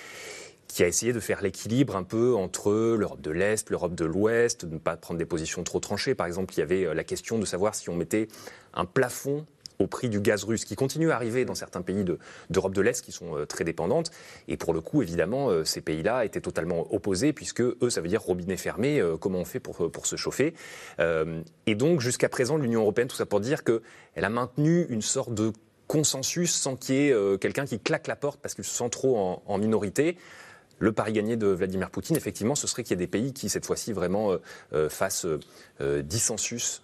qui 0.69 0.81
a 0.81 0.87
essayé 0.87 1.13
de 1.13 1.19
faire 1.19 1.43
l'équilibre 1.43 1.95
un 1.95 2.03
peu 2.03 2.33
entre 2.33 2.71
l'Europe 2.95 3.21
de 3.21 3.29
l'Est, 3.29 3.69
l'Europe 3.69 3.93
de 3.93 4.05
l'Ouest, 4.05 4.65
de 4.65 4.73
ne 4.73 4.79
pas 4.79 4.95
prendre 4.95 5.19
des 5.19 5.25
positions 5.25 5.63
trop 5.63 5.79
tranchées. 5.79 6.15
Par 6.15 6.25
exemple, 6.25 6.53
il 6.55 6.61
y 6.61 6.63
avait 6.63 6.95
la 6.95 7.03
question 7.03 7.37
de 7.37 7.45
savoir 7.45 7.75
si 7.75 7.89
on 7.89 7.95
mettait 7.95 8.27
un 8.73 8.85
plafond 8.85 9.45
au 9.83 9.87
prix 9.87 10.09
du 10.09 10.21
gaz 10.21 10.45
russe, 10.45 10.65
qui 10.65 10.75
continue 10.75 11.11
à 11.11 11.15
arriver 11.15 11.45
dans 11.45 11.55
certains 11.55 11.81
pays 11.81 12.05
d'Europe 12.49 12.73
de, 12.73 12.81
l'Est 12.81 13.03
qui 13.03 13.11
sont 13.11 13.37
euh, 13.37 13.45
très 13.45 13.63
dépendantes. 13.63 14.11
Et 14.47 14.57
pour 14.57 14.73
le 14.73 14.81
coup, 14.81 15.01
évidemment, 15.01 15.49
euh, 15.49 15.63
ces 15.63 15.81
pays-là 15.81 16.25
étaient 16.25 16.41
totalement 16.41 16.91
opposés, 16.93 17.33
puisque 17.33 17.61
eux, 17.61 17.89
ça 17.89 18.01
veut 18.01 18.07
dire 18.07 18.21
robinet 18.21 18.57
fermé, 18.57 18.99
euh, 18.99 19.17
comment 19.17 19.39
on 19.39 19.45
fait 19.45 19.59
pour, 19.59 19.91
pour 19.91 20.07
se 20.07 20.15
chauffer. 20.15 20.53
et 21.65 21.75
donc, 21.75 21.99
jusqu'à 21.99 22.29
présent, 22.29 22.57
l'Union 22.57 22.81
européenne, 22.81 23.07
tout 23.07 23.15
ça 23.15 23.25
pour 23.25 23.39
dire 23.39 23.63
qu'elle 23.63 23.81
a 24.15 24.29
maintenu 24.29 24.85
une 24.89 25.01
sorte 25.01 25.33
de 25.33 25.51
consensus 25.87 26.53
sans 26.53 26.75
qu'il 26.75 26.95
y 26.95 27.09
ait 27.09 27.37
quelqu'un 27.39 27.65
qui 27.65 27.79
claque 27.79 28.07
la 28.07 28.15
porte 28.15 28.39
parce 28.41 28.53
qu'il 28.55 28.63
se 28.63 28.73
sent 28.73 28.89
trop 28.89 29.41
en, 29.45 29.57
minorité. 29.57 30.17
Le 30.79 30.91
pari 30.91 31.13
gagné 31.13 31.35
de 31.35 31.47
Vladimir 31.47 31.89
Poutine, 31.89 32.15
effectivement, 32.15 32.55
ce 32.55 32.67
serait 32.67 32.83
qu'il 32.83 32.91
y 32.91 32.93
ait 33.01 33.05
des 33.05 33.07
pays 33.07 33.33
qui, 33.33 33.49
cette 33.49 33.65
fois-ci, 33.65 33.91
vraiment 33.91 34.37
fassent 34.89 35.27
dissensus 35.81 36.83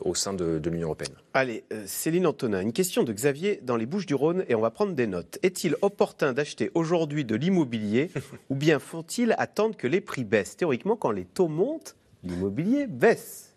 au 0.00 0.14
sein 0.14 0.32
de, 0.32 0.60
l'Union 0.68 0.88
européenne. 0.88 1.14
Allez, 1.34 1.64
euh, 1.72 1.82
Céline 1.86 2.26
Antonin, 2.26 2.60
une 2.60 2.72
question 2.72 3.02
de 3.02 3.12
Xavier 3.12 3.60
dans 3.62 3.76
les 3.76 3.86
Bouches 3.86 4.06
du 4.06 4.14
Rhône 4.14 4.44
et 4.48 4.54
on 4.54 4.60
va 4.60 4.70
prendre 4.70 4.94
des 4.94 5.06
notes. 5.06 5.38
Est-il 5.42 5.76
opportun 5.82 6.32
d'acheter 6.32 6.70
aujourd'hui 6.74 7.24
de 7.24 7.34
l'immobilier 7.34 8.10
ou 8.50 8.54
bien 8.54 8.78
faut-il 8.78 9.34
attendre 9.38 9.76
que 9.76 9.86
les 9.86 10.00
prix 10.00 10.24
baissent? 10.24 10.56
Théoriquement, 10.56 10.96
quand 10.96 11.10
les 11.10 11.24
taux 11.24 11.48
montent, 11.48 11.96
l'immobilier 12.24 12.86
baisse. 12.86 13.54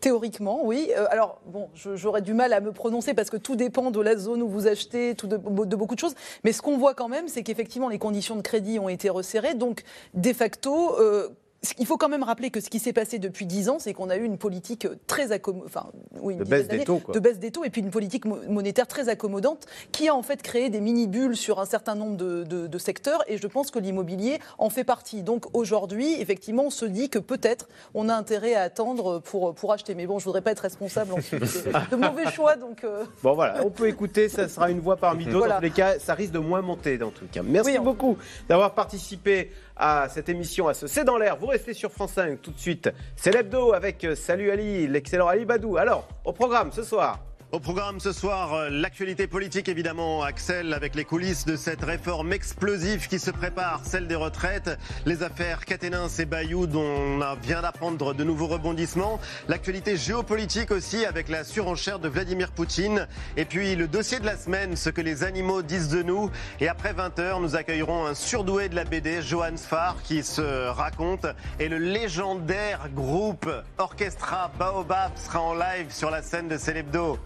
Théoriquement, 0.00 0.60
oui. 0.64 0.90
Euh, 0.96 1.06
alors, 1.08 1.40
bon, 1.46 1.70
j'aurais 1.74 2.20
du 2.20 2.34
mal 2.34 2.52
à 2.52 2.60
me 2.60 2.72
prononcer 2.72 3.14
parce 3.14 3.30
que 3.30 3.38
tout 3.38 3.56
dépend 3.56 3.90
de 3.90 4.00
la 4.00 4.16
zone 4.16 4.42
où 4.42 4.48
vous 4.48 4.66
achetez, 4.66 5.14
tout 5.14 5.26
de, 5.26 5.36
beaucoup 5.38 5.94
de 5.94 6.00
choses. 6.00 6.14
Mais 6.44 6.52
ce 6.52 6.60
qu'on 6.60 6.76
voit 6.76 6.94
quand 6.94 7.08
même, 7.08 7.28
c'est 7.28 7.42
qu'effectivement, 7.42 7.88
les 7.88 7.98
conditions 7.98 8.36
de 8.36 8.42
crédit 8.42 8.78
ont 8.78 8.90
été 8.90 9.08
resserrées. 9.08 9.54
Donc, 9.54 9.82
de 10.12 10.32
facto, 10.34 10.96
il 11.78 11.86
faut 11.86 11.96
quand 11.96 12.08
même 12.08 12.22
rappeler 12.22 12.50
que 12.50 12.60
ce 12.60 12.70
qui 12.70 12.78
s'est 12.78 12.92
passé 12.92 13.18
depuis 13.18 13.46
10 13.46 13.68
ans, 13.68 13.78
c'est 13.78 13.92
qu'on 13.92 14.10
a 14.10 14.16
eu 14.16 14.24
une 14.24 14.38
politique 14.38 14.86
très 15.06 15.32
enfin, 15.32 15.86
de, 16.22 16.44
baisse 16.44 16.68
des 16.68 16.84
taux, 16.84 17.00
de 17.12 17.18
baisse 17.18 17.38
des 17.38 17.50
taux 17.50 17.64
et 17.64 17.70
puis 17.70 17.80
une 17.80 17.90
politique 17.90 18.24
monétaire 18.24 18.86
très 18.86 19.08
accommodante 19.08 19.66
qui 19.92 20.08
a 20.08 20.14
en 20.14 20.22
fait 20.22 20.42
créé 20.42 20.70
des 20.70 20.80
mini-bulles 20.80 21.36
sur 21.36 21.60
un 21.60 21.64
certain 21.64 21.94
nombre 21.94 22.16
de, 22.16 22.78
secteurs 22.78 23.22
et 23.28 23.38
je 23.38 23.46
pense 23.46 23.70
que 23.70 23.78
l'immobilier 23.78 24.40
en 24.58 24.68
fait 24.68 24.84
partie. 24.84 25.22
Donc 25.22 25.46
aujourd'hui, 25.54 26.20
effectivement, 26.20 26.64
on 26.64 26.70
se 26.70 26.84
dit 26.84 27.08
que 27.08 27.18
peut-être 27.18 27.68
on 27.94 28.08
a 28.08 28.14
intérêt 28.14 28.54
à 28.54 28.62
attendre 28.62 29.20
pour, 29.20 29.54
pour 29.54 29.72
acheter. 29.72 29.94
Mais 29.94 30.06
bon, 30.06 30.18
je 30.18 30.24
voudrais 30.24 30.42
pas 30.42 30.50
être 30.50 30.60
responsable 30.60 31.14
ensuite 31.14 31.40
de, 31.90 31.96
mauvais 31.96 32.30
choix. 32.32 32.56
Donc 32.56 32.84
euh. 32.84 33.04
Bon 33.22 33.34
voilà, 33.34 33.64
on 33.64 33.70
peut 33.70 33.88
écouter, 33.88 34.28
ça 34.28 34.48
sera 34.48 34.70
une 34.70 34.80
voix 34.80 34.96
parmi 34.96 35.24
d'autres. 35.26 35.48
Dans 35.48 35.56
tous 35.56 35.62
les 35.62 35.70
cas, 35.70 35.98
ça 35.98 36.14
risque 36.14 36.32
de 36.32 36.38
moins 36.40 36.60
monter 36.60 36.98
dans 36.98 37.10
tout 37.10 37.26
cas. 37.30 37.42
Merci 37.42 37.78
beaucoup 37.78 38.18
d'avoir 38.48 38.74
participé 38.74 39.50
à 39.76 40.08
cette 40.08 40.28
émission, 40.28 40.68
à 40.68 40.74
ce 40.74 40.86
C'est 40.86 41.04
dans 41.04 41.18
l'air. 41.18 41.36
Vous 41.36 41.46
restez 41.46 41.74
sur 41.74 41.90
France 41.90 42.12
5 42.12 42.40
tout 42.40 42.50
de 42.50 42.58
suite. 42.58 42.90
C'est 43.16 43.32
l'hebdo 43.32 43.72
avec 43.72 44.04
euh, 44.04 44.14
Salut 44.14 44.50
Ali, 44.50 44.86
l'excellent 44.86 45.28
Ali 45.28 45.44
Badou. 45.44 45.76
Alors, 45.76 46.08
au 46.24 46.32
programme 46.32 46.72
ce 46.72 46.82
soir. 46.82 47.20
Au 47.54 47.60
programme 47.60 48.00
ce 48.00 48.10
soir, 48.10 48.52
euh, 48.52 48.68
l'actualité 48.68 49.28
politique 49.28 49.68
évidemment, 49.68 50.24
Axel, 50.24 50.74
avec 50.74 50.96
les 50.96 51.04
coulisses 51.04 51.44
de 51.44 51.54
cette 51.54 51.84
réforme 51.84 52.32
explosive 52.32 53.06
qui 53.06 53.20
se 53.20 53.30
prépare, 53.30 53.82
celle 53.84 54.08
des 54.08 54.16
retraites, 54.16 54.76
les 55.06 55.22
affaires 55.22 55.64
Caténins 55.64 56.08
et 56.08 56.24
Bayou 56.24 56.66
dont 56.66 56.80
on 56.82 57.34
vient 57.40 57.62
d'apprendre 57.62 58.12
de 58.12 58.24
nouveaux 58.24 58.48
rebondissements, 58.48 59.20
l'actualité 59.46 59.96
géopolitique 59.96 60.72
aussi 60.72 61.06
avec 61.06 61.28
la 61.28 61.44
surenchère 61.44 62.00
de 62.00 62.08
Vladimir 62.08 62.50
Poutine, 62.50 63.06
et 63.36 63.44
puis 63.44 63.76
le 63.76 63.86
dossier 63.86 64.18
de 64.18 64.26
la 64.26 64.36
semaine, 64.36 64.74
ce 64.74 64.90
que 64.90 65.00
les 65.00 65.22
animaux 65.22 65.62
disent 65.62 65.90
de 65.90 66.02
nous. 66.02 66.32
Et 66.58 66.66
après 66.66 66.92
20h, 66.92 67.40
nous 67.40 67.54
accueillerons 67.54 68.04
un 68.04 68.14
surdoué 68.14 68.68
de 68.68 68.74
la 68.74 68.82
BD, 68.82 69.22
Johan 69.22 69.56
Sfar, 69.56 70.02
qui 70.02 70.24
se 70.24 70.66
raconte, 70.70 71.26
et 71.60 71.68
le 71.68 71.78
légendaire 71.78 72.88
groupe 72.92 73.48
Orchestra 73.78 74.50
Baobab 74.58 75.12
sera 75.14 75.40
en 75.40 75.54
live 75.54 75.86
sur 75.90 76.10
la 76.10 76.20
scène 76.20 76.48
de 76.48 76.56
Célébdo. 76.56 77.16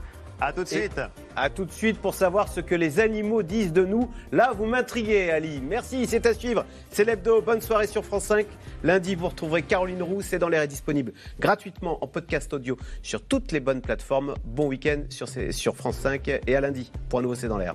A 0.41 0.53
tout 0.53 0.63
de 0.63 0.69
suite. 0.69 1.01
à 1.35 1.51
tout 1.51 1.65
de 1.65 1.73
suite 1.73 1.99
pour 1.99 2.15
savoir 2.15 2.49
ce 2.49 2.61
que 2.61 2.77
les 2.77 3.01
animaux 3.01 3.43
disent 3.43 3.73
de 3.73 3.85
nous. 3.85 4.09
Là, 4.31 4.53
vous 4.57 4.67
m'intriguez, 4.67 5.31
Ali. 5.31 5.61
Merci, 5.61 6.07
c'est 6.07 6.27
à 6.27 6.35
suivre. 6.35 6.65
C'est 6.91 7.05
l'hebdo. 7.05 7.43
Bonne 7.43 7.61
soirée 7.61 7.89
sur 7.89 8.05
France 8.05 8.25
5. 8.25 8.47
Lundi, 8.85 9.17
vous 9.17 9.29
retrouverez 9.29 9.63
Caroline 9.63 10.03
Roux. 10.03 10.23
C'est 10.23 10.39
dans 10.39 10.49
l'air 10.49 10.63
est 10.63 10.69
disponible 10.69 11.13
gratuitement 11.41 12.03
en 12.05 12.07
podcast 12.07 12.53
audio 12.53 12.77
sur 13.03 13.23
toutes 13.23 13.51
les 13.51 13.61
bonnes 13.61 13.81
plateformes. 13.81 14.35
Bon 14.45 14.69
week-end 14.69 15.03
sur, 15.11 15.29
sur 15.29 15.77
France 15.77 15.97
5 15.97 16.29
et 16.47 16.55
à 16.55 16.61
lundi 16.61 16.93
pour 17.09 17.19
un 17.19 17.23
nouveau 17.23 17.35
C'est 17.35 17.49
dans 17.49 17.59
l'air. 17.59 17.75